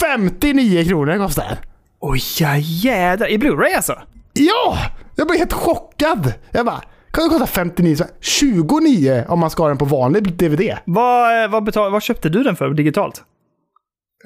59 0.00 0.84
kronor 0.84 1.18
kostar 1.18 1.44
den. 1.48 1.56
Oj, 2.00 2.20
ja 2.40 2.56
jädrar. 2.56 3.26
I 3.28 3.38
Blu-ray 3.38 3.76
alltså? 3.76 4.02
Ja! 4.32 4.78
Jag 5.14 5.26
blev 5.26 5.38
helt 5.38 5.52
chockad. 5.52 6.32
Jag 6.50 6.66
bara, 6.66 6.82
kan 7.16 7.24
det 7.24 7.30
kosta 7.30 7.46
59 7.46 7.96
spänn? 7.96 8.08
29 8.20 9.24
om 9.28 9.38
man 9.40 9.50
ska 9.50 9.62
ha 9.62 9.68
den 9.68 9.78
på 9.78 9.84
vanlig 9.84 10.32
DVD. 10.36 10.78
Vad, 10.84 11.44
eh, 11.44 11.50
vad, 11.50 11.64
betal, 11.64 11.92
vad 11.92 12.02
köpte 12.02 12.28
du 12.28 12.42
den 12.42 12.56
för 12.56 12.70
digitalt? 12.70 13.22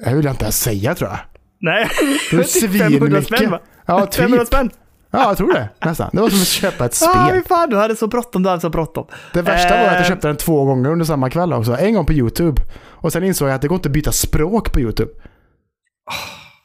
Det 0.05 0.13
vill 0.15 0.25
jag 0.25 0.33
inte 0.33 0.43
ens 0.45 0.61
säga 0.61 0.95
tror 0.95 1.09
jag. 1.09 1.19
Nej, 1.61 1.87
Det 2.31 2.43
typ 2.43 2.71
500 2.71 2.89
svinmycket. 2.99 3.25
spänn 3.25 3.51
va? 3.51 3.59
Ja, 3.85 4.05
typ. 4.05 4.13
500 4.13 4.45
spänn? 4.45 4.69
Ja, 5.11 5.27
jag 5.27 5.37
tror 5.37 5.53
det. 5.53 5.69
Nästan. 5.85 6.09
Det 6.13 6.21
var 6.21 6.29
som 6.29 6.39
att 6.41 6.47
köpa 6.47 6.85
ett 6.85 6.93
spel. 6.93 7.09
Ah, 7.15 7.41
fan, 7.47 7.69
du 7.69 7.77
hade 7.77 7.95
så 7.95 8.07
bråttom, 8.07 8.43
du 8.43 8.49
hade 8.49 8.61
så 8.61 8.69
bråttom. 8.69 9.05
Det 9.33 9.41
värsta 9.41 9.69
var 9.77 9.85
att 9.85 9.91
jag 9.93 10.01
Eh, 10.01 10.07
köpte 10.07 10.27
den 10.27 10.37
två 10.37 10.65
gånger 10.65 10.89
under 10.89 11.05
samma 11.05 11.29
kväll 11.29 11.53
också. 11.53 11.77
En 11.77 11.93
gång 11.93 12.05
på 12.05 12.13
YouTube. 12.13 12.61
Och 12.81 13.11
sen 13.11 13.23
insåg 13.23 13.47
jag 13.49 13.55
att 13.55 13.61
det 13.61 13.67
går 13.67 13.75
inte 13.75 13.89
att 13.89 13.93
byta 13.93 14.11
språk 14.11 14.73
på 14.73 14.79
YouTube. 14.79 15.11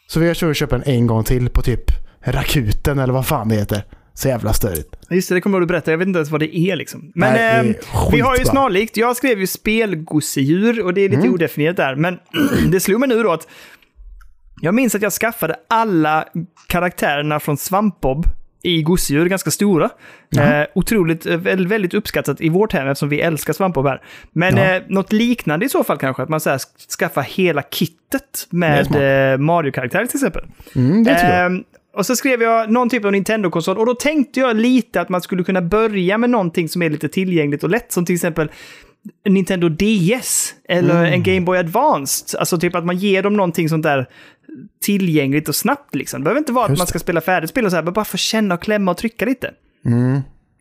Så 0.09 0.21
vi 0.21 0.27
har 0.29 0.55
köpt 0.55 0.71
den 0.71 0.83
en 0.87 1.07
gång 1.07 1.25
till 1.25 1.49
på 1.51 1.63
typ 1.63 1.85
Rakuten 2.25 2.99
eller 2.99 3.13
vad 3.13 3.27
fan 3.27 3.49
det 3.49 3.55
heter. 3.55 3.85
Så 4.19 4.29
jävla 4.29 4.53
störigt. 4.53 4.97
Just 5.11 5.29
det, 5.29 5.35
det 5.35 5.41
kommer 5.41 5.61
du 5.61 5.67
berätta. 5.67 5.91
Jag 5.91 5.99
vet 5.99 6.09
inte 6.09 6.19
ens 6.19 6.31
vad 6.31 6.41
det 6.41 6.57
är 6.59 6.77
liksom. 6.77 7.13
Men 7.15 7.33
Nej, 7.33 7.43
är 7.43 7.61
ehm, 7.61 7.75
vi 8.13 8.21
har 8.21 8.37
ju 8.37 8.45
snarlikt. 8.45 8.97
Jag 8.97 9.17
skrev 9.17 9.41
ju 9.41 9.47
spelgosedjur 9.47 10.83
och 10.85 10.95
det 10.95 11.01
är 11.01 11.09
lite 11.09 11.21
Mm. 11.23 11.35
odefinierat 11.35 11.77
där. 11.77 11.95
Men 11.97 12.19
det 12.71 12.81
slog 12.81 13.01
mig 13.01 13.09
nu 13.09 13.23
då 13.23 13.33
att 13.33 13.49
jag 14.61 14.75
minns 14.75 14.95
att 14.95 15.03
jag 15.03 15.13
skaffade 15.13 15.57
alla 15.69 16.25
karaktärerna 16.67 17.41
från 17.41 17.57
Svampbob 17.57 18.27
i 18.63 18.83
gosedjur, 18.83 19.27
ganska 19.27 19.51
stora. 19.51 19.91
Eh, 20.39 20.67
otroligt, 20.75 21.27
eh, 21.27 21.37
väldigt, 21.37 21.95
uppskattat 21.95 22.41
i 22.41 22.49
vårt 22.49 22.73
hem 22.73 22.89
eftersom 22.89 23.09
vi 23.09 23.21
älskar 23.21 23.53
Svampbob 23.53 23.87
här. 23.87 24.03
Men 24.33 24.57
Ja. 24.57 24.65
eh, 24.65 24.83
något 24.89 25.13
liknande 25.13 25.67
i 25.67 25.69
så 25.69 25.85
fall 25.85 25.99
kanske, 25.99 26.23
att 26.23 26.29
man 26.29 26.41
så 26.41 26.51
här, 26.51 26.61
skaffar 26.99 27.23
hela 27.23 27.63
kittet 27.63 28.47
med 28.51 28.87
eh, 29.33 29.39
Mario-karaktärer 29.39 30.07
till 30.07 30.17
exempel. 30.17 30.45
Mm, 30.77 31.05
det. 31.05 31.11
Ehm, 31.11 31.65
och 31.97 32.07
så 32.07 32.17
skrev 32.17 32.43
jag 32.43 32.71
någon 32.73 32.89
typ 32.89 33.05
av 33.05 33.13
Nintendo-konsol 33.13 33.79
och 33.79 33.87
då 33.87 33.95
tänkte 33.95 34.41
jag 34.41 34.57
lite 34.57 35.01
att 35.01 35.09
man 35.09 35.23
skulle 35.23 35.45
kunna 35.45 35.63
börja 35.63 36.19
med 36.19 36.31
någonting 36.31 36.69
som 36.69 36.83
är 36.83 36.91
lite 36.91 37.09
tillgängligt 37.09 37.65
och 37.65 37.71
lätt. 37.71 37.93
Som 37.93 38.05
till 38.05 38.15
exempel, 38.15 38.51
Nintendo 39.29 39.69
DS 39.69 40.55
eller 40.69 41.01
Mm. 41.01 41.13
en 41.13 41.23
Game 41.23 41.41
Boy 41.41 41.59
Advanced. 41.59 42.41
Alltså 42.41 42.59
typ 42.59 42.75
att 42.75 42.85
man 42.85 42.97
ger 42.97 43.23
dem 43.23 43.37
någonting 43.37 43.69
sånt 43.69 43.83
där 43.83 44.07
tillgängligt 44.85 45.49
och 45.49 45.55
snabbt 45.55 45.95
liksom. 45.95 46.21
Det 46.21 46.25
behöver 46.25 46.39
inte 46.39 46.53
vara 46.53 46.65
att 46.65 46.71
Just 46.71 46.81
man 46.81 46.87
ska 46.87 46.99
spela 46.99 47.21
färdigt 47.21 47.51
spel 47.51 47.65
och 47.65 47.71
så 47.71 47.77
här, 47.77 47.83
men 47.83 47.93
bara 47.93 48.05
få 48.05 48.17
känna 48.17 48.55
och 48.55 48.63
klämma 48.63 48.91
och 48.91 48.97
trycka 48.97 49.25
lite. 49.25 49.51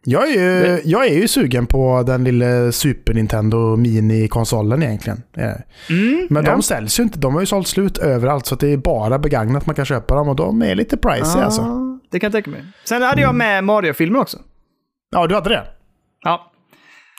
Jag 0.07 0.29
är, 0.29 0.33
ju, 0.67 0.81
jag 0.85 1.05
är 1.07 1.13
ju 1.13 1.27
sugen 1.27 1.67
på 1.67 2.03
den 2.07 2.23
lilla 2.23 2.71
Super 2.71 3.13
Nintendo 3.13 3.75
Mini-konsolen 3.75 4.83
egentligen. 4.83 5.23
Eh, 5.37 5.43
Men 5.89 5.97
Mm, 6.29 6.45
ja. 6.45 6.51
de 6.51 6.61
säljs 6.63 6.99
ju 6.99 7.03
inte. 7.03 7.19
De 7.19 7.33
har 7.33 7.39
ju 7.41 7.45
sålt 7.45 7.67
slut 7.67 7.97
överallt 7.97 8.45
så 8.45 8.55
det 8.55 8.67
är 8.73 8.77
bara 8.77 9.19
begagnat 9.19 9.65
man 9.65 9.75
kan 9.75 9.85
köpa 9.85 10.15
dem 10.15 10.29
och 10.29 10.35
de 10.35 10.61
är 10.61 10.75
lite 10.75 10.97
pricey 10.97 11.41
alltså. 11.41 11.61
Ja, 11.61 11.99
Det 12.11 12.19
kan 12.19 12.27
jag 12.27 12.31
tänka 12.33 12.49
mig. 12.49 12.65
Sen 12.83 13.01
hade 13.01 13.21
jag 13.21 13.35
med 13.35 13.63
Mario-filmen 13.63 14.21
också. 14.21 14.37
Ja, 15.11 15.27
du 15.27 15.35
hade 15.35 15.49
det? 15.49 15.63
Ja. 16.23 16.51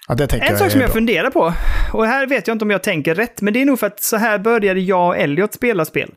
Ja, 0.08 0.14
En 0.40 0.58
sak 0.58 0.70
som 0.70 0.80
jag 0.80 0.88
bra. 0.90 0.94
funderar 0.94 1.30
på, 1.30 1.52
och 1.92 2.06
här 2.06 2.26
vet 2.26 2.46
jag 2.46 2.54
inte 2.54 2.64
om 2.64 2.70
jag 2.70 2.82
tänker 2.82 3.14
rätt, 3.14 3.40
men 3.42 3.54
det 3.54 3.62
är 3.62 3.66
nog 3.66 3.78
för 3.78 3.86
att 3.86 4.02
så 4.02 4.16
här 4.16 4.38
började 4.38 4.80
jag 4.80 5.06
och 5.08 5.16
Elliot 5.16 5.54
spela 5.54 5.84
spel. 5.84 6.10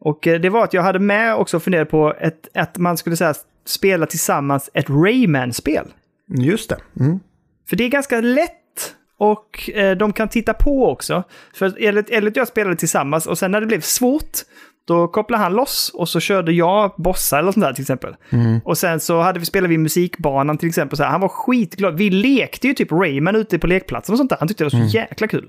Och 0.00 0.26
eh, 0.26 0.40
det 0.40 0.50
var 0.50 0.64
att 0.64 0.72
jag 0.74 0.82
hade 0.82 0.98
med 0.98 1.34
också 1.34 1.60
funderat 1.60 1.90
på 1.90 2.14
ett, 2.20 2.48
att 2.54 2.78
man 2.78 2.96
skulle 2.96 3.16
säga 3.16 3.34
spela 3.66 4.06
tillsammans 4.06 4.70
ett 4.74 4.90
Rayman-spel. 4.90 5.86
Just 6.38 6.70
det. 6.70 6.76
Mm. 7.00 7.20
För 7.68 7.76
det 7.76 7.84
är 7.84 7.88
ganska 7.88 8.20
lätt 8.20 8.50
och 9.18 9.70
eh, 9.70 9.96
de 9.96 10.12
kan 10.12 10.28
titta 10.28 10.54
på 10.54 10.88
också. 10.90 11.22
För 11.54 11.82
Elliot, 11.82 12.10
Elliot 12.10 12.32
och 12.32 12.40
jag 12.40 12.48
spelade 12.48 12.76
tillsammans 12.76 13.26
och 13.26 13.38
sen 13.38 13.50
när 13.50 13.60
det 13.60 13.66
blev 13.66 13.80
svårt, 13.80 14.38
då 14.86 15.08
kopplade 15.08 15.42
han 15.42 15.52
loss 15.52 15.90
och 15.94 16.08
så 16.08 16.20
körde 16.20 16.52
jag 16.52 16.92
bossar 16.96 17.38
eller 17.38 17.52
sånt 17.52 17.64
där 17.64 17.72
till 17.72 17.82
exempel. 17.82 18.16
Och 18.64 18.78
sen 18.78 19.00
så 19.00 19.20
hade 19.20 19.38
vi, 19.38 19.46
spelade 19.46 19.68
vi 19.68 19.78
musikbanan 19.78 20.58
till 20.58 20.68
exempel. 20.68 20.96
Så 20.96 21.02
här, 21.02 21.10
han 21.10 21.20
var 21.20 21.28
skitglad. 21.28 21.94
Vi 21.96 22.10
lekte 22.10 22.68
ju 22.68 22.74
typ 22.74 22.92
Rayman 22.92 23.36
ute 23.36 23.58
på 23.58 23.66
lekplatsen 23.66 24.12
och 24.12 24.16
sånt 24.18 24.30
där. 24.30 24.36
Han 24.38 24.48
tyckte 24.48 24.64
det 24.64 24.76
var 24.76 24.88
så 24.88 24.96
jäkla 24.96 25.28
kul. 25.28 25.48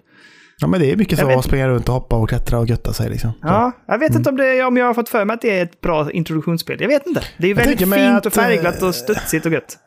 Ja, 0.58 0.68
men 0.68 0.80
det 0.80 0.92
är 0.92 0.96
mycket 0.96 1.20
så 1.20 1.28
vet- 1.28 1.38
att 1.38 1.46
springa 1.46 1.68
runt 1.68 1.90
och 1.90 1.96
hoppa 1.96 2.16
och 2.16 2.30
klättra 2.30 2.60
och 2.60 2.68
götta 2.68 2.94
sig 2.94 3.10
liksom. 3.10 3.32
Ja, 3.42 3.72
jag 3.86 4.00
vet 4.00 4.16
inte 4.16 4.30
om, 4.30 4.38
det, 4.38 4.64
om 4.64 4.78
jag 4.78 4.86
har 4.86 4.94
fått 4.94 5.10
för 5.10 5.26
mig 5.26 5.34
att 5.34 5.42
det 5.42 5.60
är 5.60 5.64
ett 5.64 5.82
bra 5.82 6.12
introduktionsspel. 6.12 6.82
Jag 6.82 6.88
vet 6.88 7.08
inte. 7.08 7.24
Det 7.38 7.48
är 7.48 7.56
väldigt 7.56 7.78
fint 7.78 7.90
mig 7.90 8.12
och 8.12 8.26
att, 8.26 8.34
färgglatt 8.34 8.82
eh, 8.82 8.88
och 8.88 8.96
studsigt 8.96 9.46
och 9.46 9.52
gött. 9.52 9.78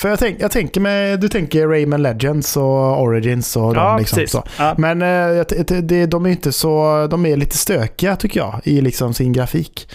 För 0.00 0.08
jag, 0.08 0.18
tänk, 0.18 0.40
jag 0.40 0.50
tänker 0.50 0.80
med, 0.80 1.20
du 1.20 1.28
tänker 1.28 1.66
Rayman 1.68 2.02
Legends 2.02 2.56
och 2.56 3.02
Origins 3.02 3.56
och 3.56 3.76
Ja, 3.76 3.90
de 3.92 3.98
liksom. 3.98 4.16
precis. 4.16 4.30
Så. 4.30 4.44
Ja. 4.58 4.74
Men 4.78 5.02
eh, 5.02 5.44
det, 5.82 6.06
de 6.06 6.26
är 6.26 6.30
inte 6.30 6.52
så, 6.52 7.06
de 7.10 7.26
är 7.26 7.36
lite 7.36 7.56
stökiga 7.56 8.16
tycker 8.16 8.40
jag 8.40 8.60
i 8.64 8.80
liksom 8.80 9.14
sin 9.14 9.32
grafik. 9.32 9.88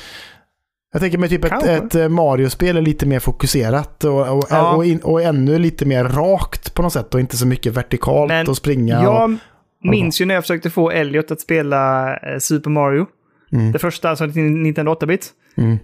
Jag 0.93 1.01
tänker 1.01 1.17
mig 1.17 1.29
typ 1.29 1.43
ett, 1.45 1.49
Kanske. 1.51 1.71
ett 1.71 1.95
eh, 1.95 2.09
Mario-spel 2.09 2.77
är 2.77 2.81
lite 2.81 3.05
mer 3.05 3.19
fokuserat 3.19 4.03
och, 4.03 4.37
och, 4.37 4.43
Ja. 4.49 4.75
och, 4.75 4.85
in, 4.85 4.99
och 4.99 5.21
ännu 5.21 5.59
lite 5.59 5.85
mer 5.85 6.03
rakt 6.03 6.73
på 6.73 6.81
något 6.81 6.93
sätt 6.93 7.13
och 7.13 7.19
inte 7.19 7.37
så 7.37 7.47
mycket 7.47 7.73
vertikalt 7.73 8.29
Men 8.29 8.47
och 8.47 8.57
springa. 8.57 9.03
Jag 9.03 9.37
minns 9.83 10.21
ju 10.21 10.25
när 10.25 10.35
jag 10.35 10.43
försökte 10.43 10.69
få 10.69 10.91
Elliot 10.91 11.31
att 11.31 11.41
spela 11.41 12.13
eh, 12.17 12.37
Super 12.39 12.69
Mario. 12.69 13.05
Mm. 13.51 13.71
Det 13.71 13.79
första, 13.79 14.09
alltså 14.09 14.25
Nintendo 14.25 14.93
8-bit. 14.93 15.29
Mm. 15.57 15.77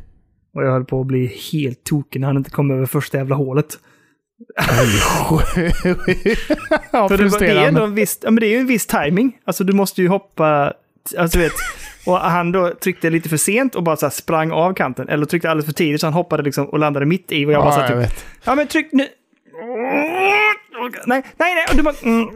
Och 0.56 0.64
jag 0.64 0.72
höll 0.72 0.86
på 0.86 1.02
att 1.02 1.08
bli 1.08 1.32
helt 1.54 1.84
tokig 1.84 2.20
när 2.20 2.28
han 2.28 2.38
inte 2.38 2.50
kom 2.50 2.72
över 2.72 2.86
första 2.86 3.18
jävla 3.18 3.36
hålet. 3.36 3.78
Ja, 6.92 7.10
För 7.10 7.18
det, 7.18 7.39
det, 7.39 7.52
är 7.52 7.68
ändå 7.68 7.84
en 7.84 7.96
viss, 7.96 8.20
ja, 8.22 8.32
men 8.32 8.42
det 8.42 8.48
är 8.48 8.50
ju 8.50 8.58
en 8.58 8.68
viss 8.68 8.86
timing. 8.86 9.38
Alltså 9.46 9.64
du 9.64 9.74
måste 9.74 10.02
ju 10.02 10.08
hoppa, 10.08 10.74
alltså 11.18 11.38
du 11.38 11.44
vet. 11.44 11.54
Och 12.06 12.18
han 12.18 12.52
då 12.52 12.74
tryckte 12.74 13.10
lite 13.10 13.30
för 13.30 13.38
sent 13.38 13.76
och 13.76 13.84
bara 13.84 13.96
så 13.96 14.10
sprang 14.10 14.52
av 14.52 14.74
kanten. 14.74 15.10
Eller 15.10 15.26
tryckte 15.26 15.50
alldeles 15.50 15.66
för 15.66 15.74
tidigt 15.74 16.02
så 16.02 16.08
han 16.08 16.14
hoppade 16.14 16.44
liksom 16.44 16.66
och 16.66 16.80
landade 16.80 17.06
mitt 17.06 17.32
i. 17.32 17.46
Och 17.46 17.52
jag 17.52 17.64
bara 17.64 17.76
Ja, 17.76 17.82
här, 17.82 17.96
jag 17.96 18.10
typ. 18.10 18.26
Ja, 18.44 18.56
men 18.56 18.68
tryck 18.68 18.89
nu. 18.92 19.08
Nej, 21.06 21.24
nej, 21.38 21.56
nej. 21.56 21.66
Och 21.70 21.76
du 21.76 21.84
bara... 21.84 21.96
Mm. 22.04 22.28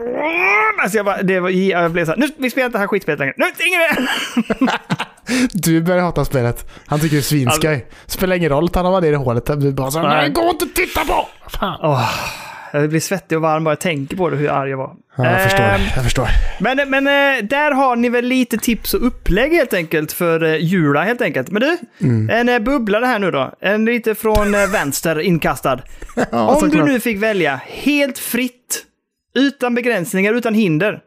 Alltså 0.82 0.98
jag 0.98 1.06
bara, 1.06 1.22
det 1.22 1.40
var, 1.40 1.50
jag 1.50 1.92
blev 1.92 2.06
så 2.06 2.12
här, 2.12 2.18
nu, 2.18 2.28
vi 2.38 2.50
spelar 2.50 2.66
inte 2.66 2.78
det 2.78 2.80
här 2.80 2.88
skitspelet 2.88 3.20
längre. 3.20 3.34
Nu, 3.38 3.46
ingen 3.68 3.80
mer! 3.80 4.80
Du 5.54 5.82
börjar 5.82 6.02
hata 6.04 6.26
spelet. 6.26 6.70
Han 6.86 7.00
tycker 7.00 7.16
det 7.16 7.20
är 7.20 7.22
svinskoj. 7.22 7.86
Spelar 8.06 8.36
ingen 8.36 8.50
roll 8.50 8.66
att 8.66 8.76
han 8.76 8.86
varit 8.92 9.04
nere 9.04 9.14
i 9.14 9.16
hålet. 9.16 9.46
Du 9.46 9.72
bara 9.72 9.92
så, 9.92 10.00
Alltså- 10.00 10.10
Nej. 10.16 10.30
gå 10.30 10.50
inte 10.50 10.66
och 10.66 10.74
titta 10.74 11.06
på! 11.06 11.28
Fan. 11.50 11.80
Åh, 11.84 12.10
jag 12.74 12.90
blir 12.90 13.00
svettig 13.00 13.38
och 13.38 13.42
varm 13.42 13.64
bara 13.64 13.72
jag 13.72 13.80
tänker 13.80 14.18
på 14.18 14.30
det, 14.30 14.38
hur 14.38 14.50
arg 14.50 14.70
jag 14.70 14.78
var. 14.78 14.94
Ja, 15.18 15.32
jag 15.32 15.44
förstår. 15.44 15.64
Ehm, 15.64 15.82
Jag 15.96 16.04
förstår. 16.04 16.28
Men, 16.60 16.90
men 16.90 17.08
eh, 17.08 17.44
där 17.44 17.72
har 17.72 17.96
ni 17.96 18.10
väl 18.10 18.26
lite 18.26 18.58
tips 18.58 18.94
och 18.94 19.08
upplägg 19.08 19.54
helt 19.54 19.74
enkelt 19.74 20.12
för 20.12 20.44
eh, 20.44 20.56
jula 20.56 21.04
helt 21.04 21.22
enkelt. 21.22 21.52
Men 21.52 21.62
du, 21.62 21.78
Mm. 22.02 22.30
en 22.30 22.50
eh, 22.50 22.60
bubblare 22.60 23.06
här 23.06 23.20
nu 23.20 23.32
då. 23.32 23.54
En 23.62 23.86
lite 23.86 24.16
från 24.16 24.56
eh, 24.56 24.68
vänster 24.72 25.20
inkastad. 25.20 25.80
Ja, 26.32 26.56
Om 26.56 26.70
du 26.70 26.84
nu 26.84 27.00
fick 27.00 27.24
välja 27.24 27.60
helt 27.66 28.18
fritt, 28.18 28.84
utan 29.36 29.76
begränsningar, 29.76 30.34
utan 30.34 30.54
hinder. 30.54 31.00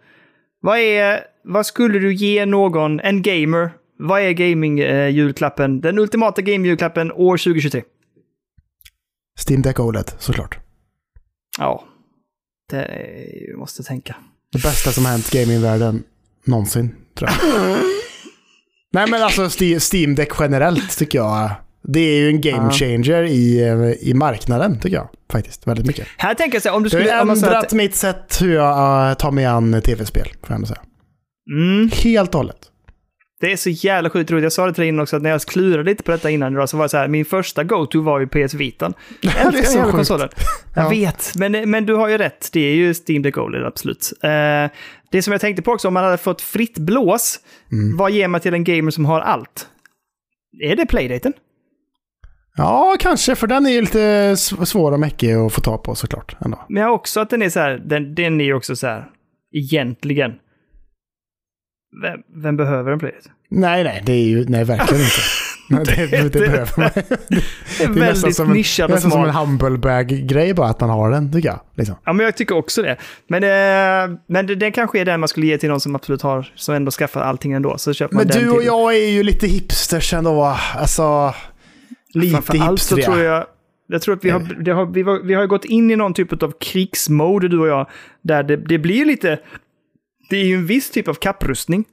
Vad, 0.61 0.79
är, 0.79 1.21
vad 1.45 1.67
skulle 1.67 1.99
du 1.99 2.15
ge 2.15 2.47
någon, 2.47 3.01
en 3.01 3.23
gamer, 3.23 3.71
vad 3.99 4.21
är 4.21 4.31
gaming-julklappen, 4.31 5.81
den 5.81 5.99
ultimata 5.99 6.43
game-julklappen 6.43 7.13
år 7.13 7.37
2023? 7.37 7.83
Steam 9.49 9.63
Deck 9.63 9.81
OLED, 9.81 10.11
såklart. 10.19 10.59
Ja, 11.59 11.85
det 12.71 12.77
är, 12.85 13.57
måste 13.57 13.83
tänka. 13.83 14.17
Det 14.53 14.63
bästa 14.63 14.91
som 14.91 15.05
har 15.05 15.13
hänt 15.13 15.31
gamingvärlden 15.31 16.03
någonsin, 16.45 16.95
tror 17.15 17.31
jag. 17.31 17.39
Nej, 18.93 19.11
men 19.11 19.23
alltså 19.23 19.43
Ste- 19.45 19.95
Steam 19.95 20.15
Deck 20.15 20.33
generellt 20.39 20.99
tycker 20.99 21.19
jag. 21.19 21.51
Det 21.83 22.01
är 22.01 22.19
ju 22.21 22.29
en 22.29 22.41
game 22.41 22.71
changer 22.73 23.23
i, 23.23 23.63
eh, 23.69 24.09
i 24.09 24.15
marknaden, 24.15 24.81
tycker 24.81 24.97
jag. 24.97 25.09
Faktiskt, 25.33 25.67
väldigt 25.67 25.87
mycket. 25.87 26.07
Här 26.17 26.35
tänker 26.35 26.55
jag 26.57 26.63
så 26.63 26.69
här, 26.69 26.77
om 26.77 26.83
du 26.83 26.89
Det 26.89 26.97
har 26.97 27.05
skulle... 27.05 27.25
man 27.25 27.37
säger 27.37 27.53
ändrat 27.53 27.65
att- 27.65 27.73
mitt 27.73 27.95
sätt 27.95 28.39
hur 28.43 28.55
jag 28.55 29.09
eh, 29.11 29.15
tar 29.15 29.31
mig 29.31 29.45
an 29.45 29.83
tv-spel, 29.83 30.25
får 30.29 30.49
jag 30.49 30.55
ändå 30.55 30.67
säga. 30.67 30.83
Mm. 31.53 31.91
Helt 31.93 32.35
och 32.35 32.39
hållet. 32.41 32.57
Det 33.41 33.53
är 33.53 33.57
så 33.57 33.71
jävla 33.71 34.11
sjukt 34.11 34.31
roligt. 34.31 34.43
Jag 34.43 34.53
sa 34.53 34.67
det 34.67 34.73
till 34.73 34.81
dig 34.81 34.89
innan 34.89 35.03
också, 35.03 35.17
att 35.17 35.23
när 35.23 35.31
jag 35.31 35.41
klurade 35.43 35.91
lite 35.91 36.03
på 36.03 36.11
detta 36.11 36.31
innan 36.31 36.53
idag 36.53 36.69
så 36.69 36.77
var 36.77 36.85
det 36.85 36.89
så 36.89 36.97
här, 36.97 37.09
min 37.09 37.25
första 37.25 37.65
go-to 37.65 38.01
var 38.03 38.21
ju 38.21 38.27
PS 38.27 38.55
Vitan. 38.55 38.95
Jag 39.21 39.37
älskar 39.37 39.63
den 39.63 39.73
jävla 39.73 39.93
konsolen. 39.93 40.29
Jag 40.75 40.85
Ja. 40.85 40.89
vet, 40.89 41.33
men, 41.37 41.71
men 41.71 41.87
du 41.87 41.95
har 41.95 42.09
ju 42.09 42.19
rätt. 42.19 42.49
Det 42.53 42.61
är 42.61 42.75
ju 42.75 42.95
Steam 43.09 43.23
Deck 43.23 43.39
OLED, 43.39 43.65
absolut. 43.67 44.13
Eh, 44.23 44.31
det 45.11 45.23
som 45.23 45.33
jag 45.33 45.41
tänkte 45.41 45.63
på 45.63 45.73
också, 45.73 45.89
om 45.89 45.95
man 45.95 46.05
hade 46.05 46.17
fått 46.19 46.43
fritt 46.43 46.79
blås, 46.79 47.41
Mm. 47.73 47.97
vad 47.97 48.11
ger 48.11 48.29
man 48.29 48.41
till 48.41 48.55
en 48.55 48.65
gamer 48.65 48.91
som 48.91 49.05
har 49.05 49.21
allt? 49.21 49.67
Är 50.63 50.77
det 50.77 50.87
Playdaten? 50.87 51.33
Ja, 52.57 52.97
kanske, 53.01 53.35
för 53.37 53.47
den 53.47 53.67
är 53.67 53.71
ju 53.71 53.81
lite 53.81 53.99
sv- 54.35 54.65
svår 54.65 54.93
och 54.93 55.01
mäckig 55.01 55.33
att 55.33 55.53
få 55.53 55.61
tag 55.61 55.83
på 55.83 55.95
såklart. 55.95 56.37
Ändå. 56.45 56.65
Men 56.69 56.89
också 56.89 57.21
att 57.21 57.31
den 57.31 57.43
är 57.43 57.49
så 57.51 57.61
här, 57.61 57.83
den, 57.87 58.15
den 58.15 58.41
är 58.41 58.45
ju 58.45 58.55
också 58.55 58.77
så 58.77 58.87
här, 58.87 59.05
egentligen. 59.57 60.33
Vem, 62.03 62.21
vem 62.43 62.57
behöver 62.57 62.93
en 62.93 62.99
Playdaten? 62.99 63.33
Nej, 63.51 63.85
nej, 63.85 64.03
det 64.07 64.13
är 64.13 64.25
ju, 64.25 64.45
nej 64.49 64.65
verkligen 64.65 65.03
inte. 65.03 65.21
Nej, 65.71 65.85
det, 65.85 66.07
det, 66.07 66.29
det- 66.29 66.39
behöver 66.41 66.73
man. 66.77 66.91
Det 66.95 67.85
är, 67.85 67.89
nästan 67.89 67.95
väldigt 67.95 68.37
som 68.37 68.47
en, 68.51 68.57
nischad 68.57 68.85
och 68.85 68.91
nästan 68.91 69.11
som 69.11 69.25
en 69.25 69.33
smal. 69.33 69.47
humble 69.47 69.79
bag-grej 69.79 70.55
bara 70.55 70.69
att 70.69 70.81
man 70.81 70.91
har 70.91 71.11
den, 71.11 71.33
tycker 71.33 71.49
jag. 71.49 71.61
Liksom. 71.77 71.97
Ja, 72.05 72.13
men 72.13 72.25
jag 72.25 72.37
tycker 72.37 72.57
också 72.57 72.83
det. 72.83 72.97
Men, 73.29 73.43
eh, 73.43 74.19
men 74.27 74.47
det, 74.47 74.55
den 74.55 74.73
kanske 74.73 75.01
är 75.01 75.05
den 75.05 75.21
man 75.21 75.29
skulle 75.29 75.47
ge 75.47 75.59
till 75.59 75.69
någon 75.69 75.81
som 75.81 75.95
absolut 75.95 76.23
har, 76.23 76.53
som 76.55 76.75
ändå 76.75 76.91
skaffar 76.91 77.21
allting 77.21 77.53
ändå. 77.53 77.79
Så 77.79 77.93
köper 77.93 78.15
man 78.15 78.25
Men 78.25 78.33
den 78.33 78.43
du 78.45 78.51
och 78.51 78.59
till. 78.59 78.67
jag 78.67 78.95
är 78.97 79.09
ju 79.09 79.23
lite 79.23 79.47
hipsters 79.47 80.15
ändå. 80.15 80.57
Alltså, 80.77 81.35
lite 82.15 82.33
Framförallt 82.43 82.81
så 82.81 82.97
tror 82.97 83.19
jag, 83.19 83.47
jag 83.89 84.03
tror 84.03 84.15
att 84.17 84.25
vi 84.25 84.31
har, 84.31 84.41
det 84.65 84.71
har, 84.71 84.87
vi, 84.87 85.03
var, 85.03 85.19
vi 85.25 85.35
har 85.35 85.47
gått 85.47 85.65
in 85.65 85.91
i 85.91 85.97
någon 85.97 86.15
typ 86.15 86.43
av 86.43 86.53
krigsmode, 86.61 87.49
du 87.49 87.59
och 87.59 87.69
jag, 87.69 87.87
där 88.23 88.43
det, 88.43 88.57
det 88.57 88.79
blir 88.79 89.05
lite, 89.05 89.39
det 90.31 90.37
är 90.37 90.45
ju 90.45 90.55
en 90.55 90.67
viss 90.67 90.91
typ 90.91 91.09
av 91.09 91.15
kapprustning. 91.15 91.85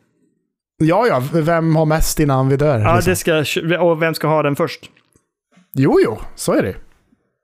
Ja, 0.77 1.07
ja, 1.07 1.23
vem 1.33 1.75
har 1.75 1.85
mest 1.85 2.19
innan 2.19 2.49
vi 2.49 2.57
dör? 2.57 2.79
Ja, 2.79 2.95
liksom. 2.95 3.11
det 3.35 3.45
ska, 3.45 3.79
och 3.79 4.01
vem 4.01 4.13
ska 4.13 4.27
ha 4.27 4.43
den 4.43 4.55
först? 4.55 4.89
Jo, 5.73 5.99
jo, 6.03 6.17
så 6.35 6.53
är 6.53 6.61
det. 6.63 6.75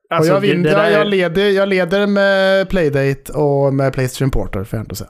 Alltså, 0.09 0.33
jag, 0.33 0.41
det- 0.41 0.47
vinner, 0.47 0.69
det 0.69 0.75
där 0.75 0.89
jag, 0.89 1.07
leder, 1.07 1.49
jag 1.49 1.69
leder 1.69 2.07
med 2.07 2.69
Playdate 2.69 3.33
och 3.33 3.73
med 3.73 3.93
Playstation 3.93 4.31
Porter, 4.31 4.63
får 4.63 4.77
jag 4.77 4.83
ändå 4.83 4.95
säga. 4.95 5.09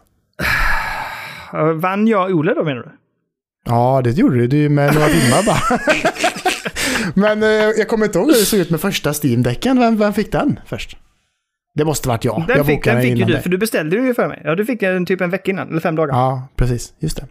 Vann 1.76 2.08
jag 2.08 2.32
Ole 2.32 2.54
då 2.54 2.64
menar 2.64 2.82
du? 2.82 2.92
Ja, 3.66 4.02
det 4.04 4.12
gjorde 4.12 4.48
du 4.48 4.70
med 4.70 4.94
några 4.94 5.08
timmar 5.08 5.46
bara. 5.46 5.80
Men 7.16 7.44
eh, 7.44 7.50
jag 7.50 7.88
kommer 7.88 8.06
inte 8.06 8.20
ihåg 8.20 8.28
hur 8.28 8.34
det 8.40 8.46
såg 8.46 8.60
ut 8.60 8.70
med 8.70 8.82
första 8.82 9.14
Steam-däcken. 9.14 9.80
Vem, 9.80 9.98
vem 9.98 10.14
fick 10.14 10.32
den 10.32 10.60
först? 10.66 10.98
Det 11.74 11.86
måste 11.86 12.08
varit 12.08 12.26
jag. 12.26 12.44
Den 12.48 12.58
jag 12.58 12.66
fick, 12.66 12.84
den 12.84 13.02
fick 13.02 13.18
ju 13.18 13.26
du, 13.26 13.40
för 13.40 13.50
du 13.50 13.58
beställde 13.58 13.96
ju 13.96 14.14
för 14.14 14.28
mig. 14.28 14.42
Ja, 14.44 14.56
du 14.56 14.66
fick 14.66 14.80
den 14.80 15.06
typ 15.06 15.22
en 15.22 15.30
vecka 15.30 15.52
innan, 15.52 15.70
eller 15.70 15.80
fem 15.80 15.96
dagar. 15.96 16.14
Ja, 16.14 16.48
precis. 16.56 16.94
Just 17.00 17.18
det. 17.18 17.28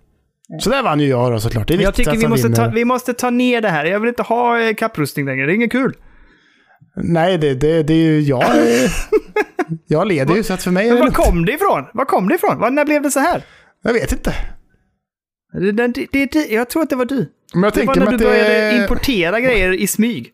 Så 0.61 0.70
där 0.70 0.82
vann 0.82 1.01
ju 1.01 1.07
jag 1.07 1.32
då 1.32 1.41
såklart. 1.41 1.68
Det 1.68 1.74
är 1.74 1.80
jag 1.80 1.95
tycker 1.95 2.16
vi 2.16 2.28
måste, 2.28 2.49
ta, 2.49 2.62
vinner. 2.62 2.74
vi 2.74 2.84
måste 2.84 3.14
ta 3.14 3.30
ner 3.30 3.61
det 3.61 3.68
här. 3.68 3.84
Jag 3.84 4.01
vill 4.01 4.09
inte 4.09 4.22
ha 4.22 4.61
eh, 4.61 4.74
kapprustning 4.74 5.26
längre, 5.26 5.47
det 5.47 5.53
är 5.53 5.55
inget 5.55 5.72
kul. 5.72 5.97
Nej, 6.97 7.38
det, 7.38 7.55
det, 7.55 7.82
det 7.82 7.95
är 7.95 8.12
ju 8.12 8.20
jag. 8.20 8.43
eh, 8.43 8.91
jag 9.86 10.07
leder 10.09 10.34
ju, 10.34 10.43
så 10.43 10.53
att 10.53 10.62
för 10.62 10.70
mig 10.70 10.88
är 10.88 10.95
det 10.95 11.01
var 11.01 11.11
kom 11.11 11.45
det 11.45 11.53
ifrån? 11.53 11.84
Var 11.95 12.05
kom 12.05 12.28
det 12.28 12.34
ifrån? 12.34 12.59
Var, 12.59 12.70
när 12.70 12.84
blev 12.84 13.03
det 13.03 13.11
så 13.11 13.20
här? 13.20 13.43
Jag 13.82 13.93
vet 13.93 14.12
inte. 14.12 14.34
Det, 15.53 15.72
det, 16.12 16.26
det, 16.32 16.51
jag 16.51 16.70
tror 16.70 16.82
att 16.82 16.91
det 16.91 16.97
var 16.97 17.05
du. 17.05 17.32
Men 17.55 17.62
jag 17.62 17.72
Det 17.72 17.84
var 17.84 17.97
när 17.97 18.11
du 18.11 18.18
började 18.18 18.82
importera 18.82 19.41
grejer 19.41 19.72
i 19.72 19.86
smyg. 19.86 20.32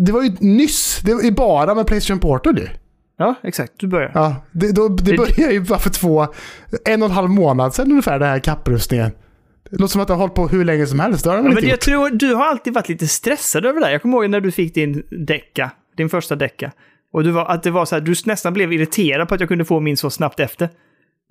Det 0.00 0.12
var 0.12 0.22
ju 0.22 0.30
nyss. 0.40 1.00
Det 1.04 1.12
ju 1.24 1.32
bara 1.32 1.74
med 1.74 1.86
Playstation 1.86 2.18
Porter 2.20 2.52
du. 2.52 2.68
Ja, 3.18 3.34
exakt. 3.42 3.72
Du 3.76 3.86
börjar. 3.86 4.10
Ja, 4.14 4.36
det, 4.52 4.72
då, 4.72 4.88
det 4.88 5.16
började 5.16 5.52
ju 5.52 5.60
bara 5.60 5.78
för 5.78 5.90
två, 5.90 6.26
en 6.84 7.02
och 7.02 7.08
en 7.08 7.14
halv 7.14 7.30
månad 7.30 7.74
sedan 7.74 7.90
ungefär, 7.90 8.18
den 8.18 8.28
här 8.28 8.38
kapprustningen. 8.38 9.10
Det 9.70 9.76
låter 9.78 9.92
som 9.92 10.00
att 10.00 10.08
det 10.08 10.14
har 10.14 10.18
hållit 10.20 10.34
på 10.34 10.48
hur 10.48 10.64
länge 10.64 10.86
som 10.86 11.00
helst. 11.00 11.24
Det 11.24 11.30
har 11.30 11.36
Ja, 11.36 11.42
men 11.42 11.54
jag 11.54 11.62
gjort? 11.64 11.80
tror 11.80 12.10
du 12.10 12.34
har 12.34 12.44
alltid 12.46 12.74
varit 12.74 12.88
lite 12.88 13.08
stressad 13.08 13.66
över 13.66 13.80
det 13.80 13.86
här. 13.86 13.92
Jag 13.92 14.02
kommer 14.02 14.16
ihåg 14.18 14.30
när 14.30 14.40
du 14.40 14.52
fick 14.52 14.74
din 14.74 15.02
decka, 15.26 15.70
din 15.96 16.08
första 16.08 16.36
decka. 16.36 16.72
Och 17.12 17.24
du 17.24 17.30
var, 17.30 17.46
att 17.46 17.62
det 17.62 17.70
var 17.70 17.84
så 17.84 17.94
här, 17.94 18.02
du 18.02 18.14
nästan 18.24 18.52
blev 18.52 18.72
irriterad 18.72 19.28
på 19.28 19.34
att 19.34 19.40
jag 19.40 19.48
kunde 19.48 19.64
få 19.64 19.80
min 19.80 19.96
så 19.96 20.10
snabbt 20.10 20.40
efter. 20.40 20.68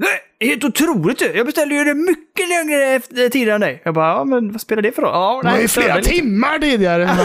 Nej, 0.01 0.49
helt 0.49 0.63
otroligt 0.63 1.21
ju! 1.21 1.31
Jag 1.35 1.45
beställde 1.45 1.75
ju 1.75 1.83
det 1.83 1.93
mycket 1.93 2.49
längre 2.49 2.85
efter, 2.85 3.29
tidigare 3.29 3.55
än 3.55 3.61
dig. 3.61 3.81
Jag 3.85 3.93
bara, 3.93 4.07
ja 4.09 4.23
men 4.25 4.51
vad 4.51 4.61
spelar 4.61 4.81
det 4.81 4.91
för 4.91 5.01
roll? 5.01 5.11
Ja, 5.13 5.41
Det 5.43 5.51
var 5.51 5.57
ju 5.59 5.67
flera 5.67 6.01
timmar 6.01 6.59
tidigare. 6.59 7.09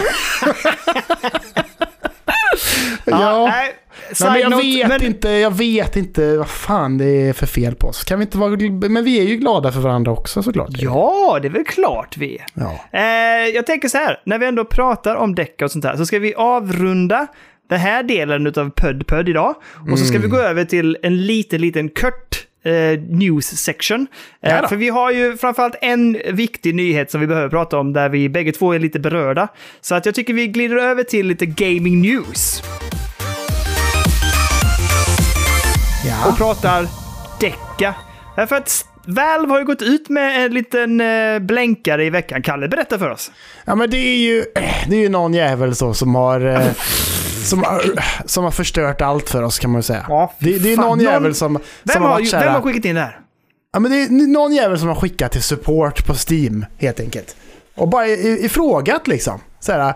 Ja, 3.04 3.46
nej. 3.46 3.74
Nej, 4.20 4.30
men 4.30 4.40
jag 4.40 4.50
note, 4.50 4.62
vet 4.66 4.88
men- 4.88 5.02
inte, 5.02 5.28
jag 5.30 5.50
vet 5.50 5.96
inte 5.96 6.36
vad 6.36 6.48
fan 6.50 6.98
det 6.98 7.04
är 7.28 7.32
för 7.32 7.46
fel 7.46 7.74
på 7.74 7.86
oss. 7.86 8.04
Kan 8.04 8.18
vi 8.18 8.24
inte 8.24 8.38
vara, 8.38 8.50
men 8.88 9.04
vi 9.04 9.18
är 9.18 9.24
ju 9.24 9.36
glada 9.36 9.72
för 9.72 9.80
varandra 9.80 10.12
också 10.12 10.42
såklart. 10.42 10.68
Ja, 10.72 11.38
det 11.42 11.48
är 11.48 11.50
väl 11.50 11.64
klart 11.64 12.16
vi 12.16 12.34
är. 12.38 12.44
Ja. 12.54 12.98
Eh, 12.98 13.48
jag 13.54 13.66
tänker 13.66 13.88
så 13.88 13.98
här, 13.98 14.20
när 14.24 14.38
vi 14.38 14.46
ändå 14.46 14.64
pratar 14.64 15.14
om 15.16 15.34
däck 15.34 15.62
och 15.62 15.70
sånt 15.70 15.84
här, 15.84 15.96
så 15.96 16.06
ska 16.06 16.18
vi 16.18 16.34
avrunda 16.34 17.26
den 17.68 17.80
här 17.80 18.02
delen 18.02 18.46
av 18.46 18.70
Pödd 18.70 19.06
Pödd 19.06 19.28
idag. 19.28 19.54
Och 19.92 19.98
så 19.98 20.04
ska 20.04 20.18
vi 20.18 20.28
gå 20.28 20.38
över 20.38 20.64
till 20.64 20.96
en 21.02 21.26
liten, 21.26 21.60
liten 21.60 21.88
kort 21.88 22.43
eh, 22.64 23.00
news 23.08 23.46
section. 23.46 24.06
Eh, 24.42 24.68
för 24.68 24.76
vi 24.76 24.88
har 24.88 25.10
ju 25.10 25.36
framförallt 25.36 25.74
en 25.80 26.18
viktig 26.32 26.74
nyhet 26.74 27.10
som 27.10 27.20
vi 27.20 27.26
behöver 27.26 27.48
prata 27.48 27.78
om 27.78 27.92
där 27.92 28.08
vi 28.08 28.28
bägge 28.28 28.52
två 28.52 28.72
är 28.72 28.78
lite 28.78 29.00
berörda. 29.00 29.48
Så 29.80 29.94
att 29.94 30.06
jag 30.06 30.14
tycker 30.14 30.34
vi 30.34 30.46
glider 30.46 30.76
över 30.76 31.02
till 31.02 31.26
lite 31.26 31.46
gaming 31.46 32.00
news. 32.02 32.62
Ja. 36.06 36.28
och 36.28 36.36
pratar 36.36 36.86
däcka. 37.40 37.94
Därför 38.36 38.56
att 38.56 38.86
Valve 39.06 39.52
har 39.52 39.58
ju 39.58 39.64
gått 39.64 39.82
ut 39.82 40.08
med 40.08 40.44
en 40.44 40.54
liten 40.54 41.00
eh, 41.00 41.38
blänkare 41.38 42.04
i 42.04 42.10
veckan. 42.10 42.42
Kalle, 42.42 42.68
berätta 42.68 42.98
för 42.98 43.10
oss. 43.10 43.30
ja, 43.64 43.74
men 43.74 43.90
det 43.90 43.96
är 43.96 44.16
ju, 44.16 44.44
det 44.88 44.96
är 44.96 45.00
ju 45.00 45.08
någon 45.08 45.34
jävel 45.34 45.74
så 45.74 45.94
som 45.94 46.14
har, 46.14 46.40
eh, 46.40 46.60
som 47.45 47.62
har, 47.62 47.82
som 48.26 48.45
har 48.45 48.51
förstört 48.51 49.01
allt 49.01 49.30
för 49.30 49.42
oss 49.42 49.59
kan 49.59 49.70
man 49.70 49.78
ju 49.78 49.82
säga. 49.82 50.07
Ja, 50.09 50.32
det, 50.38 50.59
det 50.59 50.72
är 50.72 50.76
någon 50.76 50.86
Någon- 50.86 51.01
jävel 51.01 51.34
som, 51.34 51.59
som 51.92 52.03
har, 52.03 52.09
har 52.09 52.16
varit 52.16 52.32
vem 52.34 52.55
har 52.55 52.61
skickat 52.62 52.84
in 52.84 52.95
det 52.95 53.01
här? 53.01 53.20
Ja, 53.72 53.78
men 53.80 53.90
det 53.90 53.97
är 54.03 54.09
någon 54.26 54.55
jävel 54.55 54.78
som 54.78 54.88
har 54.88 54.95
skickat 54.95 55.32
till 55.32 55.42
support 55.42 56.07
på 56.07 56.14
Steam, 56.28 56.66
helt 56.78 57.01
enkelt. 57.01 57.36
Och 57.74 57.88
bara 57.88 58.07
i- 58.07 58.45
ifrågat 58.45 59.07
liksom. 59.09 59.40
Så 59.61 59.72
här, 59.72 59.95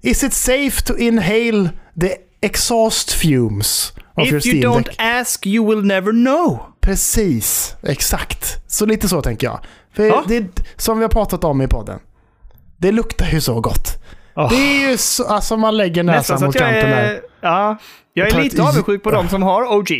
Is 0.00 0.24
it 0.24 0.32
safe 0.34 0.82
to 0.84 0.96
inhale 0.96 1.70
the 2.00 2.14
exhaust 2.40 3.12
fumes 3.12 3.92
of 4.14 4.26
your 4.26 4.38
If 4.38 4.46
you 4.46 4.60
Steam 4.60 4.72
don't 4.74 4.84
Deck? 4.86 4.96
ask 4.98 5.46
you 5.46 5.68
will 5.70 5.84
never 5.84 6.12
know. 6.12 6.58
Precis, 6.80 7.74
exakt. 7.82 8.56
Så 8.72 8.86
lite 8.86 9.08
så 9.08 9.22
tänker 9.22 9.46
jag. 9.46 9.60
För 9.94 10.04
Ja. 10.04 10.24
det, 10.28 10.44
som 10.76 10.98
vi 10.98 11.04
har 11.04 11.08
pratat 11.08 11.44
om 11.44 11.62
i 11.62 11.66
podden. 11.68 11.98
Det 12.76 12.92
luktar 12.92 13.26
ju 13.26 13.40
så 13.40 13.60
gott. 13.60 14.02
Åh. 14.38 14.50
Det 14.50 14.56
är 14.56 14.90
ju 14.90 14.96
så, 14.96 15.24
alltså 15.24 15.56
man 15.56 15.76
lägger 15.76 16.02
näsan 16.02 16.44
mot 16.44 16.56
kanten 16.56 16.90
där. 16.90 17.02
är... 17.04 17.20
Ja, 17.40 17.76
jag 18.12 18.28
är 18.28 18.42
lite 18.42 18.62
avundsjuk 18.62 19.02
på 19.02 19.10
de 19.10 19.28
som 19.28 19.42
har 19.42 19.76
OG. 19.76 19.90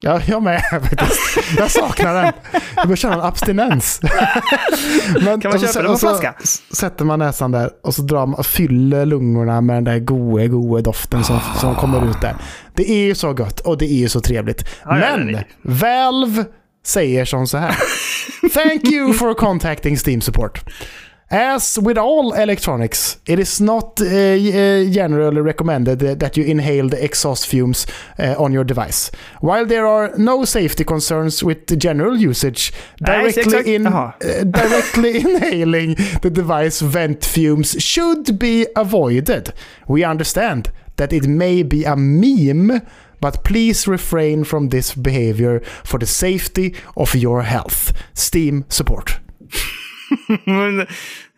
Ja, 0.00 0.20
jag 0.26 0.42
med 0.42 0.62
faktiskt. 0.70 1.38
Jag 1.58 1.70
saknar 1.70 2.14
den. 2.14 2.32
Jag 2.76 2.86
börjar 2.86 2.96
känna 2.96 3.14
en 3.14 3.20
abstinens. 3.20 4.00
Men, 5.24 5.40
Kan 5.40 5.50
man 5.50 5.60
köpa 5.60 5.82
det 5.82 5.88
på 5.88 5.98
flaska? 5.98 6.34
Sätter 6.72 7.04
man 7.04 7.18
näsan 7.18 7.52
där 7.52 7.70
och 7.82 7.94
så 7.94 8.02
drar 8.02 8.26
man, 8.26 8.44
fyller 8.44 9.06
lungorna 9.06 9.60
med 9.60 9.76
den 9.76 9.84
där 9.84 9.98
goe, 9.98 10.46
goe 10.48 10.80
doften 10.80 11.24
som, 11.24 11.40
som 11.60 11.74
kommer 11.74 12.10
ut 12.10 12.20
där. 12.20 12.36
Det 12.74 12.90
är 12.90 13.04
ju 13.06 13.14
så 13.14 13.32
gott 13.32 13.60
och 13.60 13.78
det 13.78 13.84
är 13.84 13.98
ju 13.98 14.08
så 14.08 14.20
trevligt. 14.20 14.64
Ja, 14.84 14.98
ja, 14.98 15.16
Men 15.16 15.34
är- 15.34 15.46
Valve 15.62 16.44
säger 16.86 17.24
som 17.24 17.46
så 17.46 17.58
här. 17.58 17.74
Thank 18.54 18.84
you 18.84 19.12
for 19.12 19.34
contacting 19.34 19.96
Steam 20.06 20.20
support. 20.20 20.64
As 21.28 21.76
with 21.80 21.98
all 21.98 22.34
electronics, 22.34 23.18
it 23.26 23.40
is 23.40 23.60
not 23.60 24.00
uh, 24.00 24.04
generally 24.90 25.40
recommended 25.40 25.98
that 25.98 26.36
you 26.36 26.44
inhale 26.44 26.88
the 26.88 27.02
exhaust 27.02 27.48
fumes 27.48 27.84
uh, 28.20 28.36
on 28.38 28.52
your 28.52 28.62
device. 28.62 29.10
While 29.40 29.66
there 29.66 29.88
are 29.88 30.16
no 30.16 30.44
safety 30.44 30.84
concerns 30.84 31.42
with 31.42 31.66
the 31.66 31.76
general 31.76 32.16
usage, 32.16 32.72
directly, 33.02 33.42
exakt. 33.42 33.66
in, 33.66 33.86
uh, 33.88 34.12
directly 34.20 35.16
inhaling 35.20 35.96
the 36.22 36.30
device 36.30 36.80
vent 36.80 37.24
fumes 37.24 37.74
should 37.82 38.38
be 38.38 38.68
avoided. 38.76 39.52
We 39.88 40.04
understand 40.04 40.70
that 40.94 41.12
it 41.12 41.26
may 41.26 41.64
be 41.64 41.82
a 41.82 41.96
meme, 41.96 42.82
but 43.20 43.42
please 43.42 43.88
refrain 43.88 44.44
from 44.44 44.68
this 44.68 44.94
behavior 44.94 45.58
for 45.82 45.98
the 45.98 46.06
safety 46.06 46.76
of 46.96 47.16
your 47.16 47.42
health. 47.42 47.92
Steam 48.14 48.64
support. 48.68 49.18
Men, 50.44 50.86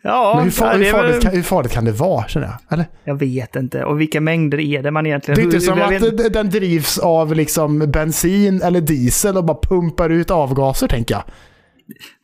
ja, 0.01 0.33
Men 0.35 0.43
hur, 0.43 0.51
far, 0.51 0.77
hur, 0.77 0.83
farligt 0.91 1.15
väl- 1.15 1.21
kan, 1.21 1.31
hur 1.31 1.41
farligt 1.43 1.71
kan 1.71 1.85
det 1.85 1.91
vara, 1.91 2.27
känner 2.27 2.47
jag? 2.47 2.73
Eller? 2.73 2.85
Jag 3.03 3.19
vet 3.19 3.55
inte. 3.55 3.83
Och 3.83 4.01
vilka 4.01 4.21
mängder 4.21 4.59
är 4.59 4.83
det 4.83 4.91
man 4.91 5.05
egentligen... 5.05 5.35
Det 5.35 5.41
är 5.41 5.43
inte 5.43 5.55
hur- 5.57 5.61
som 5.61 5.81
att 5.81 5.91
vet- 6.19 6.33
den 6.33 6.49
drivs 6.49 6.97
av 6.99 7.35
liksom 7.35 7.79
bensin 7.91 8.61
eller 8.61 8.81
diesel 8.81 9.37
och 9.37 9.43
bara 9.45 9.57
pumpar 9.69 10.09
ut 10.09 10.31
avgaser, 10.31 10.87
tänker 10.87 11.15
jag. 11.15 11.23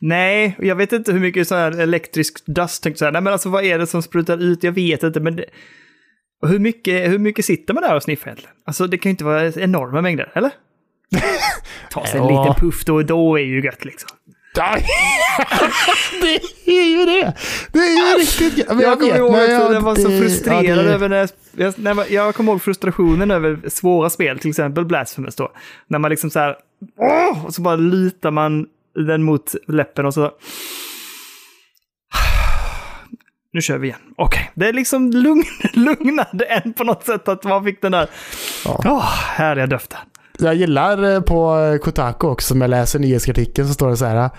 Nej, 0.00 0.56
jag 0.58 0.76
vet 0.76 0.92
inte 0.92 1.12
hur 1.12 1.20
mycket 1.20 1.48
så 1.48 1.54
här 1.54 1.80
elektrisk 1.80 2.46
dust, 2.46 2.82
tänkte 2.82 2.88
jag 2.96 2.98
säga. 2.98 3.10
Nej, 3.10 3.22
men 3.22 3.32
alltså 3.32 3.48
vad 3.48 3.64
är 3.64 3.78
det 3.78 3.86
som 3.86 4.02
sprutar 4.02 4.42
ut? 4.42 4.62
Jag 4.64 4.72
vet 4.72 5.02
inte, 5.02 5.20
men 5.20 5.36
det... 5.36 5.44
och 6.42 6.48
hur, 6.48 6.58
mycket, 6.58 7.10
hur 7.10 7.18
mycket 7.18 7.44
sitter 7.44 7.74
man 7.74 7.82
där 7.82 7.96
och 7.96 8.02
sniffar 8.02 8.26
egentligen? 8.28 8.54
Alltså 8.66 8.86
det 8.86 8.98
kan 8.98 9.10
ju 9.10 9.12
inte 9.12 9.24
vara 9.24 9.46
enorma 9.46 10.02
mängder, 10.02 10.32
eller? 10.34 10.50
Ta 11.90 12.06
sig 12.06 12.20
en 12.20 12.26
Ja. 12.26 12.42
liten 12.48 12.60
puff 12.60 12.84
då 12.84 12.94
och 12.94 13.06
då 13.06 13.38
är 13.38 13.42
ju 13.42 13.64
gött 13.64 13.84
liksom. 13.84 14.10
det 16.20 16.34
är 16.66 16.84
ju 16.98 17.04
det! 17.04 17.34
Det 17.72 17.78
är 17.78 18.12
ju 18.18 18.18
riktigt. 18.22 18.68
Men 18.68 18.80
Jag, 18.80 18.98
kommer 18.98 19.12
vet, 19.12 19.18
ihåg 19.20 19.34
att 19.34 19.50
jag- 19.50 19.74
jag 19.74 19.80
var 19.80 19.94
så 19.94 20.08
frustrerad 20.08 20.64
ja, 20.64 20.74
det- 20.82 20.94
över 20.94 21.08
när 21.08 21.16
jag, 21.16 21.28
jag, 21.56 21.78
när 21.78 21.94
man, 21.94 22.04
jag 22.10 22.34
kommer 22.34 22.52
ihåg 22.52 22.62
frustrationen 22.62 23.30
över 23.30 23.68
svåra 23.68 24.10
spel, 24.10 24.38
till 24.38 24.50
exempel 24.50 24.84
Blasphemous 24.84 25.34
då. 25.34 25.52
När 25.88 25.98
man 25.98 26.10
liksom 26.10 26.30
så 26.30 26.38
här, 26.38 26.56
åh! 26.98 27.46
Och 27.46 27.54
så 27.54 27.62
bara 27.62 27.76
lutar 27.76 28.30
man 28.30 28.66
den 29.06 29.22
mot 29.22 29.54
läppen 29.68 30.06
och 30.06 30.14
så... 30.14 30.22
Nu 33.52 33.62
kör 33.62 33.78
vi 33.78 33.86
igen. 33.88 34.00
Okej, 34.16 34.50
det 34.54 34.68
är 34.68 34.72
liksom 34.72 35.10
lugn, 35.10 35.44
lugnade 35.72 36.44
en 36.44 36.72
på 36.72 36.84
något 36.84 37.06
sätt 37.06 37.28
att 37.28 37.44
man 37.44 37.64
fick 37.64 37.82
den 37.82 37.92
där 37.92 38.08
Ja. 38.64 38.80
åh, 38.84 39.04
härliga 39.14 39.66
doften. 39.66 39.98
Jag 40.38 40.54
gillar 40.54 41.14
eh, 41.14 41.20
på 41.20 41.58
eh, 41.58 41.78
Kotaku 41.78 42.26
också, 42.26 42.48
som 42.48 42.60
jag 42.60 42.70
läser 42.70 42.98
nyhetskritiken, 42.98 43.68
så 43.68 43.74
står 43.74 43.90
det 43.90 43.96
så 43.96 44.04
här. 44.04 44.30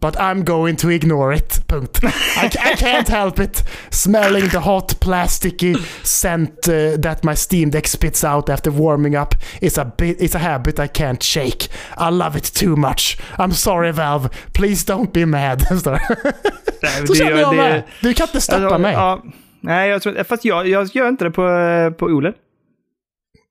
But 0.00 0.16
I'm 0.16 0.44
going 0.44 0.76
to 0.76 0.90
ignore 0.90 1.34
it. 1.34 1.68
Punkt. 1.68 2.02
I, 2.02 2.46
I 2.46 2.74
can't 2.74 3.08
help 3.08 3.38
it. 3.38 3.62
Smelling 3.90 4.48
the 4.48 4.58
hot 4.58 5.00
plasticky 5.00 5.76
scent 6.02 6.68
uh, 6.68 6.96
that 7.02 7.22
my 7.22 7.34
Steam 7.34 7.70
Deck 7.70 7.86
spits 7.86 8.24
out 8.24 8.48
after 8.48 8.70
warming 8.70 9.14
up 9.14 9.34
is 9.60 9.78
a, 9.78 9.84
bit, 9.84 10.20
is 10.20 10.34
a 10.34 10.38
habit 10.38 10.78
I 10.78 10.88
can't 10.88 11.22
shake. 11.22 11.68
I 11.98 12.08
love 12.08 12.34
it 12.38 12.44
too 12.44 12.76
much. 12.76 13.18
I'm 13.38 13.52
sorry 13.52 13.92
Valve. 13.92 14.30
Please 14.54 14.84
don't 14.84 15.12
be 15.12 15.26
mad. 15.26 15.62
Nej, 16.82 17.06
Så 17.06 17.14
känner 17.14 17.40
jag 17.40 17.56
med. 17.56 17.82
Du 18.00 18.14
kan 18.14 18.26
inte 18.26 18.40
stoppa 18.40 18.62
alltså, 18.62 18.78
mig. 18.78 18.92
Ja, 18.92 19.22
nej, 19.60 19.90
jag 19.90 20.02
tror, 20.02 20.24
fast 20.24 20.44
jag, 20.44 20.68
jag 20.68 20.88
gör 20.94 21.08
inte 21.08 21.24
det 21.24 21.30
på, 21.30 21.42
på 21.98 22.06
OLED. 22.06 22.34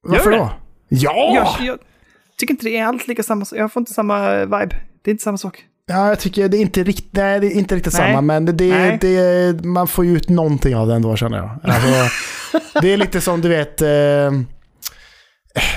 Varför 0.04 0.32
då? 0.32 0.52
Ja! 0.88 1.56
Jag, 1.60 1.68
jag 1.68 1.78
tycker 2.39 2.53
inte 2.53 2.65
det 2.65 2.77
är 2.77 2.85
alls 2.85 3.07
lika 3.07 3.23
samma 3.23 3.45
Jag 3.51 3.73
får 3.73 3.81
inte 3.81 3.93
samma 3.93 4.39
vibe. 4.39 4.75
Det 5.01 5.09
är 5.09 5.11
inte 5.11 5.23
samma 5.23 5.37
sak. 5.37 5.65
Ja, 5.89 6.07
jag 6.07 6.19
tycker 6.19 6.49
det 6.49 6.57
är 6.57 6.61
inte 6.61 6.83
riktigt, 6.83 7.13
nej, 7.13 7.39
det 7.39 7.47
är 7.47 7.51
inte 7.51 7.75
riktigt 7.75 7.93
Nej. 7.93 8.13
samma, 8.13 8.21
men 8.21 8.45
det, 8.45 8.97
det, 9.01 9.65
man 9.65 9.87
får 9.87 10.05
ju 10.05 10.15
ut 10.15 10.29
någonting 10.29 10.75
av 10.75 10.87
det 10.87 10.93
ändå 10.93 11.15
känner 11.15 11.37
jag. 11.37 11.49
Alltså, 11.63 11.89
det 12.81 12.93
är 12.93 12.97
lite 12.97 13.21
som 13.21 13.41
du 13.41 13.49
vet, 13.49 13.81
eh, 13.81 14.31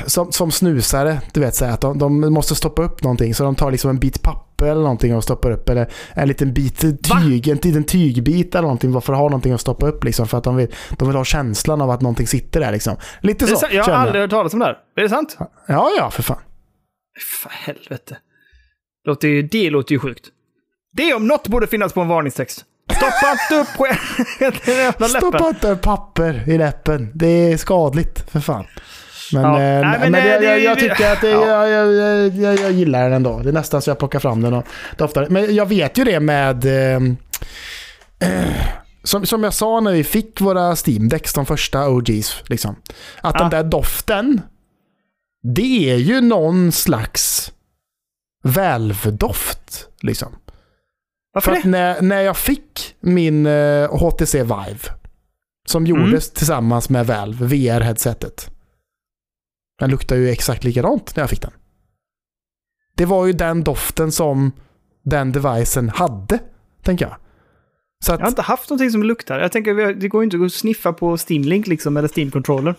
som, 0.06 0.32
som 0.32 0.50
snusare, 0.50 1.20
du 1.32 1.40
vet 1.40 1.54
så 1.54 1.64
här, 1.64 1.72
att 1.72 1.80
de, 1.80 1.98
de 1.98 2.32
måste 2.32 2.54
stoppa 2.54 2.82
upp 2.82 3.02
någonting, 3.02 3.34
så 3.34 3.44
de 3.44 3.54
tar 3.54 3.70
liksom 3.70 3.90
en 3.90 3.98
bit 3.98 4.22
papper 4.22 4.66
eller 4.66 4.82
någonting 4.82 5.16
och 5.16 5.24
stoppar 5.24 5.50
upp, 5.50 5.68
eller 5.68 5.88
en 6.14 6.28
liten 6.28 6.52
bit 6.52 6.80
tyg, 6.80 7.48
en 7.48 7.56
liten 7.56 7.84
tygbit 7.84 8.54
eller 8.54 8.62
någonting, 8.62 8.92
varför 8.92 9.12
ha 9.12 9.22
någonting 9.22 9.52
att 9.52 9.60
stoppa 9.60 9.86
upp 9.86 10.04
liksom, 10.04 10.28
för 10.28 10.38
att 10.38 10.44
de 10.44 10.56
vill, 10.56 10.68
de 10.98 11.08
vill 11.08 11.16
ha 11.16 11.24
känslan 11.24 11.80
av 11.80 11.90
att 11.90 12.00
någonting 12.00 12.26
sitter 12.26 12.60
där 12.60 12.72
liksom. 12.72 12.96
Lite 13.20 13.46
så, 13.46 13.66
jag 13.70 13.84
har 13.84 13.92
aldrig 13.92 14.20
hört 14.22 14.30
talas 14.30 14.52
om 14.52 14.58
det 14.58 14.66
här. 14.66 14.78
Är 14.96 15.02
det 15.02 15.08
sant? 15.08 15.36
Ja, 15.66 15.90
ja, 15.98 16.10
för 16.10 16.22
fan. 16.22 16.38
För 17.42 17.50
helvete. 17.50 18.16
Låter 19.04 19.28
ju, 19.28 19.42
det 19.42 19.70
låter 19.70 19.92
ju 19.92 19.98
sjukt. 19.98 20.28
Det 20.92 21.14
om 21.14 21.26
något 21.26 21.48
borde 21.48 21.66
finnas 21.66 21.92
på 21.92 22.00
en 22.00 22.08
varningstext. 22.08 22.64
Stoppa 22.96 23.32
inte 23.32 23.60
upp 23.60 24.98
den. 24.98 25.08
Stoppa 25.08 25.48
inte 25.48 25.76
papper 25.76 26.44
i 26.48 26.58
läppen. 26.58 27.12
Det 27.14 27.26
är 27.52 27.56
skadligt, 27.56 28.30
för 28.30 28.40
fan. 28.40 28.64
Men, 29.32 29.42
Ja. 29.42 29.48
eh, 29.60 29.80
Nej, 29.80 29.98
men, 30.00 30.12
men, 30.12 30.26
jag, 30.26 30.44
jag, 30.44 30.60
jag 30.60 30.78
tycker 30.78 31.12
att 31.12 31.20
det, 31.20 31.30
ja. 31.30 31.68
jag, 31.68 31.92
jag, 32.34 32.58
jag, 32.60 32.72
gillar 32.72 33.02
den 33.02 33.12
ändå. 33.12 33.38
Det 33.38 33.48
är 33.48 33.52
nästan 33.52 33.82
så 33.82 33.90
jag 33.90 33.98
plockar 33.98 34.18
fram 34.18 34.40
den 34.42 34.54
och 34.54 34.66
doftar. 34.96 35.26
Men 35.30 35.54
jag 35.54 35.66
vet 35.66 35.98
ju 35.98 36.04
det 36.04 36.20
med... 36.20 36.64
Eh, 36.64 37.02
eh, 38.28 38.52
som, 39.04 39.26
som 39.26 39.44
jag 39.44 39.54
sa 39.54 39.80
när 39.80 39.92
vi 39.92 40.04
fick 40.04 40.40
våra 40.40 40.76
Steam 40.86 41.08
Decks, 41.08 41.32
de 41.34 41.46
första 41.46 41.88
OGs. 41.88 42.42
Liksom, 42.46 42.76
att 43.20 43.34
Ja. 43.34 43.40
den 43.40 43.50
där 43.50 43.62
doften 43.62 44.40
det 45.42 45.90
är 45.90 45.96
ju 45.96 46.20
någon 46.20 46.72
slags 46.72 47.52
Valve-doft. 48.44 49.88
Liksom. 50.00 50.32
Varför 51.32 51.50
För 51.50 51.56
att 51.56 51.62
det? 51.62 51.68
när, 51.70 52.02
när 52.02 52.20
jag 52.20 52.36
fick 52.36 52.96
min 53.00 53.46
eh, 53.46 53.96
HTC 53.98 54.42
Vive, 54.42 54.78
som 55.66 55.86
Mm. 55.86 56.00
gjordes 56.04 56.30
tillsammans 56.32 56.88
med 56.90 57.06
Valve, 57.06 57.46
VR-headsetet. 57.46 58.50
Den 59.78 59.90
luktar 59.90 60.16
ju 60.16 60.28
exakt 60.30 60.64
likadant 60.64 61.16
när 61.16 61.22
jag 61.22 61.30
fick 61.30 61.42
den. 61.42 61.52
Det 62.96 63.04
var 63.04 63.26
ju 63.26 63.32
den 63.32 63.64
doften 63.64 64.12
som 64.12 64.52
den 65.04 65.32
devicen 65.32 65.88
hade, 65.88 66.38
tänker 66.82 67.04
jag. 67.04 67.16
Så 68.04 68.12
att, 68.12 68.18
Jag 68.20 68.26
har 68.26 68.30
inte 68.30 68.42
haft 68.42 68.70
någonting 68.70 68.90
som 68.90 69.02
luktar. 69.02 69.38
Jag 69.40 69.52
tänker, 69.52 69.94
det 69.94 70.08
går 70.08 70.22
ju 70.22 70.24
inte 70.24 70.44
att 70.46 70.52
sniffa 70.52 70.92
på 70.92 71.16
Steam 71.28 71.42
Link 71.42 71.66
liksom, 71.66 71.96
eller 71.96 72.08
Steam 72.18 72.30
Controller. 72.30 72.74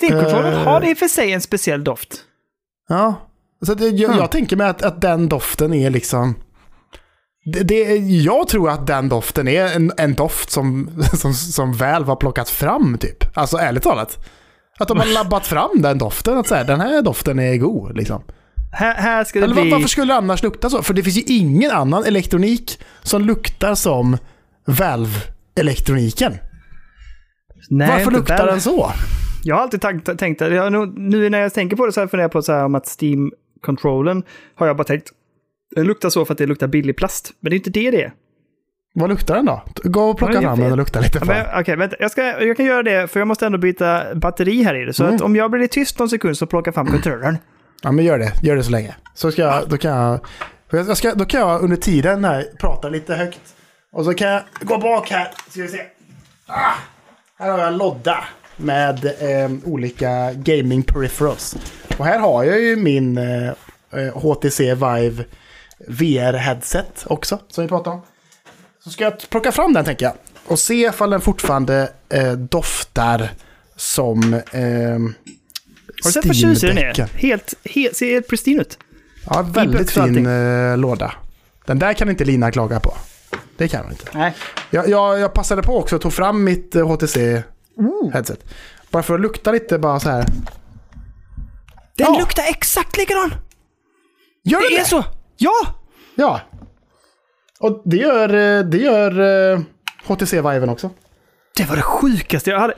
Steam 0.00 0.20
Controller 0.24 0.52
Eh. 0.52 0.58
har 0.64 0.80
det 0.80 0.90
i 0.90 0.94
och 0.94 0.98
för 0.98 1.08
sig 1.08 1.32
en 1.32 1.40
speciell 1.40 1.84
doft. 1.84 2.20
Ja. 2.88 3.14
Så 3.66 3.72
att 3.72 3.80
jag, 3.80 4.08
Hmm. 4.08 4.18
jag 4.18 4.30
tänker 4.30 4.56
mig 4.56 4.66
att, 4.68 4.82
att 4.82 5.00
den 5.00 5.28
doften 5.28 5.74
är 5.74 5.90
liksom... 5.90 6.34
Det, 7.44 7.62
det, 7.62 7.96
jag 7.96 8.48
tror 8.48 8.70
att 8.70 8.86
den 8.86 9.08
doften 9.08 9.48
är 9.48 9.76
en, 9.76 9.92
en 9.96 10.14
doft 10.14 10.50
som, 10.50 10.90
som, 11.14 11.34
som 11.34 11.72
väl 11.72 12.04
har 12.04 12.16
plockat 12.16 12.48
fram 12.50 12.98
typ. 12.98 13.36
Alltså 13.38 13.56
ärligt 13.56 13.82
talat. 13.82 14.26
Att 14.78 14.88
de 14.88 14.98
har 14.98 15.06
labbat 15.14 15.46
fram 15.46 15.70
den 15.82 15.98
doften. 15.98 16.38
Att 16.38 16.46
säga, 16.48 16.64
den 16.64 16.80
här 16.80 17.02
doften 17.02 17.38
är 17.38 17.56
god 17.56 17.96
liksom. 17.96 18.22
Här, 18.72 18.94
här 18.94 19.24
ska 19.24 19.38
det 19.38 19.44
Eller 19.44 19.54
var, 19.54 19.62
bli... 19.62 19.70
varför 19.72 19.88
skulle 19.88 20.12
det 20.12 20.16
annars 20.18 20.42
lukta 20.42 20.70
så? 20.70 20.82
För 20.82 20.94
det 20.94 21.02
finns 21.02 21.16
ju 21.16 21.22
ingen 21.26 21.70
annan 21.70 22.04
elektronik 22.04 22.78
som 23.02 23.22
luktar 23.22 23.74
som 23.74 24.18
Valve-elektroniken. 24.66 26.38
Varför 27.70 28.10
luktar 28.10 28.36
väl. 28.36 28.46
den 28.46 28.60
så? 28.60 28.92
Jag 29.42 29.54
har 29.56 29.62
alltid 29.62 29.80
tänkt, 30.18 30.40
jag, 30.40 30.72
nog- 30.72 30.98
nu 30.98 31.30
när 31.30 31.40
jag 31.40 31.54
tänker 31.54 31.76
på 31.76 31.86
det 31.86 31.92
så 31.92 32.00
har 32.00 32.02
jag 32.02 32.10
funderat 32.10 32.32
på 32.32 32.42
så 32.42 32.52
här 32.52 32.64
om 32.64 32.74
att 32.74 32.86
Steam-controllen 32.86 34.22
har 34.54 34.66
jag 34.66 34.76
bara 34.76 34.84
tänkt, 34.84 35.10
den 35.76 35.86
luktar 35.86 36.10
så 36.10 36.24
för 36.24 36.34
att 36.34 36.38
det 36.38 36.46
luktar 36.46 36.66
billig 36.66 36.96
plast. 36.96 37.30
Men 37.40 37.50
det 37.50 37.54
är 37.54 37.58
inte 37.58 37.70
det 37.70 37.90
det 37.90 38.02
är. 38.02 38.12
Vad 38.94 39.10
luktar 39.10 39.34
den 39.34 39.44
då? 39.46 39.62
Gå 39.84 40.00
och 40.10 40.18
plocka 40.18 40.32
jag 40.34 40.42
fram 40.42 40.60
den 40.60 40.70
och 40.72 40.76
lukta 40.78 41.00
lite 41.00 41.20
Ja. 41.26 41.60
Okej, 41.60 41.76
vänta. 41.76 41.96
Jag, 42.00 42.10
ska, 42.10 42.22
jag 42.44 42.56
kan 42.56 42.66
göra 42.66 42.82
det, 42.82 43.08
för 43.10 43.20
jag 43.20 43.28
måste 43.28 43.46
ändå 43.46 43.58
byta 43.58 44.14
batteri 44.14 44.62
här 44.62 44.74
i 44.74 44.84
det. 44.84 44.92
Så 44.92 45.02
Mm. 45.04 45.14
att 45.16 45.22
om 45.22 45.36
jag 45.36 45.50
blir 45.50 45.60
lite 45.60 45.74
tyst 45.74 45.98
någon 45.98 46.08
sekund 46.08 46.36
så 46.38 46.46
plockar 46.46 46.68
jag 46.68 46.74
fram 46.74 46.86
kontrollern. 46.86 47.36
Ja, 47.82 47.92
men 47.92 48.04
gör 48.04 48.18
det. 48.18 48.32
Gör 48.42 48.56
det 48.56 48.62
så 48.62 48.70
länge. 48.70 48.94
Så 49.14 49.30
ska 49.32 49.42
jag, 49.42 49.68
då 49.68 49.76
kan 49.76 49.90
jag, 49.96 50.20
jag 50.70 50.96
ska, 50.96 51.14
då 51.14 51.24
kan 51.24 51.40
jag 51.40 51.62
under 51.62 51.76
tiden 51.76 52.24
här 52.24 52.44
prata 52.60 52.88
lite 52.88 53.14
högt. 53.14 53.40
Och 53.92 54.04
så 54.04 54.14
kan 54.14 54.28
jag 54.28 54.42
gå 54.60 54.78
bak 54.78 55.10
här. 55.10 55.28
Ska 55.48 55.62
vi 55.62 55.68
se. 55.68 55.80
Ah, 56.46 56.72
här 57.38 57.50
har 57.50 57.58
jag 57.58 57.68
en 57.68 57.78
lodda 57.78 58.24
med 58.60 59.04
eh, 59.04 59.50
olika 59.64 60.32
gaming 60.32 60.82
peripherals. 60.82 61.56
Och 61.96 62.04
här 62.04 62.18
har 62.18 62.44
jag 62.44 62.60
ju 62.60 62.76
min 62.76 63.18
eh, 63.18 63.48
eh, 63.92 64.18
HTC 64.18 64.74
Vive 64.74 65.24
VR-headset 65.88 67.06
också, 67.06 67.38
som 67.48 67.64
vi 67.64 67.68
pratade 67.68 67.96
om. 67.96 68.02
Så 68.84 68.90
ska 68.90 69.04
jag 69.04 69.30
plocka 69.30 69.52
fram 69.52 69.72
den 69.72 69.84
tänker 69.84 70.06
jag. 70.06 70.14
Och 70.46 70.58
se 70.58 70.74
ifall 70.74 71.10
den 71.10 71.20
fortfarande 71.20 71.92
eh, 72.08 72.32
doftar 72.32 73.30
som 73.76 74.34
eh, 74.34 74.98
du 76.04 76.10
sett 76.12 76.26
vad 76.26 76.36
tjusig 76.36 76.68
den 76.68 76.78
är? 76.78 76.94
Helt, 77.14 77.54
helt, 77.64 77.96
ser 77.96 78.06
helt 78.14 78.28
pristine 78.28 78.60
ut. 78.60 78.78
Ja, 79.26 79.42
väldigt 79.42 79.80
och 79.80 80.04
fin 80.04 80.26
eh, 80.26 80.76
låda. 80.78 81.12
Den 81.66 81.78
där 81.78 81.92
kan 81.92 82.10
inte 82.10 82.24
Lina 82.24 82.50
klaga 82.50 82.80
på. 82.80 82.94
Det 83.56 83.68
kan 83.68 83.82
hon 83.82 83.92
inte. 83.92 84.04
Nej. 84.14 84.34
Jag, 84.70 84.88
jag, 84.88 85.18
jag 85.18 85.32
passade 85.34 85.62
på 85.62 85.78
också 85.78 85.96
att 85.96 86.02
ta 86.02 86.10
fram 86.10 86.44
mitt 86.44 86.76
eh, 87.80 87.86
HTC-headset. 87.86 88.38
Bara 88.90 89.02
för 89.02 89.14
att 89.14 89.20
lukta 89.20 89.52
lite 89.52 89.78
bara 89.78 90.00
så 90.00 90.08
här. 90.10 90.24
Den 91.96 92.06
Ja. 92.14 92.18
luktar 92.20 92.42
exakt 92.48 92.96
likadan! 92.96 93.34
Gör 94.44 94.70
Det 94.70 94.76
är 94.80 94.84
så! 94.84 95.04
Ja! 95.36 95.52
Ja. 96.14 96.40
Och 97.60 97.82
det 97.84 97.96
gör, 97.96 98.28
eh, 98.34 98.64
det 98.64 98.78
gör 98.78 99.20
eh, 99.52 99.60
HTC 100.06 100.36
Viven 100.42 100.68
också. 100.68 100.90
Det 101.56 101.64
var 101.68 101.76
det 101.76 101.82
sjukaste 101.82 102.50
jag 102.50 102.60
hade. 102.60 102.74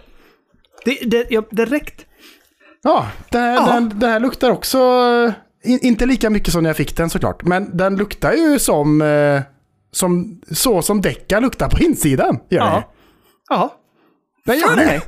Det, 0.85 0.99
det, 1.07 1.27
jag, 1.31 1.45
direkt. 1.51 2.07
Ja, 2.83 3.07
det 3.31 3.39
här, 3.39 3.55
Ja. 3.55 3.67
Den, 3.75 3.99
det 3.99 4.07
här 4.07 4.21
luktar 4.21 4.51
också... 4.51 4.79
eh, 5.27 5.33
In, 5.65 5.79
inte 5.83 6.07
lika 6.07 6.31
mycket 6.31 6.53
som 6.53 6.63
när 6.63 6.71
jag 6.71 6.77
fick 6.77 6.97
den 6.97 7.11
såklart. 7.11 7.43
Men 7.45 7.77
den 7.77 7.97
luktar 7.97 8.33
ju 8.33 8.59
som... 8.59 9.03
Eh, 9.03 9.41
som 9.93 10.41
så 10.51 10.83
som 10.83 11.01
däcka 11.01 11.41
luktar 11.41 11.69
på 11.69 11.79
insidan. 11.79 12.39
Gör 12.51 12.61
den. 12.65 12.73
Ja. 12.73 12.93
Ja. 13.49 13.77
Den 14.47 14.59
gör 14.59 14.77
det. 14.77 15.01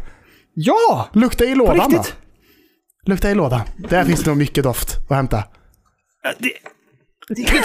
Ja! 0.54 1.08
Lukta 1.12 1.44
i 1.44 1.54
lådan 1.54 1.90
då. 1.92 2.04
Lukta 3.06 3.30
i 3.30 3.34
lådan. 3.34 3.60
Där 3.90 4.04
finns 4.04 4.22
det 4.22 4.30
nog 4.30 4.38
mycket 4.38 4.64
doft 4.64 4.96
att 5.10 5.16
hämta. 5.16 5.44
Det, 6.38 6.52
det 7.28 7.42
är. 7.42 7.64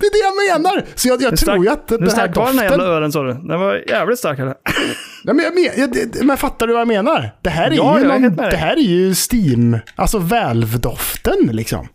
Det 0.00 0.06
är 0.06 0.10
det 0.10 0.18
jag 0.48 0.62
menar! 0.62 0.84
Så 0.94 1.08
jag, 1.08 1.22
jag 1.22 1.36
tror 1.36 1.64
ju 1.64 1.70
att 1.70 1.88
den 1.88 2.02
här 2.02 2.08
stack 2.08 2.36
var 2.36 2.46
den 2.46 2.58
här 2.58 2.64
doften... 2.64 2.80
jävla 2.80 2.96
ölen 2.96 3.12
sa 3.12 3.22
du. 3.22 3.32
Den 3.32 3.60
var 3.60 3.84
jävligt 3.88 4.18
stark. 4.18 4.38
Eller? 4.38 4.54
Nej, 5.24 5.34
men, 5.34 5.44
jag 5.44 5.54
men, 5.54 5.64
jag, 5.76 6.24
men 6.24 6.36
fattar 6.36 6.66
du 6.66 6.72
vad 6.72 6.80
jag 6.80 6.88
menar? 6.88 7.36
Det 7.42 7.50
här 7.50 7.70
är 7.70 7.74
Ja, 7.74 7.98
ju, 7.98 8.04
någon, 8.06 8.36
det 8.36 8.56
här 8.56 8.76
är 8.76 8.80
ju 8.80 9.14
Steam, 9.14 9.78
alltså 9.94 10.18
Valve-doften 10.18 11.52
liksom. 11.52 11.88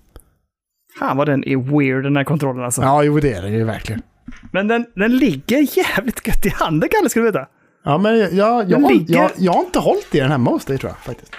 Fan 0.99 1.17
vad 1.17 1.27
den 1.27 1.43
är 1.47 1.57
weird 1.77 2.03
den 2.03 2.15
här 2.17 2.23
kontrollen 2.23 2.65
alltså. 2.65 2.81
Ja, 2.81 3.03
jo 3.03 3.19
det 3.19 3.33
är 3.33 3.41
det 3.41 3.49
ju 3.49 3.63
verkligen. 3.63 4.01
Men 4.51 4.67
den, 4.67 4.85
den 4.95 5.17
ligger 5.17 5.77
jävligt 5.77 6.27
gött 6.27 6.45
i 6.45 6.49
handen 6.49 6.89
Kalle, 6.89 7.09
ska 7.09 7.19
du 7.19 7.25
veta. 7.25 7.47
Ja, 7.83 7.97
men 7.97 8.17
jag, 8.19 8.33
jag, 8.33 8.71
jag, 8.71 8.91
ligger- 8.91 9.15
jag, 9.15 9.31
jag 9.37 9.53
har 9.53 9.59
inte 9.63 9.79
hållit 9.79 10.15
i 10.15 10.19
den 10.19 10.31
hemma 10.31 10.51
hos 10.51 10.65
dig 10.65 10.77
tror 10.77 10.91
jag 10.91 10.97
faktiskt. 11.05 11.31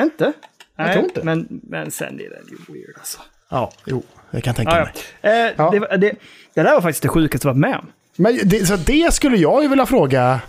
Inte? 0.00 0.32
Jag 0.76 0.92
tror 0.92 1.04
inte. 1.04 1.24
Men, 1.24 1.60
men 1.62 1.90
sen 1.90 2.14
är 2.14 2.30
den 2.30 2.46
ju 2.50 2.74
weird 2.74 2.96
alltså. 2.98 3.18
Ja, 3.50 3.72
jo, 3.84 4.02
jag 4.30 4.42
kan 4.44 4.54
tänka 4.54 4.76
Ja, 4.78 4.84
mig. 4.84 4.92
ja. 5.20 5.30
Eh, 5.48 5.52
Ja. 5.56 5.70
Det, 5.70 5.96
det, 5.96 6.12
det 6.54 6.62
där 6.62 6.74
var 6.74 6.80
faktiskt 6.80 7.02
det 7.02 7.08
sjukaste 7.08 7.48
jag 7.48 7.54
varit 7.54 7.60
med 7.60 7.76
om. 7.78 7.86
Men 8.16 8.38
det, 8.44 8.66
så 8.66 8.76
det 8.76 9.14
skulle 9.14 9.36
jag 9.36 9.62
ju 9.62 9.68
vilja 9.68 9.86
fråga. 9.86 10.40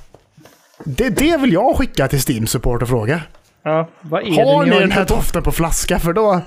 Det, 0.83 1.09
det 1.09 1.37
vill 1.37 1.53
jag 1.53 1.75
skicka 1.77 2.07
till 2.07 2.19
Steam 2.29 2.47
Support 2.47 2.81
och 2.81 2.87
fråga. 2.87 3.21
Ja, 3.63 3.89
vad 4.01 4.21
är 4.21 4.45
Har 4.45 4.65
det 4.65 4.71
ni 4.71 4.79
den 4.79 4.91
här 4.91 5.05
doften 5.05 5.43
på 5.43 5.51
flaska? 5.51 5.99
För 5.99 6.13
då... 6.13 6.41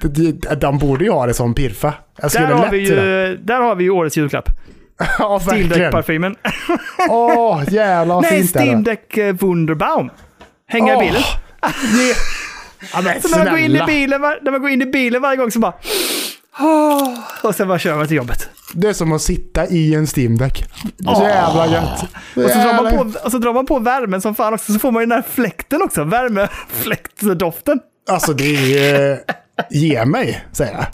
de, 0.00 0.32
de 0.56 0.78
borde 0.78 1.04
ju 1.04 1.10
ha 1.10 1.26
det 1.26 1.34
som 1.34 1.54
pirfa. 1.54 1.94
Jag 2.20 2.30
skulle 2.30 2.46
Där 2.46 2.54
har, 2.54 2.62
lätt 2.64 2.72
vi 2.72 2.78
ju, 2.78 3.36
där 3.42 3.60
har 3.60 3.74
vi 3.74 3.84
ju 3.84 3.90
årets 3.90 4.16
julklapp. 4.16 4.48
Ja, 5.18 5.40
Steam. 5.46 5.68
Deck-parfymen. 5.68 6.36
Åh, 7.10 7.62
jävlar 7.68 8.14
vad 8.14 8.22
Nej, 8.22 8.40
fint 8.40 8.56
är. 8.56 8.60
Steam 8.60 8.82
Deck 8.84 9.18
Wunderbaum. 9.40 10.10
Hänga 10.68 10.96
Åh, 10.96 11.04
i 11.04 11.06
bilen. 11.06 11.22
Ja, 12.92 13.00
men 13.02 13.22
Så 13.22 13.28
när 13.28 13.38
man, 13.44 13.46
går 13.50 13.58
in 13.58 13.76
i 13.76 13.82
bilen, 13.86 14.20
när 14.20 14.50
man 14.50 14.60
går 14.60 14.70
in 14.70 14.82
i 14.82 14.86
bilen 14.86 15.22
varje 15.22 15.36
gång 15.36 15.50
så 15.50 15.58
bara... 15.58 15.72
"Åh", 16.60 17.18
och 17.42 17.54
sen 17.54 17.68
bara 17.68 17.78
kör 17.78 17.96
man 17.96 18.06
till 18.06 18.16
jobbet. 18.16 18.48
Det 18.72 18.88
är 18.88 18.92
som 18.92 19.12
att 19.12 19.22
sitta 19.22 19.66
i 19.66 19.94
en 19.94 20.06
Steam 20.16 20.38
Deck. 20.38 20.64
Så 21.16 21.22
jävla 21.22 21.66
gött. 21.66 22.02
Och 22.36 22.50
så, 22.50 22.58
drar 22.58 22.82
man 22.82 22.92
på, 23.12 23.18
och 23.24 23.30
så 23.32 23.38
drar 23.38 23.54
man 23.54 23.66
på 23.66 23.78
värmen 23.78 24.20
som 24.20 24.34
fan 24.34 24.54
också, 24.54 24.72
så 24.72 24.78
får 24.78 24.92
man 24.92 25.02
ju 25.02 25.06
den 25.06 25.16
här 25.16 25.24
fläkten 25.30 25.82
också. 25.82 26.04
Värmefläktdoften. 26.04 27.80
Alltså 28.10 28.32
det 28.32 28.78
är... 28.88 29.18
Ge 29.70 30.04
mig, 30.04 30.44
säger 30.52 30.72
jag. 30.72 30.86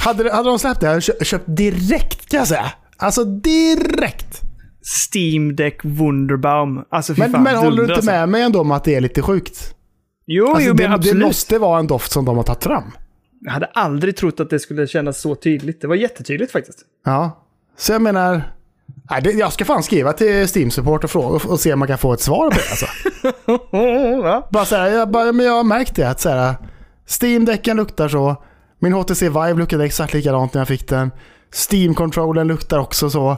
Hade, 0.00 0.32
hade 0.32 0.48
de 0.48 0.58
släppt 0.58 0.80
det 0.80 0.86
hade 0.86 0.96
jag 0.96 1.02
kö- 1.18 1.24
köpt 1.24 1.44
direkt 1.56 2.28
kan 2.30 2.38
jag 2.38 2.48
säga. 2.48 2.72
Alltså 2.96 3.24
direkt. 3.24 4.40
Steam 5.12 5.56
Deck 5.56 5.80
Wunderbaum. 5.84 6.84
Alltså 6.90 7.14
fy 7.14 7.20
Men, 7.20 7.32
fan. 7.32 7.42
men 7.42 7.56
håller 7.56 7.76
du 7.76 7.82
inte 7.82 7.94
alltså. 7.94 8.10
med 8.10 8.28
mig 8.28 8.42
ändå 8.42 8.60
om 8.60 8.70
att 8.70 8.84
det 8.84 8.94
är 8.94 9.00
lite 9.00 9.22
sjukt? 9.22 9.74
Jo, 10.26 10.46
Alltså, 10.48 10.62
jo 10.62 10.72
det, 10.74 10.82
men 10.82 10.90
det 10.90 10.96
absolut. 10.96 11.26
måste 11.26 11.58
vara 11.58 11.78
en 11.78 11.86
doft 11.86 12.12
som 12.12 12.24
de 12.24 12.36
har 12.36 12.44
tagit 12.44 12.64
fram. 12.64 12.92
Jag 13.46 13.52
hade 13.52 13.66
aldrig 13.66 14.16
trott 14.16 14.40
att 14.40 14.50
det 14.50 14.58
skulle 14.58 14.86
kännas 14.86 15.20
så 15.20 15.34
tydligt. 15.34 15.80
Det 15.80 15.86
var 15.86 15.94
jättetydligt 15.94 16.52
faktiskt. 16.52 16.78
Ja. 17.04 17.42
Så 17.76 17.92
jag 17.92 18.02
menar... 18.02 18.42
Nej, 19.10 19.22
det, 19.22 19.30
jag 19.30 19.52
ska 19.52 19.64
fan 19.64 19.82
skriva 19.82 20.12
till 20.12 20.48
Steam 20.56 20.70
Support 20.70 21.04
och 21.04 21.10
fråga 21.10 21.26
och, 21.28 21.46
och 21.46 21.60
se 21.60 21.72
om 21.72 21.78
man 21.78 21.88
kan 21.88 21.98
få 21.98 22.12
ett 22.12 22.20
svar 22.20 22.50
på 22.50 22.56
det. 22.56 22.70
Alltså. 22.70 22.86
bara 24.52 24.64
så 24.64 24.76
här, 24.76 24.88
jag, 24.88 25.10
bara, 25.10 25.32
men 25.32 25.46
jag 25.46 25.52
har 25.52 25.64
märkt 25.64 25.96
det 25.96 26.08
att 26.08 26.20
så 26.20 26.28
här, 26.28 26.54
Steam-däcken 27.06 27.76
luktar 27.76 28.08
så. 28.08 28.42
Min 28.78 28.92
HTC 28.92 29.28
Vive 29.28 29.54
luktade 29.54 29.84
exakt 29.84 30.14
likadant 30.14 30.54
när 30.54 30.60
jag 30.60 30.68
fick 30.68 30.88
den. 30.88 31.10
Steam-controllen 31.52 32.44
luktar 32.44 32.78
också 32.78 33.10
så. 33.10 33.36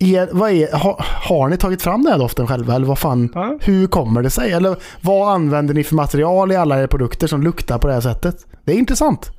Er, 0.00 0.28
vad 0.32 0.50
är, 0.50 0.72
har, 0.72 1.04
har 1.28 1.48
ni 1.48 1.56
tagit 1.56 1.82
fram 1.82 2.02
den 2.02 2.12
här 2.12 2.18
doften 2.18 2.46
själva? 2.46 2.74
Eller 2.74 2.86
vad 2.86 2.98
fan, 2.98 3.28
Ja. 3.34 3.58
hur 3.60 3.86
kommer 3.86 4.22
det 4.22 4.30
sig? 4.30 4.52
Eller 4.52 4.76
vad 5.00 5.34
använder 5.34 5.74
ni 5.74 5.84
för 5.84 5.94
material 5.94 6.52
i 6.52 6.56
alla 6.56 6.80
era 6.80 6.88
produkter 6.88 7.26
som 7.26 7.42
luktar 7.42 7.78
på 7.78 7.86
det 7.86 7.92
här 7.94 8.00
sättet? 8.00 8.36
Det 8.64 8.72
är 8.72 8.76
intressant. 8.76 9.30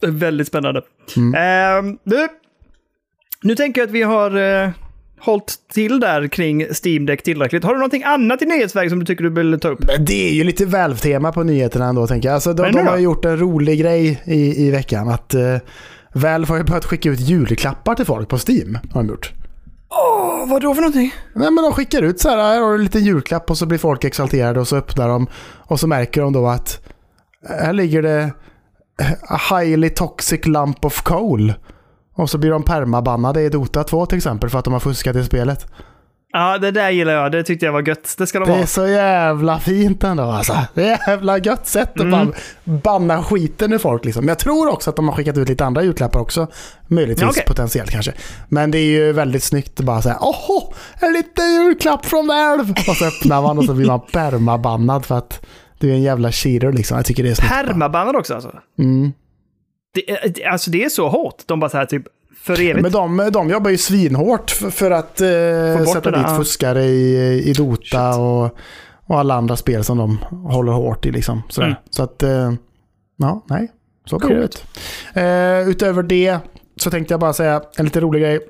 Det 0.00 0.06
är 0.06 0.10
väldigt 0.10 0.46
spännande. 0.46 0.82
Mm. 1.16 1.34
Ehm, 1.34 1.98
du, 2.04 2.28
nu 3.42 3.54
tänker 3.54 3.80
jag 3.80 3.86
att 3.86 3.92
vi 3.94 4.02
har 4.02 4.36
uh, 4.36 4.68
hållit 5.20 5.54
till 5.72 6.00
där 6.00 6.28
kring 6.28 6.66
Steam 6.84 7.06
Deck 7.06 7.22
tillräckligt. 7.22 7.64
Har 7.64 7.72
du 7.72 7.78
någonting 7.78 8.02
annat 8.04 8.42
i 8.42 8.46
nyhetsväg 8.46 8.90
som 8.90 8.98
du 8.98 9.04
tycker 9.04 9.24
du 9.24 9.30
vill 9.30 9.60
ta 9.60 9.68
upp? 9.68 9.80
Det 9.98 10.28
är 10.28 10.32
ju 10.34 10.44
lite 10.44 10.66
Valve-tema 10.66 11.32
på 11.32 11.42
nyheterna 11.42 11.84
ändå 11.86 12.06
tänker 12.06 12.28
jag. 12.28 12.34
Alltså, 12.34 12.52
de, 12.52 12.62
nu 12.62 12.70
de 12.70 12.86
har 12.86 12.98
gjort 12.98 13.24
en 13.24 13.36
rolig 13.38 13.80
grej 13.80 14.22
i, 14.24 14.66
i 14.66 14.70
veckan. 14.70 15.08
Att 15.08 15.34
uh, 15.34 15.56
Valve 16.12 16.48
har 16.48 16.56
ju 16.56 16.64
börjat 16.64 16.84
skicka 16.84 17.08
ut 17.10 17.20
julklappar 17.20 17.94
till 17.94 18.04
folk 18.06 18.28
på 18.28 18.38
Steam. 18.48 18.78
Har 18.92 19.02
de 19.02 19.08
gjort. 19.08 19.32
Åh, 19.98 20.48
vad 20.48 20.62
då 20.62 20.74
för 20.74 20.82
någonting? 20.82 21.14
Nej 21.34 21.50
men 21.50 21.64
de 21.64 21.72
skickar 21.72 22.02
ut 22.02 22.20
så 22.20 22.28
här, 22.28 22.36
här 22.36 22.60
har 22.60 22.68
du 22.68 22.74
en 22.74 22.84
liten 22.84 23.04
julklapp 23.04 23.50
och 23.50 23.58
så 23.58 23.66
blir 23.66 23.78
folk 23.78 24.04
exalterade 24.04 24.60
och 24.60 24.68
så 24.68 24.76
öppnar 24.76 25.08
de 25.08 25.26
och 25.58 25.80
så 25.80 25.86
märker 25.86 26.22
de 26.22 26.32
då 26.32 26.46
att 26.46 26.80
här 27.48 27.72
ligger 27.72 28.02
det 28.02 28.30
a 29.28 29.40
highly 29.50 29.90
toxic 29.90 30.46
lump 30.46 30.84
of 30.84 31.02
coal. 31.02 31.54
Och 32.14 32.30
så 32.30 32.38
blir 32.38 32.50
de 32.50 32.62
permabannade 32.62 33.42
i 33.42 33.48
Dota 33.48 33.84
2 33.84 34.06
till 34.06 34.16
exempel 34.16 34.50
för 34.50 34.58
att 34.58 34.64
de 34.64 34.72
har 34.72 34.80
fuskat 34.80 35.16
i 35.16 35.24
spelet. 35.24 35.66
Ja, 36.32 36.58
det 36.58 36.70
där 36.70 36.90
gillar 36.90 37.12
jag. 37.12 37.32
Det 37.32 37.42
tyckte 37.42 37.66
jag 37.66 37.72
var 37.72 37.88
gött. 37.88 38.14
Det 38.18 38.26
ska 38.26 38.38
de 38.38 38.44
Det 38.48 38.54
ha. 38.54 38.62
är 38.62 38.66
så 38.66 38.86
jävla 38.86 39.58
fint 39.60 40.04
ändå 40.04 40.22
alltså. 40.22 40.56
Det 40.74 40.88
är 40.88 41.08
jävla 41.08 41.38
gött 41.38 41.66
sätt 41.66 41.90
att 41.94 42.00
Mm. 42.00 42.10
bara 42.10 42.32
banna 42.64 43.22
skiten 43.22 43.72
ur 43.72 43.78
folk 43.78 44.04
liksom. 44.04 44.24
Men 44.24 44.28
jag 44.28 44.38
tror 44.38 44.68
också 44.68 44.90
att 44.90 44.96
de 44.96 45.08
har 45.08 45.14
skickat 45.16 45.38
ut 45.38 45.48
lite 45.48 45.64
andra 45.64 45.82
julklappar 45.82 46.20
också. 46.20 46.46
Möjligtvis, 46.86 47.22
Ja, 47.22 47.28
okej. 47.30 47.44
potentiellt 47.46 47.90
kanske. 47.90 48.12
Men 48.48 48.70
det 48.70 48.78
är 48.78 48.84
ju 48.84 49.12
väldigt 49.12 49.42
snyggt 49.42 49.80
att 49.80 49.86
bara 49.86 50.02
säga 50.02 50.18
åh, 50.20 50.72
en 51.00 51.12
liten 51.12 51.54
julklapp 51.54 52.06
från 52.06 52.26
Valve. 52.26 52.74
Och 52.88 52.96
så 52.96 53.04
öppnar 53.06 53.42
man 53.42 53.58
och 53.58 53.64
så 53.64 53.74
blir 53.74 53.86
man 53.86 54.00
permabannad 54.12 55.06
för 55.06 55.18
att 55.18 55.46
du 55.78 55.90
är 55.90 55.94
en 55.94 56.02
jävla 56.02 56.32
cheater 56.32 56.72
liksom. 56.72 56.96
Jag 56.96 57.06
tycker 57.06 57.22
det 57.22 57.30
är 57.30 57.34
snyggt. 57.34 57.52
Permabannad 57.52 58.16
också 58.16 58.34
alltså. 58.34 58.50
Mm. 58.78 59.12
Det, 59.94 60.34
det- 60.34 60.44
alltså 60.44 60.70
det 60.70 60.84
är 60.84 60.88
så 60.88 61.08
hårt. 61.08 61.42
De 61.46 61.60
bara 61.60 61.70
så 61.70 61.76
här 61.76 61.84
typ 61.86 62.02
för 62.46 62.60
evigt. 62.60 62.82
Men 62.82 62.92
de, 62.92 63.30
de 63.32 63.50
jobbar 63.50 63.70
ju 63.70 63.78
svinhårt 63.78 64.50
för, 64.50 64.70
för 64.70 64.90
att 64.90 65.20
eh, 65.20 65.92
sätta 65.92 66.10
där, 66.10 66.18
dit 66.18 66.36
fuskare 66.36 66.84
i, 66.84 67.42
i 67.50 67.52
Dota 67.52 68.18
och, 68.18 68.58
och 69.06 69.18
alla 69.18 69.34
andra 69.34 69.56
spel 69.56 69.84
som 69.84 69.98
de 69.98 70.18
håller 70.52 70.72
hårt 70.72 71.06
i. 71.06 71.10
Liksom. 71.10 71.42
Mm. 71.58 71.74
Så 71.90 72.02
att, 72.02 72.22
eh, 72.22 72.52
ja, 73.16 73.44
nej, 73.48 73.72
så 74.04 74.18
blir 74.18 74.48
det. 75.14 75.20
Eh, 75.20 75.68
utöver 75.68 76.02
det 76.02 76.38
så 76.76 76.90
tänkte 76.90 77.14
jag 77.14 77.20
bara 77.20 77.32
säga 77.32 77.62
en 77.76 77.84
lite 77.84 78.00
rolig 78.00 78.22
grej. 78.22 78.40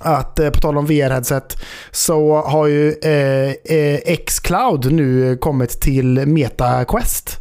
Att 0.00 0.38
eh, 0.38 0.50
på 0.50 0.60
tal 0.60 0.78
om 0.78 0.86
VR-headset 0.86 1.56
så 1.90 2.36
har 2.36 2.66
ju 2.66 2.92
eh, 2.92 3.76
eh, 3.76 4.16
Xcloud 4.26 4.92
nu 4.92 5.36
kommit 5.36 5.80
till 5.80 6.26
MetaQuest. 6.26 7.38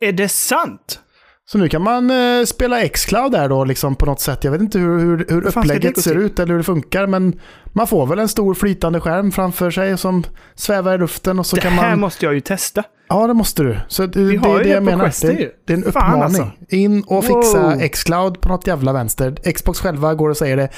Är 0.00 0.12
det 0.12 0.28
sant? 0.28 1.00
Så 1.48 1.58
nu 1.58 1.68
kan 1.68 1.82
man 1.82 2.10
eh, 2.10 2.44
spela 2.44 2.88
Xcloud 2.88 3.32
där 3.32 3.48
då 3.48 3.64
liksom 3.64 3.94
på 3.96 4.06
något 4.06 4.20
sätt. 4.20 4.44
Jag 4.44 4.52
vet 4.52 4.60
inte 4.60 4.78
hur, 4.78 4.98
hur, 4.98 5.26
hur 5.28 5.40
det 5.42 5.48
upplägget 5.48 6.02
ser 6.02 6.14
ut 6.14 6.38
eller 6.38 6.50
hur 6.52 6.58
det 6.58 6.64
funkar. 6.64 7.06
Men 7.06 7.40
man 7.72 7.86
får 7.86 8.06
väl 8.06 8.18
en 8.18 8.28
stor 8.28 8.54
flytande 8.54 9.00
skärm 9.00 9.32
framför 9.32 9.70
sig 9.70 9.98
som 9.98 10.24
svävar 10.54 10.94
i 10.94 10.98
luften 10.98 11.38
och 11.38 11.46
så 11.46 11.56
det 11.56 11.62
kan 11.62 11.72
här 11.72 11.90
man... 11.90 12.00
måste 12.00 12.24
jag 12.24 12.34
ju 12.34 12.40
testa. 12.40 12.82
Ja, 13.08 13.26
det 13.26 13.34
måste 13.34 13.62
du. 13.62 13.78
Så 13.88 14.06
det, 14.06 14.20
Vi 14.20 14.32
det 14.36 14.38
har 14.38 14.48
är 14.48 14.52
ju 14.52 14.58
det 14.58 14.64
det 14.64 14.70
jag 14.74 14.78
på 14.78 14.84
menar. 14.84 15.04
Questen 15.04 15.36
Det, 15.36 15.50
det 15.66 15.72
är 15.72 15.76
en 15.76 15.92
Fan, 15.92 16.02
uppmaning. 16.14 16.22
alltså. 16.24 16.50
In 16.68 17.02
och 17.02 17.24
fixa 17.24 17.62
Wow. 17.62 17.88
Xcloud 17.88 18.40
på 18.40 18.48
något 18.48 18.66
jävla 18.66 18.92
vänster. 18.92 19.52
Xbox 19.52 19.80
själva 19.80 20.14
går 20.14 20.28
och 20.30 20.36
säger 20.36 20.56
det. 20.56 20.68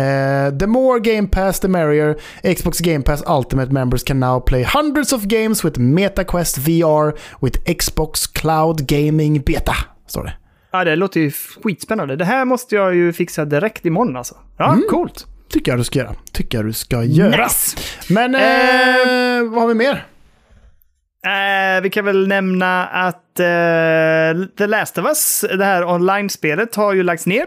Eh, 0.00 0.58
the 0.58 0.66
more 0.66 1.00
Game 1.00 1.28
Pass, 1.28 1.60
the 1.60 1.68
merrier. 1.68 2.16
Xbox 2.54 2.78
Game 2.80 3.02
Pass 3.02 3.22
Ultimate 3.28 3.72
members 3.72 4.04
can 4.04 4.20
now 4.20 4.40
play 4.40 4.66
hundreds 4.74 5.12
of 5.12 5.22
games 5.22 5.64
with 5.64 5.80
MetaQuest 5.80 6.58
VR 6.58 7.12
with 7.40 7.60
Xbox 7.64 8.26
Cloud 8.32 8.86
Gaming 8.88 9.40
Beta. 9.40 9.74
Står 10.06 10.24
det. 10.24 10.32
Ja, 10.70 10.84
det 10.84 10.96
låter 10.96 11.20
ju 11.20 11.30
skitspännande. 11.64 12.16
Det 12.16 12.24
här 12.24 12.44
måste 12.44 12.74
jag 12.74 12.94
ju 12.94 13.12
fixa 13.12 13.44
direkt 13.44 13.86
imorgon 13.86 14.16
alltså. 14.16 14.34
Ja, 14.58 14.72
Mm. 14.72 14.82
coolt. 14.90 15.26
Tycker 15.48 15.72
jag 15.72 15.78
du 15.80 15.84
ska 15.84 15.98
göra. 15.98 16.14
Tycker 16.32 16.58
jag 16.58 16.64
du 16.66 16.72
ska 16.72 17.02
göra. 17.04 17.44
Nice! 17.44 17.76
Men 18.08 18.34
eh, 18.34 19.50
vad 19.50 19.60
har 19.62 19.68
vi 19.68 19.74
mer? 19.74 20.04
Eh, 21.26 21.82
vi 21.82 21.90
kan 21.90 22.04
väl 22.04 22.28
nämna 22.28 22.86
att 22.86 23.40
eh, 23.40 24.46
The 24.58 24.66
Last 24.66 24.98
of 24.98 25.06
Us, 25.06 25.44
det 25.58 25.64
här 25.64 25.84
online-spelet, 25.84 26.74
har 26.76 26.92
ju 26.92 27.02
lagts 27.02 27.26
ner. 27.26 27.46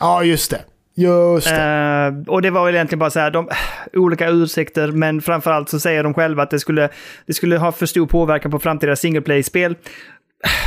Ja, 0.00 0.22
just 0.24 0.50
det. 0.50 0.60
Just 0.94 1.46
det. 1.48 2.12
Eh, 2.26 2.32
och 2.32 2.42
det 2.42 2.50
var 2.50 2.64
väl 2.66 2.74
egentligen 2.74 2.98
bara 2.98 3.10
så 3.10 3.20
här, 3.20 3.30
de, 3.30 3.48
olika 3.92 4.28
ursäkter, 4.28 4.88
men 4.92 5.20
framförallt 5.22 5.68
så 5.68 5.80
säger 5.80 6.02
de 6.02 6.14
själva 6.14 6.42
att 6.42 6.50
det 6.50 6.58
skulle, 6.60 6.88
det 7.26 7.32
skulle 7.32 7.58
ha 7.58 7.72
för 7.72 7.86
stor 7.86 8.06
påverkan 8.06 8.50
på 8.50 8.58
framtida 8.58 8.96
single 8.96 9.20
play-spel. 9.20 9.76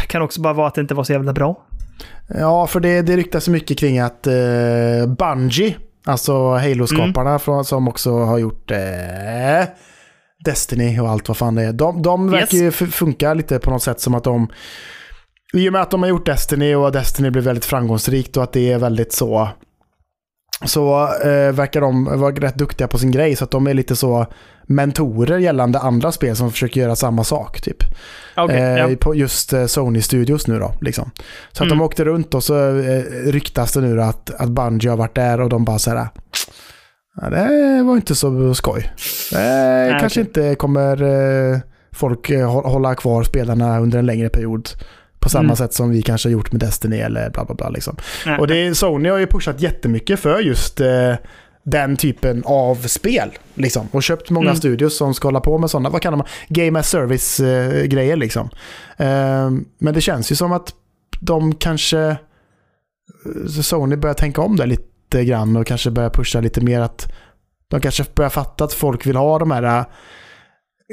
Kan 0.08 0.22
också 0.22 0.41
bara 0.41 0.54
vara 0.54 0.68
att 0.68 0.76
det 0.76 0.82
inte 0.82 0.94
var 0.94 1.04
så 1.04 1.14
jävla 1.14 1.34
bra. 1.34 1.68
Ja, 2.28 2.68
för 2.68 2.80
det, 2.80 3.02
det 3.02 3.18
ryktas 3.18 3.44
så 3.44 3.52
mycket 3.52 3.78
kring 3.80 4.00
att 4.00 4.28
eh, 4.28 4.34
Bungie, 5.18 5.76
alltså 6.06 6.34
Halo-skaparna 6.58 7.30
Mm. 7.30 7.40
från, 7.40 7.66
som 7.66 7.88
också 7.88 8.18
har 8.20 8.38
gjort 8.38 8.72
eh, 8.72 8.78
Destiny 10.45 11.00
och 11.00 11.10
allt 11.10 11.28
vad 11.28 11.38
fan 11.38 11.56
det 11.56 11.64
är. 11.64 11.74
De, 11.74 12.02
de 12.02 12.32
verkar 12.32 12.58
Yes. 12.58 12.82
ju 12.82 12.88
funka 12.88 13.34
lite 13.34 13.60
på 13.60 13.70
något 13.70 13.84
sätt 13.84 14.00
som 14.00 14.16
att 14.16 14.24
de... 14.24 14.48
I 15.54 15.70
och 15.70 15.74
med 15.74 15.82
att 15.82 15.91
de 15.91 16.02
har 16.02 16.10
gjort 16.10 16.26
Destiny 16.26 16.76
och 16.76 16.91
Destiny 16.91 17.30
blir 17.30 17.41
väldigt 17.41 17.66
framgångsrikt 17.66 18.38
och 18.38 18.44
att 18.44 18.54
det 18.54 18.72
är 18.72 18.78
väldigt 18.78 19.14
så... 19.14 19.50
Så 20.65 21.02
eh, 21.23 21.52
verkar 21.52 21.81
de 21.81 22.19
vara 22.19 22.35
rätt 22.35 22.56
duktiga 22.56 22.88
på 22.88 22.98
sin 22.98 23.11
grej 23.11 23.35
så 23.35 23.44
att 23.44 23.52
de 23.52 23.68
är 23.68 23.73
lite 23.73 23.95
så 23.95 24.26
mentorer 24.68 25.38
gällande 25.38 25.80
andra 25.80 26.11
spel 26.11 26.35
som 26.35 26.52
försöker 26.52 26.81
göra 26.81 26.95
samma 26.95 27.23
sak 27.23 27.61
typ. 27.61 27.77
Okej, 28.38 28.57
Eh, 28.57 28.77
ja. 28.77 28.90
På 28.99 29.15
just 29.15 29.53
eh, 29.53 29.65
Sony 29.65 30.02
Studios 30.02 30.48
nu 30.48 30.60
då. 30.60 30.73
Liksom. 30.81 31.11
Så 31.52 31.64
att 31.64 31.68
Mm. 31.68 31.77
de 31.77 31.84
åkte 31.85 32.03
runt 32.06 32.34
och 32.34 32.44
så 32.44 32.77
eh, 32.80 33.03
ryktas 33.26 33.72
det 33.73 33.81
nu 33.81 34.02
att, 34.02 34.30
att 34.40 34.49
Bungie 34.49 34.90
har 34.90 34.98
varit 34.98 35.15
där 35.15 35.41
och 35.41 35.49
de 35.49 35.65
bara 35.65 35.80
så 35.80 35.90
här. 35.90 36.07
Ja, 37.22 37.30
det 37.30 37.84
var 37.84 37.95
inte 37.95 38.15
så 38.15 38.53
skoj. 38.53 38.91
Det 39.31 39.98
kanske 39.99 40.22
okej. 40.22 40.44
inte 40.44 40.56
kommer 40.56 41.03
eh, 41.53 41.57
folk 41.95 42.30
eh, 42.30 42.48
hå- 42.49 42.68
hålla 42.68 42.95
kvar 42.95 43.23
spelarna 43.23 43.80
under 43.80 43.99
en 43.99 44.06
längre 44.06 44.30
period. 44.30 44.69
På 45.24 45.30
samma 45.30 45.44
Mm. 45.44 45.56
sätt 45.56 45.74
som 45.74 45.90
vi 45.90 46.02
kanske 46.02 46.30
har 46.30 46.32
gjort 46.32 46.52
med 46.52 46.62
Destiny 46.62 46.98
eller 47.00 47.30
bla 47.30 47.45
bla 47.45 47.56
bla. 47.56 47.70
Liksom. 47.70 47.95
Och 48.40 48.48
det, 48.48 48.76
Sony 48.76 49.10
har 49.10 49.18
ju 49.18 49.28
pushat 49.28 49.62
jättemycket 49.62 50.20
för 50.20 50.40
just 50.40 50.80
eh, 50.82 51.14
den 51.64 51.98
typen 51.98 52.44
av 52.45 52.76
spel. 52.76 53.30
Liksom. 53.54 53.88
Och 53.91 54.04
köpt 54.04 54.30
många 54.30 54.45
Mm. 54.50 54.58
studios 54.58 54.98
som 54.98 55.14
ska 55.14 55.28
hålla 55.28 55.40
på 55.40 55.58
med 55.58 55.70
sådana, 55.70 55.90
vad 55.90 56.02
kallar 56.02 56.18
man, 56.18 56.28
game 56.48 56.80
as 56.80 56.90
service-grejer. 56.90 58.16
liksom. 58.16 58.50
Eh, 58.98 59.50
men 59.78 59.94
det 59.94 60.02
känns 60.02 60.32
ju 60.32 60.36
som 60.36 60.52
att 60.52 60.74
de 61.20 61.56
kanske, 61.56 62.00
eh, 62.00 62.16
Sony 63.62 63.95
börjar 63.95 64.14
tänka 64.14 64.41
om 64.41 64.56
det 64.56 64.66
lite 64.66 65.26
grann 65.26 65.56
och 65.56 65.68
kanske 65.68 65.91
börjar 65.91 66.10
pusha 66.10 66.40
lite 66.40 66.62
mer 66.62 66.82
att 66.82 67.12
de 67.68 67.82
kanske 67.82 68.04
börjar 68.16 68.30
fatta 68.30 68.64
att 68.64 68.74
folk 68.74 69.06
vill 69.06 69.16
ha 69.16 69.40
de 69.40 69.52
här 69.52 69.64
eh, 69.80 69.86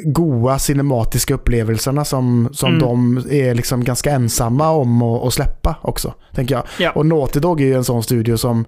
goa 0.05 0.59
cinematiska 0.59 1.35
upplevelserna 1.35 2.05
som, 2.05 2.49
som 2.53 2.69
Mm. 2.69 2.81
de 2.81 3.17
är 3.31 3.55
liksom 3.55 3.85
ganska 3.85 4.11
ensamma 4.11 4.71
om 4.71 5.03
att, 5.03 5.33
släppa 5.35 5.77
också, 5.83 6.15
tänker 6.35 6.55
jag. 6.55 6.65
Ja. 6.79 6.91
Och 6.91 7.07
Naughty 7.07 7.41
Dog 7.41 7.61
är 7.61 7.65
ju 7.67 7.75
en 7.75 7.85
sån 7.85 8.03
studio 8.03 8.37
som 8.37 8.65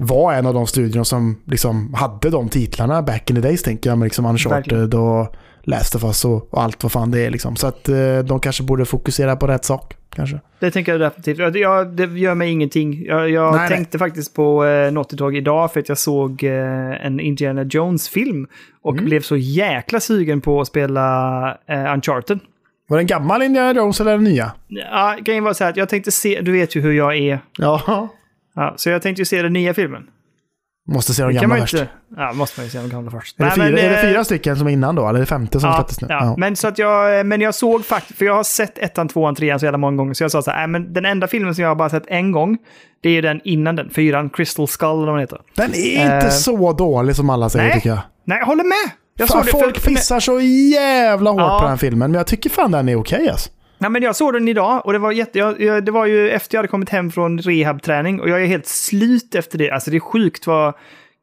var 0.00 0.32
en 0.32 0.46
av 0.46 0.54
de 0.54 0.66
studiorna 0.66 1.04
som 1.04 1.42
liksom 1.46 1.94
hade 1.94 2.30
de 2.30 2.48
titlarna 2.48 3.02
back 3.02 3.30
in 3.30 3.36
the 3.36 3.42
days, 3.42 3.62
tänker 3.62 3.90
jag, 3.90 3.98
med 3.98 4.06
liksom 4.06 4.26
Uncharted 4.26 4.72
Verkligen. 4.78 5.00
och 5.04 5.34
Last 5.62 5.94
of 5.94 6.04
Us 6.04 6.24
och, 6.24 6.54
och 6.54 6.62
allt 6.62 6.82
vad 6.82 6.92
fan 6.92 7.10
det 7.10 7.20
är. 7.26 7.30
Liksom. 7.30 7.56
Så 7.56 7.66
att 7.66 7.88
eh, 7.88 8.18
de 8.18 8.40
kanske 8.40 8.62
borde 8.62 8.84
fokusera 8.84 9.36
på 9.36 9.46
rätt 9.46 9.64
sak, 9.64 9.94
kanske. 10.16 10.40
Det 10.58 10.70
tänker 10.70 10.92
jag 10.92 11.00
definitivt. 11.00 11.56
Jag, 11.56 11.86
det 11.96 12.04
gör 12.18 12.34
mig 12.34 12.50
ingenting. 12.50 13.04
Jag, 13.06 13.30
jag 13.30 13.50
Nej, 13.52 13.60
nej. 13.60 13.68
tänkte 13.68 13.98
faktiskt 13.98 14.34
på 14.34 14.64
eh, 14.64 14.92
Naughty 14.92 15.16
Dog 15.16 15.36
idag 15.36 15.72
för 15.72 15.80
att 15.80 15.88
jag 15.88 15.98
såg 15.98 16.44
eh, 16.44 17.06
en 17.06 17.20
Indiana 17.20 17.62
Jones-film 17.62 18.46
och 18.82 18.92
Mm. 18.92 19.04
blev 19.04 19.20
så 19.20 19.36
jäkla 19.36 20.00
sugen 20.00 20.40
på 20.40 20.60
att 20.60 20.66
spela 20.68 21.58
eh, 21.66 21.92
Uncharted. 21.94 22.38
Var 22.88 22.96
det 22.96 23.02
en 23.02 23.06
gammal 23.06 23.42
Indiana 23.42 23.72
Jones 23.80 24.00
eller 24.00 24.10
den 24.12 24.24
nya? 24.24 24.52
Ja, 24.68 25.16
grejen 25.22 25.44
var 25.44 25.52
så 25.52 25.64
här 25.64 25.70
att 25.70 25.76
jag 25.76 25.88
tänkte 25.88 26.10
se, 26.10 26.40
du 26.40 26.52
vet 26.52 26.76
ju 26.76 26.80
hur 26.80 26.92
jag 26.92 27.16
är. 27.16 27.38
Ja, 27.58 28.08
Ja, 28.54 28.74
så 28.76 28.90
jag 28.90 29.02
tänkte 29.02 29.20
ju 29.20 29.26
se 29.26 29.42
den 29.42 29.52
nya 29.52 29.74
filmen. 29.74 30.06
Måste 30.88 31.14
se 31.14 31.22
de 31.22 31.32
Det 31.34 31.40
gamla 31.40 31.56
först. 31.56 31.74
inte... 31.74 31.88
Ja, 32.16 32.32
måste 32.32 32.60
man 32.60 32.64
ju 32.66 32.70
se 32.70 32.78
den 32.78 32.88
gamla 32.88 33.10
först. 33.10 33.40
Är, 33.40 33.44
det 33.44 33.48
Nej, 33.48 33.54
fyra, 33.56 33.64
men, 33.64 33.84
är 33.84 33.88
det 33.90 33.96
eh, 33.96 34.02
fyra 34.12 34.24
stycken 34.24 34.56
som 34.56 34.66
är 34.66 34.70
innan 34.72 34.94
då? 34.94 35.08
Eller 35.08 35.16
är 35.18 35.20
det 35.20 35.26
femte 35.26 35.60
som 35.60 35.70
Ja, 35.70 35.76
släpptes 35.76 36.00
nu? 36.00 36.06
ja. 36.10 36.34
Men, 36.38 36.56
så 36.56 36.68
att 36.68 36.78
jag, 36.78 37.26
men 37.26 37.40
jag 37.40 37.54
såg 37.54 37.84
faktiskt, 37.84 38.18
för 38.18 38.24
jag 38.24 38.34
har 38.34 38.44
sett 38.44 38.78
ettan, 38.78 39.08
tvåan, 39.08 39.34
trean 39.34 39.58
så 39.60 39.66
jävla 39.66 39.78
många 39.78 39.96
gånger, 39.96 40.14
så 40.14 40.24
jag 40.24 40.30
sa 40.30 40.42
så 40.42 40.50
här, 40.50 40.58
"Nej, 40.58 40.66
men 40.80 40.92
den 40.92 41.04
enda 41.04 41.26
filmen 41.26 41.54
som 41.54 41.62
jag 41.62 41.70
har 41.70 41.76
bara 41.76 41.90
sett 41.90 42.06
en 42.06 42.32
gång, 42.32 42.58
det 43.00 43.08
är 43.08 43.12
ju 43.12 43.20
den 43.20 43.40
innan 43.44 43.76
den, 43.76 43.90
fyran, 43.90 44.30
Crystal 44.30 44.68
Skull 44.68 44.88
eller 44.88 45.06
vad 45.06 45.14
den 45.14 45.20
heter. 45.20 45.38
Den 45.56 45.74
är 45.74 46.02
inte 46.14 46.26
Eh, 46.26 46.30
så 46.30 46.72
dålig 46.72 47.16
som 47.16 47.30
alla 47.30 47.48
säger 47.48 47.64
nej. 47.64 47.74
tycker 47.74 47.88
jag. 47.88 47.98
Nej, 48.24 48.38
jag 48.38 48.46
håller 48.46 48.64
med! 48.64 48.90
Jag 49.20 49.28
Fan, 49.28 49.38
det 49.46 49.50
för, 49.52 49.58
folk 49.58 49.78
för, 49.78 49.90
pissar 49.90 50.20
så 50.20 50.40
jävla 50.40 51.30
hårt 51.30 51.40
Ja. 51.40 51.58
på 51.62 51.68
den 51.68 51.78
filmen, 51.78 52.10
men 52.10 52.18
jag 52.18 52.26
tycker 52.26 52.50
fan 52.50 52.70
den 52.70 52.88
är 52.88 52.96
okej 52.96 53.28
alltså. 53.30 53.50
Nej, 53.78 53.90
men 53.90 54.02
jag 54.02 54.16
såg 54.16 54.32
den 54.32 54.48
idag 54.48 54.86
och 54.86 54.92
det 54.92 54.98
var, 54.98 55.12
jätte, 55.12 55.38
jag, 55.38 55.60
jag, 55.60 55.84
det 55.84 55.90
var 55.92 56.06
ju 56.06 56.30
efter 56.30 56.54
jag 56.54 56.58
hade 56.58 56.68
kommit 56.68 56.88
hem 56.88 57.10
från 57.10 57.38
rehabträning 57.38 58.20
och 58.20 58.28
jag 58.28 58.42
är 58.42 58.46
helt 58.46 58.66
slut 58.66 59.34
efter 59.34 59.58
det. 59.58 59.70
Alltså 59.70 59.90
det 59.90 59.96
är 59.96 60.00
sjukt 60.00 60.46
vad 60.46 60.74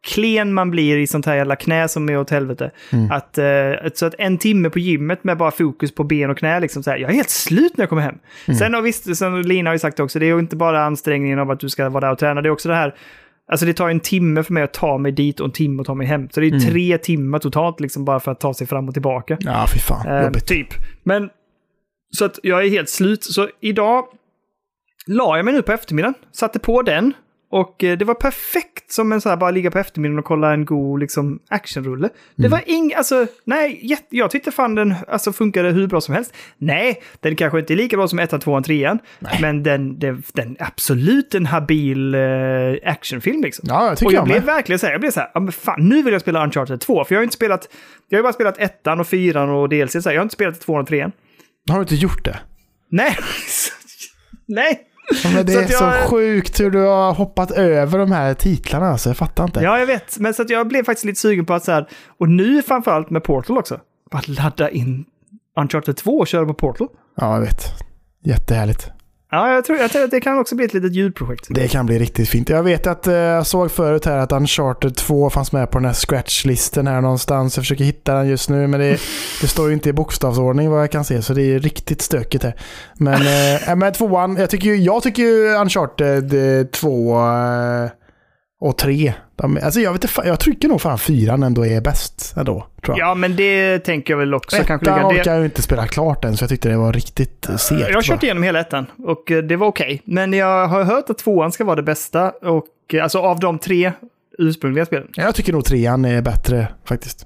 klen 0.07 0.53
man 0.53 0.72
blir 0.72 0.98
i 0.98 1.07
sånt 1.07 1.26
här 1.26 1.36
jävla 1.36 1.56
knä 1.56 1.88
som 1.88 2.10
är 2.10 2.18
åt 2.18 2.30
helvete. 2.30 2.72
Mm. 2.91 3.11
Att, 3.11 3.38
eh, 3.38 3.45
så 3.94 4.06
att 4.06 4.15
en 4.18 4.38
timme 4.38 4.69
på 4.69 4.80
gymmet 4.80 5.23
med 5.23 5.38
bara 5.38 5.52
fokus 5.52 5.95
på 5.95 6.03
ben 6.03 6.30
och 6.30 6.38
knä, 6.38 6.60
liksom 6.60 6.84
så 6.84 6.90
här, 6.91 6.98
jag 6.98 7.10
är 7.10 7.14
helt 7.15 7.30
slut 7.30 7.77
när 7.77 7.84
jag 7.84 7.90
kommer 7.90 8.02
hem. 8.02 8.15
Mm. 8.48 8.57
Sen 8.57 8.76
och 8.76 8.86
visst, 8.86 9.18
sen 9.18 9.41
Lina 9.41 9.69
har 9.69 9.76
ju 9.76 9.80
sagt 9.80 9.99
också, 9.99 10.19
det 10.19 10.26
är 10.26 10.34
ju 10.34 10.40
inte 10.40 10.56
bara 10.56 10.86
ansträngningen 10.86 11.40
av 11.40 11.52
att 11.52 11.60
du 11.60 11.69
ska 11.69 11.90
vara 11.90 12.06
där 12.06 12.11
och 12.11 12.19
träna, 12.19 12.41
det 12.41 12.49
är 12.49 12.52
också 12.52 12.69
det 12.69 12.76
här 12.76 12.95
Alltså 13.52 13.65
det 13.65 13.73
tar 13.73 13.90
en 13.90 13.99
timme 13.99 14.44
för 14.44 14.53
mig 14.53 14.64
att 14.64 14.73
ta 14.73 14.98
mig 14.98 15.11
dit 15.11 15.40
och 15.40 15.45
en 15.45 15.52
timme 15.52 15.82
att 15.82 15.88
ta 15.88 15.94
mig 15.95 16.07
hem. 16.07 16.30
Så 16.30 16.40
det 16.40 16.45
är 16.45 16.49
Mm. 16.52 16.60
tre 16.61 16.98
timmar 16.98 17.40
totalt 17.40 17.80
liksom 17.80 18.06
bara 18.06 18.19
för 18.19 18.32
att 18.32 18.40
ta 18.40 18.53
sig 18.53 18.68
fram 18.68 18.88
och 18.88 18.94
tillbaka. 18.94 19.38
Ja, 19.40 19.65
fy 19.73 19.80
fan. 19.80 20.07
Eh, 20.07 20.32
typ. 20.32 20.68
Men 21.03 21.30
så 22.11 22.26
att 22.26 22.40
jag 22.44 22.65
är 22.65 22.69
helt 22.69 22.90
slut. 22.90 23.23
Så 23.23 23.49
idag 23.61 24.06
la 25.07 25.38
jag 25.38 25.45
mig 25.45 25.53
nu 25.53 25.61
på 25.61 25.72
eftermiddagen, 25.72 26.15
satte 26.32 26.60
på 26.60 26.82
den 26.82 27.14
Och 27.49 27.84
eh, 27.84 27.98
det 27.98 28.06
var 28.06 28.14
perfekt 28.14 28.91
som 28.91 29.11
en 29.11 29.22
så 29.22 29.30
här 29.30 29.38
bara 29.38 29.52
ligga 29.52 29.72
på 29.72 29.80
eftermiddagen 29.80 30.19
och 30.19 30.26
kolla 30.26 30.53
en 30.53 30.65
god 30.65 30.99
liksom, 30.99 31.40
actionrulle. 31.49 32.10
Det 32.36 32.48
var 32.48 32.61
ing, 32.65 32.94
alltså, 32.94 33.27
nej, 33.44 33.98
jag 34.10 34.32
tyckte 34.32 34.52
fan 34.52 34.76
den 34.76 34.94
alltså, 35.07 35.34
funkade 35.34 35.69
hur 35.69 35.88
bra 35.88 36.02
som 36.02 36.14
helst. 36.14 36.34
Nej, 36.57 37.02
den 37.19 37.36
kanske 37.36 37.60
inte 37.60 37.73
är 37.73 37.76
lika 37.76 37.98
bra 37.98 38.07
som 38.07 38.19
1, 38.19 38.41
2, 38.41 38.61
3, 38.61 38.98
men 39.41 39.64
den, 39.64 39.99
den, 39.99 40.23
absolut 40.60 41.36
en 41.36 41.45
habil 41.45 42.15
eh, 42.15 42.22
actionfilm 42.84 43.41
liksom. 43.41 43.65
Ja, 43.69 43.88
jag 43.88 43.98
tycker 43.98 44.07
och 44.07 44.14
jag 44.14 44.18
jag 44.18 44.26
blev 44.26 44.38
med. 44.38 44.45
verkligen 44.45 44.80
så 44.80 44.86
här, 44.86 44.94
jag 44.94 45.02
blev 45.02 45.11
så 45.11 45.19
här, 45.19 45.32
ja, 45.34 45.40
men 45.40 45.52
fan, 45.52 45.90
nu 45.90 46.03
vill 46.03 46.14
jag 46.14 46.22
spela 46.22 46.44
Uncharted 46.44 46.80
2, 46.80 47.03
för 47.03 47.15
jag 47.15 47.19
har 47.19 47.23
inte 47.23 47.36
spelat, 47.36 47.68
jag 48.10 48.18
har 48.18 48.19
ju 48.19 48.23
bara 48.23 48.34
spelat 48.34 48.57
ettan 48.57 48.99
och 48.99 49.07
fyran 49.07 49.49
och 49.49 49.69
DLC, 49.69 49.91
så 49.91 49.99
här, 49.99 50.11
jag 50.11 50.19
har 50.19 50.23
inte 50.23 50.34
spelat 50.34 50.61
tvåan 50.61 50.82
och 50.82 50.88
trean. 50.88 51.11
Har 51.70 51.76
du 51.76 51.82
inte 51.82 51.96
gjort 51.96 52.26
det? 52.26 52.40
Nej, 52.90 53.18
nej. 54.46 54.82
Ja, 55.24 55.30
men 55.34 55.46
det 55.46 55.52
Så 55.52 55.60
är 55.60 55.64
att 55.64 55.72
så 55.74 55.84
jag- 55.84 56.10
sjukt 56.10 56.60
hur 56.60 56.72
du 56.72 56.80
har 56.80 57.14
hoppat 57.14 57.52
över 57.52 58.00
de 58.00 58.12
här 58.12 58.34
titlarna, 58.34 58.86
alltså. 58.88 59.10
Jag 59.10 59.18
fattar 59.18 59.44
inte. 59.44 59.60
Ja, 59.60 59.80
jag 59.80 59.86
vet. 59.88 60.20
Men 60.20 60.34
så 60.34 60.42
att 60.42 60.50
jag 60.50 60.68
blev 60.68 60.84
faktiskt 60.84 61.06
lite 61.06 61.20
sugen 61.20 61.46
på 61.46 61.54
att 61.54 61.64
så 61.64 61.72
här, 61.72 61.88
och 62.20 62.30
nu 62.30 62.62
framförallt 62.62 63.10
med 63.10 63.24
Portal 63.24 63.58
också, 63.58 63.80
bara 64.12 64.22
ladda 64.26 64.70
in 64.70 65.06
Uncharted 65.60 65.98
2 65.98 66.12
och 66.18 66.28
köra 66.28 66.46
på 66.46 66.54
Portal. 66.54 66.88
Ja, 67.16 67.34
jag 67.34 67.42
vet. 67.42 67.64
Jättehärligt. 68.24 68.90
Ja, 69.32 69.54
jag 69.54 69.66
tror, 69.66 69.78
jag 69.78 69.92
tror 69.92 70.04
att 70.04 70.12
det 70.12 70.20
kan 70.20 70.40
också 70.40 70.56
bli 70.56 70.66
ett 70.66 70.74
litet 70.74 70.94
ljudprojekt. 70.94 71.48
Det 71.50 71.68
kan 71.68 71.86
bli 71.86 72.00
riktigt 72.00 72.30
fint. 72.30 72.50
Jag 72.50 72.64
vet 72.64 72.88
att 72.88 73.08
eh, 73.08 73.14
jag 73.14 73.48
såg 73.48 73.72
förut 73.72 74.06
här 74.06 74.18
att 74.18 74.32
Uncharted 74.32 74.96
2 74.96 75.30
fanns 75.30 75.52
med 75.52 75.72
på 75.72 75.78
den 75.78 75.86
här 75.86 75.94
scratchlisten 75.94 76.88
här 76.88 77.02
någonstans. 77.02 77.58
Jag 77.58 77.64
försöker 77.64 77.84
hitta 77.84 78.14
den 78.14 78.28
just 78.28 78.50
nu 78.50 78.68
men 78.68 78.80
det, 78.80 79.00
det 79.42 79.48
står 79.48 79.68
ju 79.68 79.74
inte 79.74 79.90
i 79.90 79.94
bokstavsordning 79.94 80.70
vad 80.70 80.82
jag 80.82 80.92
kan 80.92 81.06
se 81.06 81.22
så 81.22 81.34
det 81.34 81.42
är 81.42 81.60
riktigt 81.60 82.02
stökigt 82.02 82.44
här. 82.44 82.56
Men, 82.94 83.22
eh, 83.68 83.76
men 83.76 83.94
tvåan, 83.94 84.36
jag 84.36 84.50
tycker 84.50 84.70
ju, 84.70 84.76
jag 84.76 85.04
tycker 85.04 85.62
Uncharted 85.62 86.72
2 86.72 87.20
eh, 87.20 87.84
eh 87.84 87.90
och 88.61 88.77
3. 88.77 89.14
De, 89.36 89.60
alltså 89.64 89.80
jag 89.80 89.94
vet 89.94 90.18
jag 90.26 90.40
tycker 90.40 90.68
nog 90.68 90.82
fan 90.82 90.98
fyran 90.99 91.44
ändå 91.44 91.65
är 91.65 91.82
bäst 91.82 92.34
ändå. 92.38 92.68
Tror 92.86 92.98
jag. 92.99 93.10
Ja, 93.10 93.15
men 93.15 93.36
det 93.36 93.80
tänker 93.80 94.14
jag 94.14 94.18
väl 94.18 94.34
också. 94.34 94.57
kanske 94.64 94.90
Ettan 94.90 95.10
ligga. 95.10 95.22
orkar 95.22 95.32
jag 95.32 95.40
ju 95.40 95.45
inte 95.45 95.61
spela 95.61 95.88
klart 95.88 96.26
än 96.26 96.38
så 96.38 96.44
jag 96.44 96.49
tyckte 96.49 96.69
det 96.69 96.77
var 96.77 96.94
riktigt 96.94 97.48
segt. 97.57 97.82
jag 97.90 97.95
har 97.95 98.02
kört 98.02 98.23
igenom 98.23 98.44
hela 98.44 98.60
ettan 98.60 98.86
och 98.98 99.32
eh, 99.32 99.44
det 99.44 99.56
var 99.56 99.68
okej. 99.68 100.02
Men 100.06 100.34
jag 100.34 100.68
har 100.68 100.84
hört 100.84 101.10
att 101.10 101.18
tvåan 101.18 101.52
ska 101.52 101.64
vara 101.64 101.76
det 101.76 101.84
bästa. 101.84 102.30
Och, 102.32 102.65
eh, 102.94 103.03
alltså 103.03 103.19
av 103.19 103.40
de 103.40 103.60
tre 103.60 103.91
ursprungliga 104.38 104.86
spelen. 104.86 105.07
Jag 105.15 105.36
tycker 105.36 105.53
nog 105.53 105.65
trean 105.65 106.06
är 106.06 106.22
bättre 106.22 106.68
faktiskt. 106.86 107.26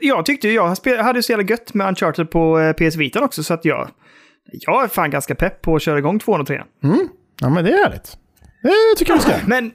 Jag 0.00 0.26
tyckte 0.26 0.48
ju, 0.48 0.54
jag 0.54 0.76
hade 1.02 1.18
ju 1.18 1.22
så 1.22 1.32
jävla 1.32 1.46
gött 1.46 1.74
med 1.74 1.88
Uncharted 1.88 2.30
på 2.30 2.60
eh, 2.60 2.72
PS 2.72 2.96
Vita 2.96 3.24
också, 3.24 3.42
så 3.42 3.54
att 3.54 3.64
jag... 3.64 3.88
Jag 4.52 4.84
är 4.84 4.88
fan 4.88 5.10
ganska 5.10 5.34
pepp 5.34 5.62
på 5.62 5.76
att 5.76 5.82
köra 5.82 5.98
igång 5.98 6.18
tvåan 6.18 6.40
och 6.40 6.46
trean. 6.46 6.66
Ja 7.40 7.48
men 7.48 7.64
det 7.64 7.70
är 7.70 7.84
härligt. 7.84 8.16
Det 8.64 8.98
tycker 8.98 9.12
jag 9.12 9.22
ska. 9.22 9.32
Men 9.46 9.72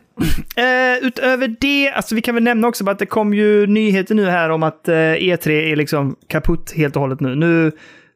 eh, 0.56 1.08
utöver 1.08 1.56
det, 1.60 1.92
alltså 1.92 2.16
vi 2.16 2.22
kan 2.22 2.36
väl 2.36 2.44
nämna 2.44 2.68
också 2.68 2.90
att 2.90 3.00
det 3.00 3.06
kom 3.06 3.34
ju 3.34 3.68
nyheter 3.68 4.16
nu 4.16 4.26
här 4.26 4.50
om 4.50 4.64
att 4.64 4.88
eh, 4.88 4.94
E3 4.94 5.50
är 5.50 5.76
liksom 5.76 6.16
kaputt 6.28 6.74
helt 6.76 6.96
och 6.96 7.02
hållet 7.02 7.20
nu. 7.20 7.36
nu 7.36 7.72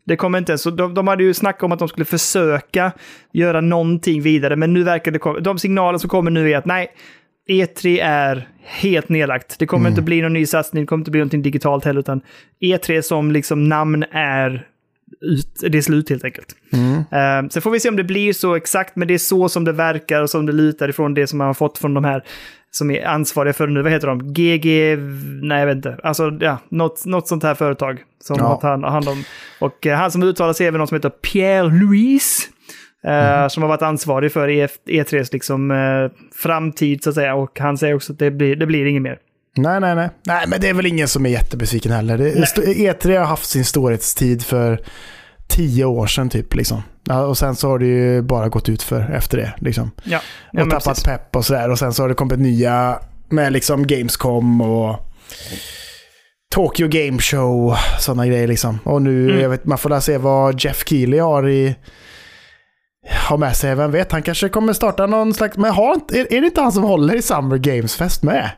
det 0.06 0.16
kommer 0.16 0.38
inte 0.38 0.52
ens, 0.52 0.62
så 0.62 0.70
de, 0.70 0.94
de 0.94 1.08
hade 1.08 1.24
ju 1.24 1.34
snackat 1.34 1.64
om 1.64 1.72
att 1.72 1.80
de 1.80 1.88
skulle 1.88 2.06
försöka 2.06 2.92
göra 3.32 3.62
någonting 3.62 4.22
vidare, 4.22 4.56
men 4.56 4.74
nu 4.74 4.84
verkar 4.84 5.12
det 5.12 5.20
komma, 5.20 5.40
de 5.40 5.60
signaler 5.60 5.98
som 5.98 6.10
kommer 6.10 6.32
nu 6.32 6.52
är 6.52 6.58
att 6.58 6.66
nej, 6.66 6.88
E3 7.50 8.00
är 8.04 8.48
helt 8.64 9.10
nedlagt. 9.10 9.60
Det 9.60 9.66
kommer 9.66 9.90
inte 9.90 10.02
bli 10.02 10.22
någon 10.22 10.34
ny 10.34 10.46
satsning, 10.46 10.84
det 10.84 10.88
kommer 10.88 11.02
inte 11.02 11.12
bli 11.12 11.20
någonting 11.20 11.42
digitalt 11.42 11.86
heller, 11.86 12.00
utan 12.00 12.22
E3 12.62 13.02
som 13.02 13.32
liksom 13.32 13.70
namn 13.70 14.06
är 14.12 14.68
ut, 15.22 15.48
det 15.72 15.78
är 15.78 15.82
slut 15.82 16.10
helt 16.10 16.24
enkelt. 16.24 16.56
Eh, 17.12 17.50
sen 17.50 17.62
får 17.62 17.72
vi 17.72 17.80
se 17.80 17.90
om 17.90 17.96
det 17.96 18.04
blir 18.04 18.34
så 18.34 18.56
exakt, 18.56 18.96
men 18.96 19.08
det 19.08 19.14
är 19.14 19.18
så 19.18 19.50
som 19.50 19.64
det 19.66 19.72
verkar 19.72 20.22
och 20.22 20.30
som 20.30 20.46
det 20.46 20.52
lutar 20.52 20.90
ifrån 20.90 21.14
det 21.14 21.28
som 21.28 21.38
man 21.38 21.48
har 21.48 21.54
fått 21.54 21.78
från 21.78 21.94
de 21.94 22.04
här 22.04 22.24
som 22.72 22.92
är 22.92 23.06
ansvariga 23.08 23.54
för 23.54 23.68
nu. 23.68 23.82
Vad 23.82 23.92
heter 23.92 24.08
de? 24.08 24.34
GG... 24.34 24.98
Nej, 25.42 25.60
jag 25.60 25.66
vet 25.68 25.76
inte. 25.76 25.98
Alltså, 26.04 26.38
ja, 26.42 26.58
något, 26.70 27.06
något 27.06 27.28
sånt 27.28 27.44
här 27.44 27.56
företag 27.56 28.00
som 28.24 28.36
Ja. 28.40 28.60
har 28.62 28.90
hand 28.90 29.08
om. 29.08 29.24
Och 29.60 29.88
eh, 29.88 29.98
han 29.98 30.12
som 30.12 30.24
uttalar 30.24 30.54
sig 30.54 30.68
är 30.68 30.72
väl 30.72 30.78
någon 30.78 30.88
som 30.88 30.96
heter 30.96 31.10
Pierre 31.10 31.70
Louis. 31.70 32.50
eh, 33.08 33.48
Som 33.48 33.64
har 33.64 33.68
varit 33.70 33.82
ansvarig 33.82 34.32
för 34.32 34.50
E- 34.50 34.68
E3s 34.88 35.30
liksom, 35.34 35.72
eh, 35.72 36.12
framtid, 36.36 37.04
så 37.04 37.10
att 37.10 37.16
säga. 37.16 37.36
Och 37.36 37.60
han 37.60 37.78
säger 37.78 37.94
också 37.96 38.14
att 38.14 38.20
det 38.20 38.32
blir, 38.32 38.56
det 38.56 38.66
blir 38.66 38.86
inget 38.86 39.02
mer. 39.02 39.18
Nej, 39.58 39.80
nej, 39.80 39.96
nej. 39.96 40.10
Nej, 40.28 40.46
men 40.48 40.62
det 40.62 40.70
är 40.70 40.74
väl 40.74 40.86
ingen 40.86 41.08
som 41.08 41.26
är 41.26 41.30
jättebesviken 41.30 41.92
heller. 41.92 42.18
Det, 42.18 42.30
st- 42.44 42.62
E3 42.62 43.18
har 43.20 43.26
haft 43.26 43.46
sin 43.50 43.66
storhetstid 43.66 44.46
för 44.46 44.82
tio 45.48 45.86
år 45.86 46.08
sedan 46.08 46.30
typ. 46.30 46.56
Liksom. 46.56 46.84
Och 47.28 47.38
sen 47.38 47.56
så 47.56 47.68
har 47.70 47.80
det 47.80 47.86
ju 47.86 48.22
bara 48.22 48.50
gått 48.50 48.70
ut 48.70 48.82
för 48.84 49.12
efter 49.16 49.38
det. 49.38 49.54
Liksom. 49.58 49.92
Ja, 50.04 50.20
och 50.54 50.70
tappat 50.70 50.84
precis. 50.86 51.04
pepp 51.04 51.36
och 51.36 51.46
sådär. 51.46 51.70
Och 51.70 51.80
sen 51.80 51.94
så 51.94 52.04
har 52.04 52.10
det 52.10 52.16
kommit 52.16 52.40
nya 52.40 53.00
med 53.30 53.54
liksom 53.54 53.88
Gamescom 53.88 54.62
och 54.62 55.00
Tokyo 56.56 56.88
Game 56.88 57.20
Show. 57.20 57.76
Sådana 58.00 58.28
grejer 58.28 58.48
liksom. 58.48 58.80
Och 58.84 59.02
nu, 59.02 59.30
Mm. 59.30 59.42
jag 59.42 59.50
vet, 59.50 59.66
man 59.66 59.78
får 59.78 59.90
lära 59.90 60.02
se 60.02 60.18
vad 60.18 60.62
Jeff 60.64 60.84
Keely 60.88 61.20
har 61.20 61.50
i 61.50 61.76
har 63.10 63.38
med 63.38 63.56
sig, 63.56 63.76
vem 63.76 63.92
vet, 63.92 64.12
han 64.12 64.22
kanske 64.24 64.50
kommer 64.50 64.74
starta 64.74 65.06
någon 65.06 65.34
slags, 65.34 65.58
men 65.58 65.72
har, 65.72 65.96
är, 66.14 66.34
är 66.34 66.42
det 66.42 66.48
inte 66.48 66.62
han 66.62 66.72
som 66.72 66.84
håller 66.84 67.16
i 67.16 67.22
Summer 67.22 67.58
Games 67.58 67.96
Fest 67.96 68.24
med? 68.24 68.50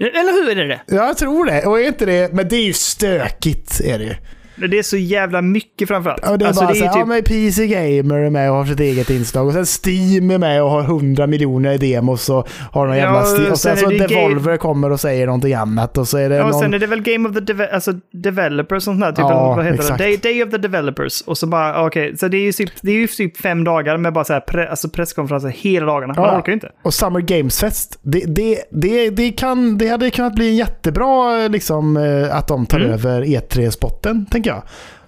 Eller 0.00 0.32
hur 0.32 0.50
är 0.50 0.54
det 0.54 0.66
det? 0.66 0.80
Ja, 0.86 1.06
jag 1.06 1.16
tror 1.16 1.44
det. 1.44 1.66
Och 1.66 1.80
är 1.80 1.86
inte 1.86 2.06
det, 2.06 2.32
men 2.32 2.48
det 2.48 2.56
är 2.56 2.64
ju 2.64 2.72
stökigt 2.72 3.80
är 3.80 3.98
det 3.98 4.04
ju. 4.04 4.14
Det 4.56 4.78
är 4.78 4.82
så 4.82 4.96
jävla 4.96 5.42
mycket 5.42 5.88
framförallt. 5.88 6.20
Ja, 6.26 6.36
det 6.36 6.44
är 6.44 6.46
alltså, 6.48 6.64
bara 6.64 6.72
det 6.72 6.78
så 6.78 6.84
är 6.84 6.88
här, 6.88 6.96
ja 6.98 7.02
typ... 7.02 7.08
men 7.08 7.22
PC 7.22 7.66
Gamer 7.66 8.18
är 8.18 8.30
med 8.30 8.50
och 8.50 8.56
har 8.56 8.64
sitt 8.64 8.80
eget 8.80 9.10
inslag. 9.10 9.46
Och 9.46 9.52
sen 9.52 9.66
Steam 9.66 10.30
är 10.30 10.38
med 10.38 10.62
och 10.62 10.70
har 10.70 10.80
100 10.82 11.26
miljoner 11.26 11.72
i 11.72 11.78
demos 11.78 12.28
och 12.28 12.48
har 12.72 12.86
någon 12.86 12.96
Ja, 12.96 13.02
jävla 13.02 13.24
Steam. 13.24 13.52
Och 13.52 13.58
sen 13.58 13.76
sen, 13.76 13.90
så 13.98 14.06
Devolver 14.06 14.56
kommer 14.56 14.92
och 14.92 15.00
säger 15.00 15.26
någonting 15.26 15.54
annat. 15.54 15.98
Och 15.98 16.08
så 16.08 16.18
är 16.18 16.28
det 16.28 16.36
Ja, 16.36 16.44
och 16.44 16.50
någon... 16.50 16.60
sen 16.60 16.74
är 16.74 16.78
det 16.78 16.86
väl 16.86 17.02
Game 17.02 17.28
of 17.28 17.34
the 17.34 17.40
Deve 17.40 17.68
alltså 17.74 17.92
Developers 18.12 18.76
och 18.76 18.82
sånt 18.82 19.00
där. 19.00 19.10
Typ, 19.12 19.18
Ja, 19.18 19.54
vad 19.56 19.64
heter 19.64 19.78
exakt. 19.78 19.98
det? 19.98 20.04
Day, 20.04 20.16
Day 20.16 20.44
of 20.44 20.50
the 20.50 20.58
Developers. 20.58 21.20
Och 21.20 21.38
så 21.38 21.46
bara, 21.46 21.86
okej, 21.86 22.16
så 22.18 22.28
det 22.28 22.36
är 22.36 22.42
ju 22.42 22.52
typ, 22.52 22.70
det 22.80 22.90
är 22.90 22.94
ju 22.94 23.06
typ 23.06 23.36
fem 23.36 23.64
dagar 23.64 23.96
med 23.96 24.12
bara 24.12 24.24
så 24.24 24.32
här 24.32 24.40
pre, 24.40 24.68
alltså 24.68 24.88
presskonferenser 24.88 25.48
hela 25.48 25.86
dagarna. 25.86 26.14
Man 26.16 26.24
Ja. 26.24 26.38
orkar 26.38 26.46
ju 26.48 26.54
inte. 26.54 26.70
Och 26.82 26.94
Summer 26.94 27.20
Games 27.20 27.60
Fest, 27.60 27.98
det, 28.02 28.24
det, 28.26 28.58
det, 28.70 29.10
det, 29.10 29.30
kan, 29.32 29.78
det 29.78 29.88
hade 29.88 30.10
kunnat 30.10 30.34
bli 30.34 30.54
jättebra 30.54 31.48
liksom, 31.48 31.96
eh, 31.96 32.36
att 32.36 32.48
de 32.48 32.66
tar 32.66 32.76
Mm. 32.76 32.90
över 32.92 33.22
E3-spotten, 33.24 34.26
tänker 34.30 34.45
jag. 34.50 34.62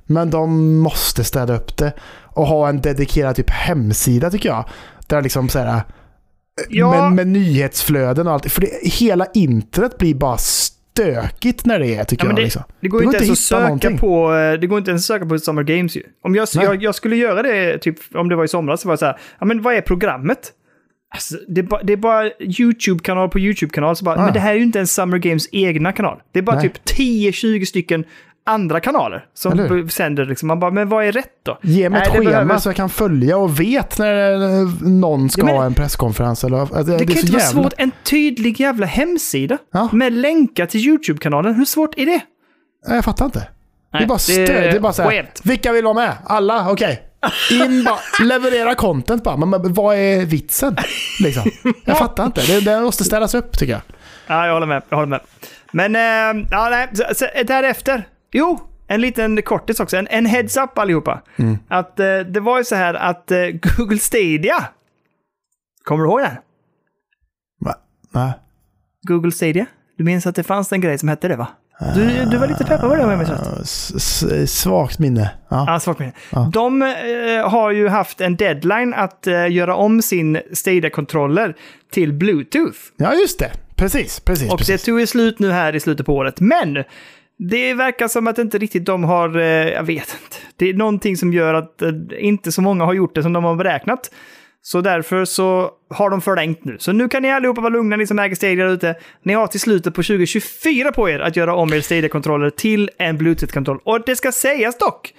Men 0.06 0.30
de 0.30 0.76
måste 0.78 1.24
städa 1.24 1.56
upp 1.56 1.76
det 1.76 1.92
och 2.24 2.46
ha 2.46 2.68
en 2.68 2.80
dedikerad 2.80 3.36
typ 3.36 3.50
hemsida, 3.50 4.30
tycker 4.30 4.48
jag. 4.48 4.64
Där 5.06 5.22
liksom 5.22 5.48
så 5.48 5.58
här, 5.58 5.82
Ja. 6.68 6.90
med, 7.02 7.12
med 7.12 7.26
nyhetsflöden 7.26 8.26
och 8.26 8.32
allt. 8.32 8.52
För 8.52 8.60
det, 8.60 8.70
hela 8.82 9.26
internet 9.34 9.98
blir 9.98 10.14
bara 10.14 10.36
stökigt 10.38 11.64
när 11.66 11.78
det 11.78 11.94
är, 11.94 12.04
tycker 12.04 12.24
Ja, 12.24 12.30
jag. 12.30 12.36
det, 12.36 12.42
liksom. 12.42 12.62
det 12.80 12.88
går 12.88 12.98
Det 12.98 13.04
går 13.04 13.14
inte 13.14 13.24
ens 13.24 13.38
att 13.40 13.44
söka 13.46 13.62
någonting. 13.62 13.98
på, 13.98 14.34
eh, 14.34 14.52
det 14.60 14.66
går 14.66 14.78
inte 14.78 14.90
ens 14.90 15.02
att 15.02 15.06
söka 15.06 15.26
på 15.26 15.38
Summer 15.38 15.62
Games 15.62 15.96
ju. 15.96 16.02
Om 16.24 16.34
jag, 16.34 16.48
jag, 16.52 16.82
jag 16.82 16.94
skulle 16.94 17.16
göra 17.16 17.42
det, 17.42 17.78
typ, 17.78 17.96
om 18.14 18.28
det 18.28 18.36
var 18.36 18.44
i 18.44 18.48
somras, 18.48 18.80
så 18.80 18.88
var 18.88 18.94
det 18.94 18.98
så 18.98 19.06
här, 19.06 19.18
ja 19.40 19.46
men 19.46 19.62
vad 19.62 19.74
är 19.74 19.80
programmet? 19.80 20.52
Alltså, 21.14 21.36
det, 21.48 21.60
är 21.60 21.62
bara, 21.64 21.82
det 21.82 21.92
är 21.92 21.96
bara 21.96 22.30
YouTube-kanal 22.40 23.28
på 23.28 23.38
YouTube-kanal, 23.38 23.96
så 23.96 24.04
bara, 24.04 24.16
Ah. 24.20 24.24
men 24.24 24.32
det 24.34 24.40
här 24.40 24.50
är 24.50 24.56
ju 24.56 24.62
inte 24.62 24.78
ens 24.78 24.94
Summer 24.94 25.18
Games 25.18 25.48
egna 25.52 25.92
kanal. 25.92 26.20
Det 26.32 26.38
är 26.38 26.42
bara 26.42 26.56
Nej. 26.56 26.68
typ 26.68 26.98
10-20 26.98 27.64
stycken 27.64 28.04
andra 28.48 28.80
kanaler 28.80 29.24
som 29.34 29.88
sänder 29.90 30.24
liksom. 30.24 30.46
Man 30.48 30.60
bara, 30.60 30.70
men 30.70 30.88
vad 30.88 31.04
är 31.04 31.12
rätt 31.12 31.32
då? 31.42 31.58
Ge 31.62 31.88
mig 31.90 32.02
ett 32.02 32.12
det 32.12 32.18
schema 32.18 32.30
behöver- 32.30 32.58
så 32.58 32.68
jag 32.68 32.76
kan 32.76 32.90
följa 32.90 33.36
och 33.36 33.60
vet 33.60 33.98
när 33.98 34.32
eh, 34.32 34.68
någon 34.82 35.30
ska 35.30 35.40
Ja, 35.40 35.46
men- 35.46 35.54
ha 35.56 35.64
en 35.64 35.74
presskonferens. 35.74 36.44
Eller, 36.44 36.58
alltså, 36.60 36.76
det, 36.76 36.92
Det, 36.92 36.96
det 36.98 37.06
kan 37.06 37.16
inte 37.16 37.32
vara 37.32 37.42
jävla... 37.42 37.62
svårt. 37.62 37.72
En 37.76 37.90
tydlig 38.04 38.60
jävla 38.60 38.86
hemsida 38.86 39.58
Ja. 39.72 39.88
med 39.92 40.12
länkar 40.12 40.66
till 40.66 40.80
YouTube-kanalen. 40.80 41.54
Hur 41.54 41.64
svårt 41.64 41.98
är 41.98 42.06
det? 42.06 42.20
Jag 42.88 43.04
fattar 43.04 43.24
inte. 43.24 43.38
det 43.38 43.48
Nej, 43.92 44.02
är 44.02 44.06
bara 44.06 44.14
det 44.14 44.20
stöd. 44.20 44.50
är 44.50 44.62
Det 44.62 44.76
är 44.76 44.80
bara 44.80 44.92
så 44.92 45.02
här, 45.02 45.30
vilka 45.44 45.72
vill 45.72 45.84
vara 45.84 45.94
med? 45.94 46.12
Alla? 46.26 46.70
Okej. 46.70 47.02
In 47.52 47.84
bara, 47.84 47.98
leverera 48.26 48.74
content 48.74 49.24
bara. 49.24 49.36
Men, 49.36 49.72
vad 49.72 49.96
är 49.96 50.24
vitsen? 50.26 50.76
Liksom. 51.24 51.50
Jag 51.84 51.98
fattar 51.98 52.26
inte. 52.26 52.40
Det, 52.46 52.60
det 52.60 52.80
måste 52.80 53.04
ställas 53.04 53.34
upp 53.34 53.58
tycker 53.58 53.72
jag. 53.72 53.80
Ja, 54.26 54.46
jag 54.46 54.52
håller 54.54 54.66
med. 54.66 54.82
Jag 54.88 54.96
håller 54.96 55.08
med. 55.08 55.20
Men, 55.72 55.96
eh, 55.96 56.46
ja, 56.50 56.68
nej, 56.70 56.88
så, 56.94 57.04
så, 57.14 57.26
därefter. 57.46 58.06
Jo, 58.32 58.60
en 58.86 59.00
liten 59.00 59.42
kortis 59.42 59.80
också. 59.80 59.96
En, 59.96 60.08
en 60.10 60.26
heads 60.26 60.56
up 60.56 60.78
allihopa. 60.78 61.22
Mm. 61.36 61.58
Att 61.68 62.00
eh, 62.00 62.18
det 62.18 62.40
var 62.40 62.58
ju 62.58 62.64
så 62.64 62.74
här 62.74 62.94
att 62.94 63.30
eh, 63.30 63.38
Google 63.76 63.98
Stadia. 63.98 64.64
Kommer 65.84 66.04
du 66.04 66.10
ihåg 66.10 66.20
här? 66.20 66.40
Va? 67.60 67.74
Nej. 68.14 68.32
Google 69.08 69.32
Stadia? 69.32 69.66
Du 69.98 70.04
minns 70.04 70.26
att 70.26 70.34
det 70.34 70.42
fanns 70.42 70.72
en 70.72 70.80
grej 70.80 70.98
som 70.98 71.08
hette 71.08 71.28
det 71.28 71.36
va? 71.36 71.48
Du, 71.94 72.24
du 72.24 72.36
var 72.38 72.46
lite 72.46 72.64
peppad 72.64 72.90
på 72.90 72.96
det 72.96 73.04
om 73.04 73.10
jag 73.10 73.18
minns 73.18 73.30
rätt. 73.30 73.60
S- 73.62 74.60
Svagt 74.60 74.98
minne. 74.98 75.30
Ja. 75.48 75.64
Ja, 75.66 75.80
svagt 75.80 76.00
minne. 76.00 76.12
Ja. 76.32 76.50
De 76.52 76.82
eh, 76.82 77.48
har 77.50 77.70
ju 77.70 77.88
haft 77.88 78.20
en 78.20 78.36
deadline 78.36 78.94
att 78.94 79.26
eh, 79.26 79.52
göra 79.52 79.74
om 79.74 80.02
sin 80.02 80.40
Stadia-kontroller 80.52 81.54
till 81.92 82.12
Bluetooth. 82.12 82.78
ja, 82.96 83.14
just 83.14 83.38
det. 83.38 83.50
Precis, 83.76 84.20
precis. 84.20 84.52
Och 84.52 84.58
precis. 84.58 84.82
det 84.82 84.86
tog 84.86 85.00
ju 85.00 85.06
slut 85.06 85.38
nu 85.38 85.50
här 85.50 85.76
i 85.76 85.80
slutet 85.80 86.06
på 86.06 86.14
året. 86.16 86.40
Men 86.40 86.84
det 87.38 87.74
verkar 87.74 88.08
som 88.08 88.26
att 88.26 88.38
inte 88.38 88.58
riktigt 88.58 88.84
de 88.84 89.04
har, 89.04 89.36
eh, 89.36 89.68
jag 89.68 89.82
vet 89.82 90.16
inte. 90.24 90.36
Det 90.56 90.68
är 90.68 90.74
någonting 90.74 91.16
som 91.16 91.32
gör 91.32 91.54
att 91.54 91.82
eh, 91.82 91.90
inte 92.18 92.52
så 92.52 92.62
många 92.62 92.84
har 92.84 92.92
gjort 92.92 93.14
det 93.14 93.22
som 93.22 93.32
de 93.32 93.44
har 93.44 93.54
beräknat. 93.54 94.10
Så 94.62 94.80
därför 94.80 95.24
så 95.24 95.70
har 95.90 96.10
de 96.10 96.20
förlängt 96.20 96.64
nu. 96.64 96.76
Så 96.78 96.92
nu 96.92 97.08
kan 97.08 97.22
ni 97.22 97.30
allihopa 97.30 97.60
vara 97.60 97.72
lugna, 97.72 97.96
ni 97.96 98.06
som 98.06 98.18
äger 98.18 98.36
Stadia 98.36 98.64
där 98.64 98.72
ute. 98.72 98.94
Ni 99.22 99.32
har 99.32 99.46
till 99.46 99.60
slutet 99.60 99.94
på 99.94 100.02
2024 100.02 100.92
på 100.92 101.10
er 101.10 101.18
att 101.18 101.36
göra 101.36 101.54
om 101.54 101.72
er 101.72 101.80
Stadia-kontroller 101.80 102.50
till 102.50 102.90
en 102.98 103.18
Bluetooth-kontroll. 103.18 103.80
Och 103.84 104.02
det 104.06 104.16
ska 104.16 104.32
sägas 104.32 104.78
dock 104.78 105.14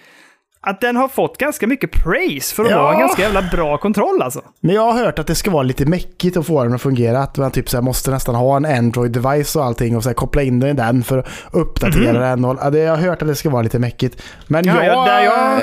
att 0.62 0.82
den 0.82 0.96
har 0.96 1.08
fått 1.08 1.38
ganska 1.38 1.68
mycket 1.68 1.92
praise 1.92 2.56
för 2.56 2.64
att 2.66 2.72
Ja. 2.72 2.82
vara 2.82 2.94
en 2.94 3.00
ganska 3.00 3.22
jävla 3.22 3.42
bra 3.42 3.78
kontroll 3.78 4.22
alltså. 4.22 4.42
Men 4.60 4.76
jag 4.76 4.92
har 4.92 5.06
hört 5.06 5.20
att 5.20 5.28
det 5.28 5.36
ska 5.36 5.52
vara 5.52 5.64
lite 5.64 5.86
mäckigt 5.86 6.38
att 6.38 6.48
få 6.48 6.64
den 6.64 6.74
att 6.74 6.82
fungera. 6.82 7.20
Att 7.20 7.38
man 7.38 7.52
typ 7.52 7.70
så 7.70 7.82
måste 7.82 8.12
nästan 8.12 8.36
ha 8.36 8.58
en 8.58 8.66
Android-device 8.66 9.58
och 9.60 9.66
allting 9.66 9.96
och 9.98 10.04
så 10.04 10.14
koppla 10.14 10.42
in 10.42 10.60
den 10.60 10.70
i 10.70 10.74
den 10.74 11.04
för 11.04 11.18
att 11.18 11.28
uppdatera 11.52 12.20
den. 12.20 12.46
Och, 12.46 12.58
ja, 12.62 12.70
det, 12.70 12.80
jag 12.80 12.96
har 12.96 12.98
hört 13.10 13.22
att 13.22 13.28
det 13.28 13.36
ska 13.36 13.50
vara 13.50 13.62
lite 13.62 13.80
mäckigt. 13.80 14.22
Men 14.48 14.66
Ja, 14.66 14.84
jag... 14.84 14.86
ja, 14.96 15.06
där 15.06 15.24
jag- 15.24 15.62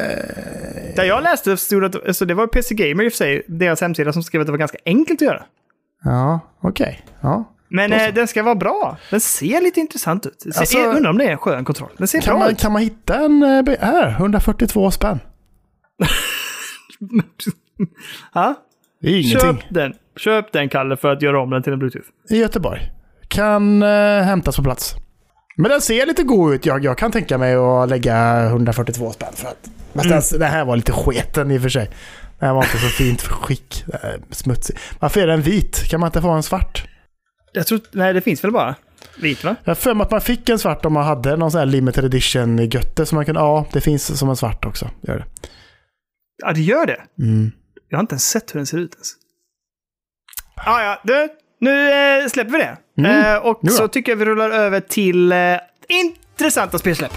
Där 0.97 1.05
jag 1.05 1.23
läste 1.23 1.56
stod 1.56 1.85
att, 1.85 2.06
alltså 2.06 2.24
det 2.24 2.35
var 2.35 2.47
PC 2.47 2.74
Gamer 2.74 3.05
i 3.05 3.09
och 3.09 3.12
för 3.12 3.16
sig, 3.16 3.43
deras 3.48 3.81
hemsida 3.81 4.12
som 4.12 4.23
skrev 4.23 4.40
att 4.40 4.47
det 4.47 4.52
var 4.52 4.59
ganska 4.59 4.78
enkelt 4.86 5.23
att 5.23 5.27
göra. 5.27 5.43
Ja, 6.05 6.40
okej. 6.62 7.05
Ja. 7.20 7.44
Men 7.69 7.93
eh, 7.93 8.15
den 8.15 8.29
ska 8.29 8.43
vara 8.43 8.55
bra. 8.55 8.97
Den 9.11 9.21
ser 9.21 9.61
lite 9.61 9.81
intressant 9.81 10.27
ut. 10.27 10.41
Se, 10.43 10.59
Alltså- 10.61 10.79
undrar 10.79 11.11
om 11.11 11.19
det 11.19 11.25
är 11.25 11.31
en 11.31 11.39
skön 11.39 11.65
kontroll. 11.65 11.91
Den 11.99 12.09
ser 12.09 12.21
Kan, 12.21 12.39
man, 12.39 12.51
ut. 12.51 12.59
kan 12.61 12.73
man 12.73 12.83
hitta 12.83 13.15
en... 13.25 13.43
eh, 13.43 13.65
Här, 13.81 14.09
142 14.11 14.91
spänn. 14.91 15.21
Ja? 18.35 18.55
Det 19.01 19.09
är 19.09 19.13
ingenting. 19.21 19.41
Köp 19.41 19.57
den. 19.71 19.95
Köp 20.17 20.53
den, 20.53 20.69
Kalle, 20.69 20.97
för 20.97 21.13
att 21.13 21.23
göra 21.23 21.41
om 21.41 21.51
den 21.51 21.63
till 21.63 21.73
en 21.73 21.79
Bluetooth. 21.79 22.07
I 22.31 22.37
Göteborg. 22.39 22.81
Kan 23.29 23.83
eh, 23.83 24.23
hämtas 24.23 24.57
på 24.57 24.63
plats. 24.63 24.95
Men 25.57 25.71
den 25.71 25.81
ser 25.81 26.07
lite 26.07 26.23
god 26.23 26.55
ut. 26.55 26.67
Jag, 26.67 26.85
jag 26.85 26.99
kan 26.99 27.13
tänka 27.13 27.39
mig 27.39 27.55
att 27.55 27.89
lägga 27.89 28.45
142 28.47 29.13
spänn 29.13 29.33
för 29.35 29.49
att... 29.49 29.57
Fast 29.95 30.07
Mm. 30.07 30.21
den, 30.31 30.41
den 30.41 30.51
här 30.51 30.65
var 30.65 30.77
lite 30.77 30.93
sketen 30.93 31.51
i 31.51 31.59
och 31.59 31.63
för 31.63 31.69
sig. 31.69 31.91
Den 32.39 32.47
här 32.49 32.55
var 32.55 32.63
inte 32.65 32.79
så 32.79 32.87
fint 32.89 33.23
skick. 33.23 33.85
Smutsig. 34.31 34.77
Varför 35.01 35.21
är 35.21 35.27
den 35.27 35.43
vit? 35.43 35.89
Kan 35.91 36.01
man 36.01 36.07
inte 36.09 36.23
få 36.23 36.31
en 36.31 36.43
svart? 36.43 36.85
Jag 37.57 37.66
tror... 37.66 37.81
Nej, 37.91 38.12
det 38.12 38.20
finns 38.20 38.45
väl 38.45 38.51
bara 38.51 38.74
vit, 39.19 39.45
va? 39.45 39.57
Jag 39.65 39.78
för 39.78 39.95
mig 39.95 40.05
att 40.05 40.11
man 40.11 40.20
fick 40.20 40.49
en 40.49 40.59
svart 40.59 40.85
om 40.85 40.93
man 40.93 41.05
hade 41.05 41.37
någon 41.37 41.51
sån 41.51 41.59
här 41.59 41.66
limited 41.66 42.05
edition 42.05 42.70
Götte. 42.70 43.07
Så 43.07 43.15
man 43.15 43.24
kan, 43.24 43.35
ja, 43.35 43.66
det 43.73 43.81
finns 43.81 44.19
som 44.19 44.28
en 44.28 44.37
svart 44.37 44.65
också. 44.65 44.91
Gör 45.01 45.19
det. 45.19 45.24
Ja, 46.37 46.53
det 46.53 46.61
gör 46.61 46.87
det. 46.87 47.01
Mm. 47.19 47.53
Jag 47.89 47.99
har 47.99 48.01
inte 48.01 48.12
ens 48.12 48.28
sett 48.28 48.55
hur 48.55 48.59
den 48.59 48.66
ser 48.66 48.78
ut 48.78 48.95
ens. 48.95 49.12
Ah, 50.55 50.83
ja, 50.83 51.01
du. 51.05 51.28
Nu 51.61 51.91
eh, 51.93 52.28
släpper 52.28 52.53
vi 52.53 52.59
det. 52.59 52.77
Mm. 52.99 53.35
Eh, 53.35 53.39
och 53.39 53.61
så 53.70 53.89
tycker 53.89 54.12
jag 54.12 54.16
vi 54.16 54.24
rullar 54.24 54.51
över 54.51 54.81
till 54.81 55.33
eh, 55.33 55.39
intressanta 55.89 56.78
spelsläpp. 56.78 57.12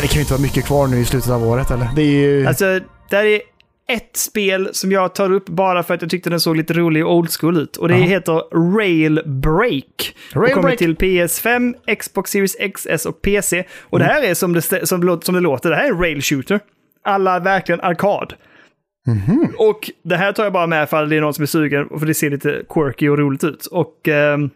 Det 0.00 0.06
kan 0.06 0.14
ju 0.14 0.20
inte 0.20 0.32
vara 0.32 0.42
mycket 0.42 0.64
kvar 0.64 0.86
nu 0.86 1.00
i 1.00 1.04
slutet 1.04 1.30
av 1.30 1.48
året 1.48 1.70
eller? 1.70 1.88
Det 1.96 2.02
är 2.02 2.06
ju... 2.06 2.46
Alltså, 2.46 2.80
där 3.10 3.24
är 3.24 3.40
ett 3.92 4.16
spel 4.16 4.68
som 4.72 4.92
jag 4.92 5.14
tar 5.14 5.32
upp 5.32 5.46
bara 5.48 5.82
för 5.82 5.94
att 5.94 6.02
jag 6.02 6.10
tyckte 6.10 6.30
den 6.30 6.40
såg 6.40 6.56
lite 6.56 6.74
rolig 6.74 7.06
och 7.06 7.14
old 7.16 7.30
school 7.30 7.56
ut. 7.58 7.76
Och 7.76 7.88
det 7.88 7.94
Jaha. 7.98 8.06
heter 8.06 8.76
Rail 8.78 9.22
Break. 9.26 10.16
Rail 10.32 10.54
kommer 10.54 10.62
Break. 10.68 10.78
till 10.78 10.96
PS5, 10.96 11.74
Xbox 11.98 12.30
Series 12.30 12.56
XS 12.74 13.06
och 13.06 13.22
PC. 13.22 13.64
Och 13.80 13.98
Mm. 14.00 14.08
det 14.08 14.14
här 14.14 14.22
är 14.22 14.34
som 14.34 14.52
det, 14.52 14.62
som, 14.62 15.20
som 15.22 15.34
det 15.34 15.40
låter, 15.40 15.70
det 15.70 15.76
här 15.76 15.84
är 15.84 15.88
en 15.92 15.98
rail 16.00 16.22
shooter. 16.22 16.60
Alla 17.04 17.38
verkligen 17.40 17.80
arkad. 17.80 18.34
Mhm. 19.06 19.54
Och 19.58 19.90
det 20.02 20.16
här 20.16 20.32
tar 20.32 20.44
jag 20.44 20.52
bara 20.52 20.66
med 20.66 20.88
för 20.90 21.06
det 21.06 21.16
är 21.16 21.20
någon 21.20 21.34
som 21.34 21.42
är 21.42 21.46
sugen, 21.46 21.88
för 21.98 22.06
det 22.06 22.14
ser 22.14 22.30
lite 22.30 22.62
quirky 22.68 23.08
och 23.08 23.18
roligt 23.18 23.44
ut. 23.44 23.66
Och 23.66 24.08
ehm, 24.08 24.50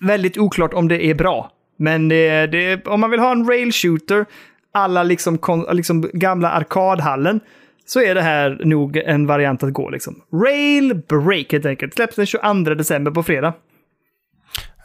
väldigt 0.00 0.38
oklart 0.38 0.74
om 0.74 0.88
det 0.88 1.04
är 1.06 1.14
bra. 1.14 1.50
Men 1.78 2.08
det, 2.08 2.46
det, 2.46 2.86
om 2.86 3.00
man 3.00 3.10
vill 3.10 3.20
ha 3.20 3.32
en 3.32 3.48
rail 3.48 3.72
shooter, 3.72 4.26
alla 4.72 5.02
liksom, 5.02 5.38
liksom 5.72 6.10
gamla 6.12 6.50
arkadhallen, 6.50 7.40
så 7.86 8.00
är 8.00 8.14
det 8.14 8.22
här 8.22 8.60
nog 8.64 8.96
en 8.96 9.26
variant 9.26 9.62
att 9.62 9.72
gå. 9.72 9.90
Liksom. 9.90 10.22
Rail 10.44 10.94
Break 11.08 11.52
helt 11.52 11.66
enkelt. 11.66 11.94
Släpps 11.94 12.16
den 12.16 12.26
22 12.26 12.74
december 12.74 13.10
på 13.10 13.22
fredag. 13.22 13.54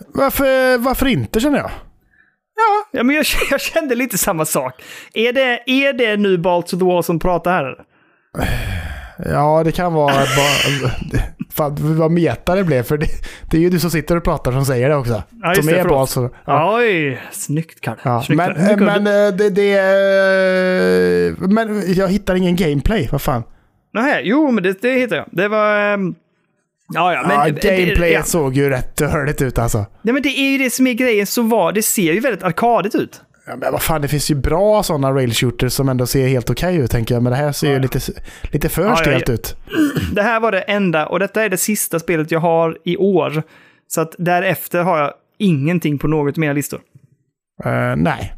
Varför, 0.08 0.78
varför 0.78 1.06
inte 1.06 1.40
känner 1.40 1.58
jag? 1.58 1.72
Ja, 2.56 3.00
ja 3.00 3.04
men 3.04 3.16
jag, 3.16 3.26
jag 3.52 3.62
kände 3.62 3.96
lite 3.96 4.18
samma 4.18 4.46
sak. 4.46 4.82
Är 5.14 5.34
det, 5.34 5.64
är 5.66 5.94
det 5.94 6.18
nu 6.18 6.38
Balls 6.38 6.66
to 6.66 6.80
the 6.80 6.86
Wall 6.86 7.04
som 7.04 7.20
pratar 7.20 7.52
här? 7.52 7.76
Ja, 9.26 9.62
det 9.64 9.72
kan 9.72 9.94
vara. 9.94 10.14
Fan, 11.60 11.76
vad 11.80 12.12
meta 12.12 12.56
det 12.56 12.64
blev. 12.64 12.84
För 12.84 12.98
det, 12.98 13.08
det 13.52 13.58
är 13.58 13.62
ju 13.62 13.70
du 13.70 13.80
som 13.80 13.92
sitter 13.92 14.16
och 14.16 14.24
pratar 14.24 14.52
som 14.52 14.66
säger 14.66 14.90
det 14.90 14.96
också. 14.96 15.24
Ja, 15.44 15.56
som 15.56 15.66
det, 15.66 15.80
är 15.80 15.84
bra 15.84 16.08
så... 16.08 16.30
Ja. 16.46 16.78
Oj, 16.78 17.22
snyggt 17.32 17.82
Kalle. 17.82 17.98
Ja, 18.04 18.22
Snyggt, 18.24 18.38
men, 18.58 18.84
men 18.86 19.08
eh, 19.08 19.34
det, 19.36 19.50
det 19.50 19.72
är... 19.74 21.36
Men 21.48 21.94
jag 21.94 22.08
hittar 22.08 22.36
ingen 22.36 22.56
gameplay. 22.56 23.10
Vad 23.12 23.22
fan? 23.22 23.44
Nähä, 23.94 24.22
jo, 24.24 24.52
men 24.52 24.64
det, 24.64 24.82
det 24.82 24.92
hittar 24.94 25.16
jag. 25.16 25.26
Det 25.32 25.48
var... 25.48 25.94
ehm, 25.94 26.16
ja, 26.94 27.14
ja, 27.14 27.22
men... 27.28 27.38
ja, 27.38 27.46
det- 27.46 27.52
det- 27.62 27.78
gameplayet 27.78 28.14
ja. 28.14 28.24
såg 28.24 28.54
ju 28.56 28.70
rätt 28.70 28.98
dörligt 28.98 29.42
ut 29.42 29.60
alltså. 29.60 29.86
Nej, 30.02 30.14
men 30.14 30.24
det 30.24 30.30
är 30.40 30.52
ju 30.52 30.58
det 30.58 30.70
som 30.70 30.88
är 30.88 30.94
grejen. 30.94 31.26
Så 31.28 31.42
var, 31.42 31.72
det 31.72 31.82
ser 31.84 32.14
ju 32.14 32.20
väldigt 32.20 32.44
arkadigt 32.44 32.96
ut. 32.96 33.22
Ja, 33.50 33.56
men 33.56 33.72
vad 33.72 33.82
fan, 33.82 34.02
det 34.02 34.08
finns 34.08 34.32
ju 34.32 34.36
bra 34.36 34.84
sådana 34.84 35.12
rail 35.12 35.34
shooters 35.34 35.74
som 35.74 35.90
ändå 35.90 36.06
ser 36.06 36.28
helt 36.28 36.50
okej 36.50 36.76
ut 36.76 36.92
tänker 36.92 37.16
jag. 37.16 37.24
Men 37.24 37.32
det 37.32 37.38
här 37.38 37.52
ser 37.52 37.72
ju 37.72 37.80
lite, 37.80 38.00
lite 38.44 38.70
för 38.70 38.82
Ja, 38.82 38.90
ja, 38.90 38.96
stelt 38.96 39.28
ja. 39.28 39.34
ut. 39.34 39.56
Det 40.14 40.22
här 40.22 40.40
var 40.40 40.52
det 40.52 40.62
enda, 40.62 41.06
och 41.06 41.20
detta 41.20 41.44
är 41.44 41.50
det 41.50 41.58
sista 41.58 42.00
spelet 42.00 42.32
jag 42.32 42.40
har 42.40 42.78
i 42.86 42.98
år. 42.98 43.44
Så 43.88 44.02
att 44.02 44.16
därefter 44.18 44.84
har 44.84 45.00
jag 45.00 45.14
ingenting 45.38 45.98
på 45.98 46.08
något 46.08 46.34
av 46.34 46.40
mina 46.40 46.54
listor. 46.54 46.82
Eh, 47.66 47.96
nej. 47.96 48.34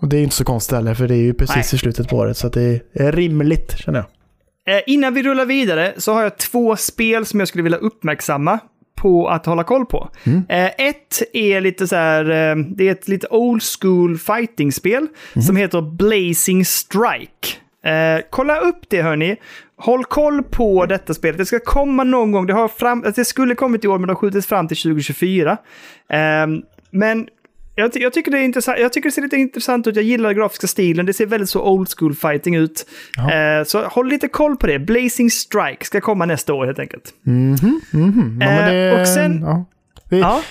Och 0.00 0.08
det 0.08 0.16
är 0.16 0.18
ju 0.18 0.24
inte 0.24 0.36
så 0.36 0.44
konstigt 0.44 0.76
heller, 0.76 0.94
för 0.94 1.08
det 1.08 1.14
är 1.14 1.22
ju 1.22 1.34
precis 1.34 1.56
Nej. 1.56 1.74
i 1.74 1.78
slutet 1.78 2.08
på 2.08 2.16
året. 2.16 2.36
Så 2.36 2.46
att 2.46 2.52
det 2.52 2.80
är 2.92 3.12
rimligt, 3.12 3.78
känner 3.78 3.98
jag. 3.98 4.76
Eh, 4.76 4.82
innan 4.86 5.14
vi 5.14 5.22
rullar 5.22 5.44
vidare 5.44 5.92
så 5.96 6.12
har 6.12 6.22
jag 6.22 6.38
två 6.38 6.76
spel 6.76 7.26
som 7.26 7.38
jag 7.40 7.48
skulle 7.48 7.62
vilja 7.62 7.78
uppmärksamma 7.78 8.58
på 9.02 9.28
att 9.28 9.46
hålla 9.46 9.64
koll 9.64 9.86
på. 9.86 10.08
Eh, 10.48 10.66
ett 10.66 11.22
är 11.32 11.60
lite 11.60 11.88
så 11.88 11.96
här, 11.96 12.24
eh, 12.24 12.56
det 12.56 12.88
är 12.88 12.92
ett 12.92 13.08
lite 13.08 13.26
old 13.30 13.62
school 13.80 14.18
fighting-spel 14.18 15.06
som 15.46 15.56
heter 15.56 15.80
Blazing 15.80 16.64
Strike. 16.64 17.48
Eh, 17.84 18.20
kolla 18.30 18.60
upp 18.60 18.80
det 18.88 19.02
hörni. 19.02 19.36
Håll 19.76 20.04
koll 20.04 20.42
på 20.42 20.86
detta 20.86 21.14
spelet. 21.14 21.38
Det 21.38 21.46
ska 21.46 21.58
komma 21.58 22.04
någon 22.04 22.32
gång. 22.32 22.46
Det, 22.46 22.52
har 22.52 22.68
fram, 22.68 23.04
det 23.16 23.24
skulle 23.24 23.54
kommit 23.54 23.84
i 23.84 23.88
år 23.88 23.98
men 23.98 24.06
det 24.06 24.12
har 24.12 24.18
skjutits 24.18 24.46
fram 24.46 24.68
till 24.68 24.76
2024. 24.76 25.56
Eh, 26.08 26.18
men 26.90 27.28
jag, 27.74 27.90
jag, 27.94 28.12
tycker 28.12 28.30
det 28.30 28.38
är 28.38 28.42
intressant. 28.42 28.78
jag 28.78 28.92
tycker 28.92 29.08
det 29.08 29.12
ser 29.14 29.22
lite 29.22 29.36
intressant 29.36 29.86
ut. 29.86 29.96
Jag 29.96 30.04
gillar 30.04 30.28
den 30.28 30.38
grafiska 30.38 30.66
stilen. 30.66 31.06
Det 31.06 31.12
ser 31.12 31.26
väldigt 31.26 31.48
så 31.50 31.62
old 31.62 31.88
school 31.98 32.14
fighting 32.14 32.54
ut. 32.56 32.86
Eh, 33.18 33.64
så 33.66 33.84
håll 33.84 34.08
lite 34.08 34.28
koll 34.28 34.56
på 34.56 34.66
det. 34.66 34.78
Blazing 34.78 35.30
Strike 35.30 35.84
ska 35.86 36.00
komma 36.00 36.26
nästa 36.26 36.54
år 36.54 36.66
helt 36.66 36.78
enkelt. 36.78 37.14
Ja, 37.22 37.30
men 37.32 38.42
Eh, 38.42 38.66
det, 38.72 39.00
och 39.00 39.08
sen- 39.08 39.40
Ja. 39.42 39.64
Det, 40.10 40.18
Ja, 40.18 40.42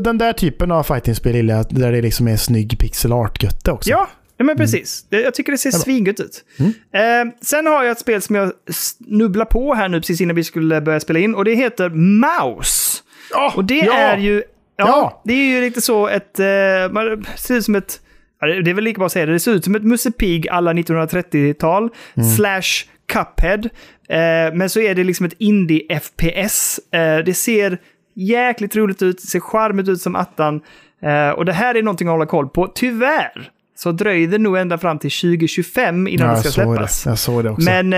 den, 0.00 0.18
där 0.18 0.32
typen 0.32 0.70
av 0.70 0.82
fightingspel 0.82 1.34
gillar 1.36 1.54
jag, 1.56 1.66
där 1.70 1.92
det 1.92 2.02
liksom 2.02 2.28
är 2.28 2.36
snygg 2.36 2.78
pixel 2.78 3.12
art-götte 3.12 3.72
också. 3.72 3.90
ja, 3.90 4.08
ja 4.36 4.44
men 4.44 4.56
precis. 4.56 5.06
Det, 5.10 5.20
jag 5.20 5.34
tycker 5.34 5.52
det 5.52 5.58
ser 5.58 5.70
svingött 5.70 6.20
ut. 6.20 6.44
Eh, 6.58 7.32
sen 7.42 7.66
har 7.66 7.84
jag 7.84 7.92
ett 7.92 7.98
spel 7.98 8.22
som 8.22 8.34
jag 8.36 8.52
snubblar 8.70 9.44
på 9.44 9.74
här 9.74 9.88
nu 9.88 10.00
precis 10.00 10.20
innan 10.20 10.36
vi 10.36 10.44
skulle 10.44 10.80
börja 10.80 11.00
spela 11.00 11.18
in 11.18 11.34
och 11.34 11.44
det 11.44 11.54
heter 11.54 11.88
Mouse. 11.90 12.98
Ja, 13.30 13.52
Och 13.56 13.64
det 13.64 13.74
ja. 13.78 13.92
är 13.94 14.18
ju... 14.18 14.42
Ja, 14.78 14.86
Ja. 14.86 15.22
det 15.24 15.32
är 15.32 15.54
ju 15.54 15.60
lite 15.60 15.80
så 15.80 16.08
ett... 16.08 16.40
Eh, 16.40 16.46
man 16.90 17.20
det 17.20 17.26
ser 17.36 17.54
ut 17.54 17.64
som 17.64 17.74
ett... 17.74 18.00
Det 18.40 18.70
är 18.70 18.74
väl 18.74 18.84
lika 18.84 18.98
bra 18.98 19.06
att 19.06 19.12
säga 19.12 19.26
det. 19.26 19.32
Det 19.32 19.40
ser 19.40 19.52
ut 19.52 19.64
som 19.64 19.74
ett 19.74 19.84
Musse 19.84 20.10
Pig 20.10 20.48
alla 20.48 20.72
1930-tal. 20.72 21.88
Mm. 22.16 22.28
Slash 22.28 22.84
Cuphead. 23.12 23.64
Eh, 24.08 24.54
men 24.54 24.70
så 24.70 24.80
är 24.80 24.94
det 24.94 25.04
liksom 25.04 25.26
ett 25.26 25.34
indie-FPS. 25.38 26.78
Eh, 26.92 27.24
det 27.24 27.34
ser 27.34 27.78
jäkligt 28.14 28.76
roligt 28.76 29.02
ut. 29.02 29.16
Det 29.22 29.26
ser 29.28 29.40
charmigt 29.40 29.88
ut 29.88 30.00
som 30.00 30.16
attan. 30.16 30.60
Eh, 31.02 31.30
och 31.30 31.44
det 31.44 31.52
här 31.52 31.74
är 31.74 31.82
någonting 31.82 32.08
att 32.08 32.12
hålla 32.12 32.26
koll 32.26 32.48
på. 32.48 32.66
Tyvärr 32.74 33.50
så 33.78 33.92
dröjer 33.92 34.28
det 34.28 34.38
nog 34.38 34.56
ända 34.58 34.78
fram 34.78 34.98
till 34.98 35.10
2025 35.10 36.08
innan 36.08 36.26
Ja, 36.28 36.32
det 36.34 36.40
ska 36.40 36.50
släppas. 36.50 37.04
det. 37.04 37.10
Jag 37.10 37.18
såg 37.18 37.44
det 37.44 37.50
också. 37.50 37.70
Men 37.70 37.92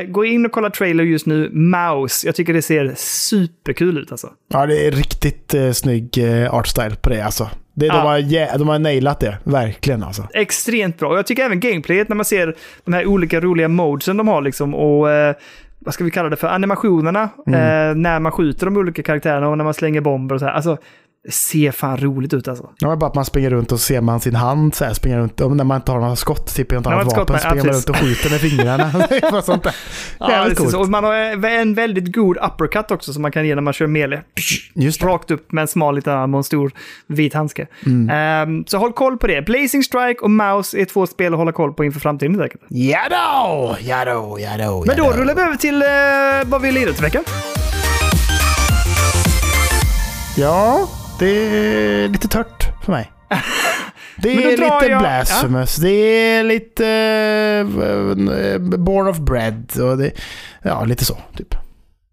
eh, 0.00 0.10
gå 0.10 0.24
in 0.24 0.46
och 0.46 0.52
kolla 0.52 0.70
trailer 0.70 1.04
just 1.04 1.26
nu. 1.26 1.50
Mouse. 1.52 2.26
Jag 2.28 2.34
tycker 2.34 2.52
det 2.52 2.62
ser 2.62 2.94
superkul 2.96 3.98
ut 3.98 4.10
alltså. 4.12 4.28
Ja, 4.52 4.66
det 4.66 4.86
är 4.86 4.90
riktigt 4.90 5.54
eh, 5.54 5.70
snygg 5.72 6.18
eh, 6.18 6.54
artstyle 6.54 6.96
på 7.02 7.10
det 7.10 7.20
alltså. 7.20 7.50
Det, 7.74 7.86
Ja. 7.86 7.92
de, 7.94 8.00
har, 8.06 8.18
jä- 8.18 8.58
de 8.58 8.68
har 8.68 8.78
nailat 8.78 9.20
det, 9.20 9.38
verkligen 9.44 10.02
alltså. 10.02 10.28
extremt 10.34 10.98
bra. 10.98 11.16
Jag 11.16 11.26
tycker 11.26 11.42
även 11.44 11.60
gameplayet 11.60 12.08
när 12.08 12.16
man 12.16 12.24
ser 12.24 12.54
de 12.84 12.94
här 12.94 13.06
olika 13.06 13.40
roliga 13.40 13.68
modesen 13.68 14.16
de 14.16 14.28
har 14.28 14.42
liksom 14.42 14.74
och 14.74 15.10
eh, 15.10 15.34
vad 15.78 15.94
ska 15.94 16.04
vi 16.04 16.10
kalla 16.10 16.28
det 16.28 16.36
för, 16.36 16.48
animationerna 16.48 17.28
Mm. 17.46 17.60
eh, 17.60 17.94
när 18.02 18.20
man 18.20 18.32
skjuter 18.32 18.66
de 18.66 18.76
olika 18.76 19.02
karaktärerna 19.02 19.48
och 19.48 19.58
när 19.58 19.64
man 19.64 19.74
slänger 19.74 20.00
bomber 20.00 20.34
och 20.34 20.40
så 20.40 20.46
här. 20.46 20.52
Alltså, 20.52 20.78
ser 21.28 21.70
fan 21.70 21.96
roligt 21.96 22.34
ut 22.34 22.48
alltså. 22.48 22.70
Ja, 22.78 22.88
men 22.88 22.98
bara 22.98 23.06
att 23.06 23.14
man 23.14 23.24
springer 23.24 23.50
runt 23.50 23.72
och 23.72 23.80
ser 23.80 24.00
man 24.00 24.20
sin 24.20 24.34
hand 24.34 24.74
så 24.74 24.84
här, 24.84 24.94
springer 24.94 25.18
runt, 25.18 25.38
när 25.38 25.64
man 25.64 25.76
inte 25.76 25.92
har 25.92 26.00
några 26.00 26.16
skott, 26.16 26.54
typ 26.54 26.72
i 26.72 26.74
något 26.74 26.86
annat 26.86 27.06
vapen, 27.06 27.26
nej, 27.28 27.40
springer 27.40 27.64
man 27.64 27.74
runt 27.74 27.88
och 27.88 27.96
skjuter 27.96 28.30
med 28.30 28.40
fingrarna. 28.40 28.92
Det 29.08 29.16
är 29.16 29.40
sånt 29.40 29.62
där. 29.62 29.74
Ja, 30.18 30.30
Jävligt 30.30 30.58
precis. 30.58 30.72
coolt. 30.72 30.84
Och 30.84 30.90
man 30.90 31.04
har 31.04 31.14
en 31.48 31.74
väldigt 31.74 32.14
god 32.14 32.36
uppercut 32.36 32.90
också 32.90 33.12
som 33.12 33.22
man 33.22 33.32
kan 33.32 33.46
ge 33.46 33.54
när 33.54 33.62
man 33.62 33.72
kör 33.72 33.86
melee. 33.86 34.22
Just 34.74 35.00
det. 35.00 35.06
Rakt 35.06 35.30
upp 35.30 35.52
med 35.52 35.62
en 35.62 35.68
smal 35.68 35.94
liten 35.94 36.12
arm 36.12 36.34
och 36.34 36.38
en 36.38 36.44
stor 36.44 36.72
vit 37.06 37.34
handske. 37.34 37.66
Mm. 37.86 38.10
Ehm, 38.10 38.64
så 38.66 38.78
håll 38.78 38.92
koll 38.92 39.18
på 39.18 39.26
det. 39.26 39.42
Blazing 39.42 39.82
Strike 39.82 40.20
och 40.20 40.30
Mouse 40.30 40.78
är 40.78 40.84
två 40.84 41.06
spel 41.06 41.32
att 41.32 41.38
hålla 41.38 41.52
koll 41.52 41.72
på 41.72 41.84
inför 41.84 42.00
framtiden 42.00 42.34
helt 42.34 42.42
enkelt. 42.42 42.62
Ja 42.68 43.00
då, 43.10 43.76
ja 43.80 44.04
då, 44.04 44.38
ja 44.40 44.66
då. 44.66 44.84
Men 44.86 44.96
då 44.96 45.12
rullar 45.12 45.34
vi 45.34 45.42
över 45.42 45.56
till 45.56 45.74
uh, 45.74 46.50
vad 46.50 46.62
vi 46.62 46.72
lirat 46.72 46.98
i 46.98 47.02
veckan. 47.02 47.24
Ja, 50.38 50.88
det 51.18 51.26
är 51.28 52.08
lite 52.08 52.28
tört 52.28 52.64
för 52.84 52.92
mig. 52.92 53.12
Det 54.18 54.32
är 54.32 54.50
lite 54.50 54.86
jag- 54.88 55.00
blasphemous. 55.00 55.76
Det 55.76 55.90
är 55.90 56.44
lite 56.44 56.86
eh, 58.40 58.58
born 58.78 59.08
of 59.08 59.18
bread 59.18 59.72
och 59.80 59.98
det, 59.98 60.12
ja, 60.62 60.84
lite 60.84 61.04
så 61.04 61.18
typ. 61.36 61.54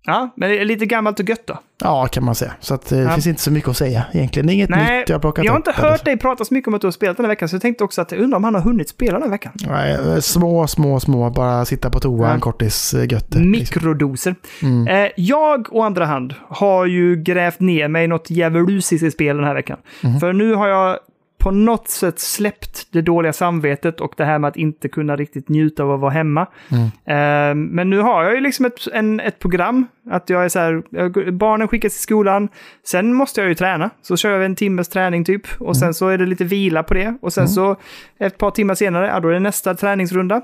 Ja, 0.05 0.33
men 0.35 0.49
det 0.49 0.59
är 0.59 0.65
lite 0.65 0.85
gammalt 0.85 1.19
och 1.19 1.29
gött 1.29 1.47
då. 1.47 1.59
Ja, 1.83 2.05
kan 2.11 2.23
man 2.23 2.35
säga. 2.35 2.53
Så 2.59 2.73
att, 2.73 2.91
eh, 2.91 2.97
det 2.97 3.03
Ja. 3.03 3.09
finns 3.11 3.27
inte 3.27 3.41
så 3.41 3.51
mycket 3.51 3.69
att 3.69 3.77
säga 3.77 4.03
egentligen. 4.13 4.49
Inget 4.49 4.69
Nej, 4.69 4.99
nytt 4.99 5.09
jag 5.09 5.15
har 5.15 5.19
plockat 5.19 5.45
jag 5.45 5.51
har 5.51 5.59
upp. 5.59 5.67
inte 5.67 5.79
eller 5.81 5.89
hört 5.91 6.05
dig 6.05 6.17
prata 6.17 6.45
så 6.45 6.53
mycket 6.53 6.67
om 6.67 6.73
att 6.73 6.81
du 6.81 6.87
har 6.87 6.91
spelat 6.91 7.17
den 7.17 7.25
här 7.25 7.29
veckan, 7.31 7.49
så 7.49 7.55
jag 7.55 7.61
tänkte 7.61 7.83
också 7.83 8.01
att 8.01 8.11
jag 8.11 8.21
undrar 8.21 8.37
om 8.37 8.43
han 8.43 8.55
har 8.55 8.61
hunnit 8.61 8.89
spela 8.89 9.13
den 9.13 9.21
här 9.23 9.29
veckan. 9.29 9.51
Nej, 9.67 9.93
eh, 9.93 10.19
små, 10.19 10.67
små, 10.67 10.99
små. 10.99 11.29
Bara 11.29 11.65
sitta 11.65 11.89
på 11.89 11.99
toa 11.99 12.27
Ja. 12.27 12.33
en 12.33 12.39
kortis 12.39 12.93
eh, 12.93 12.99
götte. 13.11 13.39
liksom. 13.39 13.51
Mikrodoser. 13.51 14.35
Mm. 14.61 14.87
Eh, 14.87 15.11
jag, 15.15 15.67
å 15.71 15.81
andra 15.81 16.05
hand, 16.05 16.35
har 16.47 16.85
ju 16.85 17.15
grävt 17.15 17.59
ner 17.59 17.87
mig 17.87 18.07
något 18.07 18.29
djävulusiskt 18.29 19.03
i 19.03 19.11
spel 19.11 19.37
den 19.37 19.45
här 19.45 19.53
veckan. 19.53 19.77
Mhm. 20.01 20.19
För 20.19 20.33
nu 20.33 20.53
har 20.53 20.67
jag 20.67 20.97
på 21.43 21.51
något 21.51 21.87
sätt 21.87 22.19
släppt 22.19 22.87
det 22.91 23.01
dåliga 23.01 23.33
samvetet 23.33 24.01
och 24.01 24.13
det 24.17 24.25
här 24.25 24.39
med 24.39 24.47
att 24.47 24.57
inte 24.57 24.89
kunna 24.89 25.15
riktigt 25.15 25.49
njuta 25.49 25.83
av 25.83 25.91
att 25.91 25.99
vara 25.99 26.11
hemma. 26.11 26.47
Mm. 26.71 26.85
Eh, 26.85 27.55
men 27.55 27.89
nu 27.89 27.99
har 27.99 28.23
jag 28.23 28.35
ju 28.35 28.41
liksom 28.41 28.65
ett, 28.65 28.87
en, 28.93 29.19
ett 29.19 29.39
program. 29.39 29.87
Att 30.09 30.29
jag 30.29 30.45
är 30.45 30.49
så 30.49 30.59
här, 30.59 31.31
barnen 31.31 31.67
skickas 31.67 31.93
till 31.93 32.01
skolan, 32.01 32.49
sen 32.85 33.13
måste 33.13 33.41
jag 33.41 33.47
ju 33.47 33.55
träna. 33.55 33.89
Så 34.01 34.17
kör 34.17 34.31
jag 34.31 34.45
en 34.45 34.55
timmes 34.55 34.87
träning 34.89 35.23
typ. 35.23 35.47
Och 35.59 35.77
sen 35.77 35.93
så 35.93 36.07
är 36.07 36.17
det 36.17 36.25
lite 36.25 36.43
vila 36.43 36.83
på 36.83 36.93
det. 36.93 37.17
Och 37.21 37.33
sen 37.33 37.47
så 37.47 37.75
ett 38.19 38.37
par 38.37 38.51
timmar 38.51 38.75
senare, 38.75 39.07
ja, 39.07 39.19
då 39.19 39.29
är 39.29 39.33
det 39.33 39.39
nästa 39.39 39.75
träningsrunda. 39.75 40.41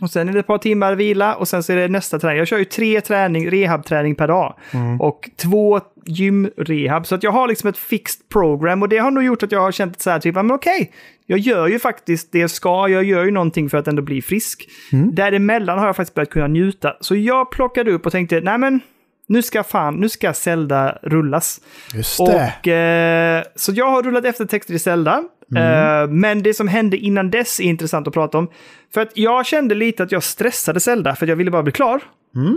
Och 0.00 0.10
sen 0.10 0.28
är 0.28 0.32
det 0.32 0.40
ett 0.40 0.46
par 0.46 0.58
timmar 0.58 0.94
vila 0.94 1.34
och 1.34 1.48
sen 1.48 1.62
så 1.62 1.72
är 1.72 1.76
det 1.76 1.88
nästa 1.88 2.18
träning. 2.18 2.38
Jag 2.38 2.48
kör 2.48 2.58
ju 2.58 2.64
tre 2.64 3.00
träning, 3.00 3.50
rehabträning 3.50 4.14
per 4.14 4.28
dag. 4.28 4.54
Och 5.00 5.30
två 5.36 5.80
gymrehab. 6.06 7.06
Så 7.06 7.14
att 7.14 7.22
jag 7.22 7.30
har 7.30 7.48
liksom 7.48 7.70
ett 7.70 7.78
fixed 7.78 8.28
program 8.28 8.82
och 8.82 8.88
det 8.88 8.98
har 8.98 9.10
nog 9.10 9.24
gjort 9.24 9.42
att 9.42 9.52
jag 9.52 9.60
har 9.60 9.72
känt 9.72 10.00
så 10.00 10.10
här 10.10 10.20
typ, 10.20 10.34
men 10.34 10.50
okej, 10.50 10.92
jag 11.26 11.38
gör 11.38 11.66
ju 11.68 11.78
faktiskt 11.78 12.32
det 12.32 12.38
jag 12.38 12.50
ska, 12.50 12.88
jag 12.88 13.04
gör 13.04 13.24
ju 13.24 13.30
någonting 13.30 13.70
för 13.70 13.78
att 13.78 13.88
ändå 13.88 14.02
bli 14.02 14.22
frisk. 14.22 14.68
Däremellan 15.12 15.78
har 15.78 15.86
jag 15.86 15.96
faktiskt 15.96 16.14
börjat 16.14 16.30
kunna 16.30 16.46
njuta. 16.46 16.96
Så 17.00 17.16
jag 17.16 17.50
plockade 17.50 17.90
upp 17.90 18.06
och 18.06 18.12
tänkte, 18.12 18.40
nej 18.40 18.58
men, 18.58 18.80
nu 19.26 19.42
ska 19.42 19.62
fan, 19.62 19.94
nu 19.94 20.08
ska 20.08 20.32
Zelda 20.32 20.98
rullas. 21.02 21.60
Just 21.94 22.18
det. 22.18 22.52
Och, 22.60 22.68
eh, 22.68 23.44
så 23.56 23.72
jag 23.72 23.90
har 23.90 24.02
rullat 24.02 24.24
efter 24.24 24.44
texter 24.44 24.74
i 24.74 24.78
Zelda. 24.78 25.24
Eh, 25.56 26.10
men 26.10 26.42
det 26.42 26.54
som 26.54 26.68
hände 26.68 26.96
innan 26.96 27.30
dess 27.30 27.60
är 27.60 27.64
intressant 27.64 28.08
att 28.08 28.14
prata 28.14 28.38
om. 28.38 28.48
För 28.94 29.00
att 29.00 29.10
jag 29.14 29.46
kände 29.46 29.74
lite 29.74 30.02
att 30.02 30.12
jag 30.12 30.22
stressade 30.22 30.80
Zelda 30.80 31.14
för 31.14 31.26
att 31.26 31.28
jag 31.28 31.36
ville 31.36 31.50
bara 31.50 31.62
bli 31.62 31.72
klar. 31.72 32.00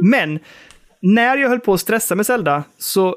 Men 0.02 0.40
när 1.02 1.38
jag 1.38 1.50
höll 1.50 1.60
på 1.60 1.74
att 1.74 1.80
stressa 1.80 2.16
med 2.16 2.26
Zelda 2.26 2.64
så 2.78 3.16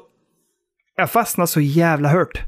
jag 0.95 1.11
fastnade 1.11 1.47
så 1.47 1.61
jävla 1.61 2.09
hört. 2.09 2.41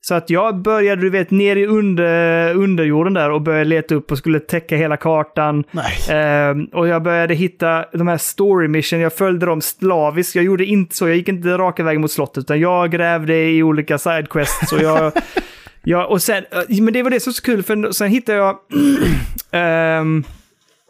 Så 0.00 0.14
att 0.14 0.30
jag 0.30 0.62
började, 0.62 1.02
du 1.02 1.10
vet, 1.10 1.30
ner 1.30 1.56
i 1.56 1.66
under, 1.66 2.54
underjorden 2.54 3.14
där 3.14 3.30
och 3.30 3.42
började 3.42 3.64
leta 3.64 3.94
upp 3.94 4.10
och 4.12 4.18
skulle 4.18 4.40
täcka 4.40 4.76
hela 4.76 4.96
kartan. 4.96 5.64
Ehm, 6.10 6.64
och 6.64 6.88
jag 6.88 7.02
började 7.02 7.34
hitta 7.34 7.84
de 7.92 8.08
här 8.08 8.16
story 8.16 8.68
mission, 8.68 9.00
jag 9.00 9.12
följde 9.12 9.46
dem 9.46 9.60
slaviskt. 9.60 10.34
Jag 10.34 10.44
gjorde 10.44 10.64
inte 10.64 10.96
så, 10.96 11.08
jag 11.08 11.16
gick 11.16 11.28
inte 11.28 11.48
raka 11.48 11.82
vägen 11.82 12.00
mot 12.00 12.10
slottet, 12.12 12.38
utan 12.38 12.60
jag 12.60 12.90
grävde 12.90 13.50
i 13.50 13.62
olika 13.62 13.98
sidequests. 13.98 14.72
Och 14.72 14.82
jag, 14.82 15.12
jag, 15.84 16.10
och 16.10 16.22
sen, 16.22 16.44
eh, 16.70 16.82
men 16.82 16.92
det 16.92 17.02
var 17.02 17.10
det 17.10 17.20
som 17.20 17.30
var 17.30 17.34
så 17.34 17.42
kul, 17.42 17.62
för 17.62 17.92
sen 17.92 18.08
hittade 18.08 18.38
jag... 18.38 18.58
ehm, 19.50 20.24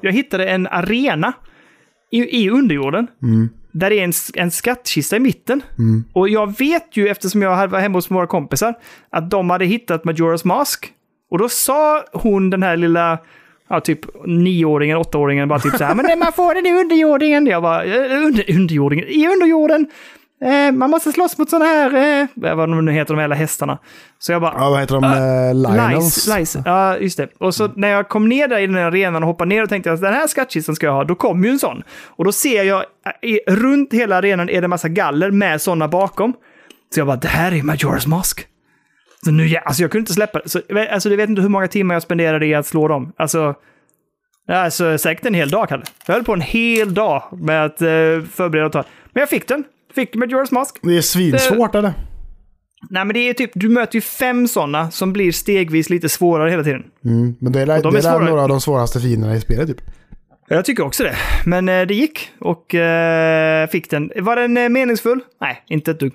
jag 0.01 0.13
hittade 0.13 0.47
en 0.47 0.67
arena 0.67 1.33
i, 2.11 2.45
i 2.45 2.51
underjorden. 2.51 3.07
Där 3.73 3.91
det 3.91 4.01
är 4.01 4.05
en, 4.05 4.13
en 4.35 4.51
skattkista 4.51 5.17
i 5.17 5.21
mitten. 5.21 5.63
Och 6.13 6.29
jag 6.29 6.59
vet 6.59 6.97
ju, 6.97 7.09
eftersom 7.09 7.43
jag 7.43 7.69
var 7.69 7.79
hemma 7.81 7.99
hos 7.99 8.11
några 8.11 8.27
kompisar, 8.27 8.75
att 9.11 9.31
de 9.31 9.51
hade 9.51 9.65
hittat 9.65 10.05
Majora's 10.05 10.47
Mask. 10.47 10.93
Och 11.31 11.39
då 11.39 11.49
sa 11.49 12.05
hon, 12.13 12.51
den 12.51 12.63
här 12.63 12.77
lilla, 12.77 13.19
ja, 13.69 13.81
typ 13.81 14.01
nioåringen, 14.27 14.97
åttaåringen, 14.97 15.49
bara 15.49 15.59
typ 15.59 15.77
så 15.77 15.85
här, 15.85 15.95
men 15.95 16.19
man 16.19 16.33
får 16.33 16.55
den 16.55 16.67
i 16.67 16.75
underjordingen. 16.75 17.47
Jag 17.47 17.63
bara, 17.63 17.85
"Eh, 17.85 18.27
under, 18.27 18.45
underjordingen, 18.57 19.09
i 19.09 19.29
underjorden. 19.29 19.87
Eh, 20.45 20.73
man 20.73 20.91
måste 20.91 21.13
slåss 21.13 21.39
mot 21.39 21.51
sådana 21.51 21.65
här, 21.65 22.21
eh, 22.23 22.27
vad 22.35 22.59
de 22.59 22.85
nu 22.85 22.93
heter, 22.93 23.15
de 23.15 23.21
jävla 23.21 23.35
hästarna. 23.35 23.79
Så 24.19 24.33
jag 24.33 24.41
bara, 24.43 24.55
Ja, 24.59 24.71
vad 24.71 24.81
heter 24.81 24.95
de? 24.95 25.05
Uh, 25.05 25.55
Lionels? 25.73 26.27
Lice. 26.39 26.63
Ja, 26.65 26.97
just 26.99 27.17
det. 27.17 27.29
Och 27.39 27.55
så 27.55 27.69
när 27.77 27.89
jag 27.89 28.09
kom 28.09 28.29
ner 28.29 28.49
där 28.49 28.59
i 28.59 28.67
den 28.67 28.75
här 28.77 28.83
arenan 28.85 29.23
och 29.23 29.27
hoppade 29.29 29.49
ner 29.49 29.63
och 29.63 29.69
tänkte 29.69 29.93
att 29.93 30.01
den 30.01 30.15
här 30.15 30.27
skattkistan 30.27 30.75
ska 30.77 30.87
jag 30.87 30.93
ha, 30.93 31.05
då 31.05 31.15
kom 31.15 31.45
ju 31.45 31.51
en 31.51 31.59
sån. 31.59 31.83
Och 32.07 32.25
då 32.25 32.33
ser 32.33 32.63
jag, 32.63 32.79
eh, 33.23 33.29
i- 33.31 33.41
runt 33.47 33.93
hela 33.93 34.17
arenan 34.17 34.49
är 34.49 34.61
det 34.61 34.65
en 34.67 34.71
massa 34.71 34.89
galler 34.89 35.31
med 35.31 35.63
såna 35.63 35.89
bakom. 35.89 36.33
Så 36.95 37.01
jag 37.01 37.07
bara, 37.07 37.17
det 37.17 37.29
här 37.29 37.53
är 37.53 37.57
Majora's 37.63 38.09
Mask. 38.09 38.47
Så 39.25 39.31
nu, 39.31 39.47
ja, 39.47 39.61
alltså 39.65 39.83
jag 39.83 39.91
kunde 39.91 40.03
inte 40.03 40.13
släppa 40.13 40.39
det. 40.39 40.49
Så, 40.49 40.61
alltså, 40.91 41.09
du 41.09 41.17
vet 41.17 41.29
inte 41.29 41.43
hur 41.43 41.49
många 41.49 41.69
timmar 41.69 41.95
jag 41.95 42.03
spenderade 42.03 42.47
i 42.47 42.55
att 42.55 42.67
slå 42.67 42.89
dem. 42.89 43.13
Alltså, 43.17 43.55
alltså 44.53 44.99
säkert 44.99 45.27
en 45.27 45.35
hel 45.35 45.51
dag, 45.51 45.69
Kalle. 45.69 45.85
Jag 46.07 46.15
höll 46.15 46.25
på 46.25 46.33
en 46.33 46.41
hel 46.41 46.95
dag 46.95 47.23
med 47.33 47.65
att 47.65 47.83
eh, 47.83 47.89
förbereda 48.35 48.67
och 48.67 48.73
ta. 48.73 48.85
Men 49.13 49.21
jag 49.21 49.29
fick 49.29 49.49
den. 49.49 49.65
Fick 49.95 50.15
Majora's 50.15 50.55
Mask. 50.55 50.79
Det 50.83 50.97
är 50.97 51.03
svinsvårt 51.03 51.75
eller? 51.75 51.93
Nej, 52.91 53.05
men 53.05 53.15
det 53.15 53.21
är 53.29 53.35
typ, 53.35 53.51
du 53.55 53.69
möter 53.69 53.95
ju 53.95 54.01
fem 54.01 54.49
sådana 54.49 54.91
som 54.91 55.13
blir 55.13 55.33
stegvis 55.33 55.91
lite 55.91 56.09
svårare 56.09 56.51
hela 56.51 56.65
tiden. 56.65 56.85
Mm. 57.05 57.35
Men 57.41 57.53
det 57.53 57.61
är, 57.61 57.77
Och 57.77 57.83
de 57.83 57.95
det 57.95 58.09
är 58.09 58.21
några 58.21 58.43
av 58.43 58.49
de 58.49 58.61
svåraste 58.61 59.01
fienderna 59.01 59.37
i 59.37 59.41
spelet 59.41 59.69
typ. 59.69 59.81
Jag 60.49 60.65
tycker 60.65 60.85
också 60.85 61.05
det. 61.05 61.17
Men 61.47 61.69
eh, 61.69 61.87
det 61.87 61.95
gick 61.95 62.31
och 62.41 62.75
eh, 62.75 63.69
fick 63.69 63.91
den. 63.91 64.13
Var 64.17 64.37
den 64.37 64.57
eh, 64.57 64.69
meningsfull? 64.69 65.21
Nej, 65.41 65.65
inte 65.69 65.91
ett 65.91 66.01
dugg. 66.01 66.13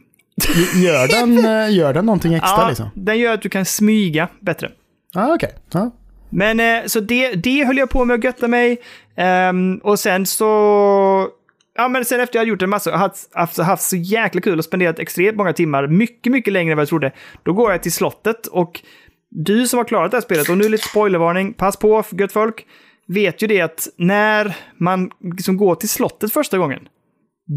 Gör 0.76 1.08
den, 1.08 1.38
eh, 1.46 1.76
gör 1.76 1.94
den 1.94 2.06
någonting 2.06 2.34
extra 2.34 2.62
Ja, 2.62 2.68
liksom? 2.68 2.90
Den 2.96 3.20
gör 3.20 3.34
att 3.34 3.42
du 3.42 3.50
kan 3.50 3.66
smyga 3.66 4.28
bättre. 4.40 4.72
Ah, 5.16 5.34
okej. 5.34 5.56
Ja. 5.74 5.92
Men 6.30 6.60
eh, 6.60 6.86
så 6.86 7.00
det, 7.00 7.34
det 7.34 7.66
höll 7.66 7.78
jag 7.78 7.90
på 7.90 8.06
med 8.06 8.14
att 8.14 8.24
götta 8.24 8.48
mig. 8.48 8.78
Ehm, 9.16 9.78
och 9.78 10.00
sen 10.00 10.26
så... 10.26 11.28
Ja, 11.76 11.88
men 11.88 12.06
sen 12.06 12.20
efter 12.20 12.36
jag 12.36 12.42
hade 12.42 12.50
gjort 12.50 12.62
en 12.62 12.70
massa, 12.70 12.98
haft, 12.98 13.36
haft, 13.36 13.58
haft 13.58 13.84
så 13.84 13.96
jäkla 13.96 14.42
kul 14.42 14.58
och 14.58 14.66
spenderat 14.66 15.00
extremt 15.00 15.38
många 15.38 15.54
timmar, 15.54 15.88
mycket, 15.88 16.32
mycket 16.32 16.54
längre 16.54 16.72
än 16.72 16.78
vad 16.78 16.82
jag 16.82 16.90
trodde. 16.90 17.12
Då 17.44 17.54
går 17.54 17.72
jag 17.72 17.84
till 17.84 17.92
slottet 17.92 18.48
och 18.48 18.82
du 19.30 19.68
som 19.68 19.78
har 19.78 19.86
klarat 19.86 20.12
det 20.12 20.18
här 20.18 20.22
spelet, 20.22 20.50
och 20.50 20.58
nu 20.58 20.70
lite 20.70 20.88
spoilervarning, 20.88 21.54
pass 21.54 21.78
på 21.78 22.04
gött 22.12 22.32
folk, 22.32 22.66
vet 23.08 23.44
ju 23.44 23.48
det 23.48 23.62
att 23.62 23.88
när 23.98 24.58
man 24.78 25.12
liksom 25.38 25.58
går 25.58 25.76
till 25.76 25.90
slottet 25.90 26.34
första 26.34 26.58
gången, 26.58 26.88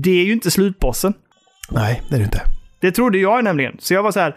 det 0.03 0.21
är 0.21 0.25
ju 0.25 0.33
inte 0.33 0.51
slutbossen. 0.51 1.15
Nej, 1.71 2.03
det 2.09 2.15
är 2.15 2.19
det 2.19 2.25
inte. 2.25 2.43
Det 2.81 2.93
trodde 2.93 3.19
jag 3.19 3.45
nämligen. 3.45 3.77
Så 3.79 3.95
jag 3.95 4.03
var 4.03 4.13
så 4.13 4.21
här, 4.21 4.37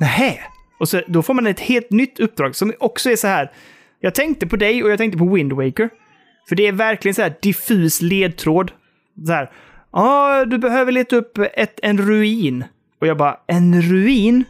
nähä? 0.00 0.38
Och 0.80 0.88
så, 0.88 1.02
då 1.08 1.22
får 1.22 1.34
man 1.34 1.46
ett 1.46 1.60
helt 1.60 1.90
nytt 1.90 2.20
uppdrag 2.20 2.56
som 2.56 2.72
också 2.80 3.10
är 3.10 3.16
så 3.16 3.26
här. 3.26 3.52
Jag 4.00 4.14
tänkte 4.14 4.46
på 4.46 4.56
dig 4.56 4.84
och 4.84 4.90
jag 4.90 4.98
tänkte 4.98 5.18
på 5.18 5.34
Wind 5.34 5.52
Waker. 5.52 5.90
För 6.48 6.56
det 6.56 6.66
är 6.66 6.72
verkligen 6.72 7.14
så 7.14 7.22
här 7.22 7.34
diffus 7.42 8.02
ledtråd. 8.02 8.72
Så 9.26 9.32
här, 9.32 9.50
ja, 9.92 10.44
du 10.44 10.58
behöver 10.58 10.92
leta 10.92 11.16
upp 11.16 11.38
ett, 11.54 11.80
en 11.82 11.98
ruin. 11.98 12.64
Och 13.00 13.06
jag 13.06 13.16
bara, 13.16 13.36
en 13.46 13.82
ruin? 13.82 14.44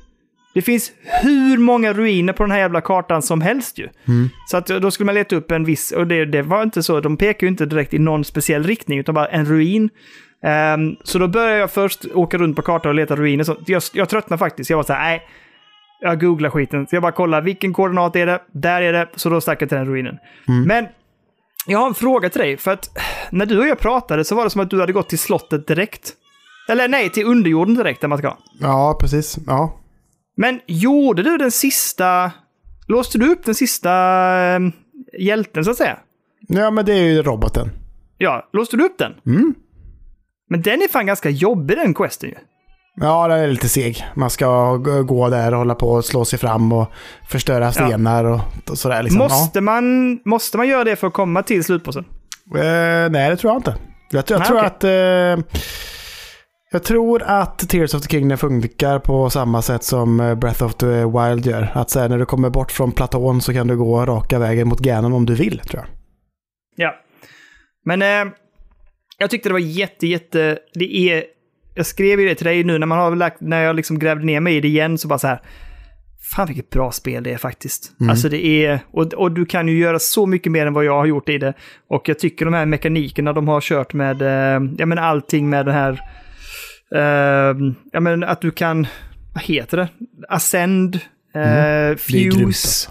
Det 0.55 0.63
finns 0.63 0.93
hur 1.23 1.59
många 1.59 1.93
ruiner 1.93 2.33
på 2.33 2.43
den 2.43 2.51
här 2.51 2.59
jävla 2.59 2.81
kartan 2.81 3.23
som 3.23 3.41
helst 3.41 3.79
ju. 3.79 3.89
Så 4.51 4.57
att 4.57 4.67
då 4.67 4.91
skulle 4.91 5.05
man 5.05 5.15
leta 5.15 5.37
upp 5.37 5.51
en 5.51 5.65
viss, 5.65 5.93
och 5.93 6.07
det, 6.07 6.25
det 6.25 6.43
var 6.43 6.63
inte 6.63 6.83
så, 6.83 7.01
de 7.01 7.17
pekar 7.17 7.47
ju 7.47 7.49
inte 7.51 7.67
direkt 7.67 7.95
i 7.95 7.99
någon 7.99 8.25
speciell 8.25 8.63
riktning, 8.65 8.99
utan 8.99 9.15
bara 9.15 9.27
en 9.27 9.45
ruin. 9.45 9.91
Ehm, 10.45 10.97
så 11.05 11.19
då 11.19 11.29
började 11.29 11.59
jag 11.59 11.71
först 11.71 12.05
åka 12.15 12.39
runt 12.39 12.57
på 12.57 12.63
kartan 12.63 12.89
och 12.89 12.95
leta 12.95 13.17
ruiner. 13.17 13.45
Så 13.45 13.57
jag, 13.67 13.83
jag 13.93 14.09
tröttnade 14.09 14.39
faktiskt. 14.39 14.71
Jag 14.71 14.77
var 14.77 14.85
så 14.85 14.93
här, 14.93 15.05
nej. 15.05 15.23
Jag 16.01 16.21
googlar 16.21 16.51
skiten. 16.51 16.87
Så 16.87 16.97
jag 16.97 17.03
bara 17.03 17.13
kollar, 17.13 17.41
vilken 17.43 17.73
koordinat 17.73 18.17
är 18.17 18.27
det? 18.27 18.41
Där 18.53 18.83
är 18.83 18.93
det. 18.93 19.09
Så 19.15 19.31
då 19.31 19.41
stack 19.41 19.63
jag 19.63 19.69
till 19.69 19.79
den 19.79 19.87
ruinen. 19.87 20.19
Men 20.67 20.87
jag 21.67 21.79
har 21.79 21.87
en 21.87 21.95
fråga 21.95 22.31
till 22.31 22.41
dig. 22.41 22.57
För 22.57 22.71
att 22.71 22.99
när 23.31 23.47
du 23.47 23.59
och 23.59 23.67
jag 23.67 23.79
pratade 23.79 24.25
så 24.25 24.35
var 24.35 24.45
det 24.45 24.51
som 24.51 24.61
att 24.61 24.71
du 24.71 24.81
hade 24.81 24.93
gått 24.93 25.09
till 25.09 25.19
slottet 25.19 25.67
direkt. 25.67 26.15
Eller 26.69 26.89
nej, 26.89 27.11
till 27.11 27.27
underjorden 27.27 27.75
direkt 27.75 28.01
där 28.01 28.09
man 28.09 28.19
ska. 28.19 28.37
Ja, 28.61 28.99
precis. 29.01 29.39
Ja. 29.47 29.81
Men 30.37 30.61
gjorde 30.67 31.23
du 31.23 31.37
den 31.37 31.51
sista... 31.51 32.33
Låste 32.87 33.19
du 33.19 33.33
upp 33.33 33.45
den 33.45 33.55
sista 33.55 33.91
eh, 34.39 34.61
hjälten 35.21 35.65
så 35.65 35.71
att 35.71 35.77
säga? 35.77 35.99
ja, 36.49 36.71
men 36.71 36.85
det 36.85 36.93
är 36.93 37.03
ju 37.03 37.23
roboten. 37.23 37.71
Ja, 38.19 38.49
låste 38.53 38.77
du 38.77 38.85
upp 38.85 38.99
den? 38.99 39.15
Mm. 39.27 39.55
Men 40.51 40.63
den 40.63 40.83
är 40.83 40.89
fan 40.89 41.07
ganska 41.07 41.31
jobbig 41.31 41.77
den 41.77 41.95
questen 41.95 42.29
ju. 42.29 42.37
Ja, 43.01 43.29
den 43.29 43.39
är 43.41 43.49
lite 43.49 43.69
seg. 43.69 44.05
Man 44.15 44.31
ska 44.31 44.77
gå 45.07 45.29
där 45.29 45.53
och 45.53 45.59
hålla 45.59 45.75
på 45.75 45.89
och 45.91 46.05
slå 46.05 46.25
sig 46.25 46.39
fram 46.39 46.73
och 46.73 46.93
förstöra 47.29 47.73
stenar 47.73 48.25
och, 48.25 48.41
och 48.71 48.79
sådär. 48.79 49.03
Liksom. 49.03 49.19
Måste, 49.19 49.61
man, 49.61 50.19
måste 50.25 50.57
man 50.57 50.69
göra 50.69 50.85
det 50.85 50.97
för 50.97 51.07
att 51.07 51.13
komma 51.13 51.43
till 51.43 51.65
slutbossen? 51.65 52.05
Ja. 52.45 52.59
Eh, 52.59 53.11
nej, 53.11 53.31
det 53.31 53.37
tror 53.37 53.53
jag 53.53 53.59
inte. 53.59 53.75
Jag, 54.11 54.27
tror- 54.27 54.41
jag 54.41 54.41
Nej, 54.41 54.49
tror 54.49 54.59
okej. 54.59 54.67
att... 54.67 54.85
Eh, 55.39 55.45
jag 56.71 56.83
tror 56.85 57.23
att 57.23 57.59
Tears 57.69 57.95
of 57.95 58.03
the 58.03 58.09
Kingdom 58.09 58.39
funkar 58.39 58.99
på 58.99 59.31
samma 59.31 59.63
sätt 59.63 59.85
som 59.85 60.21
eh, 60.21 60.35
Breath 60.35 60.65
of 60.65 60.75
the 60.75 60.87
Wild 61.05 61.47
gör. 61.47 61.71
Att 61.75 61.91
så 61.91 62.01
här, 62.01 62.09
när 62.09 62.19
du 62.19 62.27
kommer 62.27 62.51
bort 62.51 62.73
från 62.73 62.93
platån 62.93 63.41
så 63.41 63.53
kan 63.53 63.67
du 63.67 63.77
gå 63.77 64.07
raka 64.07 64.39
vägen 64.39 64.69
mot 64.69 64.81
Ganon 64.81 65.13
om 65.13 65.27
du 65.27 65.35
vill, 65.35 65.59
tror 65.59 65.83
jag. 65.83 65.89
Ja. 66.87 66.95
Men 67.85 68.03
eh, 68.03 68.33
jag 69.19 69.31
tyckte 69.31 69.49
det 69.49 69.53
var 69.53 69.59
jätte, 69.59 70.07
jätte... 70.07 70.59
Det 70.75 71.11
är... 71.11 71.25
Jag 71.79 71.87
skrev 71.87 72.21
ju 72.21 72.29
det 72.29 72.35
till 72.35 72.47
dig 72.47 72.65
nu 72.65 72.79
när 72.79 72.87
man 72.87 72.99
har 72.99 73.17
lagt, 73.17 73.41
när 73.41 73.63
jag 73.63 73.77
liksom 73.77 73.99
grävde 73.99 74.25
ner 74.25 74.41
mig 74.41 74.57
i 74.57 74.61
det 74.61 74.69
igen 74.69 74.99
så 74.99 75.09
bara 75.09 75.19
så 75.19 75.27
här. 75.27 75.41
Fan 76.37 76.47
vilket 76.47 76.71
bra 76.71 76.93
spel 76.93 77.23
det 77.23 77.33
är 77.33 77.37
faktiskt. 77.39 77.93
Alltså 78.11 78.29
det 78.29 78.47
är... 78.67 78.81
Och, 78.91 79.15
och 79.15 79.33
du 79.33 79.47
kan 79.47 79.69
ju 79.69 79.79
göra 79.79 79.99
så 79.99 80.27
mycket 80.27 80.53
mer 80.53 80.67
än 80.67 80.73
vad 80.73 80.85
jag 80.85 80.93
har 80.99 81.07
gjort 81.07 81.29
i 81.29 81.39
det. 81.39 81.53
Och 81.89 82.09
jag 82.09 82.19
tycker 82.19 82.45
de 82.45 82.55
här 82.55 82.67
mekanikerna 82.67 83.33
de 83.33 83.49
har 83.49 83.61
kört 83.61 83.93
med, 83.93 84.23
eh, 84.23 84.63
ja 84.79 84.87
men 84.87 84.99
allting 84.99 85.51
med 85.51 85.67
den 85.67 85.75
här... 85.75 86.01
Eh, 86.95 87.57
ja 87.93 88.01
men 88.01 88.25
att 88.25 88.41
du 88.41 88.51
kan... 88.51 88.87
Vad 89.35 89.45
heter 89.45 89.77
det? 89.77 89.89
Ascend. 90.29 90.95
Eh, 90.95 91.01
Det 91.35 91.39
är 91.41 91.95
grymt 92.31 92.35
fuse. 92.35 92.91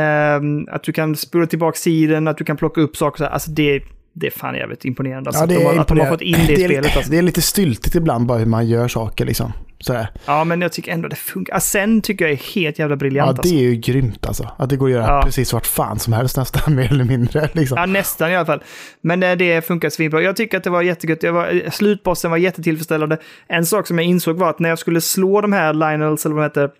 Ehm, 0.00 0.68
att 0.70 0.82
du 0.82 0.92
kan 0.92 1.16
spola 1.16 1.46
tillbaka 1.46 1.76
tiden, 1.84 2.28
att 2.28 2.38
du 2.38 2.44
kan 2.44 2.56
plocka 2.56 2.80
upp 2.80 2.96
saker. 2.96 3.18
så 3.18 3.24
här. 3.24 3.30
Alltså 3.30 3.50
det, 3.50 3.82
det 4.12 4.26
är 4.26 4.30
fan 4.30 4.54
jävligt 4.54 4.84
imponerande. 4.84 5.30
Alltså, 5.30 5.42
Ja, 5.42 5.46
det 5.46 5.54
att, 5.56 5.60
de 5.60 5.66
är 5.66 5.74
har, 5.74 5.80
att 5.80 5.88
de 5.88 5.98
har 5.98 6.06
imponerande. 6.06 6.18
fått 6.18 6.22
in 6.40 6.46
det 6.46 6.52
i 6.60 6.64
är, 6.64 6.68
spelet. 6.68 6.96
Alltså. 6.96 7.10
det 7.10 7.18
är 7.18 7.22
lite 7.22 7.42
styltigt 7.42 7.94
ibland 7.94 8.26
bara 8.26 8.38
hur 8.38 8.46
man 8.46 8.68
gör 8.68 8.88
saker 8.88 9.24
liksom. 9.24 9.52
Sådär. 9.80 10.08
Ja, 10.26 10.44
men 10.44 10.60
jag 10.60 10.72
tycker 10.72 10.92
ändå 10.92 11.08
det 11.08 11.16
funkar. 11.16 11.54
Ascend 11.56 12.04
tycker 12.04 12.24
jag 12.24 12.32
är 12.32 12.54
helt 12.54 12.78
jävla 12.78 12.92
Ja, 12.92 12.96
briljant. 12.96 13.36
det 13.36 13.40
alltså. 13.40 13.54
är 13.54 13.58
ju 13.60 13.74
grymt 13.74 14.26
alltså. 14.26 14.50
Att 14.58 14.70
det 14.70 14.76
går 14.76 14.86
att 14.86 14.92
göra 14.92 15.06
Ja. 15.06 15.22
precis 15.24 15.52
vart 15.52 15.66
fan 15.66 15.98
som 15.98 16.12
helst 16.12 16.36
nästan, 16.36 16.74
mer 16.76 16.92
eller 16.92 17.04
mindre. 17.04 17.48
Liksom. 17.52 17.78
Ja, 17.78 17.86
nästan 17.86 18.30
i 18.30 18.36
alla 18.36 18.46
fall. 18.46 18.62
Men 19.00 19.22
eh, 19.22 19.36
det 19.36 19.66
funkar 19.66 19.90
svinbra. 19.90 20.22
Jag 20.22 20.36
tycker 20.36 20.56
att 20.58 20.64
det 20.64 20.70
var 20.70 20.82
jättegött. 20.82 21.22
Jag 21.22 21.32
var, 21.32 21.62
eh, 21.64 21.70
slutbossen 21.70 22.30
var 22.30 22.38
jättetillfredsställande. 22.38 23.18
En 23.48 23.66
sak 23.66 23.86
som 23.86 23.98
jag 23.98 24.06
insåg 24.06 24.36
var 24.36 24.50
att 24.50 24.58
när 24.58 24.68
jag 24.68 24.78
skulle 24.78 25.00
slå 25.00 25.40
de 25.40 25.52
här 25.52 25.74
Lionels, 25.74 26.26
eller 26.26 26.34
vad 26.36 26.44
de 26.44 26.48
heter, 26.48 26.70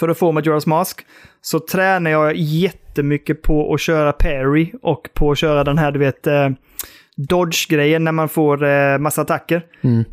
för 0.00 0.08
att 0.08 0.18
få 0.18 0.32
Majora's 0.32 0.68
Mask, 0.68 1.00
så 1.42 1.58
tränar 1.60 2.10
jag 2.10 2.36
jättemycket 2.36 3.42
på 3.42 3.74
att 3.74 3.80
köra 3.80 4.12
parry 4.12 4.72
och 4.82 5.08
på 5.14 5.30
att 5.30 5.38
köra 5.38 5.64
den 5.64 5.78
här, 5.78 5.92
du 5.92 5.98
vet, 5.98 6.26
eh, 6.26 6.50
dodge-grejen 7.16 8.04
när 8.04 8.12
man 8.12 8.28
får 8.28 8.64
eh, 8.64 8.98
massa 8.98 9.22
attacker. 9.22 9.62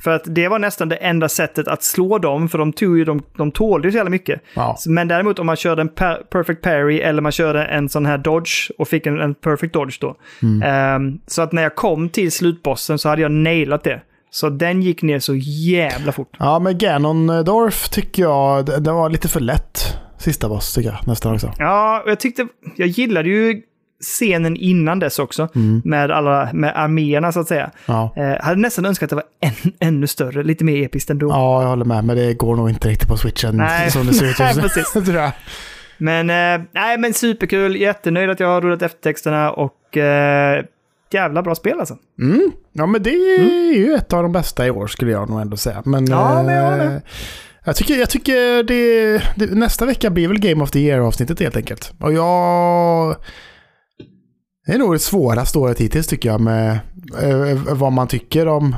För 0.03 0.11
att 0.11 0.23
det 0.25 0.47
var 0.47 0.59
nästan 0.59 0.89
det 0.89 0.95
enda 0.95 1.29
sättet 1.29 1.67
att 1.67 1.83
slå 1.83 2.17
dem, 2.17 2.49
för 2.49 2.57
de, 2.57 2.73
tog 2.73 2.97
ju, 2.97 3.05
de, 3.05 3.23
de 3.37 3.51
tålde 3.51 3.87
ju 3.87 3.91
så 3.91 3.95
jävla 3.95 4.09
mycket. 4.09 4.41
Ja. 4.53 4.77
Men 4.87 5.07
däremot 5.07 5.39
om 5.39 5.45
man 5.45 5.55
körde 5.55 5.81
en 5.81 5.89
per 5.89 6.15
perfect 6.15 6.61
parry 6.61 6.99
eller 6.99 7.21
man 7.21 7.31
körde 7.31 7.63
en 7.63 7.89
sån 7.89 8.05
här 8.05 8.17
dodge 8.17 8.71
och 8.77 8.87
fick 8.87 9.05
en, 9.05 9.19
en 9.19 9.33
perfect 9.35 9.73
dodge 9.73 9.97
då. 10.01 10.15
Ehm, 10.63 11.19
så 11.27 11.41
att 11.41 11.51
när 11.51 11.61
jag 11.61 11.75
kom 11.75 12.09
till 12.09 12.31
slutbossen 12.31 12.97
så 12.97 13.09
hade 13.09 13.21
jag 13.21 13.31
nailat 13.31 13.83
det. 13.83 14.01
Så 14.31 14.49
den 14.49 14.81
gick 14.81 15.01
ner 15.01 15.19
så 15.19 15.35
jävla 15.35 16.11
fort. 16.11 16.35
Ja, 16.39 16.59
men 16.59 16.77
Ganondorf 16.77 17.89
tycker 17.89 18.23
jag, 18.23 18.65
det, 18.65 18.79
det 18.79 18.91
var 18.91 19.09
lite 19.09 19.27
för 19.27 19.39
lätt. 19.39 19.97
Sista 20.17 20.49
boss 20.49 20.73
tycker 20.73 20.89
jag 20.89 21.07
nästan 21.07 21.33
också. 21.33 21.53
Ja, 21.57 22.01
och 22.05 22.11
jag 22.11 22.19
tyckte, 22.19 22.47
jag 22.75 22.87
gillade 22.87 23.29
ju 23.29 23.61
scenen 24.19 24.57
innan 24.57 24.99
dess 24.99 25.19
också. 25.19 25.49
Med 25.83 26.11
alla, 26.11 26.49
med 26.53 26.73
arméerna 26.75 27.31
så 27.31 27.39
att 27.39 27.47
säga. 27.47 27.71
Ja. 27.85 28.13
Eh, 28.17 28.43
hade 28.45 28.61
nästan 28.61 28.85
önskat 28.85 29.07
att 29.07 29.09
det 29.09 29.15
var 29.15 29.49
än, 29.49 29.73
ännu 29.79 30.07
större, 30.07 30.43
lite 30.43 30.63
mer 30.63 30.85
episkt 30.85 31.09
ändå. 31.09 31.29
Ja, 31.29 31.61
jag 31.61 31.69
håller 31.69 31.85
med. 31.85 32.03
Men 32.05 32.17
det 32.17 32.33
går 32.33 32.55
nog 32.55 32.69
inte 32.69 32.87
riktigt 32.89 33.09
på 33.09 33.17
switchen 33.17 33.57
Nej. 33.57 33.91
som 33.91 34.07
det 34.07 34.13
ser 34.13 34.25
ut 34.25 34.35
Nej, 34.39 34.47
just 34.47 34.95
nu. 34.95 35.01
precis. 35.01 35.33
Men, 35.97 36.29
eh, 36.29 36.67
nej 36.71 36.97
men 36.97 37.13
superkul, 37.13 37.75
jättenöjd 37.75 38.29
att 38.29 38.39
jag 38.39 38.47
har 38.47 38.61
rullat 38.61 38.81
eftertexterna 38.81 39.51
och 39.51 39.97
eh, 39.97 40.63
jävla 41.13 41.43
bra 41.43 41.55
spel 41.55 41.79
alltså. 41.79 41.97
Mm. 42.21 42.51
Ja, 42.71 42.85
men 42.85 43.03
det 43.03 43.09
är 43.09 43.73
ju 43.73 43.93
ett 43.93 44.13
av 44.13 44.23
de 44.23 44.31
bästa 44.31 44.67
i 44.67 44.71
år 44.71 44.87
skulle 44.87 45.11
jag 45.11 45.29
nog 45.29 45.41
ändå 45.41 45.57
säga. 45.57 45.81
Men, 45.85 46.05
Ja, 46.05 46.43
men 46.43 46.55
jag 46.55 46.85
eh, 46.85 47.01
jag 47.65 47.75
tycker, 47.75 47.97
jag 47.97 48.09
tycker 48.09 48.63
det, 48.63 49.17
det, 49.35 49.55
nästa 49.55 49.85
vecka 49.85 50.09
blir 50.09 50.27
väl 50.27 50.39
Game 50.39 50.63
of 50.63 50.71
the 50.71 50.79
Year-avsnittet 50.79 51.39
helt 51.39 51.57
enkelt. 51.57 51.93
Och 51.99 52.13
jag... 52.13 53.15
Det 54.65 54.73
är 54.73 54.77
nog 54.77 54.95
det 54.95 54.99
svåraste 54.99 55.59
året 55.59 55.81
hittills 55.81 56.07
tycker 56.07 56.29
jag 56.29 56.41
med 56.41 56.79
eh, 57.21 57.73
vad 57.73 57.91
man 57.91 58.07
tycker 58.07 58.47
om 58.47 58.75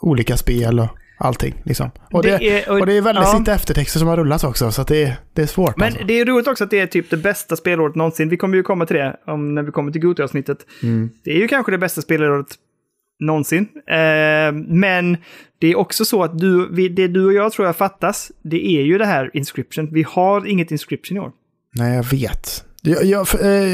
olika 0.00 0.36
spel 0.36 0.80
och 0.80 0.88
allting. 1.18 1.54
Liksom. 1.64 1.90
Och, 2.12 2.22
det, 2.22 2.36
Det 2.38 2.62
är- 2.64 2.70
och- 2.70 2.80
och 2.80 2.86
det 2.86 2.92
är 2.96 3.02
väldigt 3.02 3.24
ja. 3.24 3.38
lite 3.38 3.52
eftertexter 3.52 3.98
som 3.98 4.08
har 4.08 4.16
rullats 4.16 4.44
också, 4.44 4.70
så 4.70 4.82
det, 4.82 5.16
det 5.32 5.42
är 5.42 5.46
svårt. 5.46 5.76
Men 5.76 5.86
alltså. 5.86 6.04
det 6.04 6.20
är 6.20 6.24
roligt 6.24 6.46
också 6.48 6.64
att 6.64 6.70
det 6.70 6.80
är 6.80 6.86
typ 6.86 7.10
det 7.10 7.16
bästa 7.16 7.56
spelåret 7.56 7.94
någonsin. 7.94 8.28
Vi 8.28 8.36
kommer 8.36 8.56
ju 8.56 8.62
komma 8.62 8.86
till 8.86 8.96
det 8.96 9.16
om, 9.26 9.54
när 9.54 9.62
vi 9.62 9.70
kommer 9.72 9.92
till 9.92 10.00
Gothia-avsnittet. 10.02 10.58
Mm. 10.82 11.10
Det 11.24 11.30
är 11.30 11.36
ju 11.38 11.48
kanske 11.48 11.72
det 11.72 11.78
bästa 11.78 12.02
spelåret 12.02 12.46
någonsin. 13.20 13.68
Eh, 13.90 14.52
men 14.68 15.16
det 15.60 15.66
är 15.66 15.78
också 15.78 16.04
så 16.04 16.22
att 16.22 16.38
du, 16.38 16.68
vi, 16.72 16.88
det 16.88 17.08
du 17.08 17.26
och 17.26 17.32
jag 17.32 17.52
tror 17.52 17.66
jag 17.66 17.76
fattas, 17.76 18.32
det 18.42 18.66
är 18.66 18.82
ju 18.82 18.98
det 18.98 19.06
här 19.06 19.30
Inscription. 19.34 19.88
Vi 19.92 20.02
har 20.08 20.46
inget 20.46 20.70
Inscription 20.70 21.16
i 21.16 21.20
år. 21.20 21.30
Nej, 21.74 21.96
jag 21.96 22.04
vet. 22.04 22.64
Jag, 22.82 23.04
jag, 23.04 23.26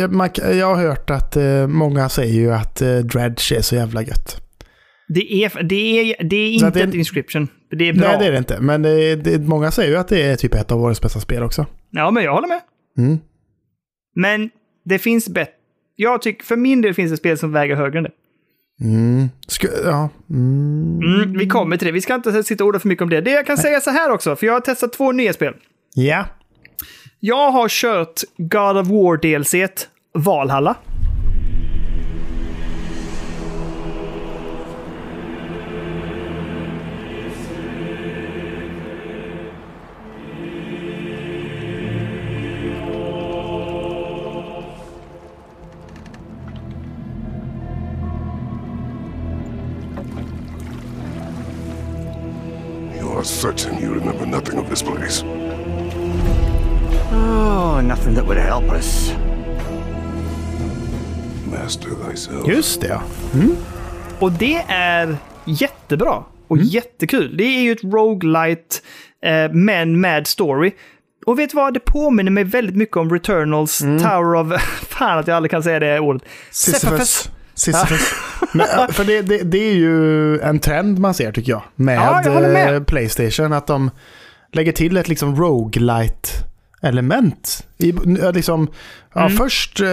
eh, 0.02 0.08
man, 0.08 0.28
jag 0.36 0.66
har 0.76 0.82
hört 0.82 1.10
att 1.10 1.36
eh, 1.36 1.66
många 1.66 2.08
säger 2.08 2.34
ju 2.34 2.52
att 2.52 2.82
eh, 2.82 2.96
Dredge 2.98 3.52
är 3.56 3.60
så 3.60 3.74
jävla 3.74 4.02
gött. 4.02 4.40
Det 5.08 5.44
är, 5.44 5.62
det 5.62 5.74
är, 6.12 6.24
det 6.24 6.36
är 6.36 6.52
inte 6.52 6.70
det 6.70 6.80
är- 6.80 6.88
ett 6.88 6.94
Inscription. 6.94 7.48
Det 7.70 7.88
är 7.88 7.92
bra. 7.92 8.08
Nej, 8.08 8.18
det 8.18 8.26
är 8.26 8.32
det 8.32 8.38
inte. 8.38 8.60
Men 8.60 8.82
det, 8.82 9.16
det, 9.16 9.38
många 9.38 9.70
säger 9.70 9.90
ju 9.90 9.96
att 9.96 10.08
det 10.08 10.22
är 10.22 10.36
typ 10.36 10.54
ett 10.54 10.72
av 10.72 10.82
årets 10.82 11.00
bästa 11.02 11.20
spel 11.20 11.42
också. 11.42 11.66
Ja, 11.90 12.10
men 12.10 12.24
jag 12.24 12.32
håller 12.34 12.48
med. 12.48 12.60
Mm. 12.98 13.18
Men 14.16 14.50
det 14.84 14.98
finns 14.98 15.28
bättre. 15.28 15.52
Jag 15.96 16.22
tycker, 16.22 16.44
för 16.44 16.56
min 16.56 16.80
del 16.82 16.94
finns 16.94 17.10
det 17.10 17.16
spel 17.16 17.38
som 17.38 17.52
väger 17.52 17.76
högre 17.76 17.98
än 17.98 18.04
det. 18.04 18.10
Mm. 18.80 19.28
Sku, 19.48 19.68
ja. 19.84 20.08
Mm. 20.30 21.00
Mm, 21.22 21.38
vi 21.38 21.46
kommer 21.48 21.76
till 21.76 21.86
det. 21.86 21.92
Vi 21.92 22.00
ska 22.00 22.14
inte 22.14 22.42
sitta 22.42 22.64
och 22.64 22.68
orda 22.68 22.78
för 22.78 22.88
mycket 22.88 23.02
om 23.02 23.10
det. 23.10 23.20
Det 23.20 23.30
jag 23.30 23.46
kan 23.46 23.56
säga 23.58 23.80
så 23.80 23.90
här 23.90 24.10
också, 24.10 24.36
för 24.36 24.46
jag 24.46 24.52
har 24.52 24.60
testat 24.60 24.92
två 24.92 25.12
nya 25.12 25.32
spel. 25.32 25.54
Ja. 25.94 26.24
Jag 27.20 27.50
har 27.50 27.68
kört 27.68 28.20
God 28.36 28.76
of 28.76 28.88
War 28.88 29.16
DLC 29.16 29.86
Valhalla. 30.14 30.74
Just 62.48 62.80
det, 62.80 62.86
ja. 62.88 63.02
Och 64.18 64.32
det 64.32 64.64
är 64.68 65.16
jättebra 65.44 66.22
och 66.48 66.58
jättekul. 66.58 67.36
Det 67.36 67.44
är 67.44 67.62
ju 67.62 67.72
ett 67.72 67.84
roguelite 67.84 68.76
eh, 69.24 69.52
men 69.52 70.00
med 70.00 70.26
story. 70.26 70.72
Och 71.26 71.38
vet 71.38 71.50
du 71.50 71.56
vad? 71.56 71.74
Det 71.74 71.80
påminner 71.80 72.30
mig 72.30 72.44
väldigt 72.44 72.76
mycket 72.76 72.96
om 72.96 73.10
Returnals 73.10 73.78
Tower 73.78 74.34
of... 74.34 74.62
Fan 74.88 75.18
att 75.18 75.26
jag 75.26 75.36
aldrig 75.36 75.50
kan 75.50 75.62
säga 75.62 75.78
det 75.80 76.00
ordet. 76.00 76.22
Sisyphus. 76.50 77.30
Sisyphus. 77.54 78.12
Men, 78.52 78.66
ja, 78.76 78.88
för 78.90 79.04
det, 79.04 79.22
det, 79.22 79.38
det 79.42 79.58
är 79.70 79.74
ju 79.74 80.38
en 80.40 80.58
trend 80.58 80.98
man 80.98 81.14
ser 81.14 81.32
tycker 81.32 81.52
jag. 81.52 81.62
Med, 81.74 81.96
Ja, 81.96 82.22
jag 82.24 82.42
med. 82.42 82.74
eh, 82.74 82.82
Playstation. 82.82 83.52
Att 83.52 83.66
de 83.66 83.90
lägger 84.52 84.72
till 84.72 84.96
ett 84.96 85.08
liksom 85.08 85.36
roguelite 85.36 86.28
element. 86.82 87.66
I, 87.78 87.94
ja, 88.22 88.30
liksom, 88.30 88.68
ja, 89.14 89.20
Mm. 89.26 89.36
Först 89.36 89.80
eh, 89.80 89.88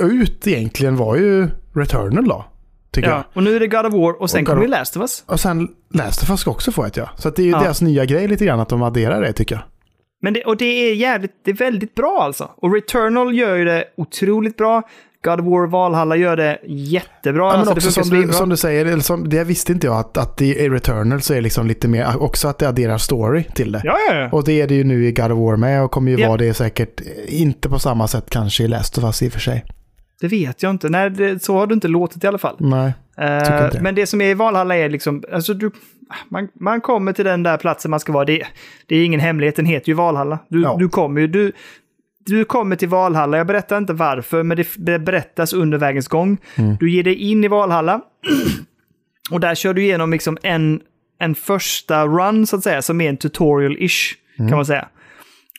ut 0.00 0.46
egentligen 0.46 0.96
var 0.96 1.16
ju 1.16 1.48
Returnal 1.76 2.28
då. 2.28 2.44
Tycker 2.90 3.08
jag. 3.08 3.18
Ja, 3.18 3.24
och 3.34 3.42
nu 3.42 3.56
är 3.56 3.60
det 3.60 3.66
God 3.66 3.86
of 3.86 3.92
War 3.92 4.22
och 4.22 4.30
sen 4.30 4.40
Och 4.40 4.46
kommer 4.46 4.62
ju 4.62 4.68
Last 4.68 4.96
of 4.96 5.00
Us. 5.00 5.24
Och 5.26 5.40
sen 5.40 5.68
Last 5.94 6.22
of 6.22 6.30
Us 6.30 6.40
ska 6.40 6.50
också 6.50 6.72
få 6.72 6.84
ett 6.84 6.96
ja. 6.96 7.10
Så 7.16 7.30
det 7.30 7.42
är 7.42 7.44
ju 7.46 7.50
Ja. 7.50 7.60
deras 7.60 7.82
nya 7.82 8.04
grej 8.04 8.28
lite 8.28 8.44
grann 8.44 8.60
att 8.60 8.68
de 8.68 8.82
adderar 8.82 9.20
det 9.20 9.32
tycker 9.32 9.54
jag. 9.54 9.64
Men 10.22 10.32
det, 10.32 10.44
och 10.44 10.56
det 10.56 10.64
är 10.90 10.94
jävligt, 10.94 11.32
det 11.44 11.50
är 11.50 11.54
väldigt 11.54 11.94
bra 11.94 12.18
alltså. 12.22 12.50
Och 12.56 12.74
Returnal 12.74 13.34
gör 13.38 13.56
ju 13.56 13.64
det 13.64 13.84
otroligt 13.96 14.56
bra. 14.56 14.82
God 15.24 15.40
of 15.40 15.46
War 15.46 15.66
Valhalla 15.66 16.16
gör 16.16 16.36
det 16.36 16.58
jättebra. 16.66 17.44
Ja, 17.44 17.50
men 17.58 17.68
alltså, 17.68 17.88
också 17.88 18.00
det 18.00 18.06
som 18.06 18.20
du, 18.26 18.32
som 18.32 18.48
du 18.48 18.56
säger, 18.56 18.98
som, 19.00 19.28
det 19.28 19.44
visste 19.44 19.72
inte 19.72 19.86
jag 19.86 19.96
att, 19.96 20.16
att 20.16 20.42
i 20.42 20.68
Returnal 20.68 21.20
så 21.20 21.34
är 21.34 21.40
liksom 21.40 21.66
lite 21.66 21.88
mer, 21.88 22.22
också 22.22 22.48
att 22.48 22.58
det 22.58 22.68
adderar 22.68 22.98
story 22.98 23.44
till 23.54 23.72
det. 23.72 23.80
Ja, 23.84 23.96
ja, 24.08 24.14
ja. 24.14 24.28
Och 24.32 24.44
det 24.44 24.60
är 24.60 24.66
det 24.66 24.74
ju 24.74 24.84
nu 24.84 25.06
i 25.06 25.12
God 25.12 25.32
of 25.32 25.38
War 25.38 25.56
med 25.56 25.82
och 25.84 25.90
kommer 25.90 26.10
ju 26.10 26.18
Ja. 26.18 26.28
vara 26.28 26.36
det 26.38 26.54
säkert 26.54 27.00
inte 27.28 27.68
på 27.68 27.78
samma 27.78 28.08
sätt 28.08 28.30
kanske 28.30 28.64
i 28.64 28.68
Last 28.68 28.98
of 28.98 29.04
Us 29.04 29.22
i 29.22 29.28
och 29.28 29.32
för 29.32 29.40
sig. 29.40 29.64
Det 30.20 30.28
vet 30.28 30.62
jag 30.62 30.70
inte. 30.70 30.88
Nej, 30.88 31.10
det, 31.10 31.42
så 31.42 31.54
har 31.54 31.66
du 31.66 31.74
inte 31.74 31.88
låtit 31.88 32.24
i 32.24 32.26
alla 32.26 32.38
fall. 32.38 32.56
Nej. 32.58 32.92
Det. 33.16 33.78
men 33.82 33.94
det 33.94 34.06
som 34.06 34.20
är 34.20 34.30
i 34.30 34.34
Valhalla 34.34 34.76
är 34.76 34.88
liksom, 34.88 35.22
alltså 35.32 35.54
du, 35.54 35.70
man, 36.28 36.48
man 36.60 36.80
kommer 36.80 37.12
till 37.12 37.24
den 37.24 37.42
där 37.42 37.56
platsen 37.56 37.90
man 37.90 38.00
ska 38.00 38.12
vara. 38.12 38.24
Det, 38.24 38.42
det 38.86 38.96
är 38.96 39.04
ingen 39.04 39.20
hemlighet, 39.20 39.56
den 39.56 39.66
heter 39.66 39.88
ju 39.88 39.94
Valhalla. 39.94 40.38
Du, 40.48 40.62
Ja. 40.62 40.76
du 40.78 40.88
kommer 40.88 41.20
ju... 41.20 41.26
Du, 41.26 41.52
du 42.28 42.44
kommer 42.44 42.76
till 42.76 42.88
Valhalla, 42.88 43.36
jag 43.36 43.46
berättar 43.46 43.78
inte 43.78 43.92
varför, 43.92 44.42
men 44.42 44.64
det, 44.76 44.98
berättas 44.98 45.52
under 45.52 45.78
vägens 45.78 46.08
gång. 46.08 46.38
Du 46.80 46.90
ger 46.90 47.02
dig 47.02 47.14
in 47.14 47.44
i 47.44 47.48
Valhalla 47.48 48.00
och 49.30 49.40
där 49.40 49.54
kör 49.54 49.74
du 49.74 49.82
igenom 49.82 50.10
liksom 50.10 50.38
en, 50.42 50.80
en 51.18 51.34
första 51.34 52.06
run, 52.06 52.46
så 52.46 52.56
att 52.56 52.62
säga, 52.62 52.82
som 52.82 53.00
är 53.00 53.08
en 53.08 53.16
tutorial-ish, 53.18 54.14
kan 54.36 54.50
man 54.50 54.66
säga. 54.66 54.88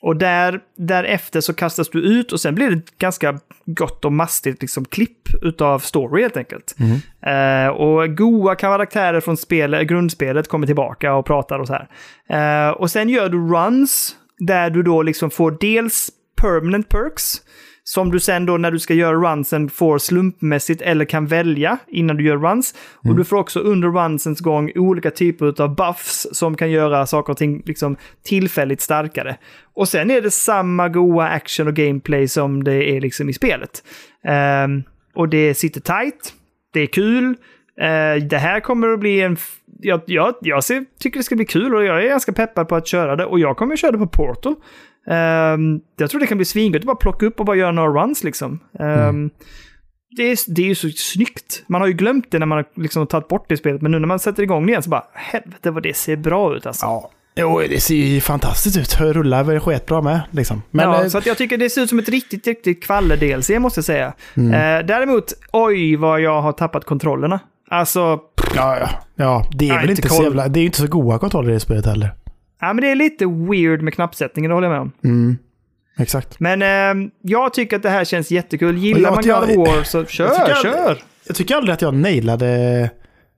Och 0.01 0.15
där, 0.15 0.59
därefter 0.77 1.41
så 1.41 1.53
kastas 1.53 1.89
du 1.89 1.99
ut 1.99 2.31
och 2.31 2.39
sen 2.39 2.55
blir 2.55 2.71
det 2.71 2.81
ganska 2.97 3.39
gott 3.65 4.05
och 4.05 4.13
mastigt 4.13 4.61
liksom, 4.61 4.85
klipp 4.85 5.29
utav 5.41 5.79
story 5.79 6.21
helt 6.21 6.37
enkelt. 6.37 6.75
Eh, 7.21 7.67
och 7.67 8.17
goa 8.17 8.55
karaktärer 8.55 9.19
från 9.19 9.37
spel, 9.37 9.83
grundspelet 9.83 10.47
kommer 10.47 10.67
tillbaka 10.67 11.13
och 11.13 11.25
pratar 11.25 11.59
och 11.59 11.67
så 11.67 11.73
här. 11.73 12.67
Eh, 12.69 12.71
och 12.71 12.91
sen 12.91 13.09
gör 13.09 13.29
du 13.29 13.37
runs 13.37 14.15
där 14.39 14.69
du 14.69 14.83
då 14.83 15.01
liksom 15.01 15.29
får 15.31 15.57
dels 15.59 16.09
permanent 16.41 16.89
perks, 16.89 17.41
som 17.87 18.11
du 18.11 18.19
sen 18.19 18.45
då 18.45 18.57
när 18.57 18.71
du 18.71 18.79
ska 18.79 18.93
göra 18.93 19.15
runsen 19.15 19.69
får 19.69 19.97
slumpmässigt 19.97 20.81
eller 20.81 21.05
kan 21.05 21.25
välja 21.25 21.77
innan 21.87 22.17
du 22.17 22.23
gör 22.23 22.37
runs. 22.37 22.75
Och 22.95 23.15
du 23.15 23.23
får 23.23 23.37
också 23.37 23.59
under 23.59 23.87
runsens 23.87 24.39
gång 24.39 24.71
olika 24.75 25.11
typer 25.11 25.61
av 25.61 25.75
buffs 25.75 26.27
som 26.31 26.57
kan 26.57 26.71
göra 26.71 27.05
saker 27.05 27.33
och 27.33 27.37
ting 27.37 27.63
liksom 27.65 27.97
tillfälligt 28.23 28.81
starkare. 28.81 29.37
Och 29.73 29.87
sen 29.87 30.11
är 30.11 30.21
det 30.21 30.31
samma 30.31 30.89
goa 30.89 31.27
action 31.27 31.67
och 31.67 31.73
gameplay 31.73 32.27
som 32.27 32.63
det 32.63 32.89
är 32.89 33.01
liksom 33.01 33.29
i 33.29 33.33
spelet. 33.33 33.83
Ehm, 34.23 34.83
och 35.15 35.29
det 35.29 35.53
sitter 35.53 35.81
tight, 35.81 36.33
det 36.73 36.79
är 36.79 36.87
kul. 36.87 37.25
Eh, 37.81 38.23
det 38.29 38.37
här 38.37 38.59
kommer 38.59 38.87
att 38.87 38.99
bli 38.99 39.21
en... 39.21 39.37
Jag, 39.79 40.01
jag, 40.05 40.35
jag 40.41 40.63
ser, 40.63 40.85
tycker 40.99 41.19
det 41.19 41.23
ska 41.23 41.35
bli 41.35 41.45
kul 41.45 41.75
och 41.75 41.83
jag 41.83 42.03
är 42.03 42.09
ganska 42.09 42.33
peppad 42.33 42.67
på 42.67 42.75
att 42.75 42.87
köra 42.87 43.15
det. 43.15 43.25
Och 43.25 43.39
jag 43.39 43.57
kommer 43.57 43.73
att 43.73 43.79
köra 43.79 43.91
det 43.91 43.97
på 43.97 44.07
Portal. 44.07 44.55
Ehm, 45.09 45.79
jag 45.97 46.09
tror 46.09 46.19
det 46.19 46.27
kan 46.27 46.37
bli 46.37 46.45
svingött 46.45 46.79
att 46.81 46.85
bara 46.85 46.95
plocka 46.95 47.25
upp 47.25 47.39
och 47.39 47.45
bara 47.45 47.55
göra 47.55 47.71
några 47.71 48.03
runs 48.03 48.23
liksom. 48.23 48.59
Ehm, 48.79 49.29
det, 50.17 50.23
är, 50.23 50.55
det 50.55 50.61
är 50.61 50.67
ju 50.67 50.75
så 50.75 50.89
snyggt. 50.89 51.63
Man 51.67 51.81
har 51.81 51.87
ju 51.87 51.93
glömt 51.93 52.31
det 52.31 52.39
när 52.39 52.45
man 52.45 52.57
har 52.57 52.65
liksom 52.81 53.07
tagit 53.07 53.27
bort 53.27 53.45
det 53.47 53.53
i 53.53 53.57
spelet, 53.57 53.81
men 53.81 53.91
nu 53.91 53.99
när 53.99 54.07
man 54.07 54.19
sätter 54.19 54.43
igång 54.43 54.65
det 54.65 54.69
igen 54.69 54.83
så 54.83 54.89
bara 54.89 55.05
helvete 55.13 55.71
vad 55.71 55.83
det 55.83 55.95
ser 55.95 56.15
bra 56.15 56.55
ut 56.55 56.65
alltså. 56.65 56.85
Ja. 56.85 57.11
Jo, 57.39 57.61
det 57.69 57.79
ser 57.79 57.95
ju 57.95 58.21
fantastiskt 58.21 58.77
ut. 58.77 58.97
Det 58.99 59.13
rullar 59.13 59.43
väl 59.43 59.59
skitbra 59.59 60.01
med 60.01 60.21
liksom. 60.31 60.61
Men 60.71 60.89
ja, 60.89 61.03
eh, 61.03 61.09
så 61.09 61.21
jag 61.25 61.37
tycker 61.37 61.57
det 61.57 61.69
ser 61.69 61.81
ut 61.81 61.89
som 61.89 61.99
ett 61.99 62.09
riktigt, 62.09 62.47
riktigt 62.47 62.83
kvalle-DLC 62.83 63.59
måste 63.59 63.77
jag 63.77 63.85
säga. 63.85 64.13
Mm. 64.33 64.53
Eh, 64.53 64.85
däremot, 64.85 65.33
oj 65.51 65.95
vad 65.95 66.21
jag 66.21 66.41
har 66.41 66.51
tappat 66.51 66.85
kontrollerna. 66.85 67.39
Alltså, 67.69 68.19
ja, 68.55 68.77
ja, 68.79 68.89
ja, 69.15 69.45
det 69.51 69.69
är 69.69 69.73
väl 69.73 69.89
inte 69.89 70.01
inte 70.01 70.09
så 70.09 70.23
jävla... 70.23 70.47
Det 70.47 70.59
är 70.59 70.61
ju 70.61 70.65
inte 70.65 70.77
så 70.77 70.87
goda 70.87 71.19
kontroller 71.19 71.53
i 71.53 71.59
spelet 71.59 71.85
heller. 71.85 72.11
Ja 72.59 72.73
men 72.73 72.77
det 72.81 72.91
är 72.91 72.95
lite 72.95 73.25
weird 73.25 73.81
med 73.81 73.93
knappsättningen, 73.93 74.49
det 74.49 74.55
håller 74.55 74.67
jag 74.67 74.73
med 74.73 74.81
om. 74.81 74.91
Mm. 75.03 75.37
Exakt. 75.99 76.39
Men 76.39 76.61
eh, 76.61 77.09
jag 77.21 77.53
tycker 77.53 77.75
att 77.75 77.83
det 77.83 77.89
här 77.89 78.05
känns 78.05 78.31
jättekul. 78.31 78.77
Gillar 78.77 79.11
man 79.11 79.23
God 79.23 79.33
of 79.33 79.67
War 79.67 79.83
så 79.83 80.05
kör, 80.05 80.25
jag- 80.49 80.61
kör! 80.61 80.97
Jag 81.27 81.35
tycker 81.35 81.55
aldrig 81.55 81.73
att 81.73 81.81
jag 81.81 81.93
nailade 81.93 82.89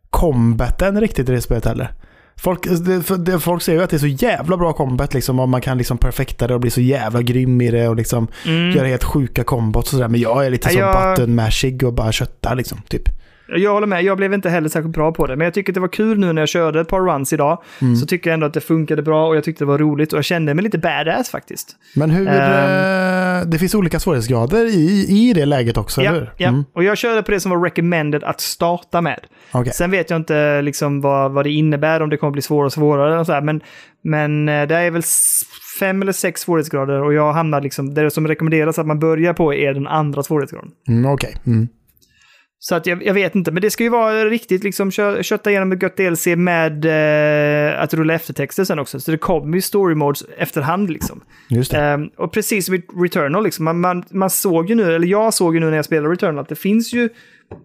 combaten 0.10 1.02
riktigt 1.02 1.30
i 1.30 1.32
det 1.32 1.42
spelet 1.42 1.66
heller. 1.66 1.92
Folk, 2.38 2.64
det, 2.64 3.18
det, 3.26 3.40
folk 3.40 3.62
säger 3.62 3.80
ju 3.80 3.84
att 3.84 3.90
det 3.90 3.96
är 3.96 4.00
så 4.00 4.08
jävla 4.08 4.58
bra 4.58 4.74
combat 4.74 5.14
liksom, 5.14 5.40
och 5.40 5.50
man 5.50 5.62
kan 5.62 5.78
liksom 5.78 5.98
perfekta 5.98 6.48
det 6.48 6.54
och 6.54 6.60
bli 6.60 6.70
så 6.70 6.82
jävla 6.82 7.22
grym 7.22 7.62
i 7.62 7.72
det 7.72 7.88
och 7.88 7.96
liksom 7.96 8.28
göra 8.76 8.88
helt 8.88 9.04
sjuka 9.04 9.44
kombos 9.44 9.84
och 9.84 9.88
sådär. 9.90 10.08
Men 10.08 10.20
jag 10.20 10.46
är 10.46 10.50
lite 10.50 10.70
Mm. 10.70 10.82
Som 10.82 10.88
jag- 11.02 11.16
button 11.18 11.36
mashig 11.36 11.84
och 11.84 11.94
bara 11.94 12.12
köttar 12.12 12.56
liksom, 12.56 12.82
typ. 12.88 13.04
Jag 13.56 13.74
håller 13.74 13.88
med, 13.88 14.04
jag 14.04 14.18
blev 14.18 14.34
inte 14.34 14.50
heller 14.50 14.70
särskilt 14.70 14.96
bra 14.96 15.12
på 15.12 15.28
det. 15.28 15.36
Men 15.36 15.46
jag 15.46 15.54
tycker 15.54 15.72
att 15.72 15.74
det 15.74 15.80
var 15.80 15.88
kul 15.88 16.20
nu 16.20 16.34
när 16.34 16.42
jag 16.42 16.50
körde 16.50 16.82
ett 16.82 16.88
par 16.88 17.02
runs 17.02 17.34
idag. 17.34 17.62
Mm. 17.82 17.96
Så 17.96 18.06
tycker 18.06 18.30
jag 18.30 18.34
ändå 18.34 18.46
att 18.48 18.54
det 18.54 18.62
funkade 18.62 19.02
bra 19.02 19.28
och 19.28 19.36
jag 19.36 19.44
tyckte 19.44 19.64
det 19.64 19.68
var 19.68 19.78
roligt. 19.78 20.14
Och 20.14 20.18
jag 20.18 20.26
kände 20.26 20.54
mig 20.54 20.64
lite 20.64 20.78
badass 20.78 21.30
faktiskt. 21.30 21.76
Men 21.96 22.10
hur... 22.10 22.28
Eh, 22.28 23.46
det 23.46 23.58
finns 23.60 23.76
olika 23.76 24.00
svårighetsgrader 24.00 24.66
i, 24.66 25.06
i 25.10 25.34
det 25.34 25.46
läget 25.46 25.78
också, 25.78 26.02
eller 26.02 26.14
Ja, 26.14 26.20
hur? 26.20 26.32
ja. 26.38 26.50
Mm. 26.50 26.64
och 26.74 26.84
jag 26.84 26.98
körde 26.98 27.24
på 27.24 27.32
det 27.32 27.40
som 27.40 27.52
var 27.52 27.64
recommended 27.64 28.24
att 28.24 28.42
starta 28.42 29.02
med. 29.02 29.20
Okej. 29.52 29.74
Sen 29.74 29.92
vet 29.92 30.10
jag 30.10 30.18
inte 30.20 30.62
liksom 30.62 31.02
vad, 31.02 31.32
vad 31.32 31.46
det 31.46 31.52
innebär, 31.52 32.02
om 32.02 32.10
det 32.10 32.18
kommer 32.18 32.32
bli 32.32 32.42
svårare 32.42 32.66
och 32.66 32.74
svårare. 32.74 33.20
Och 33.20 33.26
så 33.26 33.34
här. 33.34 33.42
Men, 33.42 33.62
men 34.04 34.50
eh, 34.50 34.68
det 34.68 34.76
är 34.76 34.92
väl 34.92 35.04
fem 35.80 36.02
eller 36.02 36.12
sex 36.12 36.42
svårighetsgrader 36.42 37.02
och 37.04 37.14
jag 37.14 37.34
hamnar 37.34 37.62
liksom, 37.62 37.94
det 37.94 38.12
som 38.12 38.28
rekommenderas 38.28 38.80
att 38.80 38.88
man 38.88 39.00
börjar 39.00 39.34
på 39.34 39.54
är 39.54 39.74
den 39.74 39.88
andra 39.88 40.24
svårighetsgraden. 40.24 40.72
Mm, 40.88 41.12
Okej. 41.12 41.36
Mm. 41.46 41.68
Så 42.62 42.76
att 42.76 42.86
jag, 42.86 43.04
jag 43.04 43.14
vet 43.14 43.36
inte, 43.36 43.52
men 43.52 43.62
det 43.62 43.70
ska 43.70 43.84
ju 43.84 43.90
vara 43.90 44.26
riktigt 44.26 44.64
liksom 44.64 44.92
kö, 44.92 45.24
kötta 45.24 45.50
igenom 45.50 45.72
ett 45.72 45.84
gött 45.84 45.98
DLC 45.98 46.28
med 46.28 46.86
eh, 46.86 47.82
att 47.82 47.94
rulla 47.94 48.14
eftertexter 48.14 48.64
sen 48.64 48.80
också. 48.80 49.00
Så 49.00 49.12
det 49.12 49.18
kommer 49.18 49.56
ju 49.56 49.62
story 49.62 49.96
modes 49.96 50.24
efterhand 50.38 50.90
liksom. 50.90 51.22
Just. 51.50 51.74
Ehm, 51.74 52.10
och 52.18 52.32
precis 52.32 52.66
som 52.66 52.76
i 52.76 52.82
Returnal, 53.04 53.44
liksom, 53.44 53.66
man, 53.66 53.80
man, 53.80 54.04
man 54.12 54.30
såg 54.30 54.70
ju 54.70 54.76
nu, 54.76 54.96
eller 54.96 55.08
jag 55.08 55.34
såg 55.34 55.54
ju 55.54 55.60
nu 55.60 55.70
när 55.70 55.76
jag 55.76 55.86
spelade 55.86 56.14
Returnal, 56.14 56.40
att 56.40 56.50
det 56.50 56.56
finns 56.56 56.94
ju 56.94 57.10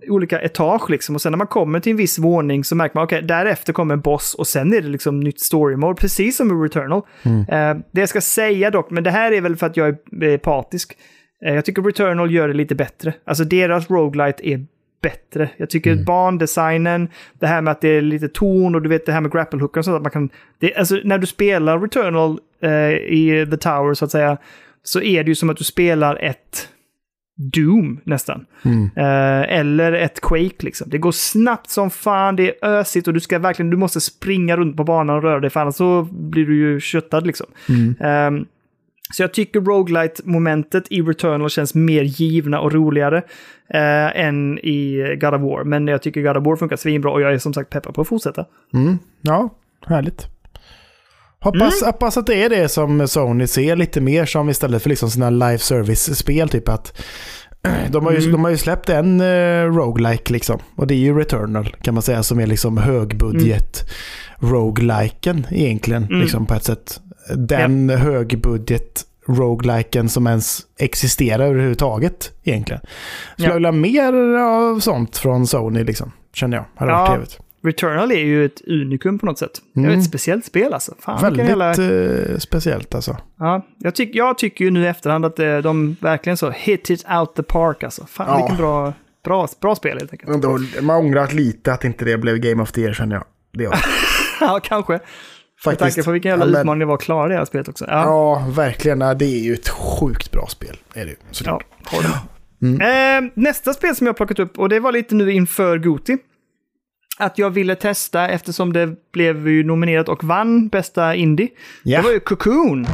olika 0.08 0.40
etage 0.40 0.90
liksom. 0.90 1.14
Och 1.14 1.22
sen 1.22 1.32
när 1.32 1.38
man 1.38 1.46
kommer 1.46 1.80
till 1.80 1.90
en 1.90 1.96
viss 1.96 2.18
våning 2.18 2.64
så 2.64 2.76
märker 2.76 2.94
man, 2.94 3.04
okej, 3.04 3.22
därefter 3.22 3.72
kommer 3.72 3.94
en 3.94 4.00
boss 4.00 4.34
och 4.34 4.46
sen 4.46 4.74
är 4.74 4.80
det 4.80 4.88
liksom 4.88 5.20
nytt 5.20 5.40
story 5.40 5.76
mode, 5.76 6.00
precis 6.00 6.36
som 6.36 6.50
i 6.50 6.64
Returnal. 6.64 7.02
Ehm, 7.48 7.82
det 7.92 8.00
jag 8.00 8.08
ska 8.08 8.20
säga 8.20 8.70
dock, 8.70 8.90
men 8.90 9.04
det 9.04 9.10
här 9.10 9.32
är 9.32 9.40
väl 9.40 9.56
för 9.56 9.66
att 9.66 9.76
jag 9.76 9.88
är 9.88 10.22
eh, 10.22 10.36
patisk. 10.36 10.96
Eh, 11.46 11.54
jag 11.54 11.64
tycker 11.64 11.82
Returnal 11.82 12.30
gör 12.30 12.48
det 12.48 12.54
lite 12.54 12.74
bättre. 12.74 13.14
Alltså 13.24 13.44
deras 13.44 13.90
roguelite 13.90 14.48
är 14.48 14.66
bättre. 15.04 15.50
Jag 15.56 15.70
tycker 15.70 16.04
bandesignen, 16.04 17.08
det 17.38 17.46
här 17.46 17.62
med 17.62 17.72
att 17.72 17.80
det 17.80 17.88
är 17.88 18.02
lite 18.02 18.28
ton 18.28 18.74
och 18.74 18.82
du 18.82 18.88
vet 18.88 19.06
det 19.06 19.12
här 19.12 19.20
med 19.20 19.32
grapple-hooken 19.32 19.82
så 19.82 19.96
att 19.96 20.02
man 20.02 20.10
kan... 20.10 20.30
Det, 20.58 20.74
alltså 20.74 21.00
när 21.04 21.18
du 21.18 21.26
spelar 21.26 21.78
Returnal 21.78 22.38
eh, 22.62 22.70
i 22.90 23.46
The 23.50 23.56
Tower 23.56 23.94
så 23.94 24.04
att 24.04 24.10
säga, 24.10 24.36
så 24.82 25.00
är 25.00 25.24
det 25.24 25.28
ju 25.28 25.34
som 25.34 25.50
att 25.50 25.56
du 25.56 25.64
spelar 25.64 26.16
ett 26.16 26.68
Doom 27.36 28.00
nästan. 28.04 28.46
Eh, 28.96 29.58
eller 29.58 29.92
ett 29.92 30.20
Quake 30.20 30.64
liksom. 30.64 30.88
Det 30.90 30.98
går 30.98 31.12
snabbt 31.12 31.70
som 31.70 31.90
fan, 31.90 32.36
det 32.36 32.48
är 32.48 32.68
ösigt 32.68 33.08
och 33.08 33.14
du 33.14 33.20
ska 33.20 33.38
verkligen, 33.38 33.70
du 33.70 33.76
måste 33.76 34.00
springa 34.00 34.56
runt 34.56 34.76
på 34.76 34.84
banan 34.84 35.16
och 35.16 35.22
röra 35.22 35.40
dig 35.40 35.50
för 35.50 35.60
annars 35.60 35.74
så 35.74 36.02
blir 36.12 36.46
du 36.46 36.56
ju 36.56 36.80
köttad 36.80 37.26
liksom. 37.26 37.46
Ehm, 38.00 38.46
så 39.12 39.22
jag 39.22 39.34
tycker 39.34 39.60
roguelite-momentet 39.60 40.84
i 40.90 41.02
Returnal 41.02 41.50
känns 41.50 41.74
mer 41.74 42.02
givna 42.02 42.60
och 42.60 42.72
roligare 42.72 43.16
eh, 43.74 44.20
än 44.26 44.58
i 44.58 45.02
God 45.20 45.34
of 45.34 45.40
War. 45.40 45.64
Men 45.64 45.86
jag 45.88 46.02
tycker 46.02 46.22
God 46.22 46.36
of 46.36 46.46
War 46.46 46.56
funkar 46.56 46.76
svinbra 46.76 47.10
och 47.12 47.20
jag 47.20 47.32
är 47.34 47.38
som 47.38 47.54
sagt 47.54 47.70
peppad 47.70 47.94
på 47.94 48.00
att 48.00 48.08
fortsätta. 48.08 48.44
Ja, 49.22 49.48
härligt. 49.86 50.26
Hoppas, 51.40 51.82
Mm. 51.82 51.92
hoppas 51.92 52.16
att 52.16 52.26
det 52.26 52.42
är 52.44 52.48
det 52.50 52.68
som 52.68 53.08
Sony 53.08 53.46
ser 53.46 53.76
lite 53.76 54.00
mer 54.00 54.24
som 54.24 54.48
istället 54.50 54.82
för 54.82 54.90
liksom 54.90 55.10
sina 55.10 55.30
live 55.30 55.58
service-spel. 55.58 56.48
Typ 56.48 56.68
att 56.68 57.02
de 57.90 58.04
har, 58.04 58.12
ju, 58.12 58.18
Mm. 58.18 58.32
de 58.32 58.44
har 58.44 58.50
ju 58.50 58.56
släppt 58.56 58.88
en 58.88 59.20
uh, 59.20 59.72
roguelike 59.76 60.32
liksom. 60.32 60.58
Och 60.76 60.86
det 60.86 60.94
är 60.94 60.98
ju 60.98 61.18
Returnal 61.18 61.76
kan 61.82 61.94
man 61.94 62.02
säga 62.02 62.22
som 62.22 62.40
är 62.40 62.46
liksom 62.46 62.76
högbudget 62.76 63.90
rogueliken 64.38 65.46
egentligen. 65.50 66.04
Mm. 66.04 66.20
Liksom 66.20 66.46
på 66.46 66.54
ett 66.54 66.64
sätt. 66.64 67.00
Den 67.36 67.90
högbudget 67.90 69.02
rogueliken 69.28 70.08
som 70.08 70.26
ens 70.26 70.60
existerar 70.78 71.44
överhuvudtaget 71.46 72.32
egentligen. 72.44 72.80
Skulle 73.32 73.48
Ja. 73.48 73.54
vilja 73.54 73.72
mer 73.72 74.12
av 74.38 74.80
sånt 74.80 75.16
från 75.16 75.46
Sony 75.46 75.84
liksom. 75.84 76.12
Känner 76.32 76.56
jag. 76.56 76.64
Hade 76.76 76.92
varit 76.92 77.00
Ja. 77.08 77.12
trevligt. 77.14 77.38
Returnal 77.64 78.10
är 78.12 78.18
ju 78.24 78.44
ett 78.44 78.60
unikum 78.68 79.18
på 79.18 79.26
något 79.26 79.38
sätt. 79.38 79.50
Det 79.74 79.80
är 79.80 79.84
Mm. 79.84 79.98
ett 79.98 80.04
speciellt 80.04 80.44
spel 80.44 80.74
alltså. 80.74 80.94
Fan, 81.00 81.22
Väldigt 81.22 81.48
jävla... 81.48 81.70
eh, 81.70 82.38
speciellt 82.38 82.94
alltså. 82.94 83.16
Ja, 83.38 83.66
jag, 83.78 83.94
tyck, 83.94 84.14
jag 84.14 84.38
tycker 84.38 84.64
ju 84.64 84.70
nu 84.70 84.82
i 84.82 84.86
efterhand 84.86 85.24
att 85.24 85.38
eh, 85.38 85.56
de 85.58 85.96
verkligen 86.00 86.36
så 86.36 86.50
hit 86.50 86.90
it 86.90 87.04
out 87.20 87.34
the 87.36 87.42
park 87.42 87.82
alltså. 87.84 88.06
Fan 88.06 88.26
Ja. 88.28 88.36
vilken 88.36 88.56
bra, 88.56 88.92
bra, 89.24 89.48
bra 89.60 89.74
spel 89.76 89.98
helt 89.98 90.12
enkelt. 90.12 90.42
Då, 90.42 90.58
man 90.82 90.96
har 90.96 91.02
ångrat 91.02 91.32
lite 91.32 91.72
att 91.72 91.84
inte 91.84 92.04
det 92.04 92.18
blev 92.18 92.38
Game 92.38 92.62
of 92.62 92.72
the 92.72 92.80
Year 92.80 92.92
känner 92.94 93.16
jag. 93.16 93.24
Det 93.52 93.62
ja, 94.40 94.60
kanske. 94.64 95.00
Med 95.66 95.72
faktiskt. 95.78 95.96
tanke 95.96 96.04
på 96.04 96.10
vilken 96.12 96.28
jävla 96.30 96.44
Ja, 96.44 96.50
men- 96.50 96.60
utmaning 96.60 96.78
det 96.80 96.84
var 96.86 96.94
att 96.94 97.00
klara 97.02 97.28
det 97.28 97.34
här 97.34 97.44
spelet 97.44 97.68
också. 97.68 97.84
Ja, 97.88 98.02
Ja, 98.04 98.46
verkligen. 98.56 99.00
Ja, 99.00 99.14
Det 99.14 99.24
är 99.24 99.38
ju 99.44 99.54
ett 99.54 99.68
sjukt 99.68 100.30
bra 100.30 100.46
spel. 100.46 100.76
Är 100.94 101.04
det 101.04 101.10
ju, 101.10 101.16
ja, 101.20 101.26
såklart. 101.30 101.64
håller 101.86 102.08
med. 102.58 103.24
Eh, 103.24 103.30
nästa 103.34 103.72
spel 103.72 103.96
som 103.96 104.06
jag 104.06 104.12
har 104.12 104.16
plockat 104.16 104.38
upp, 104.38 104.58
och 104.58 104.68
det 104.68 104.80
var 104.80 104.92
lite 104.92 105.14
nu 105.14 105.32
inför 105.32 105.78
Goti. 105.78 106.18
Att 107.18 107.38
jag 107.38 107.50
ville 107.50 107.74
testa 107.74 108.28
eftersom 108.28 108.72
det 108.72 109.12
blev 109.12 109.48
ju 109.48 109.64
nominerat 109.64 110.08
och 110.08 110.24
vann 110.24 110.68
bästa 110.68 111.14
indie. 111.14 111.48
Ja. 111.82 111.98
Det 111.98 112.04
var 112.04 112.12
ju 112.12 112.20
Cocoon. 112.20 112.86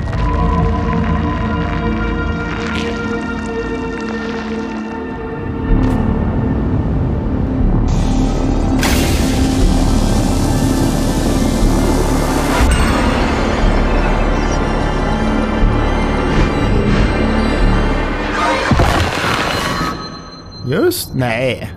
Just 20.71 21.15
Nej. 21.15 21.71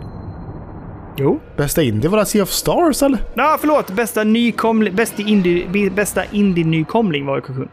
Jo. 1.18 1.40
Bästa 1.58 1.82
indie 1.84 2.10
var 2.10 2.18
det 2.18 2.26
Sea 2.26 2.44
of 2.44 2.50
Stars 2.50 3.02
eller? 3.04 3.20
Ja, 3.34 3.58
förlåt. 3.60 3.92
Bästa, 3.92 4.24
nykomling, 4.24 4.96
bästa, 4.96 5.22
indie, 5.22 5.90
bästa 5.90 6.26
indie-nykomling 6.32 7.26
var 7.26 7.42
Cocoon. 7.42 7.70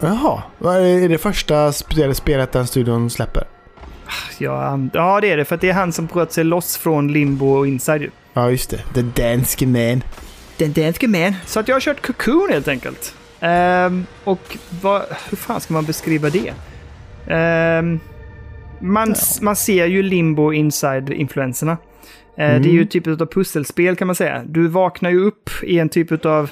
Jaha. 0.00 0.42
Vad 0.58 0.76
Är 0.76 1.08
det 1.08 1.18
första 1.18 1.54
sp- 1.70 2.12
spelet 2.12 2.52
den 2.52 2.66
studion 2.66 3.10
släpper? 3.10 3.44
Ja, 4.38 4.78
ja, 4.92 5.20
det 5.20 5.30
är 5.30 5.36
det. 5.36 5.44
För 5.44 5.54
att 5.54 5.60
det 5.60 5.68
är 5.68 5.74
han 5.74 5.92
som 5.92 6.06
bröt 6.06 6.32
sig 6.32 6.44
loss 6.44 6.76
från 6.76 7.12
Limbo 7.12 7.46
och 7.58 7.66
Inside. 7.66 8.10
Ja, 8.32 8.50
just 8.50 8.70
det. 8.70 8.80
The 8.94 9.02
Danske 9.22 9.66
Man. 9.66 10.02
Den 10.56 10.72
danske 10.72 11.08
man. 11.08 11.34
Så 11.46 11.60
att 11.60 11.68
jag 11.68 11.74
har 11.74 11.80
kört 11.80 12.06
Cocoon 12.06 12.48
helt 12.50 12.68
enkelt. 12.68 13.14
Ehm, 13.40 14.06
och 14.24 14.56
vad, 14.82 15.02
hur 15.30 15.36
fan 15.36 15.60
ska 15.60 15.74
man 15.74 15.84
beskriva 15.84 16.30
det? 16.30 16.52
Ehm, 17.26 18.00
man, 18.82 19.14
man 19.42 19.56
ser 19.56 19.86
ju 19.86 20.02
Limbo 20.02 20.52
Inside-influenserna. 20.52 21.76
Eh, 22.36 22.60
Det 22.60 22.68
är 22.68 22.72
ju 22.72 22.84
typ 22.84 23.06
av 23.06 23.26
pusselspel 23.26 23.96
kan 23.96 24.06
man 24.06 24.14
säga. 24.14 24.42
Du 24.46 24.66
vaknar 24.66 25.10
ju 25.10 25.24
upp 25.24 25.50
i 25.62 25.78
en 25.78 25.88
typ 25.88 26.24
av, 26.26 26.50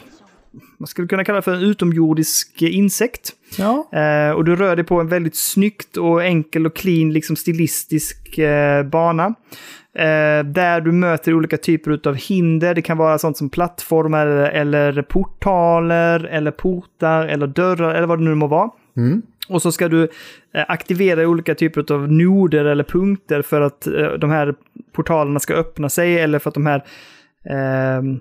vad 0.78 0.88
skulle 0.88 1.08
kunna 1.08 1.24
kalla 1.24 1.42
för 1.42 1.54
en 1.54 1.62
utomjordisk 1.62 2.62
insekt. 2.62 3.32
Ja. 3.58 3.88
Eh, 3.92 4.30
och 4.30 4.44
du 4.44 4.56
rör 4.56 4.76
dig 4.76 4.84
på 4.84 5.00
en 5.00 5.08
väldigt 5.08 5.36
snyggt 5.36 5.96
och 5.96 6.24
enkel 6.24 6.66
och 6.66 6.76
clean, 6.76 7.12
liksom 7.12 7.36
stilistisk 7.36 8.38
eh, 8.38 8.82
bana. 8.82 9.34
Eh, 9.94 10.44
där 10.44 10.80
du 10.80 10.92
möter 10.92 11.34
olika 11.34 11.56
typer 11.56 12.00
av 12.08 12.14
hinder. 12.14 12.74
Det 12.74 12.82
kan 12.82 12.98
vara 12.98 13.18
sånt 13.18 13.36
som 13.36 13.48
plattformar 13.50 14.26
eller, 14.26 15.02
portaler 15.02 16.24
eller 16.24 16.50
portar 16.50 17.26
eller 17.26 17.46
dörrar 17.46 17.94
eller 17.94 18.06
vad 18.06 18.18
det 18.18 18.24
nu 18.24 18.34
må 18.34 18.46
vara. 18.46 18.70
Och 19.50 19.62
så 19.62 19.72
ska 19.72 19.88
du 19.88 20.02
eh, 20.52 20.64
aktivera 20.68 21.28
olika 21.28 21.54
typer 21.54 21.92
av 21.92 22.12
noder 22.12 22.64
eller 22.64 22.84
punkter 22.84 23.42
för 23.42 23.60
att 23.60 23.86
eh, 23.86 24.12
de 24.12 24.30
här 24.30 24.54
portalerna 24.92 25.40
ska 25.40 25.54
öppna 25.54 25.88
sig 25.88 26.18
eller 26.18 26.38
för 26.38 26.48
att 26.48 26.54
de 26.54 26.66
här 26.66 26.84
ehm, 27.44 28.20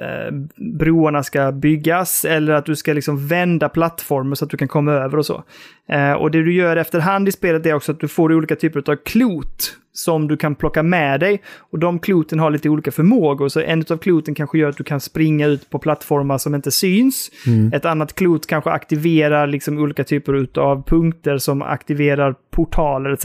eh, 0.00 0.32
broarna 0.56 1.22
ska 1.22 1.52
byggas 1.52 2.24
eller 2.24 2.52
att 2.52 2.66
du 2.66 2.76
ska 2.76 2.92
liksom 2.92 3.26
vända 3.28 3.68
plattformen 3.68 4.36
så 4.36 4.44
att 4.44 4.50
du 4.50 4.56
kan 4.56 4.68
komma 4.68 4.92
över 4.92 5.18
och 5.18 5.26
så. 5.26 5.44
Eh, 5.88 6.12
och 6.12 6.30
det 6.30 6.42
du 6.42 6.52
gör 6.52 6.76
efterhand 6.76 7.28
i 7.28 7.32
spelet 7.32 7.66
är 7.66 7.74
också 7.74 7.92
att 7.92 8.00
du 8.00 8.08
får 8.08 8.32
olika 8.32 8.56
typer 8.56 8.90
av 8.90 8.96
klot 8.96 9.76
som 9.98 10.28
du 10.28 10.36
kan 10.36 10.54
plocka 10.54 10.82
med 10.82 11.20
dig. 11.20 11.42
Och 11.58 11.78
de 11.78 11.98
kloten 11.98 12.38
har 12.38 12.50
lite 12.50 12.68
olika 12.68 12.92
förmågor, 12.92 13.48
så 13.48 13.60
en 13.60 13.84
av 13.90 13.96
kloten 13.96 14.34
kanske 14.34 14.58
gör 14.58 14.68
att 14.68 14.76
du 14.76 14.84
kan 14.84 15.00
springa 15.00 15.46
ut 15.46 15.70
på 15.70 15.78
plattformar 15.78 16.38
som 16.38 16.54
inte 16.54 16.70
syns. 16.70 17.30
Ett 17.72 17.84
annat 17.84 18.14
klot 18.14 18.46
kanske 18.46 18.70
aktiverar 18.70 19.46
liksom 19.46 19.78
olika 19.78 20.04
typer 20.04 20.60
av 20.60 20.82
punkter 20.82 21.38
som 21.38 21.62
aktiverar 21.62 22.34
portaler 22.50 23.10
etc. 23.10 23.24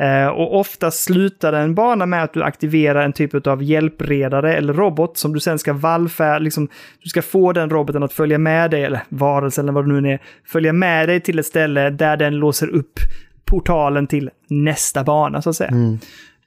Eh, 0.00 0.26
och 0.26 0.60
ofta 0.60 0.90
slutar 0.90 1.52
en 1.52 1.74
bana 1.74 2.06
med 2.06 2.22
att 2.22 2.32
du 2.32 2.42
aktiverar 2.42 3.04
en 3.04 3.12
typ 3.12 3.46
av 3.46 3.62
hjälpredare 3.62 4.56
eller 4.56 4.72
robot 4.72 5.18
som 5.18 5.32
du 5.32 5.40
sen 5.40 5.58
ska 5.58 5.72
vallfärda, 5.72 6.38
liksom, 6.38 6.68
du 7.02 7.08
ska 7.08 7.22
få 7.22 7.52
den 7.52 7.70
roboten 7.70 8.02
att 8.02 8.12
följa 8.12 8.38
med 8.38 8.70
dig, 8.70 8.84
eller 8.84 9.00
varelse 9.08 9.60
eller 9.60 9.72
vad 9.72 9.88
det 9.88 10.00
nu 10.00 10.12
är, 10.12 10.18
följa 10.46 10.72
med 10.72 11.08
dig 11.08 11.20
till 11.20 11.38
ett 11.38 11.46
ställe 11.46 11.73
där 11.74 12.16
den 12.16 12.36
låser 12.36 12.68
upp 12.68 12.98
portalen 13.44 14.06
till 14.06 14.30
nästa 14.48 15.04
bana 15.04 15.42
så 15.42 15.50
att 15.50 15.56
säga. 15.56 15.70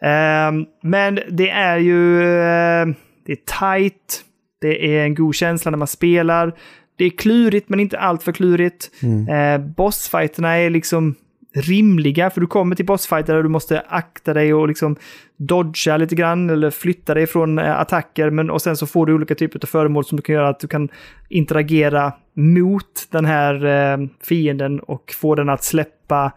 Ehm, 0.01 0.65
men 0.83 1.19
det 1.29 1.49
är 1.49 1.77
ju, 1.77 2.21
eh, 2.21 2.87
det 3.25 3.31
är 3.31 3.75
tight, 3.77 4.23
det 4.61 4.97
är 4.97 5.03
en 5.03 5.15
god 5.15 5.35
känsla 5.35 5.71
när 5.71 5.77
man 5.77 5.87
spelar. 5.87 6.53
Det 6.97 7.05
är 7.05 7.09
klurigt 7.09 7.69
men 7.69 7.79
inte 7.79 7.99
allt 7.99 8.23
för 8.23 8.31
klurigt. 8.31 8.91
Eh, 9.29 9.57
bossfighterna 9.61 10.57
är 10.57 10.69
liksom 10.69 11.15
rimliga, 11.55 12.29
för 12.29 12.41
du 12.41 12.47
kommer 12.47 12.75
till 12.75 12.85
bossfighter 12.85 13.33
där 13.35 13.43
du 13.43 13.49
måste 13.49 13.79
akta 13.79 14.33
dig 14.33 14.53
och 14.53 14.67
liksom 14.67 14.95
dodga 15.37 15.97
lite 15.97 16.15
grann 16.15 16.49
eller 16.49 16.69
flytta 16.69 17.13
dig 17.13 17.27
från 17.27 17.59
eh, 17.59 17.79
attacker. 17.79 18.29
Men, 18.29 18.49
och 18.49 18.61
sen 18.61 18.77
så 18.77 18.87
får 18.87 19.05
du 19.05 19.13
olika 19.13 19.35
typer 19.35 19.59
av 19.63 19.67
föremål 19.67 20.05
som 20.05 20.15
du 20.15 20.21
kan 20.21 20.35
göra 20.35 20.49
att 20.49 20.59
du 20.59 20.67
kan 20.67 20.89
interagera 21.29 22.13
mot 22.33 23.07
den 23.11 23.25
här 23.25 23.65
eh, 23.65 24.07
fienden 24.23 24.79
och 24.79 25.13
få 25.17 25.35
den 25.35 25.49
att 25.49 25.63
släppa 25.63 26.31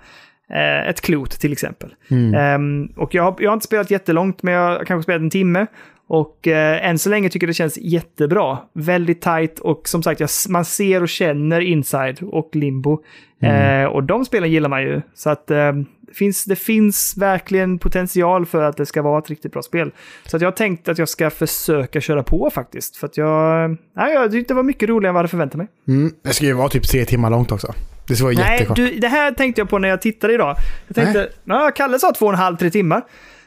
eh, 0.51 0.89
ett 0.89 1.01
klot 1.01 1.31
till 1.31 1.53
exempel. 1.53 1.95
Ehm, 2.37 2.93
och 2.97 3.15
jag 3.15 3.23
har, 3.23 3.37
jag 3.39 3.51
har 3.51 3.55
inte 3.55 3.67
spelat 3.67 3.91
jättelångt, 3.91 4.43
men 4.43 4.55
jag 4.55 4.79
har 4.79 4.85
kanske 4.85 5.03
spelat 5.03 5.23
en 5.23 5.31
timme. 5.31 5.67
Och 6.07 6.49
eh, 6.49 6.89
än 6.89 6.99
så 6.99 7.11
länge 7.11 7.29
tycker 7.29 7.47
jag 7.47 7.51
det 7.51 7.55
känns 7.55 7.79
jättebra. 7.79 8.59
Väldigt 8.73 9.21
tight 9.23 9.59
och 9.59 9.89
som 9.89 10.03
sagt, 10.03 10.21
jag, 10.21 10.31
man 10.49 10.65
ser 10.65 11.03
och 11.03 11.09
känner 11.09 11.61
Inside 11.61 12.23
och 12.23 12.57
Limbo. 12.57 13.03
Eh, 13.43 13.85
och 13.85 14.05
de 14.05 14.25
spelen 14.25 14.51
gillar 14.51 14.69
man 14.69 14.83
ju. 14.83 15.01
Så 15.15 15.31
att 15.31 15.51
eh, 15.51 15.73
finns, 16.15 16.45
det 16.45 16.57
finns 16.57 17.15
verkligen 17.17 17.79
potential 17.79 18.47
för 18.47 18.63
att 18.63 18.77
det 18.77 18.87
ska 18.87 19.03
vara 19.03 19.19
ett 19.19 19.31
riktigt 19.31 19.53
bra 19.53 19.63
spel. 19.63 19.91
Så 20.27 20.37
att 20.37 20.43
jag 20.43 20.47
har 20.51 20.57
tänkt 20.57 20.89
att 20.89 20.99
jag 20.99 21.09
ska 21.09 21.31
försöka 21.31 22.01
köra 22.01 22.23
på 22.23 22.51
faktiskt. 22.51 22.97
För 22.97 23.07
att 23.07 23.17
jag, 23.17 23.71
nej, 23.97 24.15
jag 24.15 24.33
tyckte 24.33 24.55
det 24.55 24.57
var 24.57 24.63
mycket 24.63 24.89
roligare 24.89 25.09
än 25.11 25.15
vad 25.15 25.19
jag 25.19 25.23
hade 25.23 25.29
förväntat 25.31 25.57
mig. 25.59 25.67
Mm. 25.89 26.13
Det 26.23 26.33
ska 26.33 26.45
ju 26.45 26.53
vara 26.53 26.69
typ 26.69 26.89
tre 26.89 27.05
timmar 27.05 27.31
långt 27.31 27.53
också. 27.53 27.75
Det 28.09 28.17
ska 28.17 28.25
vara 28.25 28.35
Nej, 28.35 28.53
jättekort. 28.53 28.77
du, 28.77 28.99
det 28.99 29.09
här 29.09 29.33
tänkte 29.33 29.61
jag 29.61 29.69
på 29.69 29.79
när 29.79 29.89
jag 29.89 30.03
tittade 30.03 30.33
idag. 30.35 30.57
Jag 30.87 30.95
tänkte, 30.97 31.29
ja, 31.45 31.71
Kalle 31.77 31.99
sa 31.99 32.13
två 32.13 32.27
och 32.27 32.33
en 32.33 32.39
halv, 32.39 32.57
tre 32.57 32.71
timmar. 32.71 33.03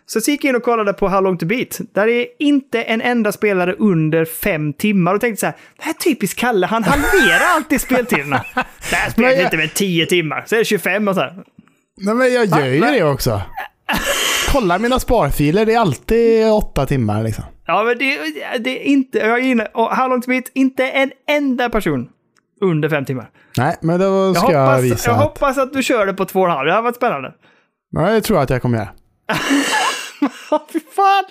Så 0.06 0.22
så 0.22 0.32
gick 0.32 0.44
jag 0.44 0.50
in 0.50 0.56
och 0.56 0.64
kollade 0.64 0.94
på 0.94 1.08
How 1.08 1.22
long 1.22 1.38
to 1.38 1.46
beat. 1.46 1.82
Där 1.94 2.08
är 2.08 2.28
inte 2.40 2.82
en 2.82 3.02
enda 3.02 3.32
spelare 3.32 3.74
under 3.74 4.26
fem 4.26 4.74
timmar. 4.74 5.14
Och 5.16 5.22
tänkte 5.22 5.40
så 5.40 5.46
här, 5.46 5.56
det 5.78 5.84
här 5.84 5.92
är 5.94 5.98
typiskt 5.98 6.40
Kalle, 6.40 6.68
han 6.68 6.84
halverar 6.84 7.56
alltid 7.56 7.82
speltiderna. 7.82 8.46
Det 8.90 8.96
här 8.96 9.10
spelet 9.10 9.36
jag- 9.36 9.44
inte 9.44 9.58
med 9.58 9.74
tio 9.74 10.06
timmar, 10.06 10.44
så 10.48 10.56
är 10.56 10.60
det 10.60 10.66
25 10.66 11.08
och 11.08 11.16
så 11.16 11.22
här. 11.22 11.44
Nej 12.02 12.16
men 12.16 12.34
jag 12.34 12.46
gör 12.46 12.66
ju 12.66 12.80
Va? 12.80 12.92
det 12.92 13.04
också. 13.04 13.42
Kolla 14.52 14.80
mina 14.80 15.00
sparfiler, 15.00 15.66
det 15.66 15.74
är 15.74 15.80
alltid 15.80 16.52
åtta 16.52 16.86
timmar 16.86 17.24
liksom. 17.24 17.44
Ja, 17.66 17.84
men 17.84 17.98
det, 17.98 18.18
det 18.60 18.82
är 18.82 18.84
inte, 18.84 19.18
jag 19.18 19.40
är 19.40 19.44
inne, 19.44 19.66
och 19.74 19.98
long 19.98 20.22
to 20.22 20.30
beat, 20.30 20.46
inte 20.54 20.90
en 20.90 21.12
enda 21.28 21.70
person 21.70 22.10
under 22.62 22.90
fem 22.90 23.06
timmar. 23.06 23.30
Nej, 23.58 23.78
men 23.82 24.00
då 24.00 24.06
Jag 24.06 24.38
ska 24.38 24.52
jag, 24.52 24.66
hoppas, 24.66 24.84
visa 24.84 25.10
jag 25.10 25.18
att... 25.18 25.24
hoppas 25.24 25.58
att 25.58 25.74
du 25.74 25.84
kör 25.84 26.06
det 26.06 26.14
på 26.14 26.26
två 26.26 26.40
och 26.40 26.46
en 26.46 26.52
halv, 26.52 26.68
det 26.68 26.74
har 26.74 26.82
varit 26.82 26.96
spännande. 26.96 27.34
Ja, 27.92 28.02
det 28.02 28.22
tror 28.22 28.38
jag 28.38 28.44
att 28.44 28.50
jag 28.50 28.62
kommer 28.62 28.78
göra. 28.78 28.90
Fy 30.74 30.80
fan! 30.80 31.26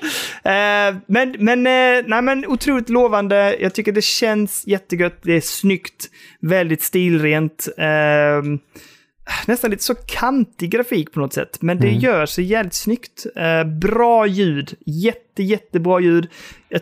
Eh, 0.45 0.97
men, 1.07 1.37
men, 1.39 1.67
eh, 1.67 2.05
nej, 2.07 2.23
men 2.23 2.47
otroligt 2.47 2.89
lovande. 2.89 3.57
Jag 3.61 3.75
tycker 3.75 3.93
det 3.93 4.05
känns 4.05 4.67
jättegött. 4.67 5.19
Det 5.23 5.33
är 5.33 5.41
snyggt, 5.41 6.07
väldigt 6.41 6.83
stilrent. 6.83 7.69
Eh, 7.79 7.87
nästan 9.47 9.71
lite 9.71 9.83
så 9.83 9.95
kantig 9.95 10.71
grafik 10.71 11.13
på 11.13 11.21
något 11.21 11.33
sätt. 11.33 11.63
Men 11.63 11.79
det 11.79 11.91
gör 11.91 12.27
sig 12.27 12.45
jävligt 12.45 12.75
snyggt. 12.75 13.27
Eh, 13.37 13.65
bra 13.65 14.27
ljud. 14.27 14.75
Jätte, 14.87 15.43
jättebra 15.43 16.01
ljud. 16.01 16.29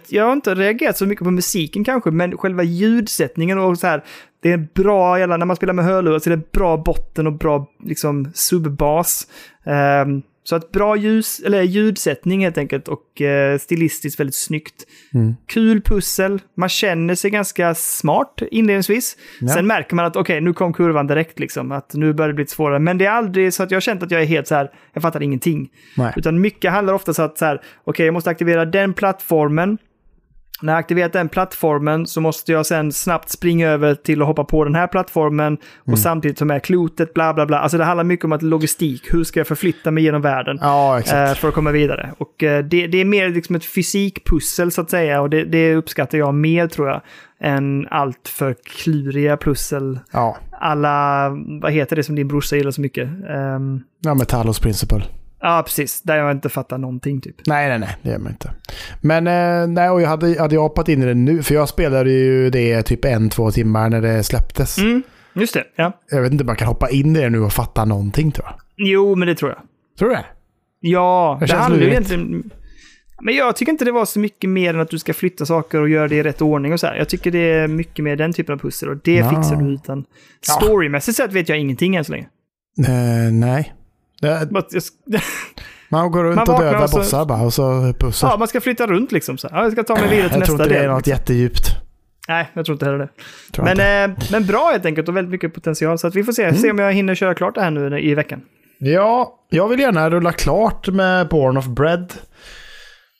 Jag, 0.08 0.24
har 0.24 0.32
inte 0.32 0.54
reagerat 0.54 0.96
så 0.96 1.06
mycket 1.06 1.24
på 1.24 1.30
musiken 1.30 1.84
kanske, 1.84 2.10
men 2.10 2.38
själva 2.38 2.62
ljudsättningen 2.62 3.58
och 3.58 3.78
så 3.78 3.86
här. 3.86 4.04
Det 4.42 4.52
är 4.52 4.68
bra, 4.74 5.18
jävla, 5.18 5.36
när 5.36 5.46
man 5.46 5.56
spelar 5.56 5.74
med 5.74 5.84
hörlurar 5.84 6.18
så 6.18 6.30
är 6.30 6.36
det 6.36 6.52
bra 6.52 6.76
botten 6.76 7.26
och 7.26 7.32
bra 7.32 7.66
liksom, 7.84 8.30
subbas. 8.34 9.26
Ehm, 9.64 10.22
så 10.50 10.56
att 10.56 10.72
bra 10.72 10.96
ljus, 10.96 11.40
eller 11.46 11.62
ljudsättning 11.62 12.44
helt 12.44 12.58
enkelt 12.58 12.88
och 12.88 13.20
eh, 13.20 13.58
stilistiskt 13.58 14.20
väldigt 14.20 14.34
snyggt. 14.34 14.86
Kul 15.46 15.82
pussel, 15.82 16.40
man 16.56 16.68
känner 16.68 17.14
sig 17.14 17.30
ganska 17.30 17.74
smart 17.74 18.42
inledningsvis. 18.50 19.16
Sen 19.54 19.66
märker 19.66 19.96
man 19.96 20.04
att 20.04 20.16
okej, 20.16 20.40
nu 20.40 20.52
kom 20.52 20.72
kurvan 20.72 21.06
direkt 21.06 21.38
liksom, 21.38 21.72
att 21.72 21.94
nu 21.94 22.12
börjar 22.12 22.28
det 22.28 22.34
bli 22.34 22.46
svårare. 22.46 22.78
Men 22.78 22.98
det 22.98 23.06
är 23.06 23.10
aldrig 23.10 23.54
så 23.54 23.62
att 23.62 23.70
jag 23.70 23.76
har 23.76 23.80
känt 23.80 24.02
att 24.02 24.10
jag 24.10 24.22
är 24.22 24.26
helt 24.26 24.46
så 24.46 24.54
här, 24.54 24.70
jag 24.92 25.02
fattar 25.02 25.22
ingenting. 25.22 25.68
Nej. 25.96 26.12
Utan 26.16 26.40
mycket 26.40 26.72
handlar 26.72 26.94
ofta 26.94 27.14
så 27.14 27.22
att 27.22 27.38
så 27.38 27.44
här, 27.44 27.60
okej, 27.84 28.06
jag 28.06 28.12
måste 28.12 28.30
aktivera 28.30 28.64
den 28.64 28.92
plattformen. 28.92 29.78
När 30.62 30.72
jag 30.72 30.80
aktiverat 30.80 31.12
den 31.12 31.28
plattformen 31.28 32.06
så 32.06 32.20
måste 32.20 32.52
jag 32.52 32.66
sen 32.66 32.92
snabbt 32.92 33.30
springa 33.30 33.68
över 33.68 33.94
till 33.94 34.22
att 34.22 34.28
hoppa 34.28 34.44
på 34.44 34.64
den 34.64 34.74
här 34.74 34.86
plattformen 34.86 35.58
och 35.78 35.98
samtidigt 35.98 36.38
ta 36.38 36.44
med 36.44 36.62
klotet, 36.62 37.14
bla 37.14 37.34
bla 37.34 37.46
bla. 37.46 37.58
Alltså 37.58 37.78
det 37.78 37.84
handlar 37.84 38.04
mycket 38.04 38.24
om 38.24 38.32
att 38.32 38.42
logistik, 38.42 39.14
hur 39.14 39.24
ska 39.24 39.40
jag 39.40 39.46
förflytta 39.46 39.90
mig 39.90 40.04
genom 40.04 40.22
världen? 40.22 40.58
Ja, 40.60 40.98
eh, 40.98 41.34
för 41.34 41.48
att 41.48 41.54
komma 41.54 41.70
vidare. 41.70 42.10
Och 42.18 42.42
eh, 42.42 42.64
det, 42.64 42.86
det 42.86 43.00
är 43.00 43.04
mer 43.04 43.28
liksom 43.28 43.56
ett 43.56 43.64
fysikpussel 43.64 44.72
så 44.72 44.80
att 44.80 44.90
säga 44.90 45.20
och 45.20 45.30
det, 45.30 45.44
det 45.44 45.74
uppskattar 45.74 46.18
jag 46.18 46.34
mer 46.34 46.66
tror 46.66 46.88
jag 46.88 47.00
än 47.40 47.86
allt 47.90 48.28
för 48.28 48.54
kluriga 48.64 49.36
pussel. 49.36 49.98
Ja, 50.12 50.36
Alla, 50.62 51.28
vad 51.62 51.72
heter 51.72 51.96
det 51.96 52.02
som 52.02 52.14
din 52.14 52.28
brorsa 52.28 52.56
gillar 52.56 52.70
så 52.70 52.80
mycket? 52.80 53.08
Um, 53.08 53.82
ja 54.00 54.14
med 54.14 54.28
Talos 54.28 54.60
Principle. 54.60 55.02
Ja, 55.40 55.62
precis. 55.66 56.02
Där 56.02 56.16
jag 56.16 56.30
inte 56.30 56.48
fattar 56.48 56.78
någonting 56.78 57.20
typ. 57.20 57.36
Nej, 57.46 57.68
nej, 57.68 57.78
nej, 57.78 57.96
det 58.02 58.10
gör 58.10 58.18
man 58.18 58.32
inte. 58.32 58.50
Men 59.00 59.26
eh, 59.26 59.66
nej, 59.66 59.90
och 59.90 60.02
jag 60.02 60.08
hade, 60.08 60.40
hade 60.40 60.54
jag 60.54 60.62
hoppat 60.62 60.88
in 60.88 61.02
i 61.02 61.06
det 61.06 61.14
nu, 61.14 61.42
för 61.42 61.54
jag 61.54 61.68
spelade 61.68 62.10
ju 62.10 62.50
det 62.50 62.82
typ 62.82 63.04
en, 63.04 63.30
två 63.30 63.50
timmar 63.50 63.90
när 63.90 64.00
det 64.00 64.22
släpptes. 64.22 64.78
Mm, 64.78 65.02
just 65.34 65.54
det, 65.54 65.64
ja. 65.76 65.92
Jag 66.10 66.22
vet 66.22 66.32
inte 66.32 66.42
om 66.42 66.46
man 66.46 66.56
kan 66.56 66.68
hoppa 66.68 66.90
in 66.90 67.16
i 67.16 67.20
det 67.20 67.30
nu 67.30 67.40
och 67.40 67.52
fatta 67.52 67.84
någonting 67.84 68.32
tror 68.32 68.46
jag. 68.46 68.54
Jo, 68.76 69.14
men 69.14 69.28
det 69.28 69.34
tror 69.34 69.50
jag. 69.50 69.58
Tror 69.98 70.08
du 70.08 70.14
det? 70.14 70.24
Ja, 70.80 71.36
Det 71.40 71.46
det, 71.46 71.54
handlar 71.54 71.80
ju 71.80 71.88
egentligen... 71.90 72.50
Men 73.22 73.34
jag 73.34 73.56
tycker 73.56 73.72
inte 73.72 73.84
det 73.84 73.92
var 73.92 74.04
så 74.04 74.18
mycket 74.18 74.50
mer 74.50 74.74
än 74.74 74.80
att 74.80 74.90
du 74.90 74.98
ska 74.98 75.14
flytta 75.14 75.46
saker 75.46 75.80
och 75.80 75.88
göra 75.88 76.08
det 76.08 76.16
i 76.16 76.22
rätt 76.22 76.42
ordning 76.42 76.72
och 76.72 76.80
så 76.80 76.86
här. 76.86 76.96
Jag 76.96 77.08
tycker 77.08 77.30
det 77.30 77.52
är 77.52 77.68
mycket 77.68 78.04
mer 78.04 78.16
den 78.16 78.32
typen 78.32 78.52
av 78.54 78.58
pussel 78.58 78.88
och 78.88 78.96
det 79.04 79.14
Ja. 79.14 79.30
fixar 79.30 79.56
du 79.56 79.74
utan... 79.74 80.04
Ja. 80.48 80.54
Storymässigt 80.54 81.16
sett 81.16 81.32
vet 81.32 81.48
jag 81.48 81.58
ingenting 81.58 81.96
än 81.96 82.04
så 82.04 82.12
länge. 82.12 82.26
Eh, 82.86 83.32
nej. 83.32 83.72
Det, 84.20 84.48
Man 85.88 86.10
går 86.10 86.24
runt 86.24 86.36
Man 86.36 86.48
och 86.50 86.60
dödar 86.60 86.82
och 86.82 86.90
så- 86.90 86.96
bossar 86.98 87.24
bara 87.24 87.42
och 87.42 87.54
så 87.54 87.92
pussel. 87.98 88.28
Ja, 88.32 88.36
man 88.36 88.48
ska 88.48 88.60
flytta 88.60 88.86
runt 88.86 89.12
liksom. 89.12 89.38
Så. 89.38 89.48
Ja, 89.50 89.62
jag 89.62 89.72
ska 89.72 89.82
ta 89.82 89.94
mig 89.94 90.08
vidare 90.08 90.28
till 90.28 90.38
jag 90.38 90.46
tror 90.46 90.54
nästa 90.58 90.64
inte 90.64 90.64
det 90.74 90.80
del. 90.80 90.84
är 90.84 90.88
något 90.88 91.06
liksom. 91.06 91.10
jättedjupt. 91.20 91.66
Nej, 92.28 92.50
jag 92.54 92.64
tror 92.64 92.74
inte 92.74 92.84
heller 92.84 92.98
det. 92.98 93.08
Tror 93.52 93.64
Men, 93.64 94.10
eh, 94.10 94.16
men 94.30 94.46
bra 94.46 94.68
helt 94.72 94.86
enkelt 94.86 95.08
och 95.08 95.16
väldigt 95.16 95.30
mycket 95.32 95.54
potential. 95.54 95.98
Så 95.98 96.06
att 96.06 96.14
vi 96.14 96.24
får 96.24 96.32
se, 96.32 96.42
Mm. 96.44 96.56
se 96.56 96.70
om 96.70 96.78
jag 96.78 96.92
hinner 96.92 97.14
köra 97.14 97.34
klart 97.34 97.54
det 97.54 97.60
här 97.60 97.70
nu 97.70 98.00
i 98.00 98.14
veckan. 98.14 98.40
Ja, 98.78 99.38
jag 99.50 99.68
vill 99.68 99.80
gärna 99.80 100.10
rulla 100.10 100.32
klart 100.32 100.88
med 100.88 101.28
Born 101.28 101.56
of 101.56 101.66
Bread. 101.66 102.12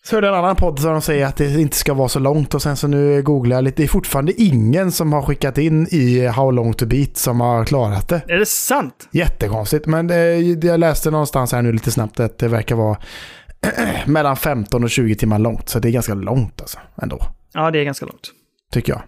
Så 0.03 0.17
är 0.17 0.23
det 0.23 0.29
en 0.29 0.35
annan 0.35 0.57
podd 0.57 0.83
de 0.83 1.03
säger 1.03 1.27
att 1.27 1.37
det 1.37 1.61
inte 1.61 1.77
ska 1.77 1.95
vara 1.95 2.09
så 2.09 2.19
långt 2.19 2.55
och 2.55 2.63
sen 2.63 2.77
så 2.77 2.89
nu 2.89 3.23
googlar 3.23 3.57
jag 3.57 3.65
lite. 3.65 3.77
Det 3.77 3.87
är 3.87 3.89
fortfarande 3.89 4.43
ingen 4.43 4.93
som 4.93 5.13
har 5.13 5.23
skickat 5.23 5.59
in 5.59 5.87
i 5.91 6.27
How 6.27 6.51
long 6.51 6.75
to 6.75 6.87
beat 6.87 7.17
som 7.17 7.41
har 7.41 7.65
klarat 7.65 8.09
det. 8.09 8.23
Är 8.29 8.39
det 8.39 8.47
sant? 8.47 9.09
Jättekonstigt, 9.11 9.87
men 9.87 10.11
eh, 10.11 10.17
jag 10.67 10.81
läste 10.81 11.11
någonstans 11.11 11.53
här 11.53 11.63
nu 11.63 11.73
lite 11.73 11.91
snabbt 11.91 12.21
att 12.21 12.39
det 12.39 12.49
verkar 12.49 12.77
vara 12.77 12.97
mellan 14.07 14.37
15 14.37 14.85
och 14.85 14.91
20 14.91 15.15
timmar 15.15 15.39
långt. 15.39 15.69
Så 15.69 15.79
det 15.79 15.89
är 15.89 15.93
ganska 15.93 16.15
långt 16.15 16.61
alltså, 16.61 16.79
ändå. 17.03 17.23
Ja, 17.53 17.71
det 17.71 17.79
är 17.79 17.85
ganska 17.85 18.07
långt. 18.07 18.31
Tycker 18.73 18.93
jag. 18.93 19.03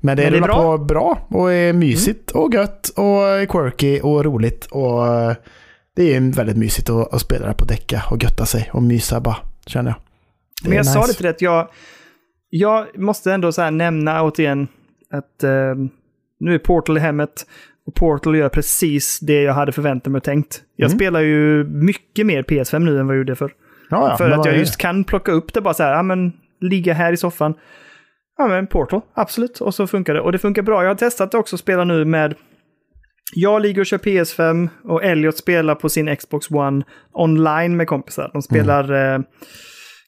Men 0.00 0.16
det 0.16 0.22
Men 0.22 0.32
det 0.32 0.38
är 0.38 0.42
bra. 0.42 0.76
på 0.76 0.84
bra 0.84 1.26
och 1.28 1.52
är 1.52 1.72
mysigt 1.72 2.30
och 2.30 2.54
gött 2.54 2.88
och 2.88 3.48
quirky 3.48 4.00
och 4.00 4.24
roligt. 4.24 4.66
Och 4.66 5.06
eh, 5.06 5.34
det 5.96 6.14
är 6.14 6.36
väldigt 6.36 6.56
mysigt 6.56 6.90
att, 6.90 7.14
att 7.14 7.20
spela 7.20 7.46
det 7.46 7.54
på 7.54 7.64
däcka 7.64 8.02
och 8.10 8.22
götta 8.22 8.46
sig 8.46 8.70
och 8.72 8.82
mysa 8.82 9.20
bara, 9.20 9.36
känner 9.66 9.90
jag. 9.90 10.11
Men 10.64 10.76
jag 10.76 10.86
sa 10.86 10.98
nice. 11.00 11.12
det 11.12 11.16
till 11.16 11.22
dig 11.22 11.30
att 11.30 11.42
jag, 11.42 11.68
jag 12.50 12.98
måste 12.98 13.32
ändå 13.32 13.52
så 13.52 13.62
här 13.62 13.70
nämna 13.70 14.22
återigen 14.22 14.68
att 15.10 15.42
eh, 15.44 15.74
nu 16.40 16.54
är 16.54 16.58
Portal 16.58 16.96
i 16.96 17.00
hemmet 17.00 17.46
och 17.86 17.94
Portal 17.94 18.36
gör 18.36 18.48
precis 18.48 19.20
det 19.20 19.42
jag 19.42 19.52
hade 19.54 19.72
förväntat 19.72 20.12
mig 20.12 20.18
och 20.18 20.24
tänkt. 20.24 20.62
Jag 20.76 20.86
Mm. 20.86 20.98
spelar 20.98 21.20
ju 21.20 21.64
mycket 21.64 22.26
mer 22.26 22.42
PS5 22.42 22.78
nu 22.78 22.98
än 23.00 23.06
vad 23.06 23.16
jag 23.16 23.18
gjorde 23.18 23.36
förr. 23.36 23.52
Ja, 23.90 24.08
ja, 24.10 24.16
för 24.16 24.30
att 24.30 24.46
jag 24.46 24.56
just 24.58 24.76
kan 24.76 25.04
plocka 25.04 25.32
upp 25.32 25.54
det 25.54 25.60
bara 25.60 25.74
så 25.74 25.82
här, 25.82 25.92
ja 25.94 26.02
men 26.02 26.32
ligga 26.60 26.92
här 26.94 27.12
i 27.12 27.16
soffan. 27.16 27.54
Ja 28.38 28.46
men 28.48 28.66
Portal, 28.66 29.00
absolut. 29.14 29.60
Och 29.60 29.74
så 29.74 29.86
funkar 29.86 30.14
det. 30.14 30.20
Och 30.20 30.32
det 30.32 30.38
funkar 30.38 30.62
bra. 30.62 30.82
Jag 30.82 30.90
har 30.90 30.94
testat 30.94 31.30
det 31.32 31.38
också 31.38 31.56
att 31.56 31.60
spela 31.60 31.84
nu 31.84 32.04
med 32.04 32.34
jag 33.34 33.62
ligger 33.62 33.80
och 33.80 33.86
kör 33.86 33.98
PS5 33.98 34.68
och 34.84 35.04
Elliot 35.04 35.36
spelar 35.36 35.74
på 35.74 35.88
sin 35.88 36.16
Xbox 36.16 36.50
One 36.50 36.84
online 37.12 37.76
med 37.76 37.86
kompisar. 37.86 38.30
De 38.32 38.42
spelar 38.42 38.84
Mm. 38.84 39.20
eh, 39.20 39.26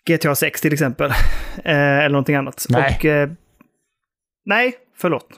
GTA 0.08 0.34
6 0.34 0.60
till 0.60 0.72
exempel. 0.72 1.10
Eh, 1.64 1.98
eller 1.98 2.08
någonting 2.08 2.34
annat. 2.34 2.66
Nej. 2.68 2.96
Och, 2.98 3.04
eh, 3.04 3.30
nej, 4.44 4.74
förlåt. 4.96 5.28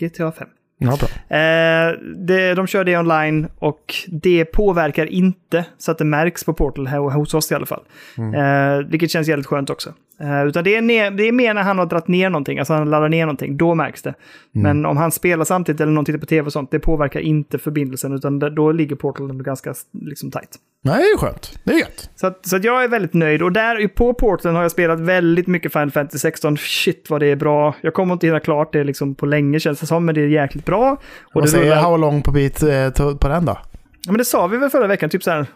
GTA 0.00 0.32
5. 0.32 0.48
Ja, 0.78 0.98
bra. 0.98 1.36
Eh, 1.38 1.92
det, 2.16 2.54
de 2.54 2.66
kör 2.66 2.84
det 2.84 2.98
online 2.98 3.48
och 3.58 3.94
det 4.06 4.44
påverkar 4.44 5.06
inte 5.06 5.64
så 5.78 5.90
att 5.90 5.98
det 5.98 6.04
märks 6.04 6.44
på 6.44 6.52
Portal 6.52 6.86
här 6.86 6.98
hos 6.98 7.34
oss 7.34 7.52
i 7.52 7.54
alla 7.54 7.66
fall. 7.66 7.82
Eh, 8.18 8.86
vilket 8.88 9.10
känns 9.10 9.28
jävligt 9.28 9.46
skönt 9.46 9.70
också. 9.70 9.94
Eh, 10.20 10.46
utan 10.46 10.64
det 10.64 10.76
är, 10.76 10.82
ner, 10.82 11.10
det 11.10 11.22
är 11.28 11.32
mer 11.32 11.54
när 11.54 11.62
han 11.62 11.78
har 11.78 11.86
dragit 11.86 12.08
ner 12.08 12.30
någonting, 12.30 12.58
alltså 12.58 12.74
han 12.74 12.90
laddar 12.90 13.08
ner 13.08 13.26
någonting, 13.26 13.56
då 13.56 13.74
märks 13.74 14.02
det. 14.02 14.14
Men 14.52 14.86
om 14.86 14.96
han 14.96 15.12
spelar 15.12 15.44
samtidigt 15.44 15.80
eller 15.80 15.92
någon 15.92 16.04
tittar 16.04 16.18
på 16.18 16.26
tv 16.26 16.46
och 16.46 16.52
sånt, 16.52 16.70
det 16.70 16.78
påverkar 16.78 17.20
inte 17.20 17.58
förbindelsen 17.58 18.12
utan 18.12 18.38
då 18.38 18.72
ligger 18.72 18.96
Portal 18.96 19.30
ändå 19.30 19.44
ganska 19.44 19.74
liksom, 19.92 20.30
tight. 20.30 20.48
Nej, 20.82 20.96
det 20.96 21.02
är 21.02 21.18
skönt. 21.18 21.58
Det 21.64 21.72
är 21.72 21.78
gött. 21.78 22.10
Så, 22.14 22.26
att, 22.26 22.46
så 22.46 22.56
att 22.56 22.64
jag 22.64 22.84
är 22.84 22.88
väldigt 22.88 23.14
nöjd. 23.14 23.42
Och 23.42 23.52
där 23.52 23.88
på 23.88 24.14
Portalen 24.14 24.56
har 24.56 24.62
jag 24.62 24.70
spelat 24.70 25.00
väldigt 25.00 25.46
mycket 25.46 25.72
Final 25.72 25.90
Fantasy 25.90 26.18
16. 26.18 26.56
Shit 26.56 27.10
vad 27.10 27.20
det 27.20 27.26
är 27.26 27.36
bra. 27.36 27.74
Jag 27.80 27.94
kommer 27.94 28.12
inte 28.12 28.26
hinna 28.26 28.40
klart 28.40 28.72
det 28.72 28.84
liksom 28.84 29.14
på 29.14 29.26
länge 29.26 29.60
känns 29.60 29.80
det 29.80 29.86
som, 29.86 30.04
men 30.04 30.14
det 30.14 30.20
är 30.20 30.26
jäkligt 30.26 30.64
bra. 30.64 30.92
Och 30.92 31.40
Vad 31.40 31.50
säger 31.50 31.64
rullar- 31.64 31.82
How 31.82 31.96
long 31.96 32.22
på 32.22 32.30
bit 32.32 32.62
eh, 32.62 32.90
på 33.20 33.28
den 33.28 33.44
då? 33.44 33.58
Ja, 34.06 34.12
men 34.12 34.18
det 34.18 34.24
sa 34.24 34.46
vi 34.46 34.56
väl 34.58 34.70
förra 34.70 34.86
veckan, 34.86 35.10
typ 35.10 35.22
så 35.22 35.30
här 35.30 35.46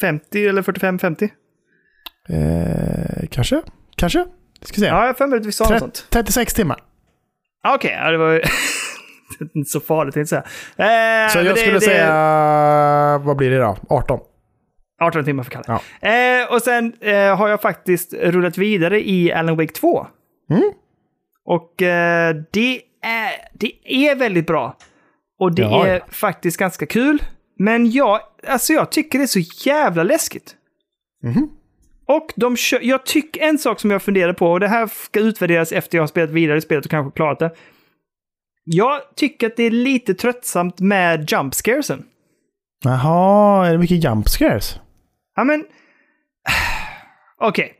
50 0.00 0.46
eller 0.46 0.62
45-50? 0.62 1.28
Eh, 2.28 3.26
kanske? 3.30 3.62
Kanske? 3.96 4.26
Ska 4.62 4.80
se. 4.80 4.86
Ja, 4.86 5.06
jag 5.06 5.28
har 5.28 5.36
att 5.36 5.46
vi 5.46 5.52
sa 5.52 5.68
något 5.68 5.78
sånt. 5.78 6.06
36 6.10 6.54
timmar. 6.54 6.80
Ah, 7.62 7.74
Okej, 7.74 7.98
ja, 8.04 8.10
det 8.10 8.18
var 8.18 8.30
ju 8.32 8.42
inte 9.54 9.70
så 9.70 9.80
farligt 9.80 10.14
tänkte 10.14 10.34
jag 10.36 10.44
säga. 10.76 11.24
Eh, 11.24 11.28
Så 11.30 11.38
jag 11.38 11.46
det- 11.46 11.56
skulle 11.60 11.74
det- 11.78 11.80
säga, 11.80 13.18
vad 13.24 13.36
blir 13.36 13.50
det 13.50 13.58
då? 13.58 13.76
18? 13.88 14.20
18 15.02 15.24
timmar 15.24 15.42
för 15.42 15.50
Kalle. 15.50 15.78
Eh, 16.00 16.52
och 16.54 16.62
sen 16.62 16.92
eh, 17.00 17.36
har 17.36 17.48
jag 17.48 17.62
faktiskt 17.62 18.14
rullat 18.14 18.58
vidare 18.58 19.08
i 19.08 19.32
Alan 19.32 19.56
Wake 19.56 19.72
2. 19.72 20.06
Mm. 20.50 20.72
Och 21.44 21.82
eh, 21.82 22.36
det, 22.52 22.76
är, 23.02 23.30
det 23.52 23.72
är 23.84 24.14
väldigt 24.16 24.46
bra. 24.46 24.76
Och 25.38 25.54
det 25.54 25.62
Ja, 25.62 25.86
är 25.86 25.94
ja. 25.98 26.04
faktiskt 26.08 26.56
ganska 26.56 26.86
kul. 26.86 27.22
Men 27.58 27.90
jag, 27.90 28.20
alltså 28.48 28.72
jag 28.72 28.92
tycker 28.92 29.18
det 29.18 29.24
är 29.24 29.26
så 29.26 29.68
jävla 29.68 30.02
läskigt. 30.02 30.54
Mhm. 31.22 31.48
Och 32.06 32.32
de 32.36 32.56
kör, 32.56 32.80
jag 32.82 33.06
tycker 33.06 33.40
en 33.40 33.58
sak 33.58 33.80
som 33.80 33.90
jag 33.90 34.02
funderar 34.02 34.32
på, 34.32 34.50
och 34.50 34.60
det 34.60 34.68
här 34.68 34.86
ska 34.86 35.20
utvärderas 35.20 35.72
efter 35.72 35.98
jag 35.98 36.02
har 36.02 36.08
spelat 36.08 36.30
vidare 36.30 36.58
i 36.58 36.60
spelet 36.60 36.84
och 36.84 36.90
kanske 36.90 37.16
klarat 37.16 37.38
det. 37.38 37.50
Jag 38.64 39.00
tycker 39.16 39.46
att 39.46 39.56
det 39.56 39.62
är 39.62 39.70
lite 39.70 40.14
tröttsamt 40.14 40.80
med 40.80 41.30
jump 41.32 41.54
scaresen. 41.54 42.04
Jaha, 42.84 43.66
är 43.66 43.72
det 43.72 43.78
mycket 43.78 44.04
jump 44.04 44.28
scares? 44.28 44.78
Ja, 45.36 45.44
men... 45.44 45.64
Okej. 47.40 47.74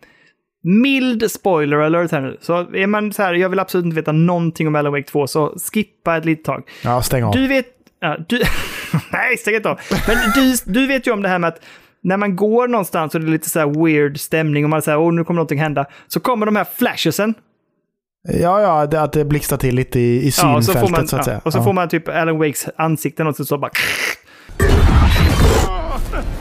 Mild 0.65 1.31
spoiler 1.31 1.77
alert 1.77 2.11
här 2.13 2.21
nu. 2.21 2.39
Så 2.41 2.75
är 2.75 2.87
man 2.87 3.13
så 3.13 3.23
här, 3.23 3.35
jag 3.35 3.49
vill 3.49 3.59
absolut 3.59 3.85
inte 3.85 3.97
veta 3.97 4.13
någonting 4.13 4.67
om 4.67 4.75
Alan 4.75 4.93
Wake 4.93 5.09
2, 5.09 5.27
så 5.27 5.57
skippa 5.73 6.17
ett 6.17 6.25
litet 6.25 6.45
tag. 6.45 6.63
Ja, 6.85 7.03
stäng 7.03 7.25
av. 7.25 7.33
Du 7.33 7.47
vet... 7.47 7.67
Ja, 8.01 8.17
du, 8.29 8.37
nej, 9.13 9.37
stäng 9.37 9.55
inte 9.55 9.71
av. 9.71 9.81
Men 10.07 10.17
du, 10.35 10.57
du 10.65 10.87
vet 10.87 11.07
ju 11.07 11.13
om 11.13 11.23
det 11.23 11.29
här 11.29 11.39
med 11.39 11.49
att 11.49 11.65
när 12.03 12.17
man 12.17 12.37
går 12.37 12.69
någonstans 12.69 13.15
och 13.15 13.21
det 13.21 13.27
är 13.27 13.31
lite 13.31 13.51
så 13.51 13.59
här 13.59 13.85
weird 13.85 14.21
stämning 14.21 14.65
och 14.65 14.71
man 14.71 14.83
säger 14.83 14.99
åh 14.99 15.13
nu 15.13 15.25
kommer 15.25 15.37
någonting 15.37 15.59
hända. 15.59 15.87
Så 16.09 16.21
kommer 16.21 16.47
de 16.47 16.57
här 16.57 16.67
flashesen. 16.77 17.35
Ja, 18.29 18.61
ja, 18.61 18.87
det, 18.87 19.03
att 19.03 19.13
det 19.13 19.25
blixtrar 19.25 19.59
till 19.59 19.75
lite 19.75 20.01
i, 20.01 20.17
i 20.17 20.25
Ja, 20.25 20.31
synfältet 20.33 20.59
och 20.59 20.65
så 20.65 20.73
får 20.79 20.89
man, 20.89 21.09
så 21.09 21.17
att 21.17 21.21
ja, 21.21 21.25
säga. 21.25 21.41
och 21.45 21.53
så 21.53 21.59
ja. 21.59 21.65
får 21.65 21.73
man 21.73 21.89
typ 21.89 22.09
Alan 22.09 22.39
Wakes 22.39 22.69
ansikte 22.77 23.25
och 23.25 23.37
så, 23.37 23.59
bara... 23.59 23.71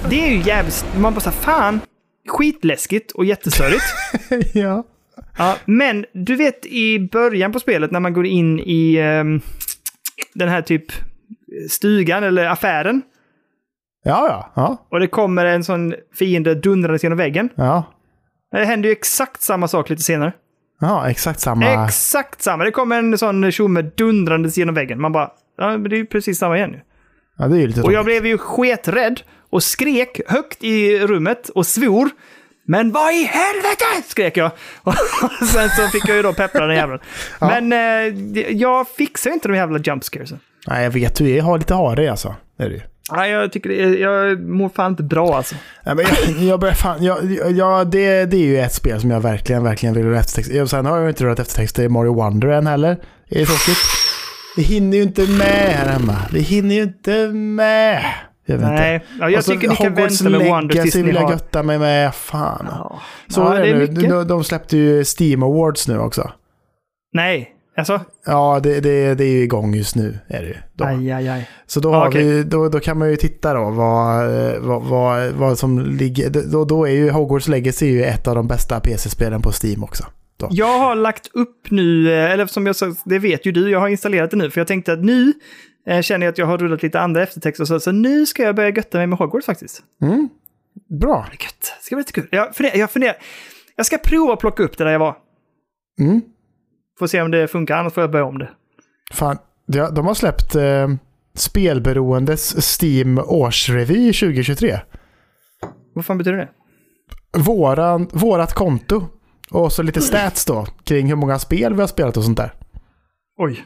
Det 0.09 0.27
är 0.27 0.29
ju 0.31 0.41
jävligt... 0.41 0.85
Man 0.97 1.13
bara 1.13 1.19
så 1.19 1.29
här, 1.29 1.37
fan. 1.37 1.79
Skitläskigt 2.29 3.11
och 3.11 3.25
jättestörigt. 3.25 3.83
ja. 4.53 4.83
Ja, 5.37 5.57
men 5.65 6.05
du 6.13 6.35
vet 6.35 6.65
i 6.65 7.09
början 7.11 7.51
på 7.51 7.59
spelet 7.59 7.91
när 7.91 7.99
man 7.99 8.13
går 8.13 8.25
in 8.25 8.59
i 8.59 8.97
ehm, 8.97 9.41
den 10.33 10.49
här 10.49 10.61
typ 10.61 10.85
stugan 11.69 12.23
eller 12.23 12.45
affären 12.45 13.01
Ja, 14.03 14.27
ja, 14.27 14.51
ja, 14.55 14.85
och 14.91 14.99
det 14.99 15.07
kommer 15.07 15.45
en 15.45 15.63
sån 15.63 15.93
fiende 16.19 16.55
dundrandes 16.55 17.03
genom 17.03 17.17
väggen. 17.17 17.49
ja. 17.55 17.83
Det 18.51 18.65
händer 18.65 18.89
ju 18.89 18.93
exakt 18.93 19.41
samma 19.41 19.67
sak 19.67 19.89
lite 19.89 20.01
senare. 20.01 20.33
Ja, 20.79 21.09
exakt 21.09 21.39
samma. 21.39 21.85
Exakt 21.85 22.41
samma. 22.41 22.63
Det 22.63 22.71
kommer 22.71 22.97
en 22.99 23.17
sån 23.17 23.51
tjomme 23.51 23.81
dundrandes 23.81 24.57
genom 24.57 24.75
väggen. 24.75 25.01
Man 25.01 25.11
bara, 25.11 25.31
ja 25.57 25.69
men 25.77 25.83
det 25.83 25.95
är 25.95 25.97
ju 25.97 26.05
precis 26.05 26.37
samma 26.39 26.57
igen 26.57 26.71
ju. 26.71 26.79
ja, 27.37 27.47
det 27.47 27.55
är 27.57 27.59
ju 27.59 27.67
lite 27.67 27.81
Och 27.81 27.93
jag 27.93 28.05
tråkigt. 28.05 28.21
blev 28.21 28.25
ju 28.31 28.37
sketrädd 28.37 29.21
och 29.49 29.63
skrek 29.63 30.21
högt 30.27 30.63
i 30.63 30.99
rummet 30.99 31.49
och 31.49 31.65
svor. 31.67 32.09
Men 32.67 32.91
vad 32.91 33.13
i 33.13 33.23
helvete! 33.23 33.85
skrek 34.09 34.37
jag. 34.37 34.51
Och 34.83 35.47
sen 35.47 35.69
så 35.69 35.87
fick 35.87 36.07
jag 36.09 36.17
ju 36.17 36.23
då 36.23 36.33
peppra 36.33 36.67
den 36.67 36.75
jäveln. 36.75 36.99
Men 37.39 37.73
eh, 37.73 38.37
jag 38.51 38.87
fixar 38.87 39.29
ju 39.29 39.33
inte 39.33 39.47
de 39.47 39.55
jävla 39.57 39.79
jump 39.79 40.03
scaresen. 40.03 40.39
Nej, 40.67 40.83
jag 40.83 40.91
vet. 40.91 41.15
Du 41.17 41.29
är, 41.29 41.41
har 41.41 41.57
lite 41.57 41.73
hare 41.73 42.11
alltså. 42.11 42.35
Det 42.57 42.63
är 42.63 42.69
det 42.69 42.75
ju. 42.75 42.81
Nej, 43.15 43.31
jag 43.31 43.51
tycker 43.51 43.69
det 43.69 43.83
är, 43.83 43.97
jag 43.97 44.39
mår 44.39 44.69
fan 44.69 44.91
inte 44.91 45.03
bra 45.03 45.35
alltså. 45.35 45.55
Nej, 45.85 45.95
men 45.95 46.05
jag, 46.05 46.43
jag 46.43 46.59
börjar 46.59 46.73
fan, 46.75 47.03
jag, 47.03 47.17
jag, 47.51 47.87
det, 47.91 48.25
det 48.25 48.37
är 48.37 48.45
ju 48.45 48.59
ett 48.59 48.73
spel 48.73 49.01
som 49.01 49.11
jag 49.11 49.21
verkligen, 49.21 49.63
verkligen 49.63 49.95
vill 49.95 50.05
ha 50.05 50.15
eftertext. 50.19 50.69
Sen 50.69 50.85
har 50.85 50.99
jag 50.99 51.09
inte 51.09 51.23
rört 51.23 51.39
eftertext 51.39 51.75
till 51.75 51.89
Mario 51.89 52.13
Wonder 52.13 52.47
än 52.47 52.67
heller. 52.67 52.97
Det 53.29 53.41
är 53.41 53.45
tråkigt. 53.45 53.77
Vi 54.57 54.63
hinner 54.63 54.97
ju 54.97 55.03
inte 55.03 55.21
med 55.27 55.47
här 55.47 55.87
hemma. 55.89 56.17
Vi 56.33 56.39
hinner 56.39 56.75
ju 56.75 56.81
inte 56.81 57.27
med. 57.33 58.03
Jag 58.45 58.57
vet 58.57 58.67
Nej, 58.67 58.93
inte. 58.95 59.05
ja, 59.19 59.29
jag 59.29 59.37
Och 59.37 59.45
så 59.45 59.51
tycker 59.51 59.69
ni 59.69 59.75
kan 59.75 59.93
vänta 59.93 60.29
med 60.29 60.47
Wonder 60.47 60.81
tills 60.81 60.95
ni 60.95 61.11
har... 61.11 61.31
götta 61.31 61.63
mig 61.63 61.79
med. 61.79 62.15
Fan. 62.15 62.67
Ja, 62.71 62.99
Så 63.27 63.41
ja, 63.41 63.55
är 63.55 63.61
det 63.61 63.69
är 63.69 63.73
nu. 63.73 63.79
mycket. 63.79 64.09
De, 64.09 64.27
de 64.27 64.43
släppte 64.43 64.77
ju 64.77 65.03
Steam 65.19 65.43
Awards 65.43 65.87
nu 65.87 65.99
också. 65.99 66.31
Nej, 67.13 67.49
alltså. 67.81 68.05
Ja, 68.25 68.59
det, 68.63 68.79
det, 68.79 69.15
det 69.15 69.23
är 69.23 69.31
ju 69.31 69.43
igång 69.43 69.75
just 69.75 69.95
nu. 69.95 70.19
Är 70.27 70.41
det 70.41 70.47
ju. 70.47 70.55
Då. 70.73 70.85
Aj, 70.85 71.11
aj, 71.11 71.29
aj. 71.29 71.49
Så 71.67 71.79
då, 71.79 71.91
har 71.91 72.07
okej. 72.07 72.23
vi, 72.23 72.43
då, 72.43 72.69
då 72.69 72.79
kan 72.79 72.97
man 72.97 73.09
ju 73.09 73.15
titta 73.15 73.53
då 73.53 73.69
vad, 73.69 74.25
eh, 74.25 74.59
vad, 74.59 74.83
vad, 74.83 75.31
vad 75.31 75.59
som 75.59 75.79
ligger. 75.79 76.29
Då, 76.29 76.65
då 76.65 76.85
är 76.85 76.91
ju 76.91 77.09
Hogwarts 77.09 77.47
Legacy 77.47 77.85
ju 77.85 78.03
ett 78.03 78.27
av 78.27 78.35
de 78.35 78.47
bästa 78.47 78.79
PC-spelen 78.79 79.41
på 79.41 79.51
Steam 79.63 79.83
också. 79.83 80.05
Då. 80.37 80.47
Jag 80.51 80.79
har 80.79 80.95
lagt 80.95 81.29
upp 81.33 81.71
nu, 81.71 82.13
eh, 82.13 82.31
eller 82.31 82.45
som 82.45 82.65
jag 82.65 82.75
sa, 82.75 82.95
det 83.05 83.19
vet 83.19 83.45
ju 83.45 83.51
du, 83.51 83.69
jag 83.69 83.79
har 83.79 83.87
installerat 83.87 84.31
det 84.31 84.37
nu, 84.37 84.49
för 84.51 84.59
jag 84.59 84.67
tänkte 84.67 84.93
att 84.93 85.03
nu 85.03 85.33
eh, 85.87 86.01
känner 86.01 86.25
jag 86.25 86.31
att 86.31 86.37
jag 86.37 86.45
har 86.45 86.57
rullat 86.57 86.83
lite 86.83 86.99
andra 86.99 87.23
eftertexter, 87.23 87.65
så, 87.65 87.79
så 87.79 87.91
nu 87.91 88.25
ska 88.25 88.43
jag 88.43 88.55
börja 88.55 88.69
götta 88.69 88.97
mig 88.97 89.07
med 89.07 89.19
Hogwarts 89.19 89.45
faktiskt. 89.45 89.83
Mm. 90.01 90.29
Bra. 90.99 91.27
Gött. 91.31 91.73
Det 91.79 91.85
ska 91.85 91.95
bli 91.95 92.01
lite 92.01 92.13
kul. 92.13 92.27
Jag 92.31 92.55
funderar, 92.55 92.77
jag 92.77 92.91
funderar, 92.91 93.15
jag 93.75 93.85
ska 93.85 93.97
prova 93.97 94.33
att 94.33 94.39
plocka 94.39 94.63
upp 94.63 94.77
det 94.77 94.83
där 94.83 94.91
jag 94.91 94.99
var. 94.99 95.15
Mm. 95.99 96.21
Får 97.01 97.07
se 97.07 97.21
om 97.21 97.31
det 97.31 97.47
funkar, 97.47 97.77
annars 97.77 97.93
får 97.93 98.03
jag 98.03 98.11
börja 98.11 98.25
om 98.25 98.37
det. 98.37 98.49
Fan, 99.13 99.37
de, 99.67 100.05
har 100.07 100.13
släppt 100.13 100.55
eh, 100.55 100.87
Spelberoendes 101.33 102.81
Steam 102.81 103.19
årsrevy 103.19 104.13
2023. 104.13 104.79
Vad 105.93 106.05
fan 106.05 106.17
betyder 106.17 106.37
det? 106.37 106.49
Våran, 107.37 108.09
vårat 108.11 108.53
konto. 108.53 109.07
Och 109.51 109.71
så 109.71 109.83
lite 109.83 110.01
stats 110.01 110.45
då 110.45 110.65
kring 110.83 111.07
hur 111.07 111.15
många 111.15 111.39
spel 111.39 111.73
vi 111.73 111.79
har 111.79 111.87
spelat 111.87 112.17
och 112.17 112.23
sånt 112.23 112.37
där. 112.37 112.53
Oj. 113.37 113.65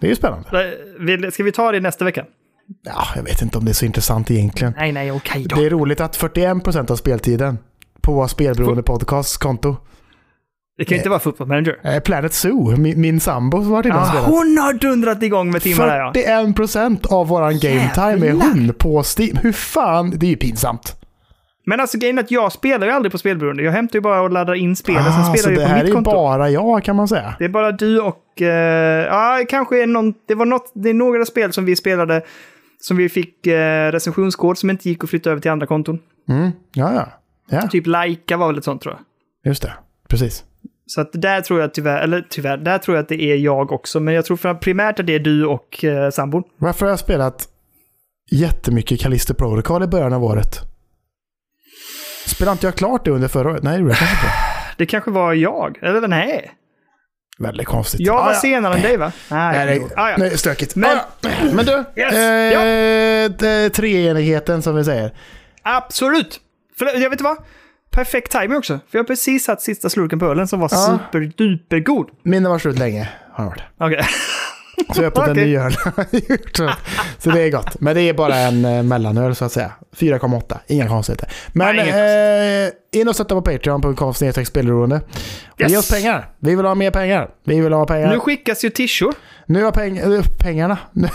Det 0.00 0.06
är 0.06 0.10
ju 0.10 0.16
spännande. 0.16 1.30
Ska 1.32 1.42
vi 1.42 1.52
ta 1.52 1.72
det 1.72 1.80
nästa 1.80 2.04
vecka? 2.04 2.26
Ja, 2.84 3.04
jag 3.16 3.22
vet 3.22 3.42
inte 3.42 3.58
om 3.58 3.64
det 3.64 3.70
är 3.70 3.74
så 3.74 3.84
intressant 3.84 4.30
egentligen. 4.30 4.74
Nej, 4.76 4.92
nej, 4.92 5.12
okej 5.12 5.44
då. 5.44 5.56
Det 5.56 5.66
är 5.66 5.70
roligt 5.70 6.00
att 6.00 6.18
41% 6.18 6.90
av 6.90 6.96
speltiden 6.96 7.58
på 8.00 8.28
Spelberoende 8.28 8.82
Podcasts 8.82 9.36
konto. 9.36 9.76
Det 10.78 10.84
kan 10.84 10.94
ju 10.94 10.96
inte 10.98 11.08
vara 11.10 11.20
Football 11.20 11.46
Manager. 11.48 11.78
Eh, 11.82 12.00
Planet 12.00 12.32
Zoo, 12.32 12.76
min, 12.76 13.00
min 13.00 13.20
sambo 13.20 13.62
som 13.62 13.70
varit 13.70 13.86
inne 13.86 13.94
och 13.94 14.00
Ah, 14.00 14.04
spelat. 14.08 14.26
hon 14.26 14.58
har 14.58 14.72
dundrat 14.72 15.22
igång 15.22 15.50
med 15.50 15.62
timmar 15.62 15.86
där 15.86 15.98
ja. 15.98 16.12
41% 16.46 17.06
av 17.12 17.28
våran 17.28 17.58
game 17.58 17.90
time 17.94 18.26
är 18.28 18.32
hon 18.32 18.72
på 18.78 19.02
Steam. 19.18 19.36
Hur 19.42 19.52
fan, 19.52 20.10
det 20.16 20.26
är 20.26 20.30
ju 20.30 20.36
pinsamt. 20.36 21.00
Men 21.66 21.80
alltså 21.80 21.98
grejen 21.98 22.18
är 22.18 22.22
att 22.22 22.30
jag 22.30 22.52
spelar 22.52 22.86
ju 22.86 22.92
aldrig 22.92 23.12
på 23.12 23.18
spelberoende. 23.18 23.62
Jag 23.62 23.72
hämtar 23.72 23.96
ju 23.96 24.00
bara 24.00 24.20
och 24.20 24.30
laddar 24.30 24.54
in 24.54 24.76
spelen, 24.76 25.02
sen 25.04 25.12
Ah, 25.12 25.24
så 25.24 25.32
spelar 25.38 25.56
det 25.56 25.60
jag 25.62 25.68
på 25.68 25.74
här 25.74 25.78
är 25.80 25.82
mitt 25.84 25.90
ju 25.90 25.94
konto. 25.94 26.10
bara 26.10 26.50
jag 26.50 26.84
kan 26.84 26.96
man 26.96 27.08
säga. 27.08 27.34
Det 27.38 27.44
är 27.44 27.48
bara 27.48 27.72
du 27.72 28.00
och... 28.00 28.42
eh, 28.42 29.04
ja, 29.06 29.44
kanske 29.48 29.82
är 29.82 29.86
någon... 29.86 30.14
Det 30.28 30.34
var 30.34 30.46
något... 30.46 30.72
Det 30.74 30.90
är 30.90 30.94
några 30.94 31.24
spel 31.24 31.52
som 31.52 31.64
vi 31.64 31.76
spelade 31.76 32.22
som 32.80 32.96
vi 32.96 33.08
fick 33.08 33.46
uh, 33.46 33.52
recensionskod 33.92 34.58
som 34.58 34.70
inte 34.70 34.88
gick 34.88 35.04
att 35.04 35.10
flytta 35.10 35.30
över 35.30 35.40
till 35.40 35.50
andra 35.50 35.66
konton. 35.66 35.98
Mm. 36.28 36.50
Ja, 36.74 36.92
ja. 36.94 37.06
Ja, 37.50 37.68
Typ 37.68 37.86
Laika 37.86 38.36
var 38.36 38.46
väl 38.46 38.58
ett 38.58 38.64
sånt 38.64 38.82
tror 38.82 38.94
jag. 39.42 39.50
just 39.50 39.62
det. 39.62 39.72
Precis. 40.08 40.44
Så 40.86 41.00
att 41.00 41.10
där 41.12 41.40
tror 41.40 41.60
jag 41.60 41.74
tyvärr, 41.74 42.02
eller 42.02 42.26
tyvärr, 42.30 42.56
där 42.56 42.78
tror 42.78 42.96
jag 42.96 43.02
att 43.02 43.08
det 43.08 43.22
är 43.22 43.36
jag 43.36 43.72
också. 43.72 44.00
Men 44.00 44.14
jag 44.14 44.24
tror 44.24 44.54
primärt 44.54 45.00
att 45.00 45.06
det 45.06 45.14
är 45.14 45.18
du 45.18 45.46
och 45.46 45.84
uh, 45.84 46.10
sambon. 46.10 46.42
Varför 46.56 46.86
har 46.86 46.90
jag 46.90 46.98
spelat 46.98 47.48
jättemycket 48.30 49.00
Callisto 49.00 49.34
Protocol 49.34 49.82
i 49.82 49.86
början 49.86 50.12
av 50.12 50.24
året? 50.24 50.58
Spelade 52.26 52.52
inte 52.52 52.66
jag 52.66 52.74
klart 52.74 53.04
det 53.04 53.10
under 53.10 53.28
förra 53.28 53.50
året? 53.50 53.62
Nej, 53.62 53.72
det 53.72 53.78
gjorde 53.80 53.90
jag 53.92 53.98
kanske 53.98 54.16
inte. 54.16 54.34
Det 54.78 54.86
kanske 54.86 55.10
var 55.10 55.32
jag, 55.32 55.78
eller 55.82 56.08
nej. 56.08 56.52
Väldigt 57.38 57.66
konstigt. 57.66 58.00
Jag 58.00 58.14
var 58.14 58.22
Ah, 58.30 58.32
ja. 58.32 58.40
senare 58.40 58.74
än 58.74 58.82
dig 58.82 58.96
va? 58.96 59.12
Nej, 59.30 59.66
Nej, 59.66 59.86
ah, 59.96 60.10
ja. 60.10 60.16
nej, 60.18 60.38
stökigt. 60.38 60.76
Men- 60.76 60.96
Ah, 60.96 61.00
ja. 61.20 61.28
Men 61.54 61.64
du, 61.66 61.84
Yes, 61.96 62.14
eh, 62.14 62.52
ja. 62.52 63.70
treenigheten 63.70 64.62
som 64.62 64.76
vi 64.76 64.84
säger. 64.84 65.12
Absolut! 65.62 66.40
För 66.78 66.84
jag 66.86 66.94
vet 67.00 67.12
inte 67.12 67.24
vad? 67.24 67.36
Perfekt 67.94 68.32
timing 68.32 68.56
också. 68.58 68.72
För 68.90 68.98
jag 68.98 69.02
har 69.02 69.06
precis 69.06 69.44
satt 69.44 69.62
sista 69.62 69.88
slurken 69.90 70.18
på 70.18 70.26
ölen 70.26 70.48
som 70.48 70.60
var 70.60 70.68
Ja. 70.72 70.98
superdupergod. 71.12 72.08
Min 72.22 72.44
har 72.44 72.50
varit 72.50 72.62
slut 72.62 72.78
länge. 72.78 73.08
Har 73.32 73.44
varit. 73.44 73.62
Okej. 73.78 74.06
Så 74.94 75.02
jag 75.02 75.06
öppnat 75.06 75.26
en 75.26 75.32
Okej. 75.32 75.44
ny 75.46 75.56
öl. 75.56 75.72
så, 77.18 77.30
det 77.30 77.40
är 77.42 77.50
gott. 77.50 77.80
Men 77.80 77.94
det 77.94 78.02
är 78.02 78.14
bara 78.14 78.36
en 78.36 78.64
eh, 78.64 78.82
mellanöl 78.82 79.34
så 79.34 79.44
att 79.44 79.52
säga. 79.52 79.72
4,8. 79.96 80.58
Inga 80.66 80.88
konstigheter. 80.88 81.28
Men 81.52 81.76
Nej, 81.76 82.64
eh, 82.66 83.00
in 83.00 83.08
och 83.08 83.14
stötta 83.14 83.34
på 83.34 83.42
Patreon.com 83.42 84.14
spelberoende. 84.48 85.00
Yes. 85.58 85.70
Ge 85.72 85.78
oss 85.78 85.90
pengar. 85.90 86.28
Vi 86.38 86.56
vill 86.56 86.64
ha 86.66 86.74
mer 86.74 86.90
pengar. 86.90 87.30
Vi 87.44 87.60
vill 87.60 87.72
ha 87.72 87.86
pengar. 87.86 88.08
Nu 88.08 88.14
Nu, 88.14 88.20
skickas 88.20 88.64
ju 88.64 88.70
tishor. 88.70 89.14
har 89.62 89.72
peng 89.72 89.98
eh, 89.98 90.22
pengarna. 90.38 90.78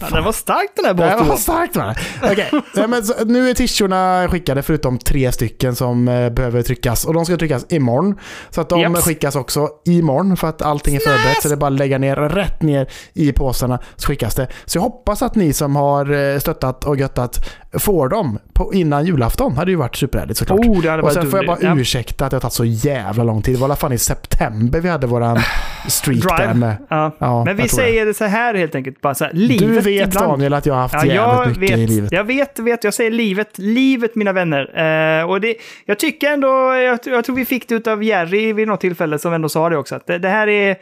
Ja, 0.00 0.06
den 0.10 0.24
var 0.24 0.32
stark 0.32 0.68
den 0.76 0.84
här 0.84 0.94
det 0.94 1.04
här 1.04 1.16
var 1.16 1.24
båten. 1.24 1.38
starkt 1.38 1.76
va? 1.76 1.94
Okej, 2.22 2.50
men 2.88 3.04
så, 3.04 3.24
nu 3.24 3.50
är 3.50 3.54
t-shirtarna 3.54 4.28
skickade 4.30 4.62
förutom 4.62 4.98
tre 4.98 5.32
stycken 5.32 5.74
som 5.76 6.08
eh, 6.08 6.30
behöver 6.30 6.62
tryckas. 6.62 7.04
Och 7.04 7.14
de 7.14 7.24
ska 7.24 7.36
tryckas 7.36 7.66
imorgon. 7.68 8.18
Så 8.50 8.60
att 8.60 8.68
de 8.68 8.80
Japs. 8.80 9.04
skickas 9.04 9.36
också 9.36 9.68
imorgon 9.84 10.36
för 10.36 10.48
att 10.48 10.62
allting 10.62 10.94
är 10.94 11.00
förberett. 11.00 11.42
Så 11.42 11.48
det 11.48 11.54
är 11.54 11.56
bara 11.56 11.66
att 11.66 11.72
lägga 11.78 11.98
ner 11.98 12.16
rätt 12.16 12.62
ner 12.62 12.88
i 13.12 13.32
påsarna 13.32 13.78
så 13.96 14.06
skickas 14.08 14.34
det. 14.34 14.48
Så 14.64 14.78
jag 14.78 14.82
hoppas 14.82 15.22
att 15.22 15.34
ni 15.34 15.52
som 15.52 15.76
har 15.76 16.32
eh, 16.34 16.38
stöttat 16.38 16.84
och 16.84 16.96
göttat 16.96 17.50
får 17.72 18.08
dem 18.08 18.38
på, 18.52 18.74
innan 18.74 19.06
julafton. 19.06 19.56
hade 19.56 19.70
ju 19.70 19.76
varit 19.76 19.96
superhärligt 19.96 20.38
såklart. 20.38 20.60
Oh, 20.60 20.82
det 20.82 20.90
hade 20.90 21.02
och 21.02 21.06
varit 21.06 21.14
sen 21.14 21.30
får 21.30 21.38
jag 21.38 21.46
bara. 21.46 21.58
Ja. 21.60 21.78
ursäkta 21.78 22.24
att 22.24 22.30
det 22.30 22.34
har 22.34 22.40
tagit 22.40 22.52
så 22.52 22.64
jävla 22.64 23.24
lång 23.24 23.42
tid. 23.42 23.54
Det 23.54 23.58
var 23.60 23.66
i 23.66 23.70
alla 23.70 23.76
fall 23.76 23.92
i 23.92 23.98
september 23.98 24.80
vi 24.80 24.88
hade 24.88 25.06
våran 25.06 25.38
streak 25.88 26.38
där 26.38 26.54
med. 26.54 26.76
Ja. 26.90 27.16
Ja, 27.18 27.44
Men 27.44 27.56
vi 27.56 27.68
säger 27.68 28.06
det 28.06 28.14
så 28.14 28.24
här 28.24 28.54
helt 28.54 28.74
enkelt. 28.74 29.00
Bara 29.00 29.14
så 29.14 29.24
här, 29.24 29.32
livet 29.32 29.86
vet 29.90 30.06
ibland. 30.08 30.28
Daniel 30.32 30.54
att 30.54 30.66
jag 30.66 30.74
har 30.74 30.80
haft 30.80 30.94
Ja, 30.94 31.04
jävligt 31.04 31.58
mycket 31.58 31.78
vet, 31.78 31.90
i 31.90 31.92
livet. 31.94 32.12
jag 32.12 32.24
vet, 32.24 32.58
vet, 32.58 32.84
jag 32.84 32.94
säger 32.94 33.10
livet, 33.10 33.58
livet 33.58 34.14
mina 34.14 34.32
vänner. 34.32 34.78
Eh, 35.20 35.30
och 35.30 35.40
det, 35.40 35.54
jag 35.84 35.98
tycker 35.98 36.30
ändå, 36.32 36.48
jag, 36.74 36.98
jag 37.04 37.24
tror 37.24 37.36
vi 37.36 37.44
fick 37.44 37.68
det 37.68 37.86
av 37.86 38.02
Jerry 38.02 38.52
vid 38.52 38.68
något 38.68 38.80
tillfälle 38.80 39.18
som 39.18 39.32
ändå 39.32 39.48
sa 39.48 39.68
det 39.68 39.76
också, 39.76 39.94
att 39.94 40.06
det, 40.06 40.18
det 40.18 40.28
här 40.28 40.48
är, 40.48 40.76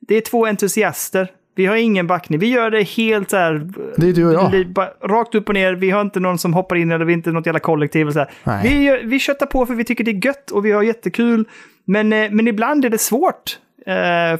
det 0.00 0.14
är 0.14 0.20
två 0.20 0.46
entusiaster. 0.46 1.28
Vi 1.54 1.66
har 1.66 1.76
ingen 1.76 2.06
backning, 2.06 2.38
vi 2.38 2.46
gör 2.46 2.70
det 2.70 2.82
helt 2.82 3.30
så 3.30 3.36
här, 3.36 3.70
Det 3.96 4.08
är 4.08 4.12
du 4.12 4.26
och 4.26 4.34
jag. 4.34 4.52
li- 4.52 4.66
rakt 5.04 5.34
upp 5.34 5.48
och 5.48 5.54
ner. 5.54 5.72
Vi 5.72 5.90
har 5.90 6.00
inte 6.00 6.20
någon 6.20 6.38
som 6.38 6.54
hoppar 6.54 6.76
in 6.76 6.92
eller 6.92 7.04
vi 7.04 7.12
är 7.12 7.16
inte 7.16 7.30
något 7.30 7.46
jävla 7.46 7.60
kollektiv. 7.60 8.06
Och 8.06 8.12
så 8.12 8.26
här. 8.44 8.62
Vi, 8.62 8.82
gör- 8.82 9.00
vi 9.04 9.18
köttar 9.18 9.46
på 9.46 9.66
för 9.66 9.74
vi 9.74 9.84
tycker 9.84 10.04
det 10.04 10.10
är 10.10 10.26
gött 10.26 10.50
och 10.50 10.64
vi 10.66 10.72
har 10.72 10.82
jättekul. 10.82 11.48
Men, 11.84 12.12
eh, 12.12 12.30
men 12.30 12.48
ibland 12.48 12.84
är 12.84 12.90
det 12.90 12.98
svårt, 12.98 13.58
eh, 13.86 13.92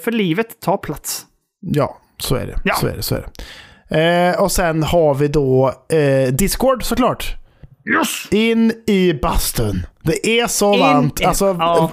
för 0.05 0.11
livet 0.11 0.61
tar 0.61 0.77
plats. 0.77 1.27
Ja, 1.61 1.99
så 2.19 2.37
är 2.37 2.47
det. 2.47 2.57
Ja. 2.65 2.75
Så 2.75 2.87
är 2.87 2.97
det, 2.97 3.03
så 3.03 3.15
är 3.15 3.21
det. 3.21 3.29
Eh, 3.91 4.43
och 4.43 4.53
sen 4.53 4.83
har 4.83 5.15
vi 5.15 5.29
då 5.29 5.75
eh, 5.93 6.33
Discord 6.33 6.85
såklart. 6.85 7.37
Yes! 7.99 8.27
In 8.31 8.73
i 8.87 9.13
bastun. 9.23 9.87
Det 10.03 10.41
är 10.41 10.47
så 10.47 10.75
In 10.75 10.81
varmt. 10.81 11.21
i- 11.21 11.25
Alltså, 11.25 11.57
ja. 11.59 11.91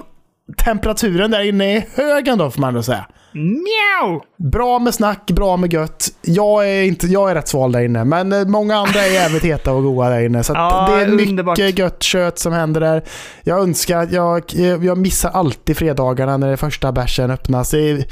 temperaturen 0.64 1.30
där 1.30 1.40
inne 1.48 1.76
är 1.76 1.84
hög 1.96 2.28
ändå 2.28 2.50
får 2.50 2.60
man 2.60 2.68
ändå 2.68 2.82
säga. 2.82 3.06
Mjau! 3.32 4.20
Bra 4.52 4.78
med 4.78 4.94
snack, 4.94 5.30
bra 5.30 5.56
med 5.56 5.72
gött. 5.72 6.08
Jag 6.22 6.68
är, 6.70 6.82
inte, 6.82 7.06
jag 7.06 7.30
är 7.30 7.34
rätt 7.34 7.48
sval 7.48 7.72
där 7.72 7.80
inne, 7.80 8.04
men 8.04 8.32
eh, 8.32 8.44
många 8.46 8.76
andra 8.76 9.00
är 9.00 9.12
jävligt 9.12 9.44
heta 9.44 9.72
och 9.72 9.82
goa 9.82 10.08
där 10.08 10.20
inne. 10.20 10.42
Så 10.44 10.52
Ja, 10.52 10.88
det 10.90 11.02
är 11.02 11.08
mycket 11.08 11.28
underbart. 11.30 11.58
gött 11.58 12.02
kött 12.02 12.38
som 12.38 12.52
händer 12.52 12.80
där. 12.80 13.02
Jag 13.42 13.60
önskar 13.60 13.98
att 14.02 14.12
jag, 14.12 14.42
jag 14.82 14.98
missar 14.98 15.30
alltid 15.30 15.76
fredagarna 15.76 16.36
när 16.36 16.50
det 16.50 16.56
första 16.56 16.92
bärsen 16.92 17.30
öppnas. 17.30 17.70
Det 17.70 17.78
Eh, 17.90 17.94
vill- 17.94 18.04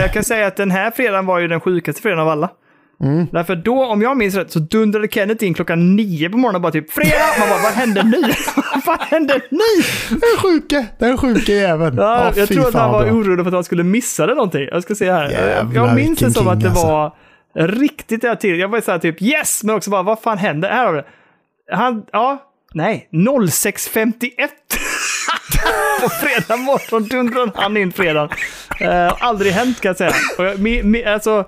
jag 0.00 0.12
kan 0.12 0.24
säga 0.24 0.46
att 0.46 0.56
den 0.56 0.70
här 0.70 0.90
fredagen 0.90 1.26
var 1.26 1.38
ju 1.38 1.48
den 1.48 1.60
sjukaste 1.60 2.02
fredagen 2.02 2.20
av 2.22 2.28
alla. 2.28 2.50
Mm. 3.02 3.26
Därför 3.32 3.56
då, 3.56 3.84
om 3.84 4.02
jag 4.02 4.16
minns 4.16 4.34
rätt, 4.34 4.50
så 4.52 4.58
dundrade 4.58 5.08
Kenneth 5.08 5.44
in 5.44 5.54
klockan 5.54 5.96
nio 5.96 6.30
på 6.30 6.36
morgonen 6.36 6.54
och 6.56 6.60
bara 6.62 6.72
typ 6.72 6.92
fredag! 6.92 7.38
Man 7.38 7.48
bara, 7.48 7.62
vad 7.62 7.72
händer 7.72 8.02
nu? 8.02 8.22
vad 8.86 9.00
händer 9.00 9.42
nu? 9.50 9.84
Den 10.08 10.42
sjuke, 10.42 10.86
den 10.98 11.18
sjuke 11.18 11.52
jäveln. 11.52 11.96
Ja, 11.96 12.24
Ja, 12.24 12.32
jag 12.36 12.48
tror 12.48 12.68
att 12.68 12.74
han 12.74 12.92
var 12.92 13.04
bra. 13.04 13.12
orolig 13.12 13.44
för 13.44 13.48
att 13.48 13.54
han 13.54 13.64
skulle 13.64 13.82
missa 13.82 14.26
det 14.26 14.34
någonting. 14.34 14.68
Jag 14.72 14.82
ska 14.82 14.94
se 14.94 15.12
här. 15.12 15.30
Jävlar, 15.30 15.74
jag 15.74 15.94
minns 15.94 16.18
det 16.18 16.30
som 16.30 16.48
att 16.48 16.60
det 16.60 16.68
alltså. 16.68 16.86
var 16.86 17.12
riktigt 17.54 18.22
där 18.22 18.34
till. 18.34 18.58
Jag 18.58 18.68
var 18.68 18.80
så 18.80 18.90
här 18.90 18.98
typ 18.98 19.22
yes, 19.22 19.64
men 19.64 19.74
också 19.76 19.90
bara 19.90 20.02
vad 20.02 20.20
fan 20.22 20.38
hände? 20.38 20.68
Här 20.68 20.86
har 20.86 20.92
vi 20.92 20.98
det. 20.98 21.06
Han, 21.76 22.02
ja, 22.12 22.38
nej, 22.74 23.08
06.51. 23.12 24.30
på 26.00 26.08
fredag 26.08 26.56
morgon 26.56 27.08
dundrade 27.08 27.52
han 27.54 27.76
in 27.76 27.92
fredagen. 27.92 28.30
Uh, 28.82 29.12
aldrig 29.20 29.52
hänt 29.52 29.80
kan 29.80 29.88
jag 29.88 29.96
säga. 29.96 30.12
Och 30.38 30.44
jag, 30.44 30.58
mi, 30.58 30.82
mi, 30.82 31.04
alltså, 31.04 31.44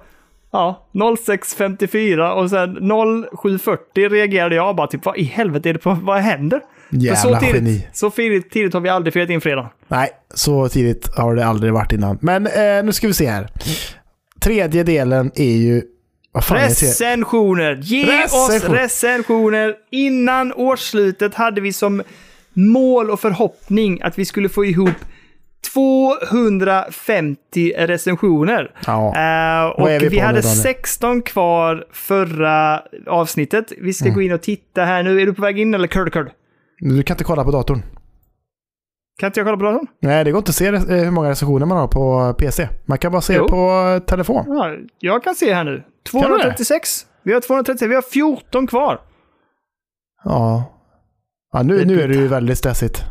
ja, 0.52 0.88
06.54 0.92 2.30
och 2.32 2.50
sen 2.50 2.78
07.40 2.78 4.08
reagerade 4.08 4.54
jag 4.54 4.76
bara 4.76 4.86
typ 4.86 5.04
vad 5.04 5.16
i 5.16 5.22
helvete 5.22 5.68
är 5.68 5.72
det 5.72 5.78
på, 5.78 5.98
vad 6.02 6.18
händer? 6.18 6.60
För 6.90 6.96
Jävla 6.96 7.16
så 7.16 7.38
tidigt, 7.40 7.54
geni. 7.54 7.86
så 7.92 8.10
tidigt, 8.10 8.50
tidigt 8.50 8.74
har 8.74 8.80
vi 8.80 8.88
aldrig 8.88 9.12
firat 9.12 9.30
in 9.30 9.40
fredag. 9.40 9.70
Nej, 9.88 10.10
så 10.34 10.68
tidigt 10.68 11.16
har 11.16 11.34
det 11.34 11.46
aldrig 11.46 11.72
varit 11.72 11.92
innan. 11.92 12.18
Men 12.20 12.46
eh, 12.46 12.84
nu 12.84 12.92
ska 12.92 13.06
vi 13.06 13.14
se 13.14 13.26
här. 13.26 13.48
Tredje 14.40 14.82
delen 14.82 15.30
är 15.34 15.56
ju... 15.56 15.82
Recensioner! 16.48 17.78
Ge 17.82 18.24
oss 18.24 18.50
Recension. 18.50 18.74
recensioner! 18.76 19.74
Innan 19.90 20.52
årsslutet 20.52 21.34
hade 21.34 21.60
vi 21.60 21.72
som 21.72 22.02
mål 22.52 23.10
och 23.10 23.20
förhoppning 23.20 24.02
att 24.02 24.18
vi 24.18 24.24
skulle 24.24 24.48
få 24.48 24.64
ihop 24.64 24.96
250 25.72 27.72
recensioner. 27.76 28.74
Ja. 28.86 29.16
Eh, 29.16 29.70
och 29.70 29.88
vi 29.88 29.98
vi, 29.98 30.08
nu, 30.16 30.22
hade 30.22 30.40
Daniel? 30.40 30.56
16 30.62 31.22
kvar 31.22 31.84
förra 31.92 32.82
avsnittet. 33.06 33.72
Vi 33.80 33.92
ska 33.92 34.04
Mm. 34.04 34.14
gå 34.14 34.22
in 34.22 34.32
och 34.32 34.42
titta 34.42 34.84
här 34.84 35.02
nu. 35.02 35.20
Är 35.20 35.26
du 35.26 35.34
på 35.34 35.42
väg 35.42 35.58
in 35.58 35.74
eller 35.74 35.88
curd 35.88 36.12
curd? 36.12 36.30
Du 36.78 37.02
kan 37.02 37.14
inte 37.14 37.24
kolla 37.24 37.44
på 37.44 37.50
datorn. 37.50 37.82
Kan 39.20 39.26
inte 39.26 39.40
jag 39.40 39.46
kolla 39.46 39.56
på 39.56 39.64
datorn? 39.64 39.86
Nej, 40.00 40.24
det 40.24 40.30
går 40.30 40.38
inte 40.38 40.48
att 40.50 40.54
se 40.54 40.66
eh, 40.66 40.80
hur 40.80 41.10
många 41.10 41.30
recensioner 41.30 41.66
man 41.66 41.78
har 41.78 41.88
på 41.88 42.34
PC. 42.38 42.68
Man 42.84 42.98
kan 42.98 43.12
bara 43.12 43.22
se 43.22 43.34
Jo. 43.34 43.48
på 43.48 44.00
telefon. 44.06 44.44
Ja, 44.48 44.70
jag 44.98 45.24
kan 45.24 45.34
se 45.34 45.54
här 45.54 45.64
nu. 45.64 45.70
du 45.70 45.76
det? 45.78 45.84
236. 46.20 47.06
Vi 47.22 47.32
har 47.32 47.40
236. 47.40 47.90
Vi 47.90 47.94
har 47.94 48.02
14 48.02 48.66
kvar. 48.66 49.00
Ja. 50.24 50.64
ja 51.52 51.62
nu, 51.62 51.84
nu 51.84 52.00
är 52.02 52.08
det 52.08 52.14
ju 52.14 52.28
väldigt 52.28 52.58
stressigt. 52.58 53.02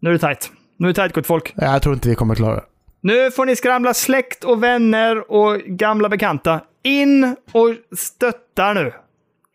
Nu 0.00 0.08
är 0.08 0.12
det 0.12 0.18
tajt. 0.18 0.50
Nu 0.78 0.88
är 0.88 0.92
det 0.92 0.96
tajt 0.96 1.12
gott 1.12 1.26
folk. 1.26 1.52
Jag 1.56 1.82
tror 1.82 1.94
inte 1.94 2.08
vi 2.08 2.14
kommer 2.14 2.34
klara 2.34 2.54
det. 2.54 2.62
Nu 3.00 3.30
får 3.30 3.46
ni 3.46 3.56
skramla 3.56 3.94
släkt 3.94 4.44
och 4.44 4.62
vänner 4.62 5.32
och 5.32 5.58
gamla 5.60 6.08
bekanta. 6.08 6.60
In 6.82 7.36
och 7.52 7.74
stötta 7.98 8.72
nu. 8.72 8.92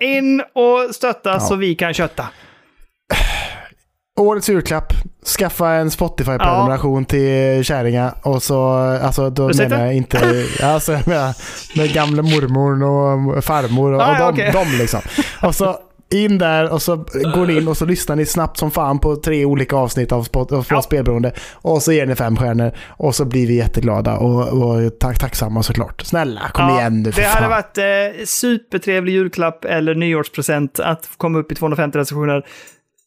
In 0.03 0.41
och 0.53 0.95
stötta 0.95 1.39
så 1.39 1.55
vi 1.55 1.75
kan 1.75 1.93
kötta. 1.93 2.27
Årets 4.19 4.49
julklapp. 4.49 4.93
Skaffa 5.39 5.69
en 5.69 5.91
Spotify-prenumeration 5.91 7.05
till 7.05 7.63
kärringar. 7.63 8.13
Och 8.23 8.43
så, 8.43 8.63
alltså 9.03 9.29
då 9.29 9.49
Ursäkta? 9.49 9.69
menar 9.69 9.85
jag 9.85 9.95
inte, 9.95 10.45
alltså 10.63 10.91
jag 10.93 11.07
menar 11.07 11.33
med 11.77 11.93
gamla 11.93 12.21
mormor 12.21 12.83
och 13.37 13.43
farmor 13.43 13.93
och, 13.93 14.01
Ah, 14.01 14.09
och 14.11 14.15
ja, 14.19 14.31
de, 14.31 14.33
okej. 14.33 14.51
de 14.53 14.77
liksom. 14.77 14.99
Och 15.43 15.55
så 15.55 15.77
in 16.11 16.37
där 16.37 16.73
och 16.73 16.81
så 16.81 16.95
går 17.33 17.45
ni 17.47 17.57
in 17.57 17.67
och 17.67 17.77
så 17.77 17.85
lyssnar 17.85 18.15
ni 18.15 18.25
snabbt 18.25 18.57
som 18.57 18.71
fan 18.71 18.99
på 18.99 19.15
tre 19.15 19.45
olika 19.45 19.75
avsnitt 19.75 20.11
av, 20.11 20.23
Spot- 20.23 20.53
av 20.53 20.65
Ja. 20.69 20.81
Spelberoende. 20.81 21.33
Och 21.53 21.81
så 21.81 21.91
ger 21.91 22.05
ni 22.05 22.15
fem 22.15 22.37
stjärnor 22.37 22.71
och 22.87 23.15
så 23.15 23.25
blir 23.25 23.47
vi 23.47 23.55
jätteglada 23.55 24.17
och, 24.17 24.47
och 24.63 24.99
tack, 24.99 25.19
tacksamma 25.19 25.63
såklart. 25.63 26.01
Snälla, 26.01 26.41
kom 26.53 26.69
igen 26.69 27.03
nu 27.03 27.11
för 27.11 27.21
det 27.21 27.27
fan. 27.27 27.43
hade 27.43 27.55
varit 27.55 27.77
eh, 27.77 28.25
supertrevlig 28.25 29.13
julklapp 29.13 29.65
eller 29.65 29.95
nyårspresent 29.95 30.79
att 30.79 31.09
komma 31.17 31.39
upp 31.39 31.51
i 31.51 31.55
250 31.55 31.97
recensioner. 31.97 32.45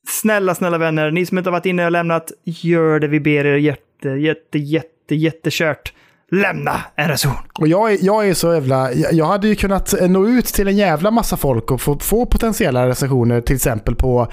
Snälla, 0.09 0.55
snälla 0.55 0.79
vänner, 0.79 1.11
ni 1.11 1.27
som 1.27 1.39
inte 1.39 1.51
har 1.51 1.53
varit 1.53 1.67
inne 1.67 1.85
och 1.85 1.91
lämnat, 1.93 2.33
gör 2.45 3.01
det 3.01 3.09
vi 3.09 3.21
ber 3.21 3.45
er 3.47 3.57
jätte, 3.57 4.09
jätte, 4.09 4.59
jätte, 4.59 5.15
jättekört. 5.15 5.93
Lämna 6.33 6.81
en 6.97 7.09
recension. 7.09 7.43
Och 7.59 7.69
jag 7.69 7.93
är, 7.93 7.99
jag 8.01 8.29
är 8.29 8.35
så 8.35 8.55
jävla... 8.55 8.93
Jag, 8.93 9.13
jag 9.13 9.27
hade 9.27 9.49
ju 9.49 9.55
kunnat 9.55 10.01
eh, 10.01 10.09
nå 10.09 10.29
ut 10.29 10.47
till 10.47 10.69
en 10.69 10.77
jävla 10.77 11.11
massa 11.11 11.37
folk 11.37 11.71
och 11.71 11.81
få, 11.81 11.99
få 11.99 12.27
potentiella 12.27 12.89
recensioner 12.89 13.41
till 13.41 13.57
exempel 13.57 13.95
på 13.95 14.29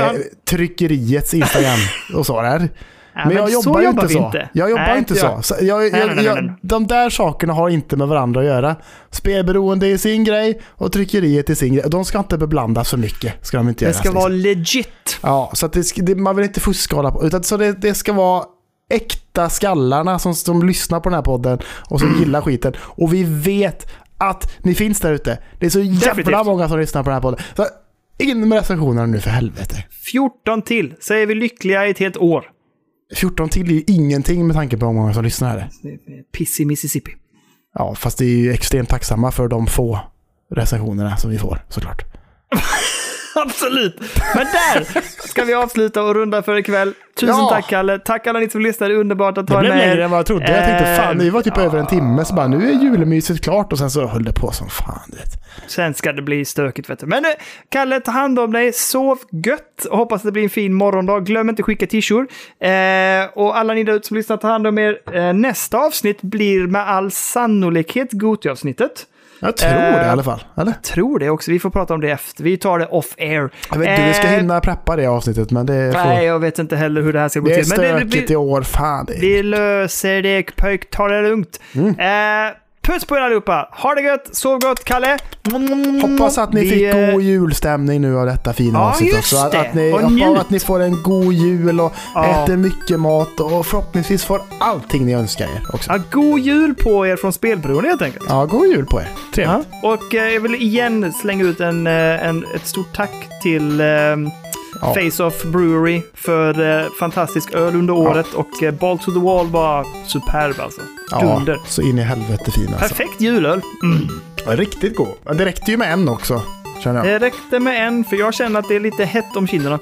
han. 0.00 0.16
tryckeriets 0.50 1.34
Instagram 1.34 1.78
och 2.14 2.26
så 2.26 2.42
där. 2.42 2.68
Ja, 3.18 3.22
men, 3.28 3.36
jag 3.36 3.50
så 3.50 3.68
jobbar 3.68 3.80
ju 3.80 3.88
inte 3.88 4.08
så. 4.08 4.18
inte. 4.26 4.48
Jag 4.52 4.70
jobbar 4.70 4.82
Nej, 4.82 4.98
inte 4.98 5.12
inte 5.14 5.20
så. 5.20 5.26
jag. 5.26 5.44
så 5.44 5.54
jag, 5.60 5.84
jag, 5.84 5.92
Nej, 5.92 6.12
nej, 6.16 6.24
jag. 6.24 6.54
De 6.62 6.86
där 6.86 7.10
sakerna 7.10 7.52
har 7.52 7.68
inte 7.68 7.96
med 7.96 8.08
varandra 8.08 8.40
att 8.40 8.46
göra. 8.46 8.76
Spelberoende 9.10 9.86
är 9.86 9.96
sin 9.96 10.24
grej 10.24 10.60
och 10.68 10.92
tryckeriet 10.92 11.50
är 11.50 11.54
sin 11.54 11.74
grej. 11.74 11.84
De 11.88 12.04
ska 12.04 12.18
inte 12.18 12.38
beblandas 12.38 12.90
för 12.90 12.96
mycket. 12.96 13.46
Ska 13.46 13.56
de 13.56 13.68
inte 13.68 13.84
Det 13.84 13.90
göra. 13.90 13.98
ska 14.02 14.12
vara 14.12 14.28
legit. 14.28 15.18
Ja, 15.22 15.50
så 15.54 15.66
att 15.66 15.72
det, 15.72 15.82
det, 15.96 16.14
man 16.14 16.36
vill 16.36 16.44
inte 16.44 16.60
fuska 16.60 16.96
på. 17.10 17.26
Utan 17.26 17.42
så 17.42 17.56
det, 17.56 17.72
det 17.72 17.94
ska 17.94 18.12
vara 18.12 18.44
äkta 18.90 19.48
skallarna 19.50 20.18
som, 20.18 20.34
som 20.34 20.66
lyssnar 20.66 21.00
på 21.00 21.08
den 21.08 21.14
här 21.16 21.22
podden 21.22 21.58
och 21.90 22.00
Mm. 22.02 22.12
som 22.12 22.22
gillar 22.22 22.40
skiten. 22.40 22.74
Och 22.80 23.14
vi 23.14 23.24
vet 23.24 23.86
att 24.18 24.52
ni 24.64 24.74
finns 24.74 25.00
där 25.00 25.12
ute. 25.12 25.38
Det 25.60 25.66
är 25.66 25.70
så 25.70 25.80
jävla 25.80 26.00
Definitivt. 26.14 26.46
många 26.46 26.68
som 26.68 26.78
lyssnar 26.80 27.02
på 27.02 27.10
den 27.10 27.14
här 27.14 27.22
podden. 27.22 27.40
Så 27.56 27.66
in 28.18 28.48
med 28.48 28.58
recensionerna 28.58 29.06
nu 29.06 29.20
för 29.20 29.30
helvete. 29.30 29.84
14 30.12 30.62
till, 30.62 30.94
så 31.00 31.14
är 31.14 31.26
vi 31.26 31.34
lyckliga 31.34 31.86
i 31.86 31.90
ett 31.90 31.98
helt 31.98 32.16
år. 32.16 32.44
14 33.16 33.48
till 33.48 33.70
är 33.70 33.74
ju 33.74 33.84
ingenting 33.86 34.46
med 34.46 34.56
tanke 34.56 34.76
på 34.76 34.86
hur 34.86 34.92
många 34.92 35.14
som 35.14 35.24
lyssnar 35.24 35.48
här. 35.50 35.68
Piss 36.38 36.60
i 36.60 36.64
Mississippi. 36.64 37.10
Ja, 37.74 37.94
fast 37.94 38.18
det 38.18 38.24
är 38.24 38.28
ju 38.36 38.52
extremt 38.52 38.88
tacksamma 38.88 39.30
för 39.32 39.48
de 39.48 39.66
få 39.66 40.00
recensionerna 40.54 41.16
som 41.16 41.30
vi 41.30 41.38
får 41.38 41.64
såklart. 41.68 42.02
Absolut! 43.42 44.00
Men 44.34 44.44
där 44.46 44.86
ska 45.28 45.44
vi 45.44 45.54
avsluta 45.54 46.02
och 46.02 46.14
runda 46.14 46.42
för 46.42 46.56
ikväll. 46.58 46.92
Tusen 47.20 47.28
Ja. 47.38 47.48
tack 47.52 47.68
Kalle. 47.70 47.98
Tack 47.98 48.26
alla 48.26 48.38
ni 48.38 48.50
som 48.50 48.60
lyssnade. 48.60 48.94
Underbart 48.94 49.38
att 49.38 49.46
Det 49.46 49.52
ha 49.54 49.60
blev 49.60 49.74
med 49.74 49.82
er. 49.82 49.88
längre 49.88 50.04
än 50.04 50.10
vad 50.10 50.18
jag 50.18 50.26
trodde. 50.26 50.50
Jag 50.52 50.64
tänkte 50.64 50.84
Eh, 50.90 50.96
fan, 50.96 51.18
det 51.18 51.30
var 51.30 51.42
typ 51.42 51.52
ja. 51.56 51.62
över 51.62 51.78
en 51.78 51.86
timme. 51.86 52.24
Så 52.24 52.34
bara, 52.34 52.46
nu 52.48 52.68
är 52.70 52.72
julmyset 52.82 53.44
klart 53.44 53.72
och 53.72 53.78
sen 53.78 53.90
så 53.90 54.06
höll 54.06 54.24
det 54.24 54.32
på 54.32 54.52
som 54.52 54.68
fan. 54.68 55.00
Vet. 55.12 55.42
Sen 55.70 55.94
ska 55.94 56.12
det 56.12 56.22
bli 56.22 56.44
stökigt 56.44 56.90
vet 56.90 56.98
du. 56.98 57.06
Men 57.06 57.24
Kalle, 57.68 58.00
ta 58.00 58.10
hand 58.10 58.38
om 58.38 58.52
dig. 58.52 58.72
Sov 58.72 59.18
gött 59.46 59.84
och 59.90 59.98
hoppas 59.98 60.22
det 60.22 60.32
blir 60.32 60.42
en 60.42 60.50
fin 60.50 60.74
morgondag. 60.74 61.20
Glöm 61.20 61.48
inte 61.48 61.62
skicka 61.62 61.86
t-shirt. 61.86 62.28
Eh, 62.60 63.38
och 63.42 63.58
alla 63.58 63.74
ni 63.74 63.84
där 63.84 63.92
ute 63.92 64.06
som 64.08 64.16
lyssnar, 64.16 64.36
ta 64.36 64.48
hand 64.48 64.66
om 64.66 64.78
er. 64.78 64.98
Eh, 65.14 65.32
nästa 65.32 65.78
avsnitt 65.78 66.22
blir 66.22 66.66
med 66.66 66.88
all 66.88 67.10
sannolikhet 67.10 68.08
Gothia-avsnittet. 68.12 69.06
Jag 69.40 69.56
tror 69.56 69.70
Eh, 69.70 69.98
det 69.98 70.06
i 70.06 70.08
alla 70.08 70.22
fall. 70.22 70.44
Eller? 70.56 70.72
Tror 70.72 71.18
det 71.18 71.30
också. 71.30 71.50
Vi 71.50 71.58
får 71.58 71.70
prata 71.70 71.94
om 71.94 72.00
det 72.00 72.10
efter. 72.10 72.44
Vi 72.44 72.56
tar 72.56 72.78
det 72.78 72.86
off 72.86 73.14
air. 73.18 73.50
Jag 73.72 73.78
vet 73.78 73.88
inte 73.88 74.02
hur 74.02 74.08
vi 74.08 74.14
ska 74.14 74.26
Eh, 74.26 74.30
hinna 74.32 74.60
preppa 74.60 74.96
det 74.96 75.06
avsnittet, 75.06 75.50
men 75.50 75.66
det, 75.66 75.92
får, 75.92 76.04
Nej, 76.04 76.26
jag 76.26 76.38
vet 76.38 76.58
inte 76.58 76.76
heller 76.76 77.02
hur 77.02 77.12
det 77.12 77.20
här 77.20 77.28
ska 77.28 77.40
gå 77.40 77.46
det 77.46 77.54
är 77.54 77.62
till. 77.62 77.72
Men 77.76 77.80
det, 77.80 77.92
det 77.92 78.10
stökigt 78.10 78.30
i 78.30 78.36
år. 78.36 78.62
Fan, 78.62 79.06
det 79.06 79.14
är... 79.16 79.20
Vi 79.20 79.42
löser 79.42 80.22
det 80.22 80.56
pojk, 80.56 80.90
ta 80.90 81.08
det 81.08 81.22
lugnt. 81.22 81.60
Mm. 81.74 81.88
Eh, 81.88 82.54
puss 82.86 83.04
på 83.04 83.16
er 83.16 83.20
allihopa. 83.20 83.68
Ha 83.72 83.94
det 83.94 84.02
gött, 84.02 84.28
sov 84.36 84.60
gott 84.60 84.84
Kalle. 84.84 85.18
Hoppas 86.02 86.38
att 86.38 86.52
ni 86.52 86.60
Vi, 86.60 86.70
fick 86.70 86.82
eh, 86.82 87.12
god 87.12 87.22
julstämning 87.22 88.00
nu 88.00 88.18
av 88.18 88.26
detta 88.26 88.52
fina 88.52 88.78
Ja, 88.78 88.90
avsnitt 88.90 89.14
också. 89.14 89.36
Att, 89.36 89.54
att, 89.54 89.74
ni, 89.74 89.92
Och 89.92 90.40
att 90.40 90.50
ni 90.50 90.60
får 90.60 90.80
en 90.80 91.02
god 91.02 91.32
jul 91.32 91.80
och 91.80 91.92
Ja. 92.14 92.44
äter 92.44 92.56
mycket 92.56 93.00
mat 93.00 93.40
och 93.40 93.66
förhoppningsvis 93.66 94.24
får 94.24 94.40
allting 94.58 95.06
ni 95.06 95.14
önskar 95.14 95.44
er 95.44 95.62
också. 95.74 95.90
Ja, 95.92 95.98
god 96.10 96.40
jul 96.40 96.74
på 96.74 97.06
er 97.06 97.16
från 97.16 97.32
Spelberoende 97.32 97.88
helt 97.88 98.02
enkelt. 98.02 98.24
Ja, 98.28 98.44
god 98.44 98.66
jul 98.66 98.86
på 98.86 99.00
er. 99.00 99.08
Trevligt. 99.34 99.66
Ja. 99.82 99.88
Och 99.92 100.14
eh, 100.14 100.32
jag 100.32 100.40
vill 100.40 100.54
igen 100.54 101.12
slänga 101.12 101.44
ut 101.44 101.60
en, 101.60 101.86
eh, 101.86 102.26
en, 102.28 102.44
ett 102.54 102.66
stort 102.66 102.96
tack 102.96 103.28
till 103.42 103.80
eh, 103.80 103.86
Ja. 104.80 104.94
Face 104.94 105.24
Off 105.24 105.42
Brewery 105.44 106.02
för 106.14 106.78
eh, 106.80 106.86
fantastisk 107.00 107.52
öl 107.54 107.74
under 107.74 107.94
året 107.94 108.26
och 108.34 108.62
eh, 108.62 108.74
Ball 108.74 108.98
to 108.98 109.12
the 109.12 109.18
Wall 109.20 109.46
var 109.46 109.86
superb 110.06 110.60
alltså. 110.60 110.80
Ja, 111.10 111.20
Dunder. 111.20 111.60
så 111.66 111.82
in 111.82 111.98
i 111.98 112.02
helvete 112.02 112.50
fin 112.50 112.68
alltså. 112.74 112.88
Perfekt 112.94 113.20
julöl. 113.20 113.60
Mm. 113.82 114.08
Ja, 114.46 114.56
Riktigt 114.56 114.96
god. 114.96 115.08
Ja, 115.24 115.32
Det 115.34 115.44
räckte 115.44 115.70
ju 115.70 115.76
med 115.76 115.92
en 115.92 116.08
också, 116.08 116.42
känner 116.82 116.96
jag. 117.10 117.20
Det 117.20 117.26
räckte 117.26 117.60
med 117.60 117.86
en 117.88 118.04
för 118.04 118.16
jag 118.16 118.34
känner 118.34 118.60
att 118.60 118.68
det 118.68 118.76
är 118.76 118.80
lite 118.80 119.04
hett 119.04 119.36
om 119.36 119.46
kinderna. 119.46 119.78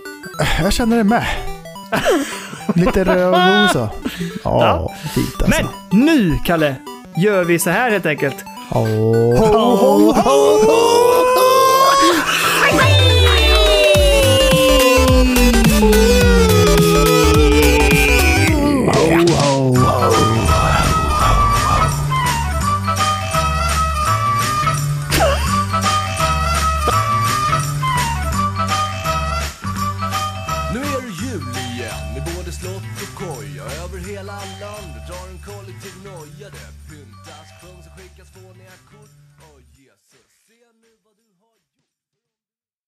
Jag 0.63 0.73
känner 0.73 0.97
det 0.97 1.05
med. 1.05 1.27
Lite 2.75 3.05
röd 3.05 3.65
och 3.65 3.71
så. 3.71 3.79
Ja, 3.79 3.91
Ja. 4.45 4.93
fint 5.15 5.43
alltså. 5.43 5.63
Men 5.91 6.05
nu, 6.05 6.39
Kalle, 6.47 6.75
gör 7.17 7.45
vi 7.45 7.59
så 7.59 7.71
här 7.71 7.91
helt 7.91 8.07
enkelt. 8.07 8.37
Ho, 8.71 8.81
ho, 9.37 10.13
ho, 10.13 10.13
Nu 10.13 11.44